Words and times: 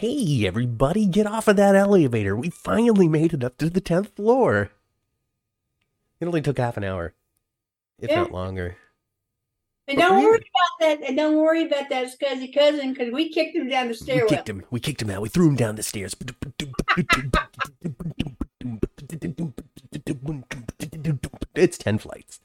Hey, 0.00 0.46
everybody, 0.46 1.04
get 1.04 1.26
off 1.26 1.46
of 1.46 1.56
that 1.56 1.76
elevator. 1.76 2.34
We 2.34 2.48
finally 2.48 3.06
made 3.06 3.34
it 3.34 3.44
up 3.44 3.58
to 3.58 3.68
the 3.68 3.82
10th 3.82 4.16
floor. 4.16 4.70
It 6.18 6.24
only 6.24 6.40
took 6.40 6.56
half 6.56 6.78
an 6.78 6.84
hour, 6.84 7.12
if 7.98 8.08
Yeah. 8.08 8.22
not 8.22 8.32
longer. 8.32 8.78
And 9.86 9.98
But 9.98 10.08
don't 10.08 10.24
worry 10.24 10.38
about 10.38 10.80
that. 10.80 11.06
And 11.06 11.18
don't 11.18 11.36
worry 11.36 11.66
about 11.66 11.90
that 11.90 12.06
scuzzy 12.18 12.50
cousin 12.50 12.94
because 12.94 13.12
we 13.12 13.28
kicked 13.28 13.54
him 13.54 13.68
down 13.68 13.88
the 13.88 14.22
We 14.22 14.26
kicked 14.26 14.48
him. 14.48 14.64
We 14.70 14.80
kicked 14.80 15.02
him 15.02 15.10
out. 15.10 15.20
We 15.20 15.28
threw 15.28 15.50
him 15.50 15.56
down 15.56 15.76
the 15.76 15.82
stairs. 15.82 16.16
It's 21.54 21.76
10 21.76 21.98
flights. 21.98 22.40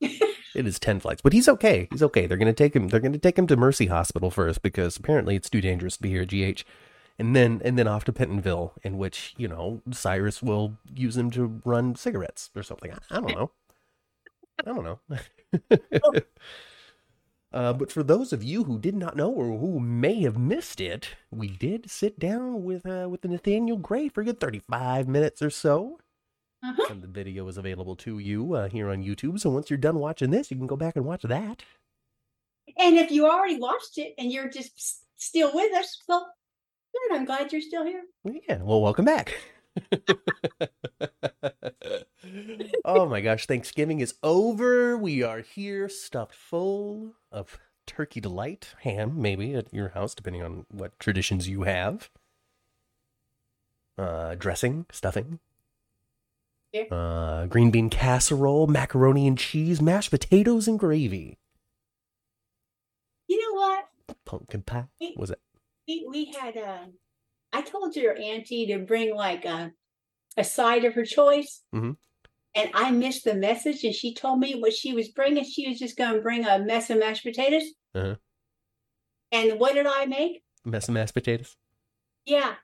It 0.54 0.68
is 0.68 0.78
10 0.78 1.00
flights. 1.00 1.20
But 1.20 1.32
he's 1.32 1.48
okay. 1.48 1.88
He's 1.90 2.02
okay. 2.02 2.26
They're 2.26 2.38
going 2.38 2.46
to 2.46 2.52
take 2.52 2.76
him 2.76 2.88
they're 2.88 3.00
going 3.00 3.12
to 3.12 3.18
take 3.18 3.36
him 3.36 3.46
to 3.48 3.56
Mercy 3.56 3.86
Hospital 3.86 4.30
first 4.30 4.62
because 4.62 4.96
apparently 4.96 5.34
it's 5.34 5.50
too 5.50 5.60
dangerous 5.60 5.96
to 5.96 6.02
be 6.02 6.10
here 6.10 6.22
at 6.22 6.28
GH. 6.28 6.64
And 7.18 7.36
then 7.36 7.62
and 7.64 7.78
then 7.78 7.86
off 7.86 8.04
to 8.04 8.12
Pentonville 8.12 8.72
in 8.82 8.98
which, 8.98 9.34
you 9.36 9.46
know, 9.46 9.82
Cyrus 9.92 10.42
will 10.42 10.78
use 10.92 11.16
him 11.16 11.30
to 11.32 11.60
run 11.64 11.94
cigarettes 11.94 12.50
or 12.56 12.62
something. 12.62 12.92
I, 12.92 12.98
I 13.10 13.20
don't 13.20 13.34
know. 13.34 13.50
I 14.58 14.72
don't 14.72 14.84
know. 14.84 16.20
Uh, 17.54 17.72
but 17.72 17.92
for 17.92 18.02
those 18.02 18.32
of 18.32 18.42
you 18.42 18.64
who 18.64 18.80
did 18.80 18.96
not 18.96 19.14
know 19.14 19.30
or 19.30 19.56
who 19.56 19.78
may 19.78 20.22
have 20.22 20.36
missed 20.36 20.80
it, 20.80 21.10
we 21.30 21.46
did 21.46 21.88
sit 21.88 22.18
down 22.18 22.64
with 22.64 22.84
uh, 22.84 23.06
with 23.08 23.24
Nathaniel 23.24 23.76
Gray 23.76 24.08
for 24.08 24.22
a 24.22 24.24
good 24.24 24.40
35 24.40 25.06
minutes 25.06 25.40
or 25.40 25.50
so. 25.50 26.00
Uh-huh. 26.64 26.86
And 26.90 27.00
the 27.00 27.06
video 27.06 27.46
is 27.46 27.56
available 27.56 27.94
to 27.96 28.18
you 28.18 28.54
uh, 28.54 28.68
here 28.68 28.90
on 28.90 29.04
YouTube. 29.04 29.38
So 29.38 29.50
once 29.50 29.70
you're 29.70 29.76
done 29.76 30.00
watching 30.00 30.32
this, 30.32 30.50
you 30.50 30.56
can 30.56 30.66
go 30.66 30.74
back 30.74 30.96
and 30.96 31.04
watch 31.04 31.22
that. 31.22 31.62
And 32.76 32.96
if 32.96 33.12
you 33.12 33.28
already 33.28 33.60
watched 33.60 33.98
it 33.98 34.14
and 34.18 34.32
you're 34.32 34.48
just 34.48 35.04
still 35.16 35.52
with 35.54 35.72
us, 35.74 35.96
well, 36.08 36.32
good. 36.94 37.16
I'm 37.16 37.24
glad 37.24 37.52
you're 37.52 37.60
still 37.60 37.84
here. 37.84 38.04
Yeah, 38.48 38.62
well, 38.62 38.80
welcome 38.80 39.04
back. 39.04 39.36
oh 42.84 43.06
my 43.06 43.20
gosh, 43.20 43.46
Thanksgiving 43.46 44.00
is 44.00 44.14
over. 44.22 44.96
We 44.96 45.22
are 45.22 45.40
here 45.40 45.88
stuffed 45.88 46.34
full 46.34 47.14
of 47.32 47.58
turkey 47.86 48.20
delight, 48.20 48.74
ham, 48.82 49.20
maybe 49.20 49.54
at 49.54 49.72
your 49.72 49.90
house, 49.90 50.14
depending 50.14 50.42
on 50.42 50.66
what 50.70 50.98
traditions 50.98 51.48
you 51.48 51.62
have. 51.62 52.10
Uh, 53.96 54.34
dressing, 54.34 54.86
stuffing. 54.90 55.38
Yeah. 56.72 56.84
Uh, 56.84 57.46
green 57.46 57.70
bean 57.70 57.88
casserole, 57.88 58.66
macaroni 58.66 59.28
and 59.28 59.38
cheese, 59.38 59.80
mashed 59.80 60.10
potatoes 60.10 60.66
and 60.66 60.78
gravy. 60.78 61.38
You 63.28 63.40
know 63.40 63.60
what? 63.60 63.88
Pumpkin 64.24 64.62
pie. 64.62 64.86
Was 65.16 65.30
it? 65.30 65.40
We, 65.86 66.06
we 66.08 66.24
had, 66.38 66.56
a. 66.56 66.86
I 67.52 67.62
told 67.62 67.94
your 67.96 68.16
auntie 68.18 68.66
to 68.66 68.78
bring 68.78 69.14
like 69.14 69.44
a, 69.44 69.72
a 70.36 70.44
side 70.44 70.84
of 70.84 70.94
her 70.94 71.04
choice. 71.04 71.62
Mhm. 71.74 71.96
And 72.56 72.70
I 72.72 72.90
missed 72.92 73.24
the 73.24 73.34
message, 73.34 73.82
and 73.84 73.94
she 73.94 74.14
told 74.14 74.38
me 74.38 74.54
what 74.54 74.72
she 74.72 74.92
was 74.94 75.08
bringing. 75.08 75.42
She 75.44 75.68
was 75.68 75.78
just 75.78 75.96
going 75.96 76.14
to 76.14 76.20
bring 76.20 76.46
a 76.46 76.58
mess 76.60 76.88
of 76.88 76.98
mashed 77.00 77.24
potatoes. 77.24 77.64
Uh-huh. 77.94 78.14
And 79.32 79.58
what 79.58 79.74
did 79.74 79.86
I 79.86 80.06
make? 80.06 80.42
Mess 80.64 80.88
of 80.88 80.94
mashed 80.94 81.14
potatoes. 81.14 81.56
Yeah. 82.24 82.54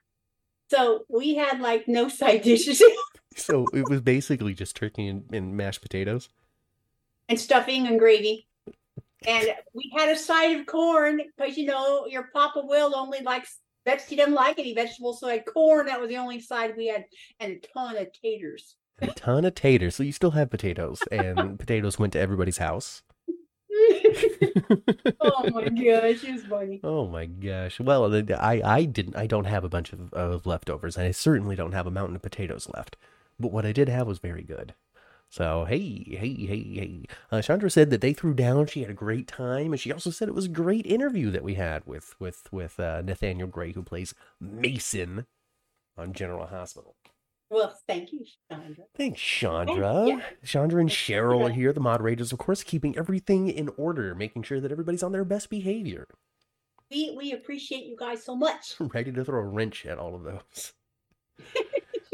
So 0.69 1.03
we 1.09 1.35
had 1.35 1.59
like 1.59 1.87
no 1.89 2.07
side 2.07 2.41
dishes 2.43 2.81
So 3.35 3.65
it 3.73 3.89
was 3.89 3.99
basically 4.01 4.53
just 4.53 4.75
turkey 4.77 5.07
and, 5.07 5.23
and 5.33 5.55
mashed 5.57 5.81
potatoes. 5.81 6.29
and 7.27 7.37
stuffing 7.39 7.85
and 7.87 7.99
gravy. 7.99 8.47
And 9.27 9.53
we 9.73 9.91
had 9.95 10.09
a 10.09 10.17
side 10.17 10.59
of 10.59 10.65
corn 10.65 11.21
because 11.37 11.57
you 11.57 11.65
know 11.65 12.07
your 12.07 12.29
Papa 12.33 12.61
Will 12.63 12.95
only 12.95 13.21
likes 13.21 13.59
veg. 13.85 14.01
He 14.01 14.15
doesn't 14.15 14.33
like 14.33 14.57
any 14.57 14.73
vegetables, 14.73 15.19
so 15.19 15.27
I 15.27 15.33
had 15.33 15.45
corn. 15.45 15.85
That 15.87 15.99
was 15.99 16.09
the 16.09 16.17
only 16.17 16.39
side 16.39 16.73
we 16.75 16.87
had, 16.87 17.05
and 17.39 17.53
a 17.53 17.59
ton 17.73 17.97
of 17.97 18.07
taters. 18.13 18.75
a 18.99 19.07
ton 19.07 19.45
of 19.45 19.55
taters. 19.55 19.95
So 19.95 20.03
you 20.03 20.11
still 20.11 20.31
have 20.31 20.49
potatoes, 20.49 21.01
and 21.11 21.59
potatoes 21.59 21.99
went 21.99 22.13
to 22.13 22.19
everybody's 22.19 22.57
house. 22.57 23.03
oh 25.21 25.49
my 25.51 25.69
gosh, 25.69 26.23
it 26.23 26.33
was 26.33 26.43
funny. 26.43 26.79
Oh 26.83 27.07
my 27.07 27.25
gosh! 27.25 27.79
Well, 27.79 28.13
I 28.39 28.61
I 28.63 28.85
didn't. 28.85 29.15
I 29.15 29.27
don't 29.27 29.45
have 29.45 29.63
a 29.63 29.69
bunch 29.69 29.93
of, 29.93 30.11
of 30.13 30.45
leftovers, 30.45 30.97
and 30.97 31.05
I 31.05 31.11
certainly 31.11 31.55
don't 31.55 31.73
have 31.73 31.87
a 31.87 31.91
mountain 31.91 32.15
of 32.15 32.21
potatoes 32.21 32.67
left. 32.73 32.97
But 33.39 33.51
what 33.51 33.65
I 33.65 33.71
did 33.71 33.87
have 33.89 34.07
was 34.07 34.19
very 34.19 34.43
good. 34.43 34.73
So 35.31 35.63
hey, 35.63 36.03
hey, 36.05 36.45
hey, 36.45 36.63
hey. 36.73 37.05
Uh, 37.31 37.41
Chandra 37.41 37.69
said 37.69 37.89
that 37.89 38.01
they 38.01 38.11
threw 38.11 38.33
down. 38.33 38.65
She 38.65 38.81
had 38.81 38.89
a 38.89 38.93
great 38.93 39.27
time, 39.27 39.71
and 39.71 39.79
she 39.79 39.89
also 39.89 40.09
said 40.09 40.27
it 40.27 40.35
was 40.35 40.47
a 40.47 40.49
great 40.49 40.85
interview 40.85 41.31
that 41.31 41.41
we 41.41 41.53
had 41.53 41.85
with 41.85 42.19
with 42.19 42.51
with 42.51 42.77
uh, 42.81 43.01
Nathaniel 43.01 43.47
Gray, 43.47 43.71
who 43.71 43.81
plays 43.81 44.13
Mason 44.41 45.25
on 45.97 46.11
General 46.11 46.47
Hospital. 46.47 46.97
Well, 47.49 47.73
thank 47.87 48.11
you, 48.11 48.25
Chandra. 48.51 48.83
Thanks, 48.93 49.21
Chandra. 49.21 50.03
yeah. 50.05 50.21
Chandra 50.43 50.81
and 50.81 50.89
Cheryl 50.89 51.49
are 51.49 51.53
here, 51.53 51.71
the 51.71 51.79
moderators, 51.79 52.33
of 52.33 52.39
course, 52.39 52.61
keeping 52.61 52.97
everything 52.97 53.47
in 53.47 53.69
order, 53.77 54.13
making 54.13 54.43
sure 54.43 54.59
that 54.59 54.71
everybody's 54.71 55.03
on 55.03 55.13
their 55.13 55.23
best 55.23 55.49
behavior. 55.49 56.07
We 56.91 57.15
we 57.17 57.31
appreciate 57.31 57.85
you 57.85 57.95
guys 57.97 58.25
so 58.25 58.35
much. 58.35 58.75
Ready 58.81 59.13
to 59.13 59.23
throw 59.23 59.39
a 59.39 59.45
wrench 59.45 59.85
at 59.85 59.97
all 59.97 60.13
of 60.13 60.23
those. 60.23 60.73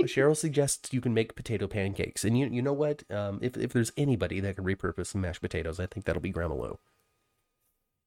Cheryl 0.04 0.38
suggests 0.38 0.94
you 0.94 1.02
can 1.02 1.14
make 1.14 1.36
potato 1.36 1.68
pancakes, 1.68 2.24
and 2.24 2.38
you 2.38 2.48
you 2.48 2.62
know 2.62 2.74
what? 2.74 3.04
Um, 3.12 3.40
if 3.42 3.58
if 3.58 3.74
there's 3.74 3.92
anybody 3.98 4.40
that 4.40 4.56
can 4.56 4.66
repurpose 4.66 5.08
some 5.08 5.22
mashed 5.22 5.42
potatoes, 5.42 5.80
I 5.80 5.88
think 5.88 6.06
that'll 6.06 6.22
be 6.22 6.30
Grandma 6.30 6.56
Lou. 6.56 6.80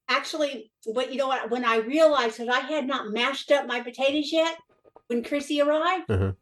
Actually, 0.09 0.73
but 0.95 1.13
you 1.13 1.19
know 1.19 1.29
what? 1.29 1.51
When 1.51 1.65
I 1.65 1.77
realized 1.79 2.39
that 2.39 2.49
I 2.49 2.61
had 2.61 2.87
not 2.87 3.11
mashed 3.13 3.51
up 3.53 3.67
my 3.67 3.81
potatoes 3.81 4.33
yet, 4.33 4.57
when 5.07 5.23
Chrissy 5.23 5.61
arrived, 5.61 6.11
Uh-huh. 6.11 6.33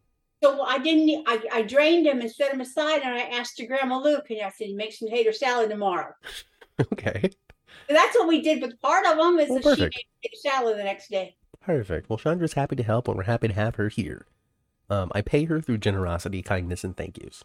so 0.42 0.62
I 0.62 0.78
didn't. 0.78 1.24
I, 1.28 1.42
I 1.52 1.62
drained 1.62 2.06
them 2.06 2.20
and 2.20 2.30
set 2.30 2.50
them 2.50 2.60
aside, 2.62 3.02
and 3.02 3.14
I 3.14 3.20
asked 3.38 3.58
your 3.58 3.68
grandma 3.68 3.98
Luke, 3.98 4.26
and 4.30 4.40
I 4.42 4.50
said, 4.50 4.70
"Make 4.70 4.92
some 4.94 5.08
tater 5.08 5.32
salad 5.32 5.70
tomorrow." 5.70 6.12
Okay, 6.92 7.28
that's 7.88 8.16
what 8.16 8.28
we 8.28 8.40
did. 8.40 8.60
But 8.60 8.80
part 8.80 9.04
of 9.04 9.16
them 9.18 9.38
is 9.40 9.48
Well, 9.50 9.58
that 9.58 9.64
she 9.64 9.70
perfect. 9.70 9.96
made 9.96 10.06
potato 10.22 10.36
salad 10.42 10.78
the 10.78 10.84
next 10.84 11.08
day. 11.10 11.36
perfect. 11.60 12.08
Well, 12.08 12.18
Chandra's 12.18 12.52
happy 12.52 12.76
to 12.76 12.84
help, 12.84 13.08
and 13.08 13.16
we're 13.16 13.24
happy 13.24 13.48
to 13.48 13.54
have 13.54 13.74
her 13.74 13.88
here. 13.88 14.26
Um, 14.90 15.10
I 15.14 15.20
pay 15.20 15.44
her 15.44 15.60
through 15.60 15.78
generosity, 15.78 16.42
kindness, 16.42 16.84
and 16.84 16.96
thank 16.96 17.18
yous. 17.18 17.44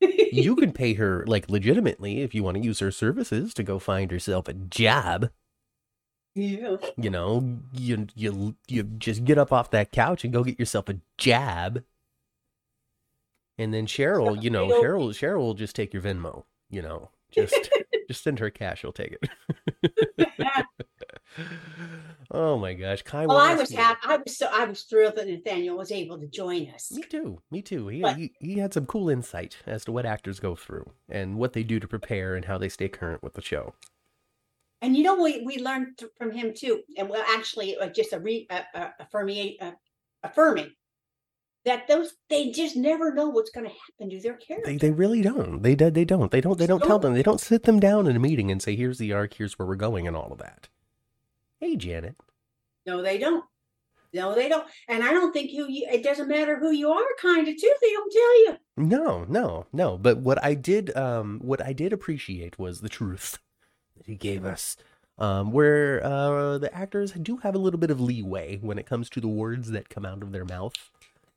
you 0.00 0.56
can 0.56 0.72
pay 0.72 0.94
her 0.94 1.24
like 1.26 1.48
legitimately 1.50 2.22
if 2.22 2.34
you 2.34 2.42
want 2.42 2.56
to 2.56 2.62
use 2.62 2.78
her 2.78 2.90
services 2.90 3.52
to 3.54 3.62
go 3.62 3.78
find 3.78 4.10
yourself 4.10 4.48
a 4.48 4.54
job. 4.54 5.30
yeah. 6.34 6.76
You 6.96 7.10
know, 7.10 7.58
you 7.72 8.06
you 8.14 8.56
you 8.68 8.82
just 8.84 9.24
get 9.24 9.38
up 9.38 9.52
off 9.52 9.70
that 9.72 9.92
couch 9.92 10.24
and 10.24 10.32
go 10.32 10.44
get 10.44 10.58
yourself 10.58 10.88
a 10.88 11.00
job. 11.18 11.82
And 13.58 13.74
then 13.74 13.86
Cheryl, 13.86 14.42
you 14.42 14.48
know, 14.50 14.68
Cheryl 14.68 15.10
Cheryl 15.10 15.38
will 15.40 15.54
just 15.54 15.76
take 15.76 15.92
your 15.92 16.02
Venmo, 16.02 16.44
you 16.70 16.82
know. 16.82 17.10
Just 17.30 17.54
just 18.08 18.22
send 18.24 18.38
her 18.38 18.50
cash, 18.50 18.80
she'll 18.80 18.92
take 18.92 19.18
it. 19.20 20.66
oh 22.30 22.58
my 22.58 22.74
gosh. 22.74 23.02
Kai 23.02 23.26
Well, 23.26 23.36
I 23.38 23.54
was 23.54 23.70
happy. 23.70 24.00
I 24.04 24.16
was 24.18 24.36
so 24.36 24.48
I 24.52 24.64
was 24.64 24.82
thrilled 24.82 25.16
that 25.16 25.28
Nathaniel 25.28 25.76
was 25.76 25.90
able 25.92 26.18
to 26.18 26.26
join 26.26 26.70
us. 26.74 26.90
Me 26.92 27.02
too. 27.02 27.40
Me 27.50 27.62
too. 27.62 27.88
He, 27.88 28.00
But- 28.02 28.16
he 28.16 28.32
he 28.40 28.58
had 28.58 28.74
some 28.74 28.86
cool 28.86 29.08
insight 29.08 29.58
as 29.66 29.84
to 29.84 29.92
what 29.92 30.06
actors 30.06 30.40
go 30.40 30.54
through 30.54 30.90
and 31.08 31.36
what 31.36 31.52
they 31.52 31.62
do 31.62 31.80
to 31.80 31.88
prepare 31.88 32.34
and 32.34 32.44
how 32.44 32.58
they 32.58 32.68
stay 32.68 32.88
current 32.88 33.22
with 33.22 33.34
the 33.34 33.42
show. 33.42 33.74
And 34.82 34.96
you 34.96 35.02
know, 35.02 35.22
we 35.22 35.42
we 35.44 35.58
learned 35.58 35.98
th- 35.98 36.12
from 36.16 36.30
him 36.30 36.54
too, 36.56 36.82
and 36.96 37.08
well, 37.08 37.24
actually, 37.28 37.76
uh, 37.76 37.88
just 37.88 38.12
a 38.14 38.18
re 38.18 38.46
uh, 38.48 38.62
uh, 38.74 38.88
affirming, 38.98 39.56
uh, 39.60 39.72
affirming 40.22 40.70
that 41.66 41.86
those 41.86 42.14
they 42.30 42.50
just 42.50 42.76
never 42.76 43.12
know 43.12 43.28
what's 43.28 43.50
going 43.50 43.66
to 43.66 43.72
happen 43.72 44.08
to 44.08 44.22
their 44.22 44.34
character. 44.36 44.70
They 44.70 44.78
they 44.78 44.90
really 44.90 45.20
don't. 45.20 45.62
They 45.62 45.74
they 45.74 46.06
don't. 46.06 46.30
They 46.30 46.40
don't 46.40 46.58
they 46.58 46.66
don't 46.66 46.82
tell 46.82 46.98
them. 46.98 47.12
They 47.12 47.22
don't 47.22 47.40
sit 47.40 47.64
them 47.64 47.78
down 47.78 48.06
in 48.06 48.16
a 48.16 48.20
meeting 48.20 48.50
and 48.50 48.62
say, 48.62 48.74
"Here's 48.74 48.96
the 48.96 49.12
arc. 49.12 49.34
Here's 49.34 49.58
where 49.58 49.68
we're 49.68 49.76
going," 49.76 50.06
and 50.06 50.16
all 50.16 50.32
of 50.32 50.38
that. 50.38 50.68
Hey, 51.60 51.76
Janet. 51.76 52.16
no, 52.86 53.02
they 53.02 53.18
don't. 53.18 53.44
No, 54.12 54.34
they 54.34 54.48
don't. 54.48 54.66
And 54.88 55.04
I 55.04 55.12
don't 55.12 55.32
think 55.32 55.50
who 55.52 55.70
you. 55.70 55.86
It 55.88 56.02
doesn't 56.02 56.26
matter 56.26 56.58
who 56.58 56.72
you 56.72 56.90
are, 56.90 57.06
kind 57.20 57.46
of 57.46 57.56
too. 57.56 57.72
They 57.80 57.92
don't 57.92 58.12
tell 58.12 58.38
you. 58.44 58.56
No, 58.76 59.24
no, 59.28 59.66
no. 59.72 59.96
But 59.98 60.18
what 60.18 60.42
I 60.42 60.54
did, 60.54 60.96
um, 60.96 61.38
what 61.42 61.64
I 61.64 61.72
did 61.72 61.92
appreciate 61.92 62.58
was 62.58 62.80
the 62.80 62.88
truth 62.88 63.38
that 63.96 64.06
he 64.06 64.16
gave 64.16 64.44
us. 64.44 64.76
Um, 65.18 65.52
where 65.52 66.02
uh, 66.02 66.56
the 66.58 66.74
actors 66.74 67.12
do 67.12 67.36
have 67.38 67.54
a 67.54 67.58
little 67.58 67.78
bit 67.78 67.90
of 67.90 68.00
leeway 68.00 68.56
when 68.56 68.78
it 68.78 68.86
comes 68.86 69.10
to 69.10 69.20
the 69.20 69.28
words 69.28 69.70
that 69.70 69.90
come 69.90 70.06
out 70.06 70.22
of 70.22 70.32
their 70.32 70.46
mouth 70.46 70.72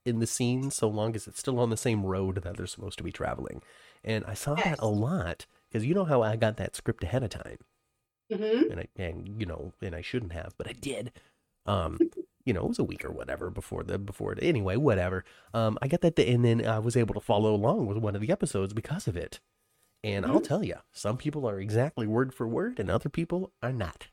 in 0.06 0.20
the 0.20 0.26
scene, 0.28 0.72
so 0.72 0.88
long 0.88 1.16
as 1.16 1.28
it's 1.28 1.40
still 1.40 1.60
on 1.60 1.70
the 1.70 1.78
same 1.78 2.06
road 2.06 2.42
that 2.44 2.56
they're 2.58 2.66
supposed 2.66 2.98
to 2.98 3.04
be 3.04 3.12
traveling. 3.12 3.62
And 4.04 4.24
I 4.26 4.34
saw 4.36 4.56
Yes. 4.56 4.64
that 4.66 4.80
a 4.80 4.88
lot 4.88 5.46
because 5.70 5.86
you 5.86 5.94
know 5.94 6.06
how 6.06 6.24
I 6.24 6.38
got 6.38 6.56
that 6.58 6.76
script 6.78 7.04
ahead 7.04 7.24
of 7.24 7.30
time. 7.30 7.58
Hmm 8.38 8.72
and 8.72 8.80
I 8.82 8.88
and 8.98 9.40
you 9.40 9.46
know 9.46 9.74
and 9.82 9.96
I 9.96 10.02
shouldn't 10.02 10.34
have, 10.34 10.54
but 10.58 10.68
I 10.68 10.74
did. 10.74 11.12
Um, 11.66 11.98
you 12.46 12.54
know, 12.54 12.66
it 12.66 12.70
was 12.70 12.80
a 12.80 12.84
week 12.84 13.06
or 13.06 13.12
whatever 13.12 13.50
before 13.50 13.84
the 13.84 13.98
before 13.98 14.34
it. 14.34 14.40
Anyway, 14.42 14.76
whatever. 14.76 15.24
Um, 15.54 15.78
I 15.82 15.88
got 15.88 16.02
that, 16.02 16.20
and 16.20 16.44
then 16.46 16.66
I 16.66 16.80
was 16.80 16.98
able 16.98 17.14
to 17.16 17.22
follow 17.22 17.54
along 17.56 17.88
with 17.88 17.98
one 17.98 18.16
of 18.16 18.22
the 18.22 18.32
episodes 18.32 18.74
because 18.74 19.08
of 19.08 19.16
it. 19.18 19.40
And 20.04 20.26
I'll 20.26 20.42
Mhm. 20.42 20.44
tell 20.44 20.64
you, 20.64 20.78
some 20.94 21.18
people 21.18 21.48
are 21.50 21.60
exactly 21.60 22.08
word 22.08 22.34
for 22.34 22.48
word, 22.48 22.80
and 22.80 22.92
other 22.92 23.10
people 23.10 23.52
are 23.64 23.74
not. 23.74 24.08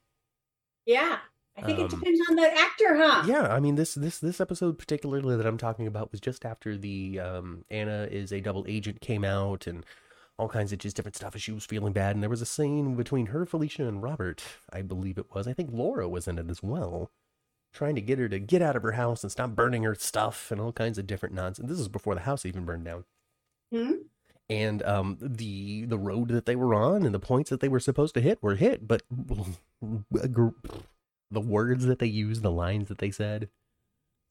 Yeah, 0.87 1.19
I 1.57 1.63
think 1.63 1.79
Um, 1.79 1.85
it 1.87 1.91
depends 1.91 2.21
on 2.29 2.37
the 2.37 2.53
actor, 2.59 2.97
huh? 2.97 3.23
Yeah, 3.27 3.43
I 3.43 3.61
mean 3.61 3.75
this 3.75 3.95
this 3.95 4.19
this 4.19 4.41
episode 4.41 4.79
particularly 4.79 5.37
that 5.37 5.47
I'm 5.47 5.59
talking 5.59 5.87
about 5.87 6.11
was 6.11 6.21
just 6.21 6.45
after 6.45 6.77
the 6.77 7.21
um, 7.21 7.65
Anna 7.71 8.09
is 8.11 8.33
a 8.33 8.41
double 8.41 8.65
agent 8.69 9.01
came 9.01 9.25
out 9.25 9.67
and 9.67 9.85
all 10.41 10.49
kinds 10.49 10.73
of 10.73 10.79
just 10.79 10.97
different 10.97 11.17
stuff 11.17 11.35
and 11.35 11.43
she 11.43 11.53
was 11.53 11.67
feeling 11.67 11.93
bad 11.93 12.17
and 12.17 12.23
there 12.23 12.31
was 12.31 12.41
a 12.41 12.47
scene 12.47 12.95
between 12.97 13.27
her, 13.27 13.45
Felicia, 13.45 13.87
and 13.87 14.03
Robert, 14.03 14.43
I 14.73 14.81
believe 14.83 15.19
it 15.19 15.35
was. 15.35 15.47
I 15.47 15.53
think 15.53 15.71
Laura 15.73 16.09
was 16.09 16.27
in 16.27 16.39
it 16.39 16.49
as 16.49 16.63
well. 16.63 17.11
Trying 17.73 17.95
to 17.95 18.01
get 18.01 18.19
her 18.19 18.29
to 18.29 18.39
get 18.41 18.63
out 18.63 18.75
of 18.75 18.83
her 18.83 18.93
house 18.93 19.23
and 19.23 19.31
stop 19.31 19.51
burning 19.51 19.85
her 19.85 19.95
stuff 19.95 20.51
and 20.51 20.61
all 20.61 20.73
kinds 20.73 20.99
of 20.99 21.07
different 21.07 21.35
nonsense. 21.35 21.69
This 21.69 21.79
is 21.79 21.89
before 21.89 22.15
the 22.15 22.23
house 22.23 22.45
even 22.47 22.65
burned 22.65 22.87
down. 22.87 23.05
Hmm? 23.73 23.93
And 24.49 24.83
um, 24.83 25.19
the 25.21 25.85
the 25.85 25.99
road 25.99 26.29
that 26.31 26.47
they 26.47 26.57
were 26.57 26.75
on 26.75 27.05
and 27.05 27.15
the 27.15 27.21
points 27.21 27.51
that 27.51 27.61
they 27.61 27.69
were 27.69 27.79
supposed 27.79 28.15
to 28.15 28.21
hit 28.21 28.43
were 28.43 28.57
hit, 28.57 28.89
but 28.89 29.03
the 29.11 30.53
words 31.31 31.87
that 31.87 32.01
they 32.01 32.07
used, 32.07 32.43
the 32.43 32.51
lines 32.51 32.89
that 32.89 32.99
they 32.99 33.13
said, 33.13 33.49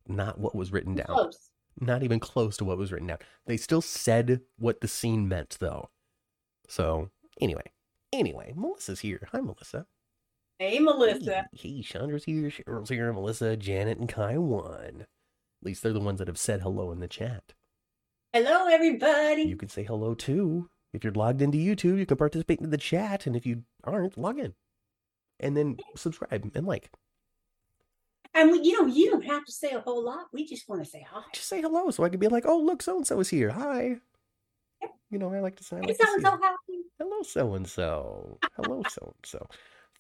not 0.06 0.38
what 0.38 0.56
was 0.56 0.74
written 0.74 0.96
down. 0.96 1.06
Close. 1.06 1.52
Not 1.80 2.04
even 2.04 2.20
close 2.20 2.58
to 2.58 2.66
what 2.66 2.78
was 2.78 2.92
written 2.92 3.08
down. 3.08 3.20
They 3.46 3.56
still 3.56 3.82
said 3.82 4.42
what 4.58 4.82
the 4.82 4.90
scene 4.90 5.30
meant, 5.30 5.56
though. 5.62 5.90
So, 6.70 7.10
anyway, 7.42 7.64
anyway, 8.14 8.54
Melissa's 8.56 9.00
here. 9.00 9.28
Hi, 9.32 9.42
Melissa. 9.42 9.88
Hey, 10.60 10.78
Melissa. 10.78 11.48
Hey, 11.52 11.78
hey, 11.78 11.82
Chandra's 11.82 12.26
here, 12.26 12.52
Cheryl's 12.52 12.90
here, 12.90 13.12
Melissa, 13.12 13.58
Janet, 13.58 13.98
and 13.98 14.08
Kai 14.08 14.38
won. 14.38 15.02
At 15.02 15.66
least 15.66 15.82
they're 15.82 15.94
the 15.94 16.00
ones 16.00 16.20
that 16.20 16.28
have 16.28 16.38
said 16.38 16.62
hello 16.62 16.92
in 16.92 17.00
the 17.00 17.08
chat. 17.08 17.54
Hello, 18.34 18.68
everybody. 18.68 19.44
You 19.44 19.58
can 19.58 19.70
say 19.70 19.84
hello 19.84 20.14
too. 20.14 20.70
If 20.94 21.04
you're 21.04 21.14
logged 21.14 21.42
into 21.42 21.58
YouTube, 21.58 21.98
you 21.98 22.06
can 22.06 22.18
participate 22.18 22.60
in 22.60 22.70
the 22.70 22.78
chat, 22.78 23.26
and 23.26 23.36
if 23.36 23.48
you 23.48 23.64
aren't, 23.84 24.18
log 24.18 24.38
in. 24.38 24.54
And 25.40 25.58
then 25.58 25.78
subscribe 25.96 26.52
and 26.54 26.68
like. 26.68 26.92
And 28.36 28.52
we, 28.52 28.62
you 28.62 28.80
know, 28.80 28.94
you 28.94 29.10
don't 29.10 29.26
have 29.26 29.44
to 29.46 29.52
say 29.52 29.72
a 29.72 29.80
whole 29.80 30.06
lot. 30.06 30.28
We 30.32 30.46
just 30.46 30.70
want 30.70 30.84
to 30.84 30.90
say 30.90 31.04
hi. 31.10 31.24
Just 31.34 31.50
say 31.50 31.62
hello 31.62 31.90
so 31.90 32.04
I 32.04 32.10
can 32.10 32.20
be 32.20 32.28
like, 32.28 32.46
oh, 32.46 32.60
look, 32.60 32.84
so 32.84 32.98
and 32.98 33.08
so 33.08 33.20
is 33.20 33.30
here. 33.30 33.50
Hi. 33.50 33.98
You 35.10 35.18
know, 35.20 35.34
I 35.34 35.40
like 35.40 35.56
to 35.58 35.64
say, 35.64 35.78
I 35.78 35.82
like 35.82 35.98
to 36.00 36.06
someone's 36.06 36.24
see- 36.24 36.24
so 36.24 36.32
happy. 36.42 36.84
Hello, 37.00 37.24
so 37.24 37.54
and 37.56 37.68
so. 37.68 38.40
Hello, 38.56 38.84
so 38.90 39.14
and 39.16 39.26
so. 39.26 39.48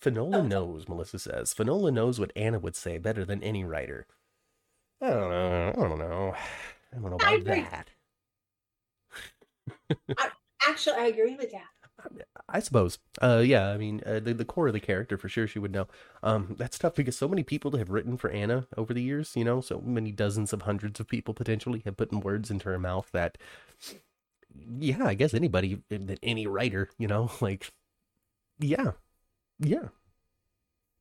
Finola 0.01 0.43
knows, 0.43 0.87
Melissa 0.87 1.19
says. 1.19 1.53
Finola 1.53 1.91
knows 1.91 2.19
what 2.19 2.31
Anna 2.35 2.59
would 2.59 2.75
say 2.75 2.97
better 2.97 3.25
than 3.25 3.43
any 3.43 3.63
writer. 3.65 4.07
I 5.01 5.09
don't 5.09 5.29
know. 5.29 5.69
I 5.69 5.87
don't 5.89 5.99
know. 5.99 6.35
I 6.93 6.97
don't 6.99 7.09
know 7.11 7.17
I 7.21 7.33
about 7.35 7.35
agree. 7.35 7.67
that. 7.71 7.89
Actually, 10.67 10.95
I 10.97 11.05
agree 11.07 11.35
with 11.35 11.51
that. 11.51 11.67
I 12.47 12.59
suppose. 12.59 12.97
Uh, 13.21 13.43
yeah. 13.45 13.69
I 13.69 13.77
mean, 13.77 14.01
uh, 14.05 14.19
the 14.19 14.33
the 14.33 14.45
core 14.45 14.67
of 14.67 14.73
the 14.73 14.79
character 14.79 15.17
for 15.17 15.27
sure. 15.29 15.47
She 15.47 15.59
would 15.59 15.71
know. 15.71 15.87
Um, 16.23 16.55
that's 16.57 16.79
tough 16.79 16.95
because 16.95 17.17
so 17.17 17.27
many 17.27 17.43
people 17.43 17.75
have 17.77 17.89
written 17.89 18.17
for 18.17 18.29
Anna 18.29 18.67
over 18.77 18.93
the 18.93 19.01
years. 19.03 19.35
You 19.35 19.43
know, 19.43 19.61
so 19.61 19.81
many 19.81 20.11
dozens 20.11 20.53
of 20.53 20.61
hundreds 20.63 20.99
of 20.99 21.07
people 21.07 21.33
potentially 21.33 21.81
have 21.85 21.97
put 21.97 22.11
in 22.11 22.21
words 22.21 22.49
into 22.51 22.69
her 22.69 22.79
mouth 22.79 23.09
that. 23.13 23.37
Yeah, 24.55 25.05
I 25.05 25.13
guess 25.13 25.33
anybody, 25.33 25.81
any 26.23 26.47
writer, 26.47 26.89
you 26.97 27.07
know, 27.07 27.31
like, 27.41 27.71
yeah, 28.59 28.91
yeah, 29.59 29.89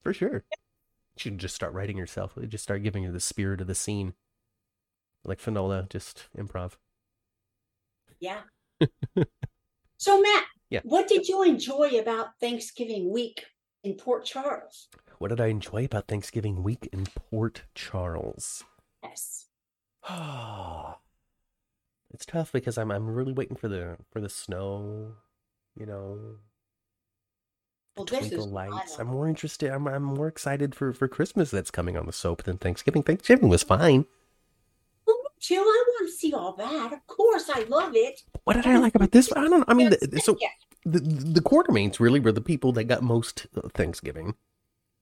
for 0.03 0.13
sure. 0.13 0.45
She 1.17 1.31
should 1.31 1.39
just 1.39 1.55
start 1.55 1.73
writing 1.73 1.99
herself. 1.99 2.39
Just 2.49 2.63
start 2.63 2.83
giving 2.83 3.05
her 3.05 3.11
the 3.13 3.21
spirit 3.21 3.61
of 3.61 3.67
the 3.67 3.75
scene, 3.75 4.15
like 5.25 5.41
Finola, 5.41 5.87
just 5.91 6.29
improv. 6.37 6.75
Yeah. 8.21 8.43
so, 9.97 10.21
Matt, 10.21 10.45
Yeah. 10.71 10.81
what 10.85 11.09
did 11.09 11.27
you 11.29 11.43
enjoy 11.43 11.99
about 11.99 12.39
Thanksgiving 12.41 13.11
week 13.11 13.47
in 13.83 13.95
Port 13.95 14.25
Charles? 14.25 14.89
What 15.19 15.29
did 15.29 15.41
I 15.41 15.47
enjoy 15.47 15.85
about 15.85 16.07
Thanksgiving 16.07 16.63
week 16.63 16.89
in 16.93 17.07
Port 17.07 17.63
Charles? 17.75 18.63
Yes. 19.03 19.47
it's 22.13 22.27
tough 22.27 22.53
because 22.53 22.79
I'm 22.79 22.91
I'm 22.91 23.07
really 23.09 23.33
waiting 23.33 23.57
for 23.57 23.69
the 23.69 23.97
for 24.11 24.21
the 24.21 24.29
snow, 24.29 25.15
you 25.79 25.87
know, 25.87 26.37
Well, 27.97 28.07
twinkle 28.07 28.49
lights. 28.49 28.99
I'm 28.99 29.09
more 29.09 29.29
interested. 29.29 29.71
I'm 29.71 29.87
I'm 29.87 30.03
more 30.03 30.29
excited 30.29 30.75
for 30.75 30.93
for 30.93 31.09
Christmas 31.09 31.51
that's 31.51 31.71
coming 31.71 31.97
on 31.97 32.07
the 32.07 32.13
soap 32.13 32.45
than 32.45 32.59
Thanksgiving. 32.59 33.03
Thanksgiving 33.03 33.49
was 33.49 33.63
fine. 33.63 34.07
Well, 35.07 35.17
me. 35.51 35.57
I 35.57 35.61
want 35.61 36.09
to 36.09 36.13
see 36.15 36.33
all 36.33 36.53
that. 36.55 36.93
Of 36.93 37.07
course, 37.07 37.49
I 37.49 37.61
love 37.65 37.93
it. 37.95 38.23
What 38.45 38.55
did 38.55 38.67
I 38.67 38.79
like 38.79 38.95
about 38.95 39.13
this? 39.13 39.31
I 39.33 39.43
don't. 39.43 39.65
I 39.69 39.75
mean, 39.75 39.91
the, 39.91 40.21
so 40.23 40.37
the 40.85 41.01
the 41.01 41.41
Quartermaines 41.41 42.01
really 42.01 42.21
were 42.21 42.33
the 42.33 42.41
people 42.41 42.73
that 42.73 42.85
got 42.85 43.03
most 43.03 43.47
uh, 43.57 43.69
Thanksgiving 43.75 44.35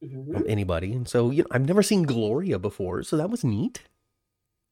Mhm. 0.05 0.37
of 0.37 0.47
anybody, 0.47 0.93
and 0.93 1.09
so 1.09 1.31
you 1.31 1.43
know 1.43 1.49
I've 1.53 1.67
never 1.67 1.83
seen 1.83 2.03
Gloria 2.03 2.59
before, 2.59 3.03
so 3.03 3.17
that 3.17 3.31
was 3.31 3.43
neat. 3.45 3.83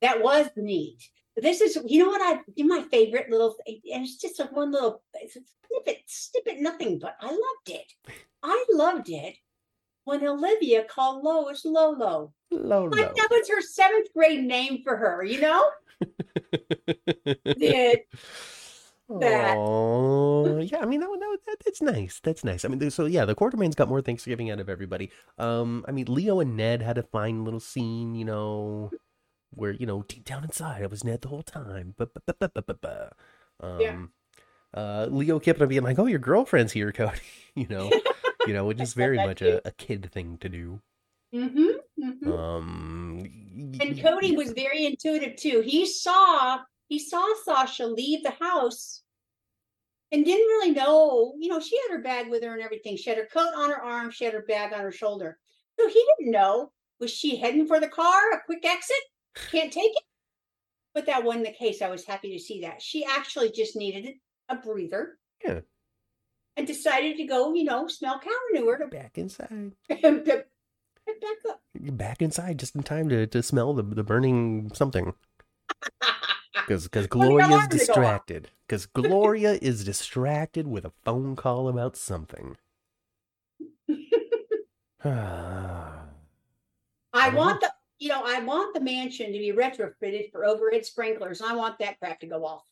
That 0.03 0.23
was 0.23 0.51
neat. 0.57 1.09
This 1.37 1.61
is, 1.61 1.79
you 1.85 1.99
know 1.99 2.11
what 2.11 2.23
I 2.23 2.41
do 2.57 2.65
my 2.65 2.83
favorite 2.83 3.29
little, 3.31 3.57
and 3.67 4.05
it's 4.05 4.17
just 4.17 4.39
a 4.41 4.45
one 4.45 4.71
little 4.71 5.03
it's 5.15 5.37
a 5.37 5.41
snippet, 5.67 6.03
snippet, 6.07 6.61
nothing, 6.61 6.99
but 6.99 7.17
I 7.21 7.27
loved 7.27 7.69
it. 7.69 7.93
I 8.43 8.65
loved 8.71 9.11
it 9.11 9.37
when 10.05 10.25
Olivia 10.27 10.85
called 10.85 11.25
Lois 11.25 11.65
Lolo. 11.65 12.33
Lolo. 12.51 12.89
Like 12.89 13.15
that 13.15 13.29
was 13.31 13.49
her 13.49 13.63
seventh 13.63 14.13
grade 14.15 14.45
name 14.45 14.83
for 14.85 14.97
her, 14.97 15.25
you 15.25 15.41
know? 15.41 15.71
Did 17.59 18.01
that. 19.09 19.57
Oh, 19.59 20.59
yeah. 20.59 20.79
I 20.79 20.87
mean, 20.87 21.01
that, 21.01 21.09
that, 21.09 21.39
that 21.47 21.57
that's 21.65 21.83
nice. 21.83 22.21
That's 22.23 22.45
nice. 22.45 22.65
I 22.65 22.69
mean, 22.69 22.91
so 22.91 23.07
yeah, 23.07 23.25
the 23.25 23.35
Quartermaines 23.35 23.77
got 23.77 23.89
more 23.89 24.01
Thanksgiving 24.01 24.51
out 24.51 24.61
of 24.61 24.69
everybody. 24.69 25.11
Um, 25.39 25.85
I 25.89 25.93
mean, 25.93 26.07
Leo 26.09 26.41
and 26.41 26.57
Ned 26.57 26.83
had 26.83 26.99
a 26.99 27.03
fine 27.03 27.45
little 27.45 27.61
scene, 27.61 28.15
you 28.15 28.25
know, 28.25 28.91
where 29.57 29.73
you 29.73 29.87
know 29.87 30.05
deep 30.09 30.25
down 30.25 30.45
inside 30.45 30.83
I 30.83 30.87
was 30.87 31.05
Ned 31.05 31.23
the 31.23 31.29
whole 31.29 31.43
time. 31.43 31.95
But 31.97 32.15
but 32.15 32.39
but 32.39 32.55
but 32.55 32.67
but 32.67 32.81
but. 32.81 33.13
Um, 33.61 33.81
Yeah. 33.81 33.99
uh, 34.75 35.07
Leo 35.11 35.39
kept 35.39 35.61
on 35.63 35.69
being 35.69 35.83
like, 35.83 35.99
"Oh, 35.99 36.07
your 36.07 36.19
girlfriend's 36.19 36.73
here, 36.73 36.93
Cody." 36.93 37.19
you 37.55 37.67
know, 37.69 37.91
you 38.47 38.53
know, 38.53 38.67
which 38.67 38.81
is 38.87 38.95
very 38.95 39.17
much 39.17 39.43
a, 39.43 39.67
a 39.67 39.71
kid 39.73 40.11
thing 40.13 40.39
to 40.39 40.49
do. 40.49 40.81
Mm-hmm, 41.35 42.05
mm-hmm. 42.05 42.33
Um, 42.33 43.19
And 43.81 44.01
Cody 44.01 44.29
yeah. 44.29 44.37
was 44.37 44.53
very 44.53 44.87
intuitive 44.87 45.37
too. 45.37 45.61
He 45.61 45.87
saw 45.87 46.61
he 46.89 46.99
saw 46.99 47.27
Sasha 47.45 47.87
leave 47.87 48.23
the 48.23 48.31
house 48.31 49.03
and 50.13 50.25
didn't 50.25 50.47
really 50.47 50.71
know, 50.71 51.35
you 51.39 51.49
know, 51.49 51.59
she 51.59 51.77
had 51.77 51.97
her 51.97 52.03
bag 52.03 52.29
with 52.31 52.45
her 52.45 52.53
and 52.53 52.63
everything. 52.63 52.97
She 52.97 53.11
had 53.11 53.19
her 53.19 53.27
coat 53.33 53.53
on 53.57 53.71
her 53.71 53.83
arm, 53.83 54.11
she 54.11 54.25
had 54.25 54.35
her 54.35 54.45
bag 54.47 54.73
on 54.73 54.81
her 54.81 54.93
shoulder. 54.93 55.39
So 55.79 55.89
he 55.89 56.05
didn't 56.19 56.33
know. 56.33 56.71
Was 57.01 57.11
she 57.11 57.37
heading 57.37 57.67
for 57.67 57.81
the 57.81 57.89
car, 57.89 58.31
a 58.33 58.41
quick 58.47 58.65
exit? 58.65 58.97
Can't 59.51 59.73
take 59.73 59.93
it. 59.95 60.03
But 60.95 61.07
that 61.07 61.25
wasn't 61.25 61.47
the 61.47 61.53
case. 61.53 61.83
I 61.83 61.89
was 61.89 62.05
happy 62.05 62.33
to 62.33 62.39
see 62.39 62.61
that. 62.61 62.81
She 62.81 63.05
actually 63.05 63.51
just 63.51 63.77
needed 63.77 64.15
a 64.49 64.57
breather. 64.57 65.19
Yeah. 65.45 65.61
And 66.57 66.67
decided 66.67 67.17
to 67.17 67.25
go, 67.25 67.53
you 67.55 67.65
know, 67.65 67.89
smell 67.89 68.21
cow 68.21 68.31
manure 68.53 68.79
to 68.79 68.87
back 68.87 69.19
inside. 69.19 69.73
to 69.91 70.45
back 71.07 71.51
up. 71.51 71.61
back 71.75 72.23
inside 72.23 72.59
just 72.59 72.77
in 72.77 72.83
time 72.83 73.09
to, 73.09 73.27
to 73.27 73.43
smell 73.43 73.75
the, 73.75 73.83
the 73.83 74.05
burning 74.05 74.71
something 74.73 75.13
because 76.55 76.85
because 76.85 77.09
Well, 77.11 77.29
the 77.29 77.29
gloria's 77.29 77.49
alarm 77.49 77.69
to 77.69 77.77
go 77.77 77.83
off. 77.83 77.87
distracted 77.87 78.51
because 78.67 78.87
gloria 78.87 79.59
is 79.61 79.85
distracted 79.85 80.67
with 80.67 80.87
a 80.87 80.93
phone 81.05 81.37
call 81.37 81.69
about 81.69 81.97
something 81.97 82.57
I 85.05 85.99
want 87.35 87.61
the, 87.61 87.71
you 87.99 88.09
know, 88.09 88.23
I 88.25 88.41
want 88.41 88.75
the 88.75 88.81
mansion 88.81 89.33
to 89.33 89.39
be 89.39 89.53
retrofitted 89.53 90.33
for 90.33 90.45
overhead 90.45 90.85
sprinklers. 90.85 91.41
I 91.41 91.55
want 91.55 91.79
that 91.79 91.99
crap 91.99 92.21
to 92.21 92.27
go 92.27 92.45
off. 92.45 92.65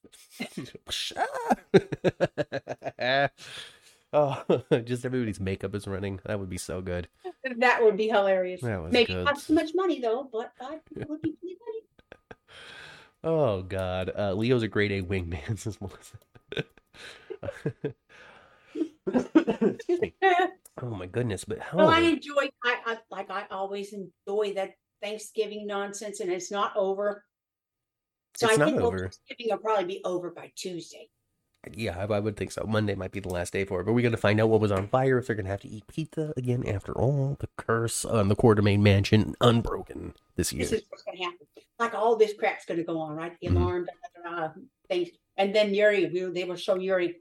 oh 4.13 4.43
just 4.85 5.05
everybody's 5.05 5.41
makeup 5.41 5.75
is 5.75 5.87
running 5.87 6.21
that 6.27 6.39
would 6.39 6.51
be 6.51 6.59
so 6.59 6.81
good 6.83 7.09
That 7.59 7.83
would 7.83 7.97
be 7.97 8.09
hilarious. 8.09 8.61
That 8.61 8.83
was 8.83 8.93
Maybe 8.93 9.15
good. 9.15 9.25
not 9.25 9.41
too 9.41 9.55
much 9.55 9.71
money 9.75 10.01
though, 10.01 10.29
but 10.31 10.53
I 10.61 10.81
would 11.09 11.23
be 11.23 11.31
pretty 11.41 11.57
oh 13.25 13.63
god 13.63 14.11
uh 14.19 14.33
leo's 14.33 14.65
a 14.65 14.69
grade 14.69 14.91
a 14.91 15.01
wingman 15.01 15.57
says 15.57 15.79
melissa 15.81 16.17
excuse 19.07 20.01
me 20.01 20.13
oh 20.83 20.91
my 20.91 21.07
goodness 21.07 21.45
but 21.45 21.59
how 21.61 21.79
well, 21.79 21.89
I 21.89 22.01
enjoy. 22.01 22.49
I, 22.65 22.79
I 22.87 22.99
like. 23.11 23.31
I 23.31 23.45
always 23.51 23.93
enjoy 23.93 24.55
that 24.55 24.75
Thanksgiving 25.03 25.67
nonsense, 25.67 26.21
and 26.21 26.31
it's 26.31 26.51
not 26.51 26.73
over. 26.77 27.25
So 28.37 28.47
It's 28.49 28.55
I 28.55 28.59
not 28.59 28.69
think 28.71 28.81
over. 28.81 28.99
Thanksgiving 29.01 29.47
will 29.51 29.59
probably 29.59 29.85
be 29.85 30.01
over 30.05 30.31
by 30.31 30.53
Tuesday. 30.57 31.09
Yeah, 31.75 31.97
I, 31.99 32.13
I 32.13 32.19
would 32.19 32.37
think 32.37 32.51
so. 32.51 32.65
Monday 32.67 32.95
might 32.95 33.13
be 33.13 33.21
the 33.21 33.29
last 33.29 33.53
day 33.53 33.65
for 33.65 33.81
it, 33.81 33.85
but 33.85 33.93
we're 33.93 34.03
going 34.03 34.11
to 34.13 34.19
find 34.19 34.41
out 34.41 34.49
what 34.49 34.61
was 34.61 34.73
on 34.73 34.89
fire. 34.89 35.19
If 35.19 35.27
they're 35.27 35.37
going 35.37 35.45
to 35.47 35.51
have 35.51 35.61
to 35.61 35.69
eat 35.69 35.87
pizza 35.87 36.33
again 36.37 36.67
after 36.67 36.93
all, 36.93 37.37
the 37.39 37.49
curse 37.57 38.05
on 38.05 38.29
the 38.29 38.35
Quartermaine 38.35 38.83
Mansion 38.83 39.35
unbroken 39.41 40.15
this 40.37 40.53
year. 40.53 40.65
This 40.65 40.73
is 40.73 40.83
what's 40.89 41.05
going 41.05 41.19
to 41.19 41.25
happen. 41.25 41.47
Like 41.79 41.95
all 41.95 42.17
this 42.17 42.35
crap's 42.35 42.65
going 42.65 42.79
to 42.79 42.85
go 42.85 42.99
on, 42.99 43.15
right? 43.15 43.37
The 43.41 43.49
Mhm. 43.49 43.57
alarm, 43.57 43.87
da, 43.87 44.31
da, 44.31 44.47
da, 44.49 44.53
things, 44.89 45.11
and 45.37 45.55
then 45.55 45.73
Yuri. 45.75 46.07
We, 46.07 46.25
they 46.33 46.45
will 46.45 46.57
show 46.57 46.75
Yuri. 46.77 47.21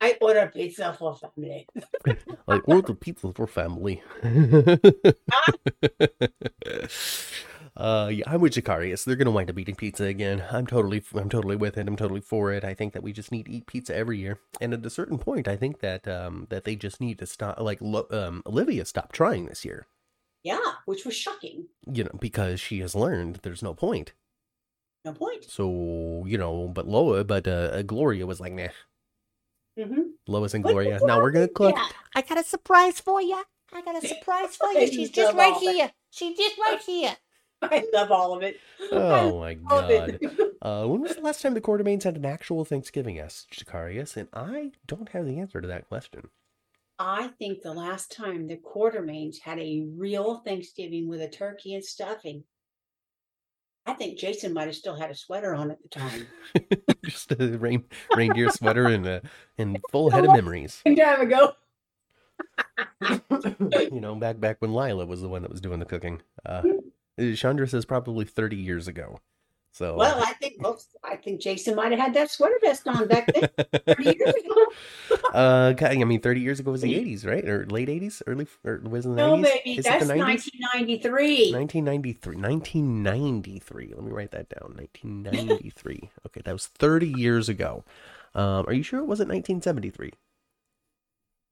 I 0.00 0.16
order 0.20 0.50
pizza 0.52 0.92
for 0.92 1.14
family. 1.14 1.66
I 2.48 2.58
order 2.58 2.94
pizza 2.94 3.32
for 3.32 3.46
family. 3.46 4.02
uh, 7.76 8.10
yeah, 8.12 8.24
I'm 8.26 8.40
with 8.40 8.54
Jacarius. 8.54 9.04
They're 9.04 9.16
gonna 9.16 9.30
wind 9.30 9.50
up 9.50 9.58
eating 9.58 9.74
pizza 9.74 10.04
again. 10.04 10.44
I'm 10.50 10.66
totally, 10.66 11.02
I'm 11.14 11.28
totally 11.28 11.56
with 11.56 11.76
it. 11.78 11.88
I'm 11.88 11.96
totally 11.96 12.20
for 12.20 12.52
it. 12.52 12.64
I 12.64 12.74
think 12.74 12.92
that 12.92 13.02
we 13.02 13.12
just 13.12 13.32
need 13.32 13.46
to 13.46 13.52
eat 13.52 13.66
pizza 13.66 13.94
every 13.94 14.18
year. 14.18 14.38
And 14.60 14.72
at 14.72 14.86
a 14.86 14.90
certain 14.90 15.18
point, 15.18 15.48
I 15.48 15.56
think 15.56 15.80
that 15.80 16.06
um 16.06 16.46
that 16.50 16.64
they 16.64 16.76
just 16.76 17.00
need 17.00 17.18
to 17.18 17.26
stop. 17.26 17.60
Like, 17.60 17.78
lo- 17.80 18.08
um, 18.10 18.42
Olivia 18.46 18.84
stopped 18.84 19.14
trying 19.14 19.46
this 19.46 19.64
year. 19.64 19.86
Yeah, 20.44 20.60
which 20.86 21.04
was 21.04 21.16
shocking. 21.16 21.66
You 21.90 22.04
know, 22.04 22.18
because 22.20 22.60
she 22.60 22.78
has 22.80 22.94
learned 22.94 23.40
there's 23.42 23.62
no 23.62 23.74
point. 23.74 24.12
No 25.04 25.12
point. 25.12 25.44
So 25.44 26.24
you 26.26 26.38
know, 26.38 26.68
but 26.68 26.86
Loa, 26.86 27.24
but 27.24 27.48
uh, 27.48 27.82
Gloria 27.82 28.26
was 28.26 28.40
like, 28.40 28.52
nah. 28.52 28.68
Hmm 29.86 30.10
Lois 30.26 30.54
and 30.54 30.64
Gloria. 30.64 30.98
Now 31.02 31.20
we're 31.20 31.30
gonna 31.30 31.48
cook. 31.48 31.74
Yeah. 31.76 31.88
I 32.14 32.22
got 32.22 32.38
a 32.38 32.44
surprise 32.44 33.00
for 33.00 33.20
you. 33.20 33.42
I 33.72 33.82
got 33.82 34.02
a 34.02 34.06
surprise 34.14 34.56
for 34.56 34.72
you. 34.72 34.86
She's 34.86 35.10
just 35.10 35.34
right 35.36 35.56
here. 35.56 35.90
She's 36.10 36.36
just 36.36 36.58
right 36.58 36.80
here. 36.80 37.16
I 37.62 37.84
love 37.92 38.10
all 38.12 38.36
of 38.36 38.42
it. 38.42 38.58
Oh 38.92 39.40
my 39.40 39.54
god. 39.54 40.18
Uh, 40.62 40.86
when 40.86 41.02
was 41.02 41.16
the 41.16 41.20
last 41.20 41.42
time 41.42 41.54
the 41.54 41.60
Quartermaines 41.60 42.04
had 42.04 42.16
an 42.16 42.24
actual 42.24 42.64
Thanksgiving, 42.64 43.18
asked 43.18 43.50
Jacarius? 43.52 44.16
And 44.16 44.28
I 44.32 44.72
don't 44.86 45.08
have 45.10 45.26
the 45.26 45.38
answer 45.38 45.60
to 45.60 45.68
that 45.68 45.88
question. 45.88 46.28
I 46.98 47.28
think 47.38 47.62
the 47.62 47.72
last 47.72 48.10
time 48.10 48.46
the 48.46 48.56
Quartermaines 48.56 49.40
had 49.40 49.58
a 49.58 49.86
real 49.96 50.38
Thanksgiving 50.38 51.08
with 51.08 51.20
a 51.20 51.28
turkey 51.28 51.74
and 51.74 51.84
stuffing, 51.84 52.44
I 53.88 53.94
think 53.94 54.18
Jason 54.18 54.52
might 54.52 54.66
have 54.66 54.76
still 54.76 54.94
had 54.94 55.10
a 55.10 55.14
sweater 55.14 55.54
on 55.54 55.70
at 55.70 55.82
the 55.82 55.88
time. 55.88 56.26
Just 57.06 57.32
a 57.32 57.56
rain, 57.56 57.84
reindeer 58.14 58.50
sweater 58.50 58.84
and 58.84 59.06
uh, 59.06 59.20
and 59.56 59.78
full 59.90 60.10
head 60.10 60.26
of 60.26 60.32
memories. 60.32 60.82
Long 60.84 60.96
time 60.96 61.20
ago. 61.22 61.52
you 63.90 64.00
know, 64.00 64.14
back 64.14 64.38
back 64.40 64.58
when 64.60 64.74
Lila 64.74 65.06
was 65.06 65.22
the 65.22 65.28
one 65.28 65.40
that 65.40 65.50
was 65.50 65.62
doing 65.62 65.78
the 65.80 65.86
cooking. 65.86 66.20
Uh, 66.44 66.62
Chandra 67.34 67.66
says 67.66 67.86
probably 67.86 68.26
30 68.26 68.56
years 68.56 68.88
ago. 68.88 69.20
So 69.78 69.94
Well, 69.96 70.20
I 70.24 70.32
think 70.34 70.54
I 71.04 71.16
think 71.16 71.40
Jason 71.40 71.74
might 71.76 71.92
have 71.92 72.00
had 72.00 72.14
that 72.14 72.30
sweater 72.30 72.58
vest 72.60 72.86
on 72.88 73.06
back 73.08 73.32
then. 73.32 73.44
30 73.86 74.04
years 74.06 74.34
ago. 74.44 74.66
uh, 75.32 75.74
I 75.80 76.04
mean, 76.04 76.20
30 76.20 76.40
years 76.40 76.60
ago 76.60 76.72
was 76.72 76.82
the 76.82 76.94
80s, 76.94 77.24
right? 77.24 77.48
Or 77.48 77.66
late 77.66 77.88
80s, 77.88 78.22
early 78.26 78.46
or 78.64 78.80
was 78.84 79.06
it 79.06 79.10
the 79.10 79.14
No, 79.16 79.36
90s? 79.36 79.42
baby, 79.42 79.76
Is 79.76 79.84
that's 79.84 79.90
it 79.90 79.98
the 79.98 80.04
90s? 80.06 80.50
1993. 80.50 81.68
1993 81.84 82.36
1993 82.36 83.94
let 83.94 84.04
me 84.04 84.10
write 84.12 84.32
that 84.32 84.48
down 84.50 84.74
1993 84.76 86.10
okay 86.26 86.42
that 86.44 86.52
was 86.52 86.66
30 86.66 87.08
years 87.08 87.48
ago 87.48 87.84
um 88.34 88.66
are 88.66 88.72
you 88.74 88.82
sure 88.82 89.00
it 89.00 89.06
wasn't 89.06 89.28
1973 89.30 90.12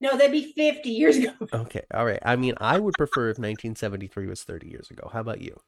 No, 0.01 0.17
that'd 0.17 0.33
be 0.33 0.53
50 0.53 0.91
years 0.91 1.17
ago. 1.19 1.49
okay 1.53 1.83
all 1.95 2.05
right 2.05 2.19
i 2.25 2.37
mean 2.37 2.55
i 2.59 2.79
would 2.79 2.97
prefer 2.97 3.31
if 3.31 3.39
1973 3.39 4.27
was 4.27 4.43
30 4.43 4.69
years 4.69 4.91
ago 4.91 5.09
how 5.13 5.21
about 5.21 5.41
you 5.41 5.59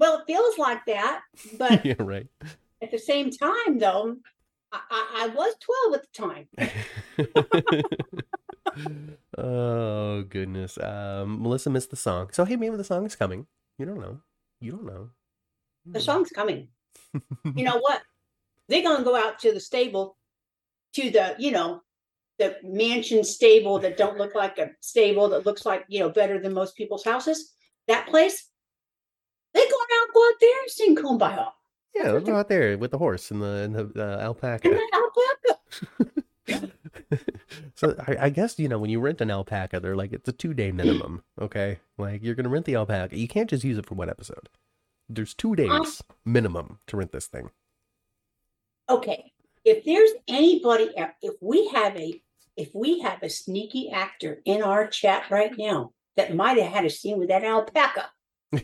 Well, 0.00 0.18
it 0.18 0.24
feels 0.26 0.58
like 0.58 0.84
that, 0.86 1.20
but 1.58 1.84
yeah 1.90 1.94
right 1.98 2.26
at 2.82 2.90
the 2.90 2.98
same 2.98 3.30
time, 3.30 3.78
though, 3.78 4.16
I, 4.72 4.80
I, 4.90 5.28
was 5.28 5.54
12 5.60 5.94
at 5.94 6.02
the 6.02 6.08
time. 6.16 6.46
oh 9.38 10.22
goodness 10.22 10.78
um 10.80 11.42
melissa 11.42 11.68
missed 11.68 11.90
the 11.90 11.96
song 11.96 12.28
so 12.30 12.44
hey 12.44 12.54
maybe 12.54 12.76
the 12.76 12.84
song 12.84 13.04
is 13.04 13.16
coming 13.16 13.44
you 13.78 13.84
don't 13.84 14.00
know 14.00 14.20
you 14.60 14.70
don't 14.70 14.86
know 14.86 15.10
The 15.86 16.00
song's 16.00 16.30
coming. 16.30 16.68
You 17.56 17.64
know 17.64 17.78
what? 17.78 18.02
They're 18.68 18.82
gonna 18.82 19.04
go 19.04 19.16
out 19.16 19.38
to 19.40 19.52
the 19.52 19.60
stable, 19.60 20.16
to 20.94 21.10
the 21.10 21.34
you 21.38 21.50
know, 21.50 21.82
the 22.38 22.56
mansion 22.62 23.24
stable 23.24 23.78
that 23.80 23.96
don't 23.96 24.18
look 24.18 24.34
like 24.34 24.58
a 24.58 24.70
stable 24.80 25.28
that 25.30 25.46
looks 25.46 25.66
like 25.66 25.84
you 25.88 26.00
know 26.00 26.10
better 26.10 26.38
than 26.38 26.54
most 26.54 26.76
people's 26.76 27.04
houses. 27.04 27.52
That 27.88 28.06
place. 28.06 28.49
They're 30.14 30.30
going 30.32 30.36
out, 30.36 30.38
go 30.38 30.38
out 30.38 30.40
there 30.40 30.60
and 30.62 30.70
sing 30.70 30.96
"Kumbaya." 30.96 31.52
yeah 31.94 32.10
let's 32.12 32.24
go 32.24 32.36
out 32.36 32.48
there 32.48 32.76
with 32.78 32.90
the 32.90 32.98
horse 32.98 33.30
and 33.30 33.42
the, 33.42 33.46
and 33.46 33.74
the 33.74 33.90
uh, 33.96 34.22
alpaca 34.22 34.68
And 34.68 34.78
that 34.78 34.90
alpaca. 36.48 36.72
so 37.74 37.94
I, 38.06 38.16
I 38.26 38.30
guess 38.30 38.58
you 38.58 38.68
know 38.68 38.78
when 38.78 38.90
you 38.90 39.00
rent 39.00 39.20
an 39.20 39.30
alpaca, 39.30 39.80
they're 39.80 39.96
like 39.96 40.12
it's 40.12 40.28
a 40.28 40.32
two 40.32 40.54
day 40.54 40.72
minimum. 40.72 41.22
Okay, 41.40 41.78
like 41.98 42.22
you're 42.22 42.34
gonna 42.34 42.48
rent 42.48 42.66
the 42.66 42.76
alpaca, 42.76 43.16
you 43.16 43.28
can't 43.28 43.50
just 43.50 43.64
use 43.64 43.78
it 43.78 43.86
for 43.86 43.94
one 43.94 44.10
episode. 44.10 44.48
There's 45.08 45.34
two 45.34 45.56
days 45.56 46.02
minimum 46.24 46.78
to 46.86 46.96
rent 46.96 47.12
this 47.12 47.26
thing. 47.26 47.50
Okay, 48.88 49.32
if 49.64 49.84
there's 49.84 50.10
anybody, 50.28 50.90
if 51.22 51.34
we 51.40 51.68
have 51.68 51.96
a, 51.96 52.20
if 52.56 52.70
we 52.74 53.00
have 53.00 53.22
a 53.22 53.30
sneaky 53.30 53.90
actor 53.90 54.40
in 54.44 54.62
our 54.62 54.86
chat 54.86 55.24
right 55.30 55.52
now 55.58 55.92
that 56.16 56.34
might 56.34 56.58
have 56.58 56.72
had 56.72 56.84
a 56.84 56.90
scene 56.90 57.18
with 57.18 57.28
that 57.28 57.44
alpaca. 57.44 58.10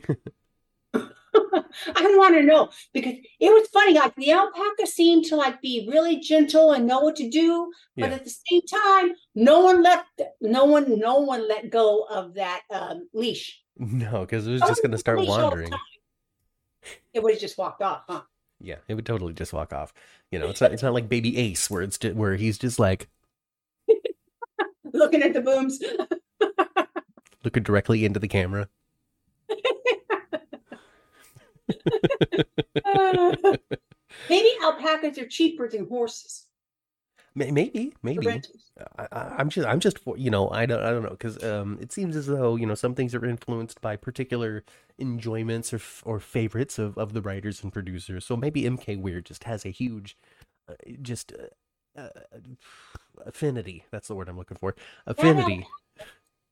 I 1.94 2.02
want 2.16 2.34
to 2.34 2.42
know 2.42 2.70
because 2.92 3.14
it 3.40 3.50
was 3.50 3.68
funny. 3.68 3.94
Like 3.94 4.14
the 4.16 4.32
alpaca 4.32 4.86
seemed 4.86 5.24
to 5.26 5.36
like 5.36 5.60
be 5.60 5.88
really 5.90 6.18
gentle 6.20 6.72
and 6.72 6.86
know 6.86 7.00
what 7.00 7.16
to 7.16 7.28
do, 7.30 7.72
but 7.96 8.10
Yeah. 8.10 8.16
at 8.16 8.24
the 8.24 8.30
same 8.48 8.62
time, 8.62 9.14
no 9.34 9.60
one 9.60 9.82
let 9.82 10.04
no 10.40 10.64
one 10.64 10.98
no 10.98 11.16
one 11.20 11.46
let 11.48 11.70
go 11.70 12.02
of 12.10 12.34
that 12.34 12.62
um, 12.70 13.08
leash. 13.12 13.60
No, 13.78 14.20
because 14.20 14.46
it 14.46 14.52
was 14.52 14.62
Oh, 14.62 14.68
just 14.68 14.82
gonna 14.82 14.98
start 14.98 15.18
leash 15.18 15.28
all 15.28 15.36
the 15.36 15.42
wandering. 15.44 15.72
It 17.12 17.22
would 17.22 17.32
have 17.32 17.40
just 17.40 17.58
walked 17.58 17.82
off, 17.82 18.04
huh? 18.08 18.22
Yeah, 18.60 18.76
it 18.88 18.94
would 18.94 19.04
totally 19.06 19.34
just 19.34 19.52
walk 19.52 19.72
off. 19.72 19.92
You 20.30 20.38
know, 20.38 20.48
it's 20.48 20.60
not 20.60 20.72
it's 20.72 20.82
not 20.82 20.94
like 20.94 21.08
Baby 21.08 21.36
Ace 21.38 21.68
where 21.70 21.82
it's 21.82 21.98
just, 21.98 22.16
where 22.16 22.36
he's 22.36 22.58
just 22.58 22.78
like 22.78 23.08
Looking 24.92 25.22
at 25.22 25.34
the 25.34 25.40
booms. 25.42 25.78
looking 27.44 27.62
directly 27.62 28.04
into 28.04 28.18
the 28.18 28.28
camera. 28.28 28.68
Maybe 34.30 34.48
alpacas 34.62 35.18
are 35.18 35.26
cheaper 35.26 35.68
than 35.68 35.86
horses. 35.88 36.46
Maybe, 37.36 37.92
maybe. 38.02 38.42
I, 38.98 39.06
I'm 39.12 39.50
just, 39.50 39.68
I'm 39.68 39.78
just, 39.78 39.98
for, 39.98 40.16
you 40.16 40.30
know, 40.30 40.48
I 40.48 40.64
don't, 40.64 40.82
I 40.82 40.90
don't 40.90 41.02
know, 41.02 41.10
because 41.10 41.42
um, 41.44 41.76
it 41.82 41.92
seems 41.92 42.16
as 42.16 42.26
though 42.26 42.56
you 42.56 42.64
know 42.64 42.74
some 42.74 42.94
things 42.94 43.14
are 43.14 43.26
influenced 43.26 43.82
by 43.82 43.94
particular 43.94 44.64
enjoyments 44.98 45.74
or 45.74 45.76
f- 45.76 46.02
or 46.06 46.18
favorites 46.18 46.78
of, 46.78 46.96
of 46.96 47.12
the 47.12 47.20
writers 47.20 47.62
and 47.62 47.70
producers. 47.70 48.24
So 48.24 48.38
maybe 48.38 48.62
MK 48.62 49.02
Weird 49.02 49.26
just 49.26 49.44
has 49.44 49.66
a 49.66 49.70
huge, 49.70 50.16
uh, 50.66 50.74
just 51.02 51.34
uh, 51.98 52.00
uh, 52.00 52.08
affinity. 53.26 53.84
That's 53.90 54.08
the 54.08 54.14
word 54.14 54.30
I'm 54.30 54.38
looking 54.38 54.56
for. 54.56 54.74
Affinity. 55.06 55.66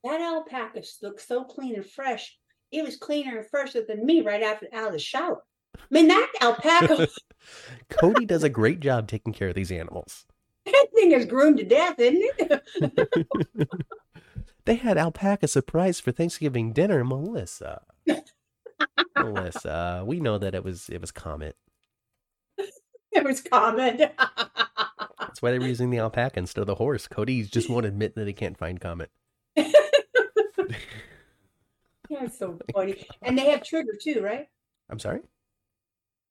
That 0.03 0.21
alpaca 0.21 0.83
looks 1.03 1.27
so 1.27 1.45
clean 1.45 1.77
and 1.77 1.87
fresh. 1.87 2.39
It 2.75 2.85
was 2.85 2.97
cleaner 2.97 3.39
and 3.39 3.47
fresher 3.47 3.85
than 3.87 4.05
me 4.05 4.21
right 4.21 4.43
after 4.43 4.67
out 4.73 4.89
of 4.89 4.93
the 4.93 4.99
shower. 4.99 5.43
I 5.77 5.79
mean, 5.91 6.09
that 6.09 6.33
alpaca, 6.41 7.09
Cody 7.89 8.27
does 8.27 8.43
a 8.43 8.49
great 8.49 8.81
job 8.81 9.07
taking 9.07 9.33
care 9.33 9.49
of 9.49 9.55
these 9.55 9.71
animals. 9.71 10.27
that 10.67 10.87
thing 10.95 11.13
is 11.13 11.25
groomed 11.25 11.59
to 11.59 11.65
death, 11.65 11.99
isn't 11.99 12.31
it? 12.39 13.69
They 14.67 14.77
had 14.77 14.97
alpaca 14.97 15.47
surprise 15.47 16.01
for 16.01 16.11
Thanksgiving 16.11 16.73
dinner, 16.73 17.05
Melissa. 17.05 17.83
Melissa, 19.15 20.03
we 20.07 20.21
know 20.21 20.39
that 20.39 20.55
it 20.55 20.65
was 20.65 20.89
it 20.89 21.03
was 21.03 21.11
Comet. 21.13 21.57
it 22.57 23.23
was 23.23 23.43
Comet. 23.43 24.15
That's 25.21 25.43
why 25.43 25.51
they 25.51 25.59
were 25.59 25.67
using 25.67 25.91
the 25.91 25.99
alpaca 25.99 26.39
instead 26.39 26.63
of 26.63 26.67
the 26.67 26.77
horse. 26.77 27.07
Cody 27.07 27.43
just 27.43 27.69
won't 27.69 27.85
admit 27.85 28.15
that 28.15 28.27
he 28.27 28.33
can't 28.33 28.57
find 28.57 28.81
Comet. 28.81 29.11
That's 32.21 32.39
so 32.39 32.59
funny. 32.73 33.07
And 33.23 33.39
they 33.39 33.51
have 33.51 33.63
Trigger 33.63 33.93
too, 34.01 34.21
right? 34.23 34.47
I'm 34.91 34.99
sorry. 34.99 35.21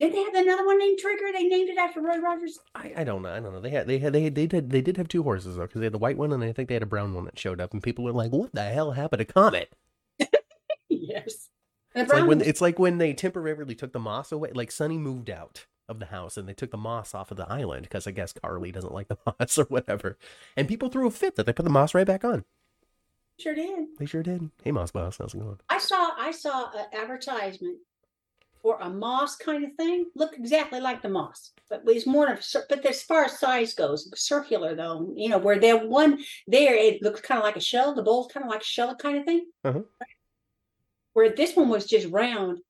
Did 0.00 0.12
they 0.12 0.22
have 0.22 0.34
another 0.34 0.66
one 0.66 0.78
named 0.78 0.98
Trigger? 0.98 1.26
They 1.32 1.44
named 1.44 1.70
it 1.70 1.78
after 1.78 2.00
Roy 2.00 2.18
Rogers. 2.18 2.58
I, 2.74 2.92
I 2.96 3.04
don't 3.04 3.22
know. 3.22 3.32
I 3.32 3.40
don't 3.40 3.52
know. 3.52 3.60
They 3.60 3.70
had 3.70 3.86
they 3.86 3.98
had 3.98 4.12
they 4.12 4.28
they 4.28 4.46
did 4.46 4.70
they 4.70 4.80
did 4.80 4.96
have 4.96 5.08
two 5.08 5.22
horses 5.22 5.56
though 5.56 5.62
because 5.62 5.80
they 5.80 5.86
had 5.86 5.94
the 5.94 5.98
white 5.98 6.18
one 6.18 6.32
and 6.32 6.42
I 6.42 6.52
think 6.52 6.68
they 6.68 6.74
had 6.74 6.82
a 6.82 6.86
brown 6.86 7.14
one 7.14 7.24
that 7.26 7.38
showed 7.38 7.60
up 7.60 7.72
and 7.72 7.82
people 7.82 8.04
were 8.04 8.12
like, 8.12 8.32
"What 8.32 8.52
the 8.52 8.64
hell 8.64 8.92
happened 8.92 9.20
to 9.20 9.32
Comet?" 9.32 9.72
Yes. 10.88 11.48
It's 11.94 12.12
like 12.12 12.26
when 12.26 12.40
it's 12.40 12.60
like 12.60 12.78
when 12.78 12.98
they 12.98 13.12
temporarily 13.14 13.74
took 13.74 13.92
the 13.92 14.00
moss 14.00 14.32
away. 14.32 14.50
Like 14.52 14.72
Sonny 14.72 14.98
moved 14.98 15.30
out 15.30 15.66
of 15.88 16.00
the 16.00 16.06
house 16.06 16.36
and 16.36 16.48
they 16.48 16.54
took 16.54 16.70
the 16.70 16.76
moss 16.76 17.14
off 17.14 17.30
of 17.30 17.36
the 17.36 17.50
island 17.50 17.82
because 17.82 18.06
I 18.06 18.10
guess 18.10 18.32
Carly 18.32 18.72
doesn't 18.72 18.92
like 18.92 19.08
the 19.08 19.18
moss 19.26 19.58
or 19.58 19.64
whatever. 19.64 20.18
And 20.56 20.66
people 20.66 20.88
threw 20.88 21.06
a 21.06 21.10
fit 21.10 21.36
that 21.36 21.46
they 21.46 21.52
put 21.52 21.64
the 21.64 21.70
moss 21.70 21.94
right 21.94 22.06
back 22.06 22.24
on. 22.24 22.44
Sure 23.38 23.54
did. 23.54 23.86
They 23.98 24.06
sure 24.06 24.22
did. 24.22 24.50
Hey, 24.62 24.72
Moss 24.72 24.90
Boss, 24.90 25.18
how's 25.18 25.34
it 25.34 25.40
going? 25.40 25.58
I 25.68 25.78
saw 25.78 26.10
I 26.18 26.30
saw 26.30 26.70
an 26.72 26.86
advertisement 26.92 27.78
for 28.62 28.78
a 28.80 28.88
moss 28.88 29.36
kind 29.36 29.64
of 29.64 29.74
thing. 29.74 30.06
Look 30.14 30.36
exactly 30.38 30.80
like 30.80 31.02
the 31.02 31.08
moss, 31.10 31.52
but 31.68 31.82
it's 31.86 32.06
more 32.06 32.32
of 32.32 32.44
but 32.68 32.84
as 32.86 33.02
far 33.02 33.24
as 33.24 33.38
size 33.38 33.74
goes, 33.74 34.10
circular 34.18 34.74
though. 34.74 35.12
You 35.16 35.28
know 35.28 35.38
where 35.38 35.58
that 35.60 35.86
one 35.86 36.20
there 36.46 36.74
it 36.74 37.02
looks 37.02 37.20
kind 37.20 37.38
of 37.38 37.44
like 37.44 37.56
a 37.56 37.60
shell. 37.60 37.94
The 37.94 38.02
bowl's 38.02 38.32
kind 38.32 38.44
of 38.44 38.50
like 38.50 38.62
a 38.62 38.64
shell 38.64 38.96
kind 38.96 39.18
of 39.18 39.24
thing. 39.24 39.46
Uh-huh. 39.64 39.82
Where 41.12 41.30
this 41.30 41.54
one 41.54 41.68
was 41.68 41.86
just 41.86 42.08
round, 42.08 42.60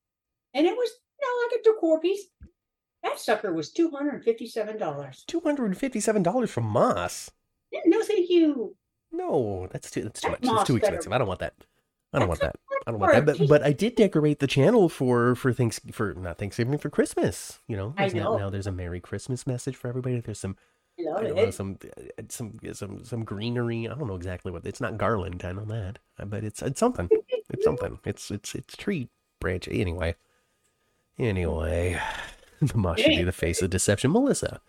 and 0.52 0.66
it 0.66 0.76
was 0.76 0.90
you 1.21 1.26
know 1.26 1.47
like 1.47 1.61
a 1.61 1.62
decor 1.62 2.00
piece. 2.00 2.26
That 3.04 3.21
sucker 3.21 3.52
was 3.52 3.71
two 3.71 3.90
hundred 3.90 4.14
and 4.14 4.25
fifty-seven 4.25 4.78
dollars. 4.78 5.25
Two 5.26 5.40
hundred 5.40 5.66
and 5.66 5.78
fifty-seven 5.78 6.23
dollars 6.23 6.50
from 6.50 6.64
Moss. 6.64 7.30
No, 7.87 8.02
thank 8.02 8.30
you. 8.30 8.76
No, 9.16 9.68
that's 9.71 9.90
too 9.90 10.02
that's 10.02 10.21
too 10.21 10.30
much. 10.30 10.40
That's 10.42 10.64
too 10.64 10.76
expensive. 10.76 11.12
I 11.12 11.18
don't 11.18 11.28
want 11.28 11.40
that. 11.40 11.54
I 12.12 12.18
don't 12.18 12.28
want 12.28 12.40
that. 12.40 12.56
I 12.87 12.90
don't 12.90 13.00
want 13.00 13.12
that. 13.12 13.38
But 13.38 13.49
but 13.49 13.62
I 13.62 13.73
did 13.73 13.97
decorate 13.97 14.38
the 14.38 14.47
channel 14.47 14.88
for 14.88 15.35
for 15.35 15.52
things 15.52 15.80
for 15.92 16.14
not 16.14 16.38
Thanksgiving 16.38 16.78
for 16.78 16.90
Christmas. 16.90 17.61
You 17.66 17.76
know, 17.76 17.94
I 17.97 18.02
There's 18.02 18.14
now, 18.14 18.23
know. 18.25 18.38
now 18.38 18.50
there's 18.50 18.66
a 18.66 18.73
Merry 18.73 19.00
Christmas 19.00 19.47
message 19.47 19.76
for 19.76 19.88
everybody. 19.88 20.21
There's 20.21 20.38
some 20.38 20.56
I 20.99 21.02
love 21.02 21.16
I 21.18 21.26
don't 21.26 21.37
know 21.37 21.50
some 21.50 21.78
some 22.28 22.61
some 22.73 23.04
some 23.04 23.25
greenery. 23.25 23.88
I 23.88 23.94
don't 23.94 24.06
know 24.06 24.14
exactly 24.14 24.52
what 24.52 24.64
it's 24.64 24.80
not 24.80 24.97
garland. 24.97 25.44
I 25.44 25.52
know 25.52 25.64
that, 25.64 25.99
uh, 26.18 26.25
but 26.25 26.44
it's 26.44 26.62
it's 26.62 26.78
something. 26.78 27.09
It's 27.50 27.64
something. 27.64 27.99
It's 28.04 28.30
it's 28.30 28.54
it's 28.54 28.76
tree 28.76 29.09
branch. 29.40 29.66
Anyway, 29.68 30.14
anyway, 31.18 32.00
the 32.62 32.76
moss 32.76 33.00
should 33.00 33.09
be 33.09 33.25
the 33.25 33.33
face 33.33 33.61
of 33.61 33.71
deception. 33.71 34.12
Melissa, 34.12 34.61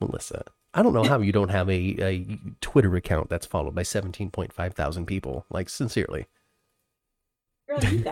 Melissa. 0.00 0.44
I 0.74 0.82
don't 0.82 0.92
know 0.92 1.04
how 1.04 1.18
you 1.20 1.32
don't 1.32 1.48
have 1.50 1.68
a, 1.70 1.96
a 2.00 2.38
Twitter 2.60 2.94
account 2.96 3.28
that's 3.30 3.46
followed 3.46 3.74
by 3.74 3.82
seventeen 3.82 4.30
point 4.30 4.52
five 4.52 4.74
thousand 4.74 5.06
people. 5.06 5.44
Like 5.50 5.68
sincerely, 5.68 6.26
Girl, 7.68 7.78
you 7.84 8.04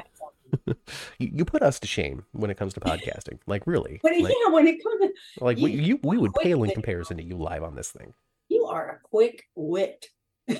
you, 1.19 1.31
you 1.35 1.45
put 1.45 1.63
us 1.63 1.79
to 1.81 1.87
shame 1.87 2.25
when 2.33 2.51
it 2.51 2.57
comes 2.57 2.73
to 2.75 2.81
podcasting. 2.81 3.39
Like 3.47 3.67
really, 3.67 4.01
But 4.03 4.13
like, 4.21 4.33
yeah, 4.45 4.51
when 4.53 4.67
it 4.67 4.83
comes, 4.83 5.01
to, 5.03 5.45
like 5.45 5.59
we, 5.59 5.73
you- 5.73 5.81
you 5.83 6.01
we 6.03 6.17
would 6.19 6.35
pale 6.35 6.63
in 6.65 6.71
comparison 6.71 7.17
to 7.19 7.23
you 7.23 7.37
live 7.37 7.63
on 7.63 7.75
this 7.75 7.91
thing. 7.91 8.15
you 8.49 8.65
are 8.67 8.89
a 8.91 8.99
quick 9.09 9.45
wit. 9.55 10.09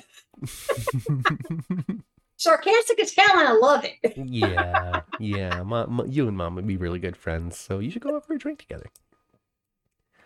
Sarcastic 2.39 2.99
as 2.99 3.13
hell, 3.17 3.39
and 3.39 3.47
I 3.47 3.53
love 3.53 3.83
it. 3.83 4.13
yeah, 4.15 5.01
yeah. 5.19 5.63
Ma, 5.63 5.87
ma- 5.87 6.03
you 6.03 6.27
and 6.27 6.37
mom 6.37 6.53
would 6.55 6.67
be 6.67 6.77
really 6.77 6.99
good 6.99 7.17
friends, 7.17 7.57
so 7.57 7.79
you 7.79 7.89
should 7.89 8.03
go 8.03 8.15
out 8.15 8.27
for 8.27 8.33
a 8.35 8.37
drink 8.37 8.59
together. 8.59 8.85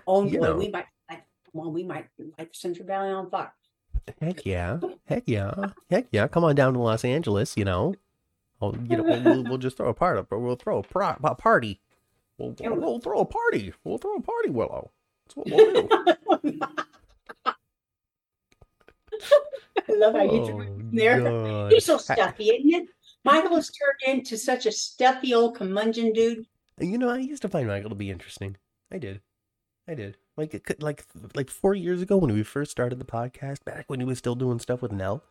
Oh 0.06 0.26
You 0.26 0.40
boy, 0.40 0.46
know. 0.48 0.56
we 0.58 0.70
might 0.70 0.88
like 1.54 1.64
well, 1.64 1.72
we 1.72 1.84
might 1.84 2.08
light 2.18 2.52
the 2.52 2.58
Central 2.58 2.88
Valley 2.88 3.10
on 3.10 3.30
fire. 3.30 3.54
Heck 4.20 4.46
yeah, 4.46 4.80
heck 5.06 5.24
yeah, 5.26 5.54
heck 5.90 6.08
yeah. 6.12 6.28
Come 6.28 6.44
on 6.44 6.56
down 6.56 6.74
to 6.74 6.80
Los 6.80 7.06
Angeles. 7.06 7.56
You 7.58 7.66
know, 7.66 7.96
oh, 8.62 8.74
you 8.90 8.98
know, 8.98 9.04
we'll, 9.04 9.22
we'll, 9.22 9.44
we'll 9.44 9.58
just 9.58 9.78
throw 9.78 9.90
a 9.90 9.94
party. 9.94 10.26
But 10.30 10.40
we'll 10.40 10.56
throw 10.56 10.80
a, 10.80 10.84
pro- 10.84 11.18
a 11.24 11.36
party. 11.36 11.82
We'll, 12.38 12.56
we'll, 12.60 12.76
we'll 12.76 13.00
throw 13.00 13.20
a 13.20 13.26
party. 13.26 13.74
We'll 13.84 13.98
throw 13.98 14.16
a 14.16 14.22
party, 14.22 14.50
Willow. 14.50 14.92
That's 15.26 15.36
what 15.36 15.48
we'll 15.48 16.42
do. 16.42 16.60
I 19.90 19.94
love 19.94 20.14
how 20.14 20.24
you 20.24 20.46
threw 20.46 20.60
oh, 20.60 20.62
it 20.62 20.96
there. 20.96 21.28
Oh, 21.28 21.46
God. 21.46 21.72
He's 21.74 21.86
so 21.86 21.98
stuffy, 21.98 22.50
isn't 22.50 22.84
it? 22.84 22.88
Michael 23.24 23.56
has 23.56 23.70
turned 23.70 24.18
into 24.18 24.38
such 24.38 24.66
a 24.66 24.72
stuffy 24.72 25.34
old 25.34 25.56
curmudgeon 25.58 26.14
dude. 26.14 26.46
You 26.80 26.98
know, 26.98 27.10
I 27.10 27.18
used 27.18 27.44
to 27.44 27.50
find 27.50 27.68
Michael 27.68 27.90
to 27.90 27.96
be 27.96 28.10
interesting. 28.10 28.58
I 28.92 28.98
did. 28.98 29.22
I 29.88 29.94
did. 29.94 30.18
Like 30.42 30.54
it 30.56 30.64
could, 30.66 30.82
like 30.82 31.06
like 31.36 31.50
four 31.52 31.76
years 31.76 32.02
ago 32.02 32.18
when 32.18 32.34
we 32.34 32.42
first 32.44 32.72
started 32.72 32.98
the 33.00 33.06
podcast, 33.06 33.64
back 33.64 33.86
when 33.88 34.00
he 34.00 34.06
was 34.06 34.18
still 34.18 34.34
doing 34.36 34.58
stuff 34.60 34.82
with 34.82 34.92
Nell. 34.92 35.24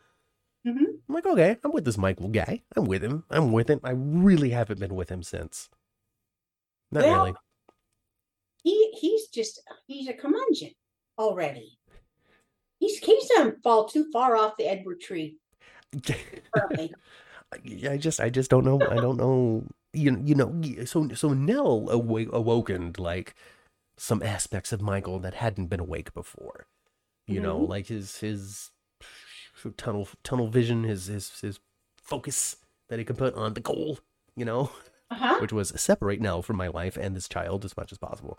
Mhm. 0.67 1.01
I'm 1.09 1.15
like, 1.15 1.27
okay, 1.27 1.57
I'm 1.65 1.73
with 1.73 1.85
this 1.85 1.99
Michael 1.99 2.29
guy. 2.29 2.63
I'm 2.77 2.85
with 2.85 3.03
him. 3.03 3.25
I'm 3.31 3.51
with 3.51 3.69
him. 3.69 3.81
I 3.83 3.91
really 3.91 4.51
haven't 4.51 4.79
been 4.79 4.95
with 4.95 5.09
him 5.09 5.23
since. 5.25 5.69
Not 6.93 7.05
Well, 7.05 7.25
really. 7.25 7.35
He 8.63 8.93
he's 9.01 9.27
just 9.29 9.61
he's 9.87 10.09
a 10.09 10.13
curmudgeon 10.13 10.71
already. 11.19 11.79
He's 12.79 12.99
he's 12.99 13.29
doesn't 13.29 13.63
fall 13.63 13.89
too 13.89 14.11
far 14.13 14.37
off 14.37 14.57
the 14.59 14.67
Edward 14.69 15.01
tree. 15.01 15.39
I 17.53 17.97
just, 17.97 18.21
I 18.21 18.31
just 18.31 18.51
don't 18.51 18.65
know. 18.65 18.81
I 18.81 18.97
don't 18.97 19.17
know. 19.17 19.65
You, 19.93 20.21
you 20.25 20.35
know. 20.37 20.61
So, 20.85 21.09
so 21.15 21.33
Nell 21.33 21.89
awa- 21.91 22.31
awokened 22.33 22.99
like 22.99 23.35
some 24.03 24.23
aspects 24.23 24.73
of 24.73 24.81
Michael 24.81 25.19
that 25.19 25.35
hadn't 25.35 25.67
been 25.67 25.79
awake 25.79 26.15
before. 26.15 26.67
You 27.27 27.39
know, 27.41 27.61
Mhm. 27.61 27.69
like 27.69 27.87
his 27.89 28.19
his 28.21 28.71
tunnel 29.77 30.09
tunnel 30.23 30.49
vision, 30.49 30.85
his 30.85 31.07
his 31.07 31.39
his 31.41 31.61
focus 32.03 32.57
that 32.89 32.99
he 32.99 33.05
could 33.05 33.19
put 33.19 33.35
on 33.35 33.53
the 33.55 33.61
goal. 33.61 33.99
You 34.35 34.45
know, 34.47 34.73
Uh-huh. 35.11 35.39
which 35.41 35.53
was 35.53 35.69
separate 35.81 36.21
now 36.21 36.41
from 36.41 36.57
my 36.57 36.69
life 36.69 36.97
and 36.97 37.15
this 37.15 37.29
child 37.29 37.65
as 37.65 37.77
much 37.77 37.93
as 37.93 37.99
possible. 37.99 38.39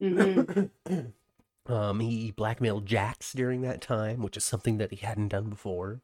Mhm. 0.00 0.70
um, 1.66 2.00
he 2.00 2.30
blackmailed 2.30 2.86
Jax 2.86 3.32
during 3.32 3.60
that 3.62 3.80
time, 3.82 4.22
which 4.22 4.36
is 4.36 4.44
something 4.44 4.78
that 4.78 4.90
he 4.92 4.96
hadn't 5.04 5.28
done 5.28 5.50
before. 5.50 6.00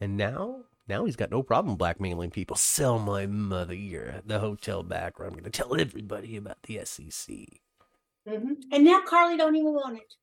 And 0.00 0.16
now, 0.16 0.64
now 0.88 1.04
he's 1.04 1.16
got 1.16 1.30
no 1.30 1.42
problem 1.42 1.76
blackmailing 1.76 2.30
people. 2.30 2.56
Sell 2.56 2.98
my 2.98 3.26
mother 3.26 3.74
here 3.74 4.12
at 4.16 4.28
the 4.28 4.38
hotel 4.40 4.82
back, 4.82 5.18
or 5.20 5.24
I'm 5.24 5.32
going 5.32 5.44
to 5.44 5.50
tell 5.50 5.78
everybody 5.78 6.36
about 6.36 6.62
the 6.62 6.78
SEC. 6.84 7.60
Mhm. 8.26 8.56
And 8.72 8.84
now 8.84 9.00
Carly 9.06 9.36
don't 9.36 9.54
even 9.56 9.72
want 9.72 9.98
it. 9.98 10.14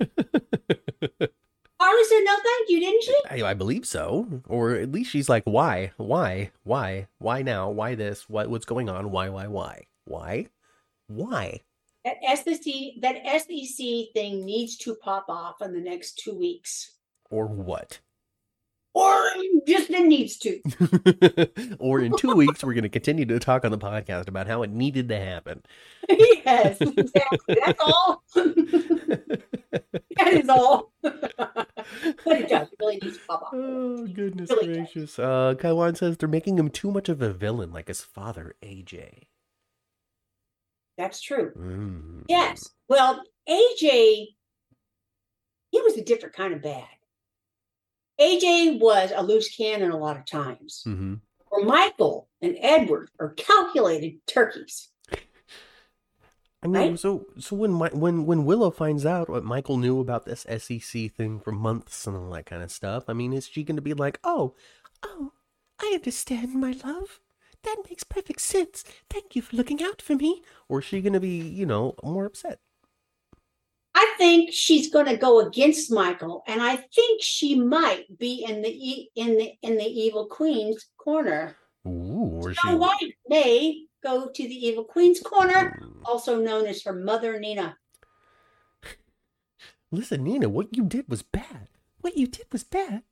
Carly 1.80 2.04
said 2.04 2.20
no 2.24 2.36
thank 2.42 2.68
you, 2.68 2.80
didn't 2.80 3.02
she? 3.02 3.14
I, 3.30 3.50
I 3.50 3.54
believe 3.54 3.86
so, 3.86 4.42
or 4.46 4.74
at 4.74 4.92
least 4.92 5.10
she's 5.10 5.28
like, 5.30 5.44
"Why? 5.44 5.92
Why? 5.96 6.50
Why? 6.62 7.08
Why 7.18 7.42
now? 7.42 7.70
Why 7.70 7.94
this? 7.94 8.28
What? 8.28 8.50
What's 8.50 8.66
going 8.66 8.88
on? 8.90 9.10
Why? 9.10 9.30
Why? 9.30 9.46
Why? 9.46 9.86
Why? 10.04 10.48
Why?" 11.06 11.60
That 12.04 12.16
SEC 12.38 13.00
that 13.00 13.16
SEC 13.42 14.12
thing 14.14 14.44
needs 14.44 14.76
to 14.78 14.94
pop 14.94 15.26
off 15.28 15.62
in 15.62 15.72
the 15.72 15.80
next 15.80 16.18
two 16.18 16.34
weeks. 16.34 16.96
Or 17.30 17.46
what? 17.46 18.00
Or 18.92 19.22
just 19.68 19.88
it 19.90 20.04
needs 20.06 20.36
to. 20.38 20.60
or 21.78 22.00
in 22.00 22.12
two 22.16 22.34
weeks, 22.34 22.64
we're 22.64 22.72
going 22.74 22.82
to 22.82 22.88
continue 22.88 23.24
to 23.24 23.38
talk 23.38 23.64
on 23.64 23.70
the 23.70 23.78
podcast 23.78 24.26
about 24.26 24.48
how 24.48 24.62
it 24.64 24.70
needed 24.70 25.08
to 25.10 25.16
happen. 25.18 25.62
yes, 26.08 26.80
exactly. 26.80 27.56
That's 27.64 27.80
all. 27.80 28.24
that 28.34 30.32
is 30.32 30.48
all. 30.48 30.90
but 31.02 31.68
it 32.26 32.48
does. 32.48 32.66
It 32.68 32.74
really 32.80 32.98
needs 33.00 33.16
to 33.18 33.22
pop 33.28 33.42
off. 33.42 33.50
Oh 33.54 34.06
goodness 34.08 34.50
Really 34.50 34.66
does. 34.66 34.76
gracious! 34.76 35.18
Uh, 35.20 35.54
Kaiwan 35.56 35.94
says 35.94 36.16
they're 36.16 36.28
making 36.28 36.58
him 36.58 36.68
too 36.68 36.90
much 36.90 37.08
of 37.08 37.22
a 37.22 37.32
villain, 37.32 37.72
like 37.72 37.86
his 37.86 38.00
father 38.00 38.56
AJ. 38.62 39.24
That's 40.98 41.20
true. 41.20 41.52
Mm. 41.56 42.24
Yes. 42.28 42.70
Well, 42.88 43.22
AJ, 43.48 44.26
he 45.70 45.80
was 45.80 45.96
a 45.96 46.02
different 46.04 46.34
kind 46.34 46.52
of 46.52 46.60
bad. 46.60 46.84
AJ 48.20 48.78
was 48.80 49.12
a 49.14 49.22
loose 49.22 49.54
cannon 49.56 49.90
a 49.90 49.96
lot 49.98 50.16
of 50.18 50.26
times. 50.26 50.82
hmm 50.84 51.14
Where 51.48 51.64
Michael 51.64 52.28
and 52.42 52.56
Edward 52.60 53.10
are 53.18 53.30
calculated 53.30 54.18
turkeys. 54.26 54.88
I 56.62 56.66
mean, 56.66 56.90
Right? 56.90 56.98
so 57.00 57.26
so 57.38 57.56
when 57.56 57.72
my, 57.72 57.88
when 57.88 58.26
when 58.26 58.44
Willow 58.44 58.70
finds 58.70 59.06
out 59.06 59.30
what 59.30 59.44
Michael 59.44 59.78
knew 59.78 59.98
about 59.98 60.26
this 60.26 60.44
SEC 60.58 61.10
thing 61.10 61.40
for 61.40 61.52
months 61.52 62.06
and 62.06 62.14
all 62.14 62.30
that 62.32 62.44
kind 62.44 62.62
of 62.62 62.70
stuff, 62.70 63.04
I 63.08 63.14
mean, 63.14 63.32
is 63.32 63.46
she 63.48 63.64
going 63.64 63.76
to 63.76 63.82
be 63.82 63.94
like, 63.94 64.18
"Oh, 64.24 64.54
Oh, 65.02 65.32
I 65.80 65.92
understand, 65.94 66.54
my 66.54 66.72
love. 66.84 67.20
That 67.62 67.76
makes 67.88 68.04
perfect 68.04 68.42
sense. 68.42 68.84
Thank 69.08 69.34
you 69.34 69.40
for 69.40 69.56
looking 69.56 69.82
out 69.82 70.02
for 70.02 70.14
me. 70.14 70.42
or 70.68 70.80
is 70.80 70.84
she 70.84 71.00
going 71.00 71.14
to 71.14 71.20
be, 71.20 71.38
you 71.40 71.64
know, 71.64 71.94
more 72.04 72.26
upset? 72.26 72.60
I 73.94 74.14
think 74.18 74.52
she's 74.52 74.90
going 74.90 75.06
to 75.06 75.16
go 75.16 75.40
against 75.40 75.90
Michael, 75.90 76.42
and 76.46 76.62
I 76.62 76.76
think 76.76 77.22
she 77.22 77.58
might 77.58 78.06
be 78.18 78.44
in 78.48 78.62
the 78.62 78.68
e- 78.68 79.10
in 79.16 79.36
the 79.36 79.52
in 79.62 79.76
the 79.76 79.84
evil 79.84 80.26
queen's 80.26 80.86
corner. 80.96 81.56
Ooh, 81.86 82.40
or 82.42 82.54
she? 82.54 82.74
White 82.74 83.14
may 83.28 83.86
go 84.02 84.28
to 84.28 84.42
the 84.42 84.66
evil 84.66 84.84
queen's 84.84 85.20
corner, 85.20 85.78
also 86.04 86.40
known 86.40 86.66
as 86.66 86.82
her 86.84 86.92
mother 86.92 87.38
Nina. 87.40 87.76
Listen, 89.90 90.22
Nina, 90.24 90.48
what 90.48 90.76
you 90.76 90.84
did 90.84 91.08
was 91.08 91.22
bad. 91.22 91.68
What 92.00 92.16
you 92.16 92.26
did 92.26 92.46
was 92.52 92.64
bad, 92.64 93.02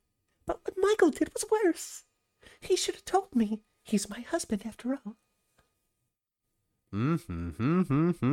but 0.45 0.61
what 0.63 0.75
Michael 0.77 1.11
did 1.11 1.31
was 1.33 1.45
worse. 1.51 2.03
He 2.61 2.75
should 2.75 2.95
have 2.95 3.05
told 3.05 3.35
me. 3.35 3.61
He's 3.83 4.09
my 4.09 4.21
husband 4.21 4.63
after 4.65 4.93
all. 4.93 5.17
Mm-hmm. 6.93 8.31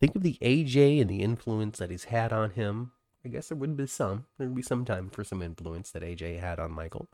Think 0.00 0.16
of 0.16 0.22
the 0.22 0.38
AJ 0.42 1.00
and 1.00 1.08
the 1.10 1.22
influence 1.22 1.78
that 1.78 1.90
he's 1.90 2.04
had 2.04 2.32
on 2.32 2.50
him. 2.50 2.92
I 3.24 3.28
guess 3.28 3.48
there 3.48 3.58
would 3.58 3.76
be 3.76 3.86
some. 3.86 4.26
There'd 4.38 4.54
be 4.54 4.62
some 4.62 4.84
time 4.84 5.10
for 5.10 5.24
some 5.24 5.42
influence 5.42 5.90
that 5.92 6.02
AJ 6.02 6.40
had 6.40 6.58
on 6.58 6.72
Michael. 6.72 7.08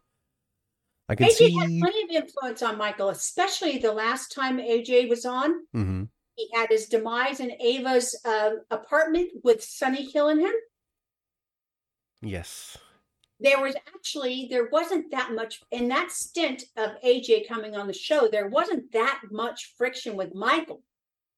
I 1.09 1.14
can 1.14 1.29
AJ 1.29 1.59
had 1.59 1.69
see. 1.69 1.81
plenty 1.81 2.03
of 2.05 2.11
influence 2.25 2.62
on 2.62 2.79
Michael, 2.79 3.11
especially 3.11 3.79
the 3.79 3.93
last 3.93 4.33
time 4.33 4.59
AJ 4.59 5.09
was 5.09 5.25
on. 5.27 5.67
Mhm. 5.75 6.09
He 6.37 6.49
had 6.55 6.71
his 6.71 6.87
demise 6.87 7.40
in 7.40 7.53
Ava's 7.61 8.19
uh, 8.25 8.51
apartment 8.71 9.31
with 9.45 9.62
Sonny 9.62 10.11
killing 10.11 10.40
him. 10.40 10.53
Yes. 12.23 12.79
There 13.40 13.61
was 13.61 13.75
actually 13.94 14.47
there 14.51 14.68
wasn't 14.70 15.11
that 15.11 15.33
much 15.33 15.61
in 15.70 15.88
that 15.88 16.12
stint 16.12 16.64
of 16.77 16.92
AJ 17.05 17.49
coming 17.49 17.77
on 17.77 17.87
the 17.87 17.92
show. 17.92 18.29
There 18.29 18.49
wasn't 18.49 18.92
that 18.92 19.20
much 19.31 19.75
friction 19.77 20.16
with 20.16 20.35
Michael. 20.35 20.83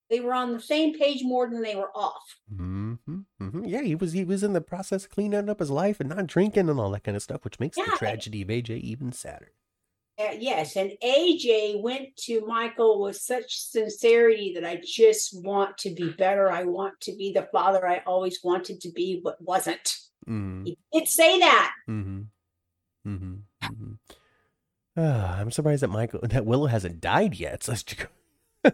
They 0.09 0.21
were 0.21 0.35
on 0.35 0.53
the 0.53 0.61
same 0.61 0.97
page 0.97 1.25
more 1.25 1.49
than 1.51 1.63
they 1.63 1.75
were 1.75 1.91
off. 1.97 2.37
hmm 2.55 2.95
hmm 3.41 3.65
Yeah, 3.65 3.83
he 3.83 3.95
was. 3.95 4.13
He 4.13 4.25
was 4.25 4.45
in 4.45 4.53
the 4.53 4.61
process 4.61 5.05
of 5.05 5.11
cleaning 5.11 5.49
up 5.49 5.59
his 5.59 5.71
life 5.71 5.99
and 5.99 6.11
not 6.11 6.27
drinking 6.27 6.69
and 6.69 6.79
all 6.79 6.91
that 6.93 7.05
kind 7.05 7.17
of 7.17 7.23
stuff, 7.23 7.45
which 7.45 7.59
makes 7.59 7.77
Yeah, 7.77 7.87
the 7.87 7.97
tragedy 7.99 8.43
of 8.43 8.49
AJ 8.49 8.81
even 8.81 9.13
sadder. 9.13 9.53
Uh, 10.19 10.35
yes, 10.39 10.77
and 10.77 10.93
AJ 11.03 11.83
went 11.83 12.17
to 12.17 12.47
Michael 12.47 13.03
with 13.03 13.17
such 13.17 13.61
sincerity 13.61 14.53
that 14.55 14.65
I 14.65 14.81
just 14.83 15.45
want 15.45 15.77
to 15.79 15.91
be 15.91 16.09
better. 16.11 16.51
I 16.51 16.65
want 16.65 16.99
to 17.03 17.15
be 17.17 17.33
the 17.33 17.49
father 17.53 17.87
I 17.87 18.03
always 18.07 18.39
wanted 18.43 18.81
to 18.83 18.91
be, 18.91 19.21
but 19.23 19.41
wasn't. 19.43 19.95
Mm-hmm. 20.29 20.65
He 20.65 20.79
did 20.93 21.09
say 21.09 21.39
that. 21.41 21.73
Mm-hmm. 21.89 22.23
Mm-hmm. 23.09 23.35
mm-hmm. 23.63 23.93
Uh, 24.99 25.37
I'm 25.39 25.51
surprised 25.51 25.83
that 25.83 25.89
Michael 25.89 26.21
that 26.23 26.47
Willow 26.47 26.67
hasn't 26.67 27.01
died 27.01 27.35
yet. 27.35 27.63
So 27.63 27.75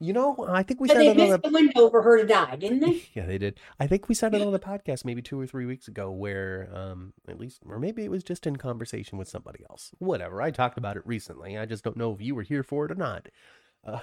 You 0.00 0.12
know, 0.12 0.46
I 0.48 0.62
think 0.62 0.80
we 0.80 0.86
But 0.86 0.96
said 0.96 1.02
they 1.02 1.08
it 1.08 1.20
on 1.20 1.28
missed 1.28 1.42
the 1.42 1.48
the 1.48 1.54
window 1.54 1.90
for 1.90 2.02
her 2.02 2.18
to 2.18 2.26
die, 2.26 2.54
didn't 2.54 2.80
they? 2.80 3.02
yeah 3.14 3.26
they 3.26 3.38
did. 3.38 3.58
I 3.80 3.88
think 3.88 4.08
we 4.08 4.14
said 4.14 4.32
it 4.32 4.42
on 4.42 4.52
the 4.52 4.60
podcast 4.60 5.04
maybe 5.04 5.22
two 5.22 5.40
or 5.40 5.46
three 5.46 5.66
weeks 5.66 5.88
ago, 5.88 6.10
where 6.12 6.70
um 6.72 7.14
at 7.28 7.38
least 7.38 7.62
or 7.66 7.80
maybe 7.80 8.04
it 8.04 8.10
was 8.10 8.22
just 8.22 8.46
in 8.46 8.56
conversation 8.56 9.18
with 9.18 9.28
somebody 9.28 9.64
else. 9.68 9.90
Whatever. 9.98 10.40
I 10.40 10.52
talked 10.52 10.78
about 10.78 10.96
it 10.96 11.02
recently. 11.04 11.58
I 11.58 11.66
just 11.66 11.82
don't 11.82 11.96
know 11.96 12.12
if 12.12 12.20
you 12.20 12.36
were 12.36 12.42
here 12.42 12.62
for 12.62 12.84
it 12.84 12.92
or 12.92 12.96
not. 12.96 13.28
Uh, 13.84 14.00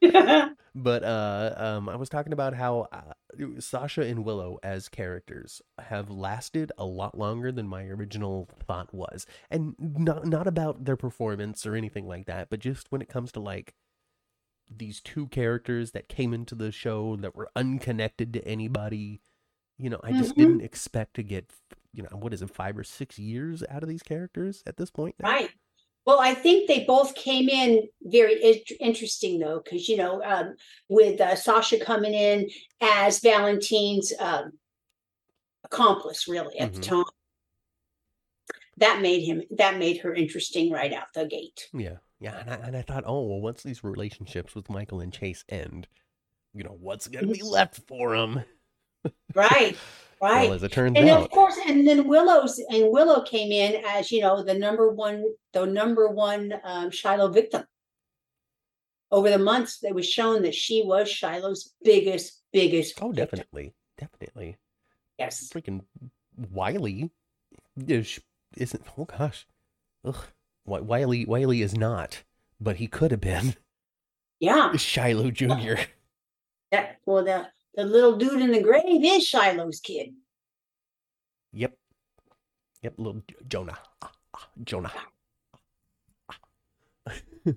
but 0.74 1.02
uh, 1.04 1.54
um, 1.56 1.88
I 1.88 1.96
was 1.96 2.08
talking 2.08 2.32
about 2.32 2.54
how 2.54 2.88
uh, 2.92 3.12
Sasha 3.58 4.02
and 4.02 4.24
Willow 4.24 4.58
as 4.62 4.88
characters 4.88 5.62
have 5.78 6.10
lasted 6.10 6.72
a 6.78 6.84
lot 6.84 7.16
longer 7.16 7.52
than 7.52 7.68
my 7.68 7.84
original 7.84 8.48
thought 8.66 8.92
was, 8.94 9.26
and 9.50 9.74
not 9.78 10.26
not 10.26 10.46
about 10.46 10.84
their 10.84 10.96
performance 10.96 11.66
or 11.66 11.74
anything 11.74 12.06
like 12.06 12.26
that, 12.26 12.50
but 12.50 12.60
just 12.60 12.90
when 12.90 13.02
it 13.02 13.08
comes 13.08 13.32
to 13.32 13.40
like 13.40 13.74
these 14.68 15.00
two 15.00 15.28
characters 15.28 15.92
that 15.92 16.08
came 16.08 16.34
into 16.34 16.54
the 16.54 16.72
show 16.72 17.16
that 17.16 17.36
were 17.36 17.50
unconnected 17.56 18.32
to 18.34 18.46
anybody. 18.46 19.20
You 19.78 19.90
know, 19.90 20.00
I 20.02 20.12
just 20.12 20.34
Mhm. 20.34 20.38
didn't 20.38 20.60
expect 20.62 21.14
to 21.14 21.22
get, 21.22 21.52
you 21.92 22.02
know, 22.02 22.16
what 22.16 22.32
is 22.32 22.42
it, 22.42 22.50
five 22.50 22.78
or 22.78 22.84
six 22.84 23.18
years 23.18 23.62
out 23.68 23.82
of 23.82 23.88
these 23.88 24.02
characters 24.02 24.62
at 24.66 24.76
this 24.76 24.90
point? 24.90 25.16
now? 25.20 25.28
Right. 25.28 25.50
Well, 26.06 26.20
I 26.20 26.34
think 26.34 26.68
they 26.68 26.84
both 26.84 27.16
came 27.16 27.48
in 27.48 27.88
very 28.02 28.40
in- 28.40 28.76
interesting 28.80 29.40
though, 29.40 29.60
because 29.62 29.88
you 29.88 29.96
know, 29.96 30.22
um, 30.22 30.54
with 30.88 31.20
uh, 31.20 31.34
Sasha 31.34 31.78
coming 31.80 32.14
in 32.14 32.48
as 32.80 33.18
Valentine's 33.20 34.12
um, 34.20 34.52
accomplice, 35.64 36.28
really 36.28 36.58
at 36.60 36.72
Mhm. 36.72 36.74
the 36.76 36.80
time, 36.80 37.04
that 38.78 39.02
made 39.02 39.22
him 39.22 39.42
that 39.50 39.78
made 39.78 39.98
her 39.98 40.14
interesting 40.14 40.70
right 40.70 40.92
out 40.92 41.12
the 41.12 41.26
gate. 41.26 41.68
Yeah, 41.72 41.96
yeah, 42.20 42.38
and 42.38 42.50
I, 42.50 42.54
and 42.68 42.76
I 42.76 42.82
thought, 42.82 43.04
oh 43.04 43.26
well, 43.26 43.40
once 43.40 43.64
these 43.64 43.82
relationships 43.82 44.54
with 44.54 44.70
Michael 44.70 45.00
and 45.00 45.12
Chase 45.12 45.44
end, 45.48 45.88
you 46.54 46.62
know, 46.62 46.76
what's 46.78 47.08
gonna 47.08 47.26
be 47.26 47.42
left 47.42 47.80
for 47.88 48.16
them? 48.16 48.44
Right. 49.34 49.76
Right. 50.20 50.44
Well, 50.48 50.54
as 50.54 50.62
it 50.62 50.72
turns 50.72 50.96
and 50.96 51.08
out, 51.10 51.22
of 51.22 51.30
course, 51.30 51.58
and 51.66 51.86
then 51.86 52.08
Willow's 52.08 52.58
and 52.70 52.90
Willow 52.90 53.22
came 53.22 53.52
in 53.52 53.82
as 53.86 54.10
you 54.10 54.22
know 54.22 54.42
the 54.42 54.54
number 54.54 54.90
one, 54.90 55.24
the 55.52 55.66
number 55.66 56.08
one 56.08 56.54
um, 56.64 56.90
Shiloh 56.90 57.28
victim. 57.28 57.64
Over 59.10 59.30
the 59.30 59.38
months, 59.38 59.84
it 59.84 59.94
was 59.94 60.08
shown 60.08 60.42
that 60.42 60.54
she 60.54 60.82
was 60.84 61.08
Shiloh's 61.10 61.74
biggest, 61.84 62.42
biggest. 62.52 62.94
oh, 63.02 63.08
victim. 63.12 63.24
definitely, 63.38 63.74
definitely, 63.98 64.56
Yes. 65.18 65.48
freaking 65.52 65.82
Wiley 66.50 67.10
is 67.86 68.18
isn't. 68.56 68.82
Oh 68.98 69.04
gosh, 69.04 69.46
ugh, 70.04 70.24
Wiley 70.64 71.24
Wiley 71.26 71.60
is 71.62 71.76
not, 71.76 72.22
but 72.60 72.76
he 72.76 72.86
could 72.86 73.10
have 73.10 73.20
been 73.20 73.54
Yeah. 74.40 74.74
Shiloh 74.76 75.30
Junior. 75.30 75.78
yeah 76.72 76.92
well, 77.04 77.22
the 77.22 77.48
the 77.76 77.84
little 77.84 78.16
dude 78.16 78.40
in 78.40 78.50
the 78.52 78.60
grave 78.62 79.04
is 79.04 79.26
Shiloh's 79.26 79.80
kid. 79.80 80.10
Yep, 81.52 81.74
yep, 82.82 82.94
little 82.98 83.22
Jonah, 83.48 83.78
Ah, 84.02 84.12
ah, 84.34 84.48
Jonah. 84.64 84.92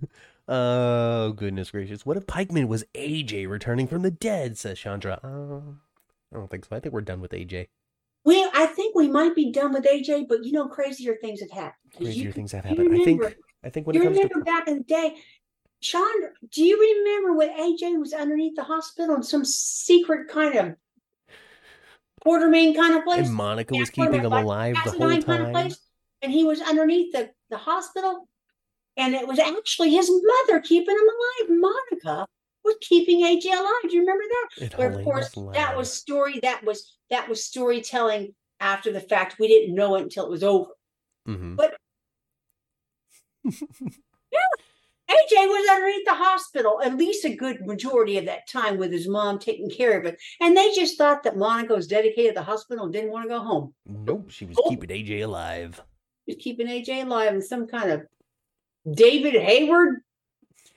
oh 0.47 1.31
goodness 1.33 1.71
gracious! 1.71 2.05
What 2.05 2.17
if 2.17 2.27
Pikeman 2.27 2.67
was 2.67 2.83
AJ 2.93 3.49
returning 3.49 3.87
from 3.87 4.01
the 4.03 4.11
dead? 4.11 4.57
Says 4.57 4.79
Chandra. 4.79 5.19
Uh, 5.23 5.71
I 6.33 6.37
don't 6.37 6.49
think 6.49 6.65
so. 6.65 6.75
I 6.75 6.79
think 6.79 6.93
we're 6.93 7.01
done 7.01 7.21
with 7.21 7.31
AJ. 7.31 7.67
We, 8.25 8.47
I 8.53 8.67
think 8.67 8.95
we 8.95 9.07
might 9.07 9.33
be 9.33 9.51
done 9.51 9.73
with 9.73 9.85
AJ, 9.85 10.27
but 10.27 10.43
you 10.43 10.51
know, 10.51 10.67
crazier 10.67 11.15
things 11.21 11.39
have 11.41 11.51
happened. 11.51 11.93
Crazier 11.95 12.25
you- 12.25 12.31
things 12.31 12.51
have 12.51 12.65
happened. 12.65 12.93
I 12.93 13.03
think. 13.03 13.23
I 13.61 13.69
think 13.69 13.87
when 13.87 13.95
you 13.95 14.01
it 14.01 14.05
comes 14.05 14.17
remember 14.17 14.39
to 14.39 14.45
back 14.45 14.67
in 14.69 14.77
the 14.77 14.83
day, 14.85 15.17
Sean, 15.81 16.11
do 16.51 16.63
you 16.63 16.77
remember 16.79 17.33
when 17.33 17.49
AJ 17.49 17.97
was 17.99 18.13
underneath 18.13 18.55
the 18.55 18.63
hospital 18.63 19.15
in 19.15 19.23
some 19.23 19.45
secret 19.45 20.27
kind 20.29 20.55
of 20.55 20.75
Quartermaine 22.25 22.75
kind 22.75 22.95
of 22.95 23.03
place? 23.05 23.27
and 23.27 23.33
Monica 23.33 23.75
was 23.75 23.89
Yeah, 23.95 24.05
keeping 24.05 24.21
him 24.23 24.31
like 24.31 24.43
alive 24.43 24.75
the 24.83 24.91
whole 24.91 25.03
asinine 25.09 25.23
kind 25.23 25.41
of 25.41 25.45
time. 25.47 25.53
place, 25.53 25.79
and 26.21 26.31
he 26.33 26.43
was 26.43 26.61
underneath 26.61 27.13
the, 27.13 27.29
the 27.49 27.57
hospital, 27.57 28.27
and 28.97 29.15
it 29.15 29.25
was 29.25 29.39
actually 29.39 29.91
his 29.91 30.11
mother 30.11 30.59
keeping 30.59 30.95
him 30.95 31.07
alive. 31.49 31.59
Monica 31.61 32.27
was 32.65 32.75
keeping 32.81 33.21
AJ 33.21 33.45
alive. 33.57 33.89
Do 33.89 33.95
you 33.95 34.01
remember 34.01 34.25
that? 34.59 34.71
But 34.75 34.87
of 34.87 35.03
course, 35.05 35.33
that 35.53 35.77
was 35.77 35.93
story. 35.93 36.39
That 36.41 36.61
was 36.65 36.97
that 37.09 37.29
was 37.29 37.41
storytelling 37.45 38.35
after 38.59 38.91
the 38.91 38.99
fact. 38.99 39.37
We 39.39 39.47
didn't 39.47 39.73
know 39.75 39.95
it 39.95 40.01
until 40.03 40.25
it 40.25 40.29
was 40.31 40.43
over. 40.43 40.71
Mhm. 41.25 41.55
but- 41.55 41.77
AJ 45.09 45.47
was 45.47 45.69
underneath 45.69 46.05
the 46.05 46.13
hospital 46.13 46.79
at 46.83 46.95
least 46.95 47.25
a 47.25 47.35
good 47.35 47.65
majority 47.65 48.17
of 48.17 48.25
that 48.25 48.47
time 48.47 48.77
with 48.77 48.91
his 48.91 49.07
mom 49.07 49.39
taking 49.39 49.69
care 49.69 49.99
of 49.99 50.05
it. 50.05 50.19
And 50.39 50.55
they 50.55 50.71
just 50.73 50.97
thought 50.97 51.23
that 51.23 51.35
Monica 51.37 51.73
was 51.73 51.87
dedicated 51.87 52.35
to 52.35 52.39
the 52.39 52.43
hospital 52.43 52.83
and 52.85 52.93
didn't 52.93 53.11
want 53.11 53.23
to 53.23 53.29
go 53.29 53.39
home. 53.39 53.73
Nope, 53.87 54.29
she 54.29 54.45
was 54.45 54.57
Oh. 54.63 54.69
keeping 54.69 54.89
AJ 54.91 55.21
alive. 55.23 55.81
Just 56.27 56.39
keeping 56.41 56.67
AJ 56.67 57.01
alive 57.05 57.33
in 57.33 57.41
some 57.41 57.65
kind 57.67 57.89
of 57.91 58.03
David 58.95 59.33
Hayward 59.41 60.01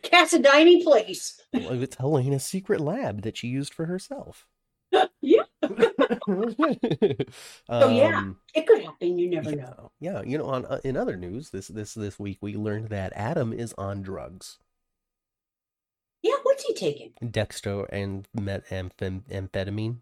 Cassadine 0.03 0.83
place. 0.83 1.41
Well, 1.53 1.83
it's 1.83 1.97
Helena's 1.97 2.45
secret 2.45 2.81
lab 2.81 3.23
that 3.23 3.37
she 3.37 3.49
used 3.49 3.75
for 3.75 3.87
herself. 3.87 4.47
Yeah. 5.25 5.42
so 7.69 7.89
yeah, 7.91 8.31
It 8.55 8.67
could 8.67 8.83
happen. 8.83 9.19
You 9.19 9.31
never 9.31 9.55
know. 9.55 9.93
yeah, 10.01 10.13
yeah. 10.15 10.23
You 10.25 10.39
know, 10.39 10.47
on 10.47 10.67
uh, 10.67 10.81
in 10.85 10.97
other 10.97 11.17
news, 11.17 11.51
this 11.51 11.69
this 11.69 11.95
this 11.95 12.19
week 12.19 12.39
we 12.41 12.57
learned 12.57 12.89
that 12.91 13.13
Adam 13.15 13.53
is 13.53 13.75
on 13.79 14.03
drugs, 14.03 14.59
Yeah, 16.23 16.35
what's 16.43 16.65
he 16.65 16.75
taking? 16.75 17.13
dextro 17.23 17.87
and 17.91 18.27
met 18.35 18.67
amphem- 18.69 19.23
amphetamine. 19.31 19.99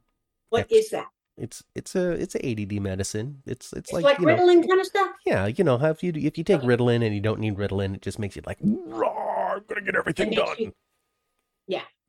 What 0.49 0.69
Dex- 0.69 0.87
is 0.87 0.91
that? 0.91 1.07
It's 1.37 1.63
it's 1.75 1.95
a 1.95 2.11
it's 2.13 2.35
a 2.35 2.45
ADD 2.47 2.81
medicine. 2.83 3.43
It's 3.47 3.73
it's, 3.73 3.91
It's 3.91 3.93
like, 3.93 4.05
like, 4.05 4.19
you 4.21 4.27
know, 4.27 4.37
kind 4.37 4.81
of 4.81 4.87
stuff. 4.87 5.11
yeah, 5.25 5.47
you 5.47 5.65
know, 5.65 5.79
how 5.79 5.91
if 5.91 6.03
you 6.03 6.13
if 6.15 6.37
you 6.37 6.45
take 6.45 6.59
Okay. 6.59 6.67
Ritalin 6.67 7.05
and 7.05 7.15
you 7.15 7.21
don't 7.21 7.41
need 7.41 7.57
Ritalin, 7.57 7.95
it 7.95 8.03
just 8.03 8.19
makes 8.19 8.37
you 8.37 8.43
like, 8.47 8.59
"Rah, 8.63 9.55
I'm 9.55 9.63
gonna 9.69 9.81
get 9.83 9.95
everything 9.97 10.31
done. 10.33 10.57
you- 10.59 10.73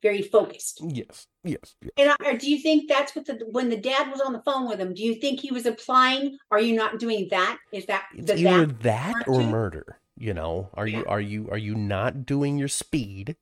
Very 0.02 0.22
focused. 0.22 0.80
Yes, 0.84 1.28
yes, 1.44 1.76
yes. 1.80 1.90
And 1.96 2.12
I, 2.20 2.34
do 2.34 2.50
you 2.50 2.58
think 2.58 2.88
that's 2.88 3.14
what 3.14 3.24
the 3.24 3.34
when 3.50 3.68
the 3.68 3.76
dad 3.76 4.10
was 4.10 4.20
on 4.20 4.32
the 4.32 4.42
phone 4.42 4.68
with 4.68 4.80
him? 4.80 4.94
Do 4.94 5.02
you 5.02 5.14
think 5.14 5.38
he 5.38 5.52
was 5.52 5.64
applying? 5.64 6.38
Are 6.50 6.60
you 6.60 6.74
not 6.74 6.98
doing 6.98 7.28
that? 7.30 7.58
Is 7.72 7.86
that 7.86 8.06
It's 8.14 8.26
the 8.26 8.38
either 8.38 8.66
that? 8.66 8.82
that 8.82 9.28
or 9.28 9.42
murder. 9.42 9.98
You 10.18 10.34
know, 10.34 10.70
are 10.74 10.86
you 10.88 11.04
are 11.06 11.20
you 11.20 11.48
are 11.50 11.58
you 11.58 11.74
not 11.76 12.26
doing 12.26 12.58
your 12.58 12.68
speed, 12.68 13.36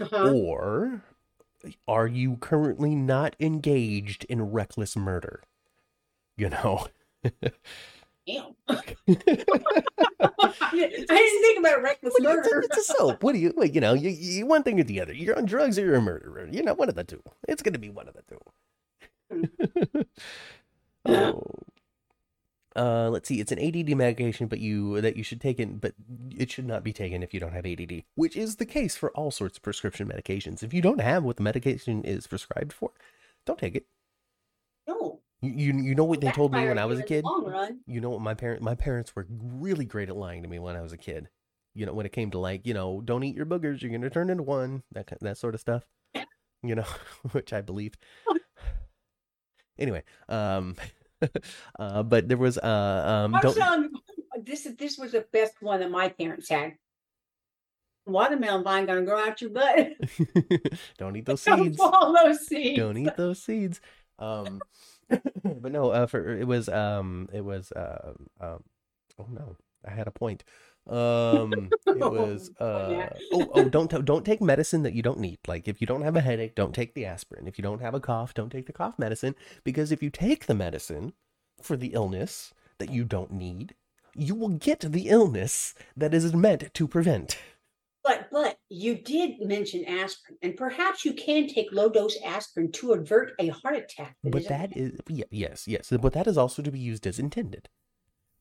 Uh-huh. 0.00 0.30
or 0.32 1.02
are 1.86 2.06
you 2.06 2.36
currently 2.36 2.94
not 2.94 3.34
engaged 3.40 4.24
in 4.24 4.42
reckless 4.42 4.94
murder? 4.96 5.42
You 6.36 6.50
know. 6.50 6.86
Damn. 8.28 8.54
I 8.68 8.76
didn't 10.72 11.06
think 11.06 11.58
about 11.58 11.82
reckless 11.82 12.12
What 12.18 12.22
do 12.22 12.28
you- 12.28 12.38
it's, 12.38 12.46
a, 12.48 12.54
murder. 12.54 12.66
it's 12.70 12.76
a 12.90 12.92
soap. 12.92 13.22
What 13.22 13.32
do 13.32 13.38
you, 13.38 13.54
you 13.72 13.80
know, 13.80 13.94
you, 13.94 14.10
you 14.10 14.44
one 14.46 14.62
thing 14.62 14.78
or 14.78 14.84
the 14.84 15.00
other. 15.00 15.14
You're 15.14 15.38
on 15.38 15.46
drugs 15.46 15.78
or 15.78 15.84
you're 15.86 15.94
a 15.94 16.02
murderer. 16.02 16.46
You 16.50 16.62
know, 16.62 16.74
one 16.74 16.90
of 16.90 16.94
the 16.94 17.04
two. 17.04 17.22
It's 17.48 17.62
going 17.62 17.72
to 17.72 17.78
be 17.78 17.88
one 17.88 18.06
of 18.06 18.14
the 18.14 18.22
two. 18.28 20.04
oh. 21.06 21.42
Uh, 22.76 23.08
let's 23.08 23.28
see. 23.28 23.40
It's 23.40 23.50
an 23.50 23.58
ADD 23.58 23.96
medication, 23.96 24.46
but 24.46 24.60
you 24.60 25.00
that 25.00 25.16
you 25.16 25.24
should 25.24 25.40
take 25.40 25.58
it, 25.58 25.80
but 25.80 25.94
it 26.36 26.50
should 26.50 26.66
not 26.66 26.84
be 26.84 26.92
taken 26.92 27.22
if 27.22 27.32
you 27.34 27.40
don't 27.40 27.54
have 27.54 27.66
ADD, 27.66 28.04
which 28.14 28.36
is 28.36 28.56
the 28.56 28.66
case 28.66 28.94
for 28.94 29.10
all 29.12 29.30
sorts 29.32 29.56
of 29.58 29.62
prescription 29.64 30.06
medications. 30.06 30.62
If 30.62 30.72
you 30.74 30.80
don't 30.82 31.00
have 31.00 31.24
what 31.24 31.38
the 31.38 31.42
medication 31.42 32.04
is 32.04 32.26
prescribed 32.28 32.72
for, 32.72 32.90
don't 33.46 33.58
take 33.58 33.74
it. 33.74 33.86
You 35.40 35.72
you, 35.72 35.94
know 35.94 36.04
what 36.04 36.20
they 36.20 36.32
told 36.32 36.52
me 36.52 36.66
when 36.66 36.78
I 36.78 36.84
was 36.86 36.98
a 36.98 37.04
kid. 37.04 37.24
You 37.86 38.00
know 38.00 38.10
what 38.10 38.20
my 38.20 38.34
parent 38.34 38.62
my 38.62 38.74
parents 38.74 39.14
were 39.14 39.26
really 39.30 39.84
great 39.84 40.08
at 40.08 40.16
lying 40.16 40.42
to 40.42 40.48
me 40.48 40.58
when 40.58 40.74
I 40.74 40.80
was 40.80 40.92
a 40.92 40.96
kid. 40.96 41.28
You 41.74 41.86
know, 41.86 41.92
when 41.92 42.06
it 42.06 42.12
came 42.12 42.32
to 42.32 42.38
like, 42.38 42.66
you 42.66 42.74
know, 42.74 43.00
don't 43.00 43.22
eat 43.22 43.36
your 43.36 43.46
boogers, 43.46 43.80
you're 43.80 43.92
gonna 43.92 44.10
turn 44.10 44.30
into 44.30 44.42
one, 44.42 44.82
that 44.92 45.12
that 45.20 45.38
sort 45.38 45.54
of 45.54 45.60
stuff. 45.60 45.84
You 46.62 46.74
know, 46.74 46.86
which 47.32 47.52
I 47.52 47.60
believed. 47.60 47.98
Anyway, 49.80 50.02
um, 50.28 50.74
uh, 51.78 52.02
but 52.02 52.26
there 52.26 52.36
was 52.36 52.58
uh, 52.58 53.28
um, 53.30 53.38
don't 53.40 53.92
this 54.44 54.66
is 54.66 54.76
this 54.76 54.98
was 54.98 55.12
the 55.12 55.24
best 55.32 55.54
one 55.60 55.80
that 55.80 55.90
my 55.90 56.08
parents 56.08 56.48
had. 56.48 56.74
Watermelon 58.06 58.64
vine 58.64 58.86
gonna 58.86 59.02
grow 59.02 59.18
out 59.18 59.40
your 59.40 59.50
butt. 59.50 59.92
don't 60.98 61.16
eat 61.16 61.26
those 61.26 61.42
seeds. 61.42 61.76
Don't 61.76 61.76
fall 61.76 62.12
those 62.12 62.46
seeds. 62.46 62.78
don't 62.78 62.96
eat 62.96 63.16
those 63.16 63.42
seeds. 63.42 63.80
Um, 64.18 64.60
but 65.44 65.72
no, 65.72 65.90
uh, 65.90 66.06
for 66.06 66.36
it 66.36 66.46
was 66.46 66.68
um, 66.68 67.28
it 67.32 67.44
was 67.44 67.72
uh, 67.72 68.12
um, 68.40 68.62
oh 69.18 69.26
no, 69.30 69.56
I 69.86 69.90
had 69.90 70.06
a 70.06 70.12
point. 70.12 70.44
Um, 70.88 71.70
it 71.86 71.98
was 71.98 72.50
uh, 72.60 73.08
oh 73.32 73.50
oh 73.54 73.68
don't 73.68 73.90
t- 73.90 74.02
don't 74.02 74.24
take 74.24 74.40
medicine 74.40 74.82
that 74.82 74.94
you 74.94 75.02
don't 75.02 75.20
need. 75.20 75.38
Like 75.46 75.68
if 75.68 75.80
you 75.80 75.86
don't 75.86 76.02
have 76.02 76.16
a 76.16 76.20
headache, 76.20 76.54
don't 76.54 76.74
take 76.74 76.94
the 76.94 77.06
aspirin. 77.06 77.46
If 77.46 77.58
you 77.58 77.62
don't 77.62 77.82
have 77.82 77.94
a 77.94 78.00
cough, 78.00 78.34
don't 78.34 78.50
take 78.50 78.66
the 78.66 78.72
cough 78.72 78.98
medicine 78.98 79.34
because 79.64 79.92
if 79.92 80.02
you 80.02 80.10
take 80.10 80.46
the 80.46 80.54
medicine 80.54 81.12
for 81.62 81.76
the 81.76 81.88
illness 81.88 82.52
that 82.78 82.90
you 82.90 83.04
don't 83.04 83.32
need, 83.32 83.74
you 84.14 84.34
will 84.34 84.48
get 84.48 84.80
the 84.80 85.08
illness 85.08 85.74
that 85.96 86.14
is 86.14 86.34
meant 86.34 86.72
to 86.74 86.88
prevent. 86.88 87.38
You 88.70 88.96
did 88.96 89.40
mention 89.40 89.84
aspirin, 89.86 90.36
and 90.42 90.56
perhaps 90.56 91.04
you 91.04 91.14
can 91.14 91.48
take 91.48 91.72
low 91.72 91.88
dose 91.88 92.18
aspirin 92.22 92.70
to 92.72 92.92
avert 92.92 93.32
a 93.38 93.48
heart 93.48 93.76
attack. 93.76 94.16
But 94.22 94.42
is- 94.42 94.48
that 94.48 94.76
is 94.76 95.00
yeah, 95.08 95.24
yes, 95.30 95.66
yes. 95.66 95.90
But 96.00 96.12
that 96.12 96.26
is 96.26 96.36
also 96.36 96.60
to 96.62 96.70
be 96.70 96.78
used 96.78 97.06
as 97.06 97.18
intended. 97.18 97.68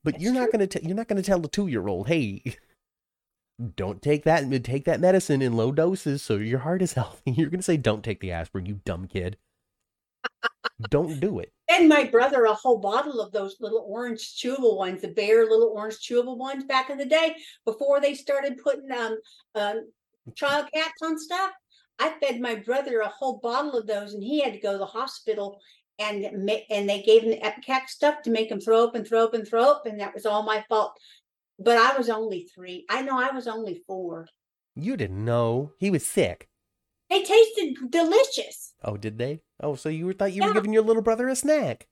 But 0.03 0.15
That's 0.15 0.23
you're 0.23 0.33
not 0.33 0.51
gonna 0.51 0.67
t- 0.67 0.81
you're 0.83 0.95
not 0.95 1.07
gonna 1.07 1.21
tell 1.23 1.39
the 1.39 1.47
two 1.47 1.67
year 1.67 1.87
old, 1.87 2.07
hey, 2.07 2.43
don't 3.75 4.01
take 4.01 4.23
that 4.25 4.49
take 4.63 4.85
that 4.85 4.99
medicine 4.99 5.41
in 5.41 5.53
low 5.53 5.71
doses 5.71 6.21
so 6.21 6.35
your 6.35 6.59
heart 6.59 6.81
is 6.81 6.93
healthy. 6.93 7.31
You're 7.31 7.49
gonna 7.49 7.63
say, 7.63 7.77
don't 7.77 8.03
take 8.03 8.19
the 8.19 8.31
aspirin, 8.31 8.65
you 8.65 8.81
dumb 8.85 9.07
kid. 9.07 9.37
don't 10.89 11.19
do 11.19 11.39
it. 11.39 11.51
and 11.69 11.87
my 11.89 12.03
brother 12.03 12.43
a 12.45 12.53
whole 12.53 12.79
bottle 12.79 13.19
of 13.19 13.31
those 13.31 13.55
little 13.59 13.85
orange 13.87 14.35
chewable 14.35 14.77
ones, 14.77 15.01
the 15.01 15.07
Bayer 15.07 15.45
little 15.45 15.73
orange 15.75 15.97
chewable 15.97 16.37
ones 16.37 16.65
back 16.65 16.89
in 16.89 16.97
the 16.97 17.05
day 17.05 17.35
before 17.65 17.99
they 17.99 18.13
started 18.13 18.57
putting 18.61 18.91
um 18.91 19.17
um 19.55 19.87
child 20.35 20.69
cats 20.73 21.01
on 21.01 21.17
stuff. 21.17 21.51
I 21.99 22.13
fed 22.21 22.39
my 22.39 22.55
brother 22.55 22.99
a 22.99 23.07
whole 23.07 23.39
bottle 23.41 23.75
of 23.77 23.87
those, 23.87 24.13
and 24.13 24.23
he 24.23 24.41
had 24.41 24.53
to 24.53 24.59
go 24.59 24.73
to 24.73 24.77
the 24.77 24.85
hospital. 24.85 25.59
And 25.99 26.23
and 26.25 26.87
they 26.87 27.01
gave 27.01 27.23
him 27.23 27.31
the 27.31 27.43
ipecac 27.43 27.89
stuff 27.89 28.21
to 28.21 28.29
make 28.29 28.51
him 28.51 28.61
throw 28.61 28.83
up 28.83 28.93
and 28.93 29.07
throw 29.07 29.23
up 29.23 29.33
and 29.33 29.47
throw 29.47 29.63
up, 29.63 29.85
and 29.87 29.99
that 29.99 30.13
was 30.13 30.27
all 30.27 30.43
my 30.43 30.63
fault. 30.69 30.93
But 31.57 31.77
I 31.77 31.97
was 31.97 32.07
only 32.09 32.47
three. 32.53 32.85
I 32.87 33.01
know 33.01 33.19
I 33.19 33.31
was 33.31 33.47
only 33.47 33.81
four. 33.87 34.27
You 34.75 34.95
didn't 34.95 35.25
know 35.25 35.71
he 35.79 35.89
was 35.89 36.05
sick. 36.05 36.49
They 37.09 37.23
tasted 37.23 37.89
delicious. 37.89 38.75
Oh, 38.83 38.97
did 38.97 39.17
they? 39.17 39.41
Oh, 39.59 39.75
so 39.75 39.89
you 39.89 40.13
thought 40.13 40.33
you 40.33 40.43
were 40.43 40.53
giving 40.53 40.73
your 40.73 40.83
little 40.83 41.01
brother 41.01 41.27
a 41.27 41.35
snack. 41.35 41.87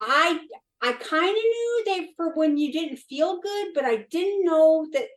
I 0.00 0.40
I 0.82 0.92
kind 0.92 1.28
of 1.28 1.34
knew 1.34 1.82
they 1.86 2.08
for 2.16 2.34
when 2.34 2.56
you 2.56 2.72
didn't 2.72 2.96
feel 2.96 3.40
good, 3.40 3.68
but 3.74 3.84
I 3.84 4.06
didn't 4.10 4.44
know 4.44 4.88
that 4.92 5.08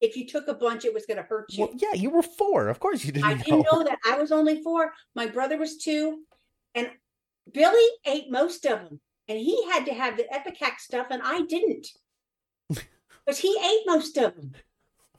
if 0.00 0.16
you 0.16 0.26
took 0.26 0.48
a 0.48 0.54
bunch, 0.54 0.84
it 0.84 0.94
was 0.94 1.06
going 1.06 1.16
to 1.16 1.22
hurt 1.22 1.46
you. 1.50 1.64
Well, 1.64 1.74
yeah, 1.76 1.94
you 1.94 2.10
were 2.10 2.22
four. 2.22 2.68
Of 2.68 2.80
course 2.80 3.04
you 3.04 3.12
didn't 3.12 3.26
I 3.26 3.34
didn't 3.34 3.66
know 3.70 3.82
that. 3.84 3.98
I 4.06 4.18
was 4.18 4.32
only 4.32 4.62
four. 4.62 4.92
My 5.14 5.26
brother 5.26 5.56
was 5.56 5.78
two, 5.78 6.22
and 6.74 6.90
Billy 7.52 7.88
ate 8.04 8.30
most 8.30 8.64
of 8.66 8.80
them, 8.80 9.00
and 9.28 9.38
he 9.38 9.64
had 9.70 9.86
to 9.86 9.94
have 9.94 10.16
the 10.16 10.24
ipecac 10.32 10.78
stuff, 10.78 11.08
and 11.10 11.22
I 11.24 11.42
didn't, 11.42 11.88
because 12.68 13.38
he 13.38 13.56
ate 13.64 13.82
most 13.86 14.16
of 14.18 14.36
them. 14.36 14.52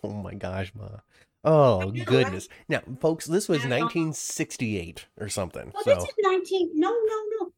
Oh 0.03 0.13
my 0.13 0.33
gosh, 0.33 0.71
ma. 0.75 0.87
Oh 1.43 1.79
know, 1.79 1.87
right? 1.87 2.05
goodness. 2.05 2.49
Now, 2.67 2.81
folks, 2.99 3.25
this 3.25 3.47
was 3.47 3.59
1968 3.59 5.05
or 5.19 5.29
something. 5.29 5.71
Well, 5.73 5.83
so 5.83 5.95
this 5.95 6.03
is 6.03 6.15
nineteen. 6.19 6.71
No, 6.73 6.89
no, 6.89 7.23
no. 7.39 7.51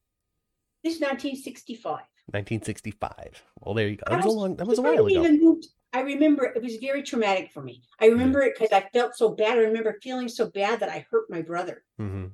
This 0.83 0.95
is 0.95 1.01
nineteen 1.01 1.35
sixty-five. 1.35 2.05
1965. 2.31 3.43
Well, 3.61 3.75
there 3.75 3.87
you 3.87 3.97
go. 3.97 4.03
That 4.07 4.23
was 4.23 4.25
a 4.25 4.37
long. 4.37 4.55
That 4.55 4.67
was 4.67 4.79
a 4.79 4.81
while 4.81 5.05
ago. 5.05 5.31
moved. 5.31 5.67
I 5.91 6.01
remember 6.01 6.45
it 6.45 6.61
was 6.61 6.75
very 6.77 7.01
traumatic 7.01 7.51
for 7.51 7.63
me. 7.63 7.81
I 7.99 8.07
remember 8.07 8.41
it 8.41 8.53
because 8.57 8.71
I 8.71 8.87
felt 8.93 9.15
so 9.15 9.29
bad. 9.29 9.57
I 9.57 9.61
remember 9.61 9.97
feeling 10.03 10.27
so 10.29 10.47
bad 10.49 10.79
that 10.81 10.89
I 10.89 11.05
hurt 11.09 11.29
my 11.29 11.41
brother 11.41 11.83
hmm 11.97 12.27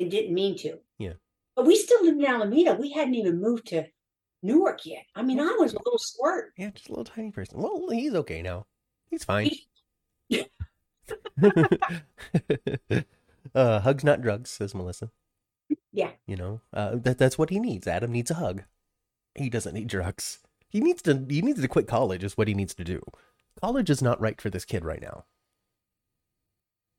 and 0.00 0.10
didn't 0.10 0.34
mean 0.34 0.58
to. 0.58 0.78
Yeah. 0.98 1.14
But 1.56 1.66
we 1.66 1.76
still 1.76 2.04
lived 2.04 2.18
in 2.18 2.26
Alameda. 2.26 2.74
We 2.74 2.90
hadn't 2.90 3.14
even 3.14 3.40
moved 3.40 3.68
to 3.68 3.86
Newark 4.42 4.84
yet. 4.84 5.06
I 5.14 5.22
mean, 5.22 5.40
I 5.40 5.56
was 5.58 5.72
a 5.72 5.78
little 5.78 5.98
squirt. 5.98 6.52
Yeah, 6.58 6.70
just 6.70 6.88
a 6.88 6.92
little 6.92 7.04
tiny 7.04 7.30
person. 7.30 7.60
Well, 7.60 7.88
he's 7.90 8.14
okay 8.14 8.42
now. 8.42 8.66
He's 9.08 9.24
fine. 9.24 9.50
He- 10.28 10.46
uh, 13.54 13.80
hugs, 13.80 14.04
not 14.04 14.20
drugs, 14.22 14.50
says 14.50 14.74
Melissa. 14.74 15.10
Yeah. 15.92 16.10
You 16.26 16.36
know, 16.36 16.60
uh, 16.72 16.96
that 16.96 17.18
that's 17.18 17.38
what 17.38 17.50
he 17.50 17.60
needs. 17.60 17.86
Adam 17.86 18.12
needs 18.12 18.30
a 18.30 18.34
hug. 18.34 18.64
He 19.34 19.50
doesn't 19.50 19.74
need 19.74 19.88
drugs. 19.88 20.38
He 20.68 20.80
needs 20.80 21.02
to. 21.02 21.24
He 21.28 21.42
needs 21.42 21.60
to 21.60 21.68
quit 21.68 21.86
college. 21.86 22.24
Is 22.24 22.36
what 22.36 22.48
he 22.48 22.54
needs 22.54 22.74
to 22.74 22.84
do. 22.84 23.02
College 23.60 23.90
is 23.90 24.02
not 24.02 24.20
right 24.20 24.40
for 24.40 24.50
this 24.50 24.64
kid 24.64 24.84
right 24.84 25.00
now. 25.00 25.24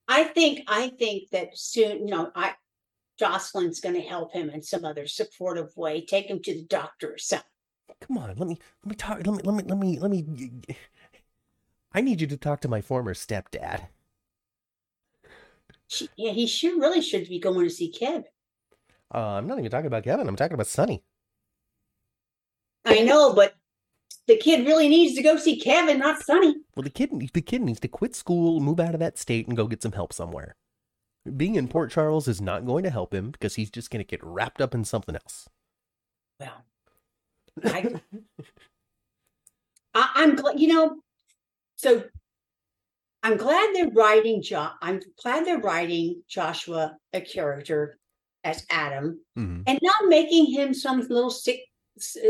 I 0.08 0.24
think 0.24 0.62
I 0.68 0.90
think 0.90 1.30
that 1.32 1.58
soon, 1.58 2.08
you 2.08 2.14
know, 2.14 2.32
I 2.36 2.56
Jocelyn's 3.18 3.80
going 3.80 3.96
to 3.96 4.02
help 4.02 4.34
him 4.34 4.50
in 4.50 4.62
some 4.62 4.86
other 4.86 5.08
supportive 5.08 5.76
way. 5.78 6.06
Take 6.06 6.28
him 6.28 6.42
to 6.44 6.54
the 6.54 6.64
doctor 6.64 7.14
or 7.14 7.18
something. 7.18 7.46
Come 8.02 8.18
on, 8.18 8.36
let 8.38 8.48
me 8.48 8.60
let 8.84 8.90
me 8.90 8.96
talk. 8.96 9.26
Let 9.26 9.36
me 9.36 9.42
let 9.44 9.56
me 9.56 9.64
let 9.64 9.78
me 9.78 10.00
let 10.00 10.12
me. 10.12 10.26
I 11.94 12.02
need 12.02 12.20
you 12.20 12.28
to 12.28 12.38
talk 12.38 12.62
to 12.62 12.68
my 12.68 12.82
former 12.82 13.14
stepdad. 13.14 13.88
She, 15.88 16.10
yeah, 16.18 16.32
he 16.32 16.48
should 16.48 16.80
really 16.80 17.02
should 17.02 17.30
be 17.30 17.40
going 17.40 17.68
to 17.68 17.74
see 17.74 17.90
Kevin. 17.90 18.26
Uh, 19.14 19.20
I'm 19.20 19.48
not 19.48 19.60
even 19.60 19.72
talking 19.72 19.88
about 19.88 20.04
Kevin. 20.04 20.28
I'm 20.28 20.36
talking 20.36 20.56
about 20.56 20.68
Sonny. 20.68 21.04
I 22.86 23.02
know, 23.02 23.34
but 23.34 23.56
the 24.28 24.38
kid 24.38 24.66
really 24.66 24.88
needs 24.88 25.16
to 25.16 25.24
go 25.24 25.38
see 25.38 25.60
Kevin, 25.60 26.00
not 26.00 26.22
Sonny. 26.22 26.56
Well, 26.76 26.84
the 26.84 26.90
kid 26.90 27.12
the 27.34 27.42
kid 27.42 27.62
needs 27.62 27.80
to 27.82 27.88
quit 27.88 28.16
school, 28.16 28.60
move 28.60 28.80
out 28.80 28.94
of 28.94 29.00
that 29.00 29.18
state, 29.18 29.48
and 29.48 29.58
go 29.58 29.68
get 29.68 29.82
some 29.84 29.92
help 29.94 30.14
somewhere. 30.14 30.56
Being 31.38 31.56
in 31.56 31.68
Port 31.68 31.92
Charles 31.92 32.28
is 32.28 32.40
not 32.42 32.66
going 32.66 32.84
to 32.84 32.90
help 32.92 33.14
him 33.14 33.32
because 33.32 33.56
he's 33.56 33.72
just 33.72 33.90
going 33.90 34.04
to 34.04 34.08
get 34.08 34.24
wrapped 34.24 34.62
up 34.62 34.76
in 34.76 34.86
something 34.86 35.16
else. 35.16 35.50
Well, 36.40 36.64
I, 37.64 37.96
I 39.94 40.10
I'm 40.16 40.36
glad 40.36 40.60
you 40.60 40.68
know. 40.68 40.98
So 41.78 42.04
I'm 43.24 43.38
glad 43.38 43.74
they're 43.74 43.90
writing 43.90 44.42
jo- 44.44 44.70
I'm 44.82 45.02
glad 45.22 45.46
they're 45.46 45.60
writing 45.60 46.22
Joshua 46.28 46.96
a 47.14 47.22
character 47.22 47.98
as 48.44 48.66
Adam 48.70 49.20
Mhm. 49.38 49.64
and 49.66 49.80
not 49.82 50.06
making 50.08 50.46
him 50.54 50.74
some 50.74 51.00
little 51.02 51.32
sick 51.32 51.62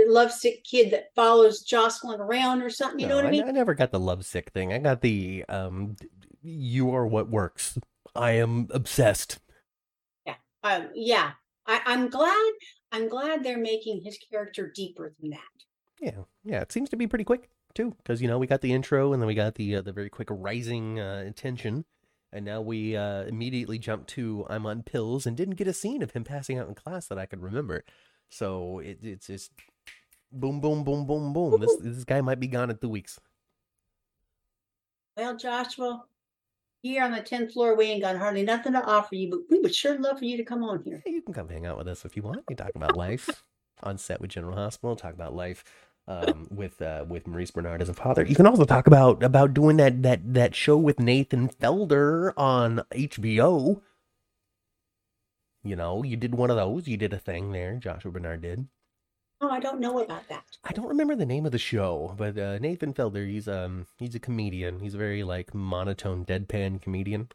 lovesick 0.08 0.63
kid 0.63 0.91
that 0.91 1.13
follows 1.15 1.62
Jocelyn 1.62 2.19
around 2.21 2.62
or 2.62 2.69
something. 2.69 2.99
You 2.99 3.08
know 3.08 3.15
No, 3.15 3.23
what 3.23 3.28
I 3.28 3.32
mean? 3.32 3.47
I 3.47 3.51
never 3.51 3.73
got 3.73 3.91
the 3.91 3.99
lovesick 3.99 4.51
thing. 4.51 4.73
I 4.73 4.78
got 4.80 5.01
the 5.01 5.43
um, 5.49 5.95
you 6.41 6.93
are 6.93 7.08
what 7.08 7.30
works. 7.30 7.78
I 8.15 8.32
am 8.32 8.67
obsessed. 8.71 9.39
Yeah, 10.25 10.36
um, 10.63 10.89
yeah, 10.93 11.32
I, 11.65 11.82
I'm 11.86 12.10
glad. 12.10 12.54
I'm 12.91 13.10
glad 13.10 13.43
they're 13.43 13.58
making 13.58 14.01
his 14.01 14.17
character 14.32 14.71
deeper 14.73 15.13
than 15.19 15.32
that. 15.32 15.39
Yeah, 15.99 16.23
yeah. 16.43 16.62
It 16.62 16.71
seems 16.71 16.89
to 16.89 16.95
be 16.95 17.08
pretty 17.08 17.25
quick 17.25 17.49
too, 17.73 17.95
because 17.97 18.21
you 18.21 18.28
know 18.28 18.38
we 18.38 18.47
got 18.47 18.62
the 18.62 18.73
intro 18.73 19.13
and 19.13 19.21
then 19.21 19.28
we 19.28 19.36
got 19.36 19.56
the 19.56 19.78
uh, 19.78 19.82
the 19.82 19.91
very 19.91 20.10
quick 20.10 20.28
rising 20.32 20.99
uh, 20.99 21.32
tension, 21.36 21.86
and 22.32 22.45
now 22.45 22.62
we 22.62 22.95
uh, 22.95 23.23
immediately 23.23 23.80
jump 23.80 24.08
to 24.08 24.45
I'm 24.49 24.65
on 24.65 24.84
pills 24.84 25.25
and 25.25 25.36
didn't 25.36 25.56
get 25.56 25.67
a 25.67 25.73
scene 25.73 26.01
of 26.01 26.12
him 26.12 26.23
passing 26.23 26.58
out 26.58 26.67
in 26.67 26.75
class 26.75 27.08
that 27.08 27.17
I 27.17 27.25
could 27.25 27.41
remember. 27.41 27.84
So 28.36 28.80
it, 28.80 29.00
it's 29.02 29.28
just 29.28 29.52
boom, 30.30 30.60
boom, 30.60 30.84
boom, 30.84 31.06
boom, 31.08 31.32
boom. 31.32 31.62
This 31.62 31.76
this 31.82 32.04
guy 32.04 32.19
might 32.19 32.39
be 32.39 32.48
gone 32.48 32.69
in 32.69 32.78
two 32.78 32.89
weeks. 32.89 33.17
Well, 35.15 35.38
Joshua, 35.38 36.04
here 36.84 37.04
on 37.04 37.12
the 37.12 37.21
10th 37.21 37.54
floor, 37.54 37.78
we 37.78 37.86
ain't 37.86 38.02
got 38.02 38.17
hardly 38.17 38.43
nothing 38.43 38.74
to 38.74 38.84
offer 38.84 39.15
you, 39.15 39.30
but 39.30 39.39
we 39.50 39.60
would 39.60 39.74
sure 39.74 39.98
love 39.98 40.19
for 40.19 40.26
you 40.26 40.36
to 40.36 40.43
come 40.43 40.62
on 40.65 40.84
here. 40.84 41.02
Hey, 41.06 41.12
you 41.12 41.21
can 41.21 41.34
come 41.34 41.48
hang 41.48 41.65
out 41.65 41.78
with 41.78 41.88
us 41.88 42.04
if 42.04 42.17
you 42.17 42.24
want. 42.24 42.43
We 42.50 42.56
talk 42.56 42.71
about 42.76 42.98
life 42.98 43.43
on 43.84 43.98
set 43.98 44.19
with 44.19 44.32
General 44.32 44.58
Hospital. 44.58 44.98
Talk 44.98 45.13
about 45.13 45.34
life 45.34 45.63
um, 46.10 46.50
with 46.52 46.82
uh, 46.82 47.06
with 47.08 47.28
Maurice 47.28 47.52
Benard 47.52 47.80
as 47.80 47.88
a 47.88 47.93
father. 47.93 48.26
You 48.26 48.36
can 48.36 48.48
also 48.48 48.65
talk 48.65 48.86
about 48.86 49.24
about 49.24 49.54
doing 49.54 49.78
that 49.78 50.04
that 50.04 50.34
that 50.34 50.56
show 50.56 50.76
with 50.76 51.00
Nathan 51.00 51.48
Fielder 51.48 52.34
on 52.38 52.82
HBO. 52.91 53.82
You 55.65 55.75
know, 55.75 56.04
you 56.04 56.15
did 56.15 56.36
one 56.36 56.51
of 56.51 56.58
those. 56.58 56.88
You 56.88 56.95
did 56.95 57.12
a 57.12 57.17
thing 57.17 57.51
there. 57.51 57.73
Joshua 57.78 58.12
Benard 58.12 58.41
did. 58.41 58.67
Oh, 59.41 59.49
I 59.49 59.60
don't 59.60 59.80
know 59.80 59.99
about 59.99 60.30
that. 60.30 60.45
I 60.63 60.71
don't 60.73 60.88
remember 60.88 61.15
the 61.15 61.25
name 61.25 61.45
of 61.47 61.51
the 61.51 61.58
show, 61.58 62.13
but 62.15 62.38
uh, 62.38 62.60
Nathan 62.60 62.93
Fielder. 62.93 63.25
He's 63.25 63.47
um 63.47 63.88
he's 63.97 64.13
a 64.13 64.19
comedian. 64.19 64.80
He's 64.80 64.93
a 64.93 64.99
very 64.99 65.23
like 65.23 65.56
monotone, 65.56 66.23
deadpan 66.23 66.84
comedian. 66.84 67.30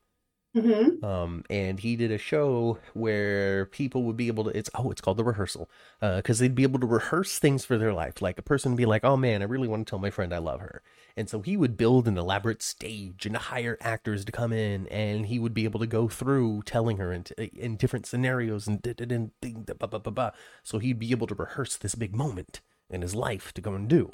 Mm-hmm. 0.57 1.05
um, 1.05 1.45
and 1.49 1.79
he 1.79 1.95
did 1.95 2.11
a 2.11 2.19
show 2.19 2.79
where 2.93 3.67
people 3.67 4.03
would 4.03 4.17
be 4.17 4.27
able 4.27 4.43
to. 4.45 4.51
It's 4.51 4.69
oh, 4.75 4.91
it's 4.91 5.01
called 5.01 5.17
the 5.17 5.23
rehearsal, 5.23 5.71
because 6.01 6.41
they'd 6.41 6.57
be 6.57 6.65
able 6.65 6.81
to 6.81 6.89
rehearse 6.89 7.39
things 7.39 7.65
for 7.65 7.79
their 7.79 7.93
life. 7.93 8.21
Like 8.21 8.37
a 8.37 8.43
person 8.43 8.73
would 8.73 8.77
be 8.77 8.85
like, 8.85 9.05
"Oh 9.05 9.17
man, 9.17 9.43
I 9.43 9.45
really 9.45 9.69
want 9.69 9.87
to 9.87 9.91
tell 9.91 10.01
my 10.01 10.11
friend 10.11 10.35
I 10.35 10.39
love 10.39 10.61
her," 10.61 10.83
and 11.17 11.29
so 11.31 11.41
he 11.41 11.57
would 11.57 11.77
build 11.77 12.09
an 12.09 12.19
elaborate 12.19 12.63
stage 12.63 13.27
and 13.27 13.37
hire 13.37 13.79
actors 13.81 14.25
to 14.25 14.33
come 14.33 14.53
in, 14.53 14.89
and 14.89 15.27
he 15.27 15.39
would 15.39 15.55
be 15.55 15.63
able 15.63 15.79
to 15.79 15.87
go 15.87 16.09
through 16.09 16.63
telling 16.67 16.97
her 16.97 17.13
in, 17.13 17.25
in 17.55 17.77
different 17.77 18.07
scenarios 18.07 18.67
and 18.67 18.83
da- 18.83 18.95
da- 18.95 19.05
da- 19.07 19.31
da- 19.41 19.75
ba- 19.79 19.87
ba- 19.87 20.01
ba- 20.01 20.11
ba. 20.11 20.33
so 20.65 20.81
he'd 20.81 20.99
be 20.99 21.13
able 21.13 21.29
to 21.29 21.35
rehearse 21.37 21.77
this 21.77 21.95
big 21.95 22.13
moment 22.13 22.61
in 22.91 23.03
his 23.03 23.15
life 23.15 23.53
to 23.53 23.61
go 23.61 23.75
and 23.75 23.89
do. 23.89 24.11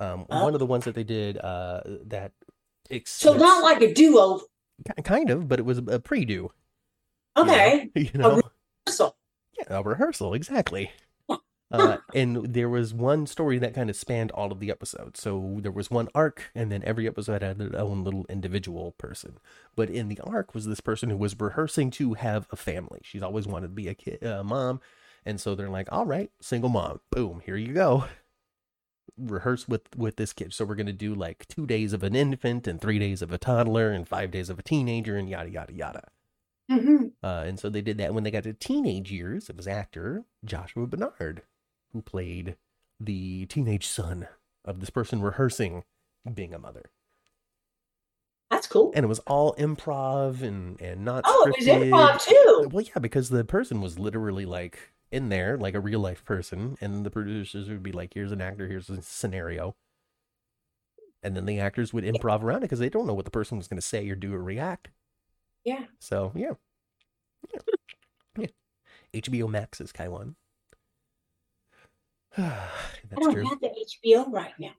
Um, 0.00 0.26
Oh. 0.30 0.42
one 0.46 0.54
of 0.54 0.58
the 0.58 0.66
ones 0.66 0.84
that 0.84 0.96
they 0.96 1.04
did 1.04 1.38
uh, 1.38 1.80
that. 2.06 2.32
ex- 2.90 3.12
So 3.12 3.36
not 3.36 3.62
like 3.62 3.80
a 3.82 3.94
duo. 3.94 4.38
Ki- 4.38 4.46
kind 5.04 5.30
of, 5.30 5.48
but 5.48 5.58
it 5.58 5.64
was 5.64 5.78
a 5.78 6.00
pre-do. 6.00 6.50
Okay. 7.36 7.90
You 7.94 8.10
know, 8.14 8.30
a 8.30 8.42
rehearsal. 8.86 9.16
yeah, 9.58 9.78
a 9.78 9.82
rehearsal 9.82 10.34
exactly. 10.34 10.90
Uh, 11.70 11.96
and 12.14 12.54
there 12.54 12.68
was 12.68 12.94
one 12.94 13.26
story 13.26 13.58
that 13.58 13.74
kind 13.74 13.90
of 13.90 13.96
spanned 13.96 14.30
all 14.30 14.52
of 14.52 14.60
the 14.60 14.70
episodes. 14.70 15.20
So 15.20 15.58
there 15.60 15.72
was 15.72 15.90
one 15.90 16.08
arc, 16.14 16.50
and 16.54 16.70
then 16.70 16.84
every 16.84 17.08
episode 17.08 17.42
had 17.42 17.58
their 17.58 17.76
own 17.76 18.04
little 18.04 18.24
individual 18.28 18.92
person. 18.92 19.38
But 19.74 19.90
in 19.90 20.08
the 20.08 20.20
arc 20.20 20.54
was 20.54 20.66
this 20.66 20.80
person 20.80 21.10
who 21.10 21.16
was 21.16 21.34
rehearsing 21.40 21.90
to 21.92 22.14
have 22.14 22.46
a 22.52 22.56
family. 22.56 23.00
She's 23.02 23.22
always 23.24 23.48
wanted 23.48 23.68
to 23.68 23.72
be 23.74 23.88
a 23.88 23.94
kid, 23.94 24.22
uh, 24.24 24.44
mom, 24.44 24.80
and 25.24 25.40
so 25.40 25.54
they're 25.56 25.70
like, 25.70 25.88
"All 25.90 26.06
right, 26.06 26.30
single 26.40 26.68
mom, 26.70 27.00
boom, 27.10 27.42
here 27.44 27.56
you 27.56 27.72
go." 27.72 28.04
Rehearse 29.16 29.68
with 29.68 29.82
with 29.96 30.16
this 30.16 30.32
kid. 30.32 30.52
So 30.52 30.64
we're 30.64 30.74
gonna 30.74 30.92
do 30.92 31.14
like 31.14 31.46
two 31.48 31.66
days 31.66 31.92
of 31.92 32.02
an 32.02 32.14
infant, 32.16 32.66
and 32.66 32.80
three 32.80 32.98
days 32.98 33.22
of 33.22 33.32
a 33.32 33.38
toddler, 33.38 33.92
and 33.92 34.08
five 34.08 34.30
days 34.30 34.50
of 34.50 34.58
a 34.58 34.62
teenager, 34.62 35.16
and 35.16 35.28
yada 35.28 35.50
yada 35.50 35.72
yada. 35.72 36.08
Mhm. 36.70 37.12
Uh, 37.22 37.44
and 37.46 37.58
so 37.60 37.68
they 37.68 37.82
did 37.82 37.98
that 37.98 38.14
when 38.14 38.24
they 38.24 38.30
got 38.30 38.44
to 38.44 38.52
teenage 38.54 39.12
years. 39.12 39.48
It 39.50 39.56
was 39.56 39.68
actor 39.68 40.24
Joshua 40.44 40.86
Benard 40.86 41.40
who 41.92 42.02
played 42.02 42.56
the 42.98 43.46
teenage 43.46 43.86
son 43.86 44.26
of 44.64 44.80
this 44.80 44.90
person 44.90 45.20
rehearsing 45.20 45.84
being 46.32 46.54
a 46.54 46.58
mother. 46.58 46.90
That's 48.50 48.66
cool. 48.66 48.92
And 48.94 49.04
it 49.04 49.08
was 49.08 49.18
all 49.20 49.54
improv 49.56 50.42
and, 50.42 50.80
and 50.80 51.04
not 51.04 51.24
Oh, 51.26 51.46
it 51.48 51.56
was 51.58 51.66
improv 51.66 52.22
too. 52.24 52.68
Well, 52.72 52.84
yeah, 52.84 52.98
because 53.00 53.28
the 53.28 53.44
person 53.44 53.80
was 53.80 53.98
literally 53.98 54.46
like 54.46 54.93
in 55.14 55.28
there, 55.28 55.56
like 55.56 55.74
a 55.74 55.80
real 55.80 56.00
life 56.00 56.24
person, 56.24 56.76
and 56.80 57.06
the 57.06 57.10
producers 57.10 57.68
would 57.68 57.82
be 57.84 57.92
like, 57.92 58.12
"Here's 58.14 58.32
an 58.32 58.40
actor, 58.40 58.66
here's 58.66 58.90
a 58.90 59.00
scenario," 59.00 59.76
and 61.22 61.36
then 61.36 61.46
the 61.46 61.60
actors 61.60 61.92
would 61.92 62.04
improv 62.04 62.42
around 62.42 62.58
it 62.58 62.62
because 62.62 62.80
they 62.80 62.90
don't 62.90 63.06
know 63.06 63.14
what 63.14 63.24
the 63.24 63.30
person 63.30 63.56
was 63.56 63.68
going 63.68 63.80
to 63.80 63.86
say 63.86 64.08
or 64.10 64.16
do 64.16 64.34
or 64.34 64.42
react. 64.42 64.88
Yeah. 65.64 65.84
So 66.00 66.32
yeah, 66.34 66.54
yeah, 67.52 67.60
yeah. 68.38 69.20
HBO 69.20 69.48
Max 69.48 69.80
is 69.80 69.92
Kaiwan. 69.92 70.34
I 72.36 72.68
don't 73.14 73.32
true. 73.32 73.46
have 73.46 73.60
the 73.60 73.70
HBO 74.04 74.32
right 74.32 74.54
now. 74.58 74.74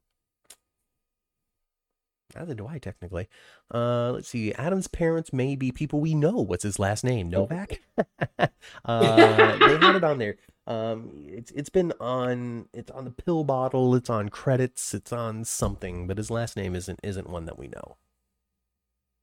Neither 2.35 2.53
do 2.53 2.67
I 2.67 2.79
technically. 2.79 3.27
Uh, 3.73 4.11
let's 4.11 4.29
see. 4.29 4.53
Adam's 4.53 4.87
parents 4.87 5.31
may 5.31 5.55
be 5.55 5.71
people 5.71 5.99
we 5.99 6.13
know. 6.13 6.33
What's 6.33 6.63
his 6.63 6.79
last 6.79 7.03
name? 7.03 7.29
Novak. 7.29 7.81
uh, 8.85 9.57
they 9.57 9.77
had 9.77 9.95
it 9.95 10.03
on 10.03 10.17
there. 10.17 10.35
Um, 10.67 11.11
it's 11.27 11.51
it's 11.51 11.69
been 11.69 11.93
on. 11.99 12.67
It's 12.73 12.91
on 12.91 13.05
the 13.05 13.11
pill 13.11 13.43
bottle. 13.43 13.95
It's 13.95 14.09
on 14.09 14.29
credits. 14.29 14.93
It's 14.93 15.13
on 15.13 15.45
something. 15.45 16.07
But 16.07 16.17
his 16.17 16.31
last 16.31 16.57
name 16.57 16.75
isn't 16.75 16.99
isn't 17.03 17.29
one 17.29 17.45
that 17.45 17.57
we 17.57 17.67
know. 17.67 17.97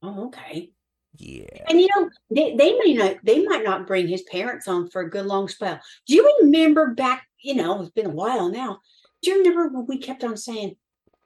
Oh, 0.02 0.26
okay. 0.26 0.72
Yeah. 1.18 1.64
And 1.68 1.80
you 1.80 1.88
know, 1.94 2.08
they, 2.30 2.56
they 2.56 2.74
may 2.78 2.94
not 2.94 3.16
they 3.22 3.44
might 3.44 3.64
not 3.64 3.86
bring 3.86 4.08
his 4.08 4.22
parents 4.22 4.66
on 4.66 4.88
for 4.88 5.02
a 5.02 5.10
good 5.10 5.26
long 5.26 5.48
spell. 5.48 5.80
Do 6.06 6.14
you 6.14 6.38
remember 6.42 6.94
back, 6.94 7.26
you 7.40 7.54
know, 7.54 7.80
it's 7.80 7.90
been 7.90 8.06
a 8.06 8.10
while 8.10 8.50
now. 8.50 8.80
Do 9.22 9.30
you 9.30 9.38
remember 9.38 9.68
when 9.68 9.86
we 9.86 9.98
kept 9.98 10.24
on 10.24 10.36
saying, 10.36 10.76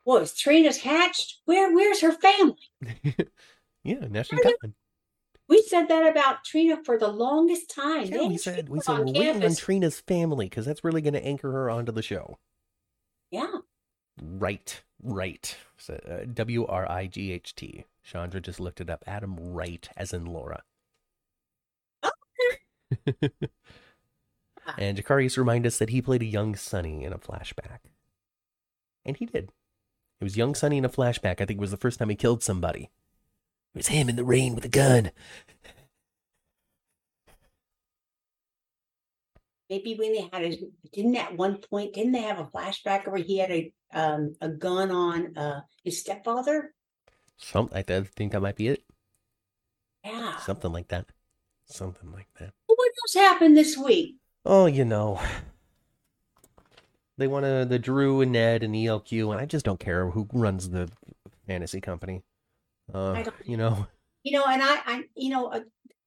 Well, 0.06 0.18
is 0.18 0.32
Trina's 0.32 0.78
hatched? 0.78 1.40
Where 1.44 1.74
where's 1.74 2.00
her 2.00 2.12
family? 2.12 2.70
yeah. 3.84 4.06
National. 4.08 4.40
We 5.48 5.62
said 5.62 5.88
that 5.88 6.08
about 6.10 6.44
Trina 6.44 6.82
for 6.84 6.96
the 6.98 7.08
longest 7.08 7.70
time. 7.70 8.06
Yeah, 8.06 8.26
we 8.26 8.38
said 8.38 8.68
we 8.68 8.80
said 8.80 8.98
we're 9.00 9.12
waiting 9.12 9.44
on. 9.44 9.54
Trina's 9.54 10.00
family 10.00 10.46
because 10.46 10.64
that's 10.64 10.84
really 10.84 11.02
going 11.02 11.14
to 11.14 11.24
anchor 11.24 11.52
her 11.52 11.68
onto 11.70 11.92
the 11.92 12.02
show. 12.02 12.38
Yeah. 13.30 13.52
Right, 14.22 14.82
right. 15.02 15.56
So, 15.76 16.00
uh, 16.08 16.24
W 16.32 16.66
R 16.66 16.90
I 16.90 17.06
G 17.06 17.32
H 17.32 17.54
T. 17.54 17.84
Chandra 18.02 18.40
just 18.40 18.60
looked 18.60 18.80
it 18.80 18.88
up. 18.88 19.04
Adam 19.06 19.36
Wright, 19.38 19.88
as 19.96 20.12
in 20.12 20.24
Laura. 20.24 20.62
and 24.78 24.96
Jakarius 24.96 25.36
remind 25.36 25.66
us 25.66 25.78
that 25.78 25.90
he 25.90 26.00
played 26.00 26.22
a 26.22 26.26
young 26.26 26.54
Sonny 26.54 27.04
in 27.04 27.12
a 27.12 27.18
flashback. 27.18 27.80
And 29.04 29.16
he 29.16 29.26
did. 29.26 29.50
It 30.20 30.24
was 30.24 30.36
young 30.36 30.54
Sonny 30.54 30.78
in 30.78 30.84
a 30.84 30.88
flashback. 30.88 31.40
I 31.40 31.44
think 31.44 31.58
it 31.58 31.58
was 31.58 31.70
the 31.70 31.76
first 31.76 31.98
time 31.98 32.08
he 32.08 32.16
killed 32.16 32.42
somebody. 32.42 32.90
It 33.74 33.78
was 33.78 33.88
him 33.88 34.08
in 34.08 34.16
the 34.16 34.24
rain 34.24 34.54
with 34.54 34.64
a 34.64 34.68
gun. 34.68 35.10
Maybe 39.68 39.94
when 39.94 40.12
they 40.12 40.28
had 40.32 40.44
a 40.44 40.58
didn't 40.92 41.16
at 41.16 41.36
one 41.36 41.58
point, 41.58 41.94
didn't 41.94 42.12
they 42.12 42.22
have 42.22 42.38
a 42.38 42.44
flashback 42.46 43.06
where 43.06 43.22
he 43.22 43.38
had 43.38 43.50
a 43.50 43.72
um 43.92 44.34
a 44.40 44.48
gun 44.48 44.90
on 44.90 45.36
uh 45.36 45.60
his 45.84 46.00
stepfather? 46.00 46.72
Something 47.36 47.76
like 47.76 47.86
that. 47.86 48.02
I 48.02 48.06
think 48.16 48.32
that 48.32 48.40
might 48.40 48.56
be 48.56 48.68
it. 48.68 48.84
Yeah. 50.04 50.36
Something 50.38 50.72
like 50.72 50.88
that. 50.88 51.06
Something 51.66 52.12
like 52.12 52.28
that. 52.38 52.52
What 52.66 52.92
else 53.04 53.14
happened 53.14 53.56
this 53.56 53.76
week? 53.76 54.16
Oh, 54.44 54.66
you 54.66 54.84
know. 54.84 55.20
They 57.18 57.26
want 57.26 57.44
to, 57.44 57.64
the 57.68 57.78
Drew 57.78 58.20
and 58.20 58.32
Ned 58.32 58.62
and 58.62 58.74
ELQ, 58.74 59.32
and 59.32 59.40
I 59.40 59.46
just 59.46 59.64
don't 59.64 59.80
care 59.80 60.10
who 60.10 60.28
runs 60.32 60.68
the 60.70 60.90
fantasy 61.46 61.80
company. 61.80 62.22
Uh, 62.92 63.24
you 63.44 63.56
know, 63.56 63.86
you 64.26 64.32
know 64.32 64.44
and 64.44 64.60
i 64.60 64.80
i 64.86 65.04
you 65.14 65.30
know 65.30 65.46
uh, 65.46 65.60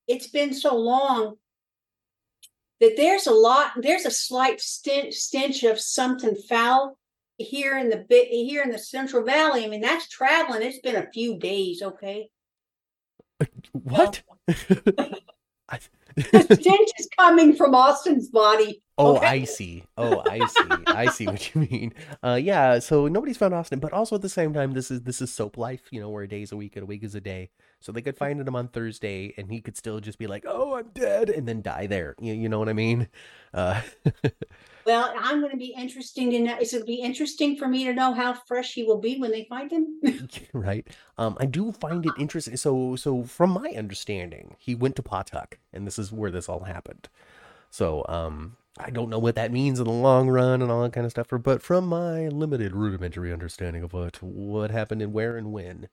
it's 0.08 0.28
been 0.28 0.54
so 0.54 0.76
long 0.76 1.36
that 2.82 2.96
there's 2.98 3.28
a 3.28 3.32
lot 3.32 3.72
there's 3.78 4.06
a 4.06 4.12
slight 4.12 4.60
stench, 4.60 5.14
stench 5.16 5.64
of 5.64 5.80
something 5.80 6.36
foul 6.36 6.98
here 7.38 7.78
in 7.78 7.90
the 7.90 8.06
bit 8.10 8.28
here 8.28 8.62
in 8.62 8.72
the 8.72 8.78
central 8.78 9.24
valley 9.24 9.64
i 9.64 9.70
mean 9.70 9.80
that's 9.80 10.10
traveling 10.10 10.62
it's 10.62 10.80
been 10.80 10.98
a 10.98 11.10
few 11.12 11.40
days 11.40 11.82
okay 11.82 12.30
what? 13.72 14.22
I- 15.70 15.80
the 16.32 16.58
stench 16.60 16.90
is 16.98 17.08
coming 17.18 17.56
from 17.56 17.74
austin's 17.76 18.30
body 18.30 18.82
oh, 19.00 19.18
okay? 19.18 19.28
I 19.28 19.44
see. 19.46 19.84
Oh, 19.98 20.22
I 20.30 20.46
see. 20.46 20.84
I 20.88 21.06
see 21.08 21.26
what 21.26 21.56
you 21.56 21.62
mean. 21.62 21.94
Uh, 22.22 22.40
yeah. 22.42 22.80
So 22.80 23.08
nobody's 23.08 23.38
found 23.38 23.54
Austin, 23.54 23.80
but 23.80 23.94
also 23.94 24.16
at 24.16 24.22
the 24.22 24.30
same 24.30 24.54
time, 24.54 24.74
this 24.74 24.92
is 24.92 25.02
this 25.02 25.22
is 25.22 25.32
soap 25.32 25.58
life. 25.58 25.82
You 25.92 26.02
know, 26.02 26.10
where 26.10 26.24
a 26.24 26.28
day's 26.28 26.52
a 26.52 26.58
week 26.58 26.76
and 26.76 26.84
a 26.84 26.86
week 26.86 27.04
is 27.04 27.16
a 27.16 27.22
day. 27.22 27.50
So 27.80 27.92
they 27.92 28.02
could 28.02 28.18
find 28.18 28.40
him 28.40 28.56
on 28.56 28.68
Thursday, 28.68 29.34
and 29.38 29.50
he 29.50 29.62
could 29.62 29.78
still 29.78 30.00
just 30.00 30.20
be 30.20 30.28
like, 30.28 30.46
"Oh, 30.48 30.76
I'm 30.76 30.90
dead," 30.90 31.30
and 31.30 31.48
then 31.48 31.62
die 31.62 31.88
there. 31.88 32.16
You, 32.20 32.34
you 32.34 32.50
know 32.50 32.60
what 32.60 32.70
I 32.70 32.74
mean? 32.74 33.08
Uh, 33.54 33.82
well 34.90 35.14
i'm 35.20 35.40
going 35.40 35.52
to 35.52 35.58
be 35.58 35.74
interesting 35.78 36.32
to 36.32 36.40
know 36.40 36.58
it's 36.60 36.72
going 36.72 36.82
to 36.82 36.88
be 36.88 37.02
interesting 37.02 37.56
for 37.56 37.68
me 37.68 37.86
to 37.86 37.94
know 37.94 38.14
how 38.14 38.34
fresh 38.34 38.74
he 38.74 38.84
will 38.84 39.00
be 39.00 39.18
when 39.18 39.32
they 39.32 39.46
find 39.50 39.72
him 39.72 40.00
right. 40.54 40.88
Um, 41.18 41.38
I 41.40 41.46
do 41.46 41.72
find 41.72 42.06
it 42.06 42.14
interesting. 42.18 42.58
So, 42.58 42.96
so 42.96 43.24
from 43.24 43.52
my 43.52 43.74
understanding, 43.78 44.56
he 44.60 44.76
went 44.76 44.96
to 44.98 45.04
Pawtuck, 45.04 45.54
and 45.74 45.86
this 45.86 46.00
is 46.00 46.12
where 46.12 46.32
this 46.32 46.50
all 46.50 46.64
happened. 46.64 47.10
So, 47.70 48.06
um, 48.10 48.58
I 48.80 48.90
don't 48.90 49.10
know 49.10 49.20
what 49.20 49.36
that 49.36 49.52
means 49.52 49.80
in 49.80 49.86
the 49.86 49.92
long 49.92 50.30
run 50.30 50.62
and 50.62 50.72
all 50.72 50.84
that 50.84 50.94
kind 50.94 51.06
of 51.06 51.12
stuff. 51.12 51.28
But 51.30 51.62
from 51.62 51.88
my 51.88 52.28
limited 52.30 52.74
rudimentary 52.74 53.34
understanding 53.34 53.84
of 53.84 53.94
what 53.94 54.22
what 54.24 54.72
happened 54.72 55.02
and 55.02 55.14
where 55.14 55.36
and 55.36 55.52
when, 55.52 55.90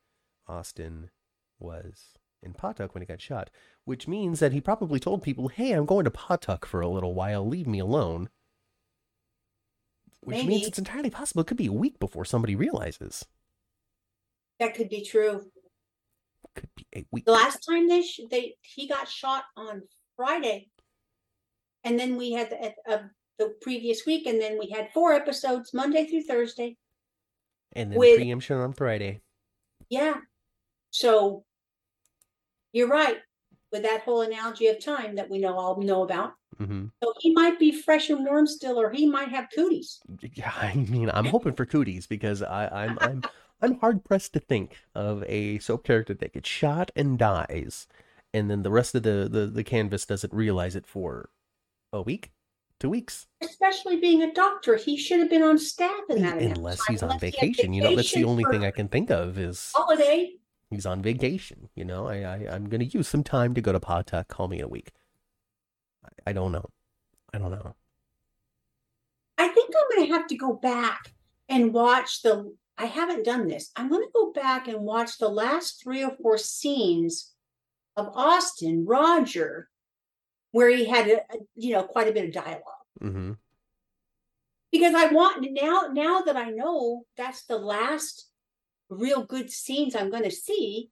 Austin 0.47 1.11
was 1.59 2.15
in 2.43 2.55
Pawtuck 2.55 2.95
when 2.95 3.03
he 3.03 3.07
got 3.07 3.21
shot, 3.21 3.51
which 3.85 4.07
means 4.07 4.39
that 4.39 4.53
he 4.53 4.61
probably 4.61 5.01
told 5.01 5.23
people, 5.23 5.49
"Hey, 5.49 5.73
I'm 5.73 5.87
going 5.87 6.05
to 6.05 6.11
Pawtuck 6.11 6.65
for 6.65 6.81
a 6.81 6.89
little 6.89 7.15
while. 7.15 7.47
Leave 7.47 7.67
me 7.67 7.81
alone." 7.81 8.29
Which 10.27 10.45
means 10.45 10.67
it's 10.67 10.79
entirely 10.79 11.11
possible 11.11 11.43
it 11.43 11.47
could 11.47 11.57
be 11.57 11.67
a 11.67 11.73
week 11.73 11.99
before 12.01 12.25
somebody 12.25 12.57
realizes. 12.57 13.25
that 14.59 14.75
could 14.75 14.89
be 14.89 15.05
true 15.05 15.51
Could 16.57 16.69
be 16.77 16.87
a 16.95 17.07
week. 17.13 17.25
The 17.27 17.33
last 17.33 17.61
time 17.69 17.87
they 17.89 18.03
sh- 18.03 18.21
they 18.31 18.57
he 18.63 18.89
got 18.89 19.09
shot 19.09 19.45
on 19.57 19.83
Friday, 20.17 20.69
and 21.85 21.99
then 21.99 22.17
we 22.17 22.33
had 22.33 22.51
the, 22.51 22.75
uh, 22.93 23.03
the 23.39 23.55
previous 23.61 24.05
week, 24.07 24.27
and 24.27 24.41
then 24.41 24.59
we 24.59 24.69
had 24.71 24.91
four 24.93 25.13
episodes 25.13 25.73
Monday 25.75 26.07
through 26.07 26.23
Thursday. 26.23 26.77
And 27.75 27.93
then 27.93 27.99
with- 27.99 28.17
preemption 28.17 28.57
on 28.57 28.73
Friday. 28.73 29.21
Yeah, 29.91 30.17
so 30.91 31.45
you're 32.73 32.89
right 32.89 33.19
with 33.71 33.83
that 33.83 34.03
whole 34.03 34.23
analogy 34.23 34.67
of 34.69 34.83
time 34.83 35.15
that 35.17 35.29
we 35.31 35.39
know 35.39 35.57
all 35.59 35.81
know 35.81 36.03
about. 36.03 36.33
Hmm 36.59 36.87
So 37.03 37.13
he 37.21 37.33
might 37.33 37.59
be 37.59 37.73
fresh 37.73 38.11
and 38.11 38.25
warm 38.25 38.47
still, 38.47 38.81
or 38.81 38.91
he 38.91 39.07
might 39.07 39.29
have 39.29 39.49
cooties. 39.55 40.01
Yeah, 40.35 40.53
I 40.57 40.75
mean, 40.75 41.11
I'm 41.13 41.27
hoping 41.27 41.55
for 41.55 41.67
cooties 41.67 42.07
because 42.07 42.43
I, 42.43 42.69
I'm 42.85 42.99
I'm 43.01 43.23
I'm 43.63 43.79
hard 43.79 44.05
pressed 44.05 44.33
to 44.35 44.41
think 44.41 44.77
of 44.95 45.25
a 45.27 45.59
soap 45.61 45.85
character 45.85 46.15
that 46.15 46.33
gets 46.35 46.49
shot 46.49 46.91
and 46.97 47.19
dies, 47.19 47.87
and 48.35 48.51
then 48.51 48.63
the 48.63 48.71
rest 48.71 48.95
of 48.95 49.03
the 49.03 49.29
the, 49.31 49.47
the 49.47 49.65
canvas 49.65 50.07
doesn't 50.07 50.33
realize 50.33 50.77
it 50.77 50.87
for 50.87 51.31
a 51.93 52.03
week, 52.03 52.33
two 52.81 52.91
weeks, 52.91 53.27
Especially 53.43 53.97
being 54.01 54.23
a 54.23 54.33
doctor, 54.33 54.77
he 54.77 54.97
should 54.97 55.21
have 55.21 55.31
been 55.31 55.43
on 55.43 55.59
staff 55.59 56.01
in 56.11 56.23
that. 56.23 56.39
unless 56.39 56.85
he's 56.87 57.03
on 57.03 57.11
unless 57.11 57.23
he 57.23 57.31
vacation. 57.31 57.73
You 57.73 57.83
know, 57.83 57.95
that's 57.95 58.13
the 58.13 58.25
only 58.25 58.45
thing 58.45 58.65
I 58.65 58.71
can 58.71 58.89
think 58.89 59.11
of 59.11 59.39
is 59.39 59.73
Holiday. 59.75 60.33
he's 60.71 60.87
on 60.87 61.03
vacation. 61.03 61.69
You 61.75 61.85
know, 61.85 62.09
I, 62.09 62.17
I 62.23 62.55
I'm 62.55 62.69
gonna 62.69 62.85
use 62.85 63.09
some 63.09 63.23
time 63.25 63.55
to 63.55 63.61
go 63.61 63.73
to 63.73 63.81
Pawtuck. 63.81 64.29
Call 64.29 64.49
me 64.49 64.59
in 64.59 64.65
a 64.65 64.69
week. 64.69 64.93
I, 66.27 66.33
don't 66.33 66.53
know. 66.53 66.69
I 67.33 67.39
don't 67.39 67.51
know. 67.51 67.75
I 69.39 69.49
think 69.49 69.71
I'm 69.77 69.97
going 69.97 70.09
to 70.09 70.13
have 70.15 70.27
to 70.29 70.37
go 70.37 70.55
back 70.55 71.13
and 71.49 71.73
watch 71.73 72.23
the. 72.23 72.55
I 72.79 72.87
haven't 72.87 73.25
done 73.25 73.47
this. 73.47 73.71
I'm 73.77 73.89
going 73.89 74.03
to 74.03 74.11
go 74.13 74.33
back 74.33 74.69
and 74.69 74.81
watch 74.81 75.19
the 75.19 75.29
last 75.29 75.83
three 75.83 76.05
or 76.05 76.13
four 76.23 76.37
scenes 76.37 77.33
of 77.97 78.09
Austin 78.15 78.85
Roger, 78.85 79.69
where 80.51 80.69
he 80.69 80.85
had, 80.85 81.09
a, 81.09 81.17
a- 81.33 81.47
you 81.55 81.73
know, 81.73 81.85
quite 81.85 82.09
a 82.09 82.13
bit 82.13 82.27
of 82.27 82.33
dialogue. 82.45 82.63
hmm 83.01 83.33
because 84.73 84.95
I 84.95 85.07
want 85.07 85.47
now 85.53 85.89
now 85.93 86.21
that 86.23 86.37
I 86.37 86.51
know 86.51 87.05
that's 87.17 87.45
the 87.45 87.57
last 87.57 88.29
real 88.91 89.25
good 89.25 89.51
scenes 89.51 89.95
I'm 89.95 90.11
going 90.11 90.25
to 90.25 90.31
see, 90.31 90.91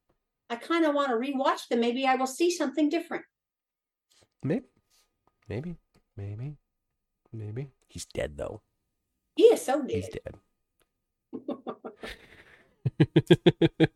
I 0.49 0.57
kind 0.57 0.87
of 0.87 0.95
want 0.95 1.09
to 1.11 1.17
rewatch 1.17 1.69
them. 1.69 1.81
Maybe 1.81 2.07
I 2.07 2.15
will 2.15 2.29
see 2.29 2.51
something 2.51 2.89
different. 2.89 3.25
Maybe, 4.43 4.65
maybe, 5.49 5.77
maybe, 6.17 6.57
maybe. 7.33 7.69
He's 7.89 8.05
dead 8.07 8.37
though. 8.37 8.63
He 9.37 9.45
is 9.45 9.65
so 9.65 9.83
dead. 9.83 9.91
He's 9.91 10.09
dead. 10.09 10.35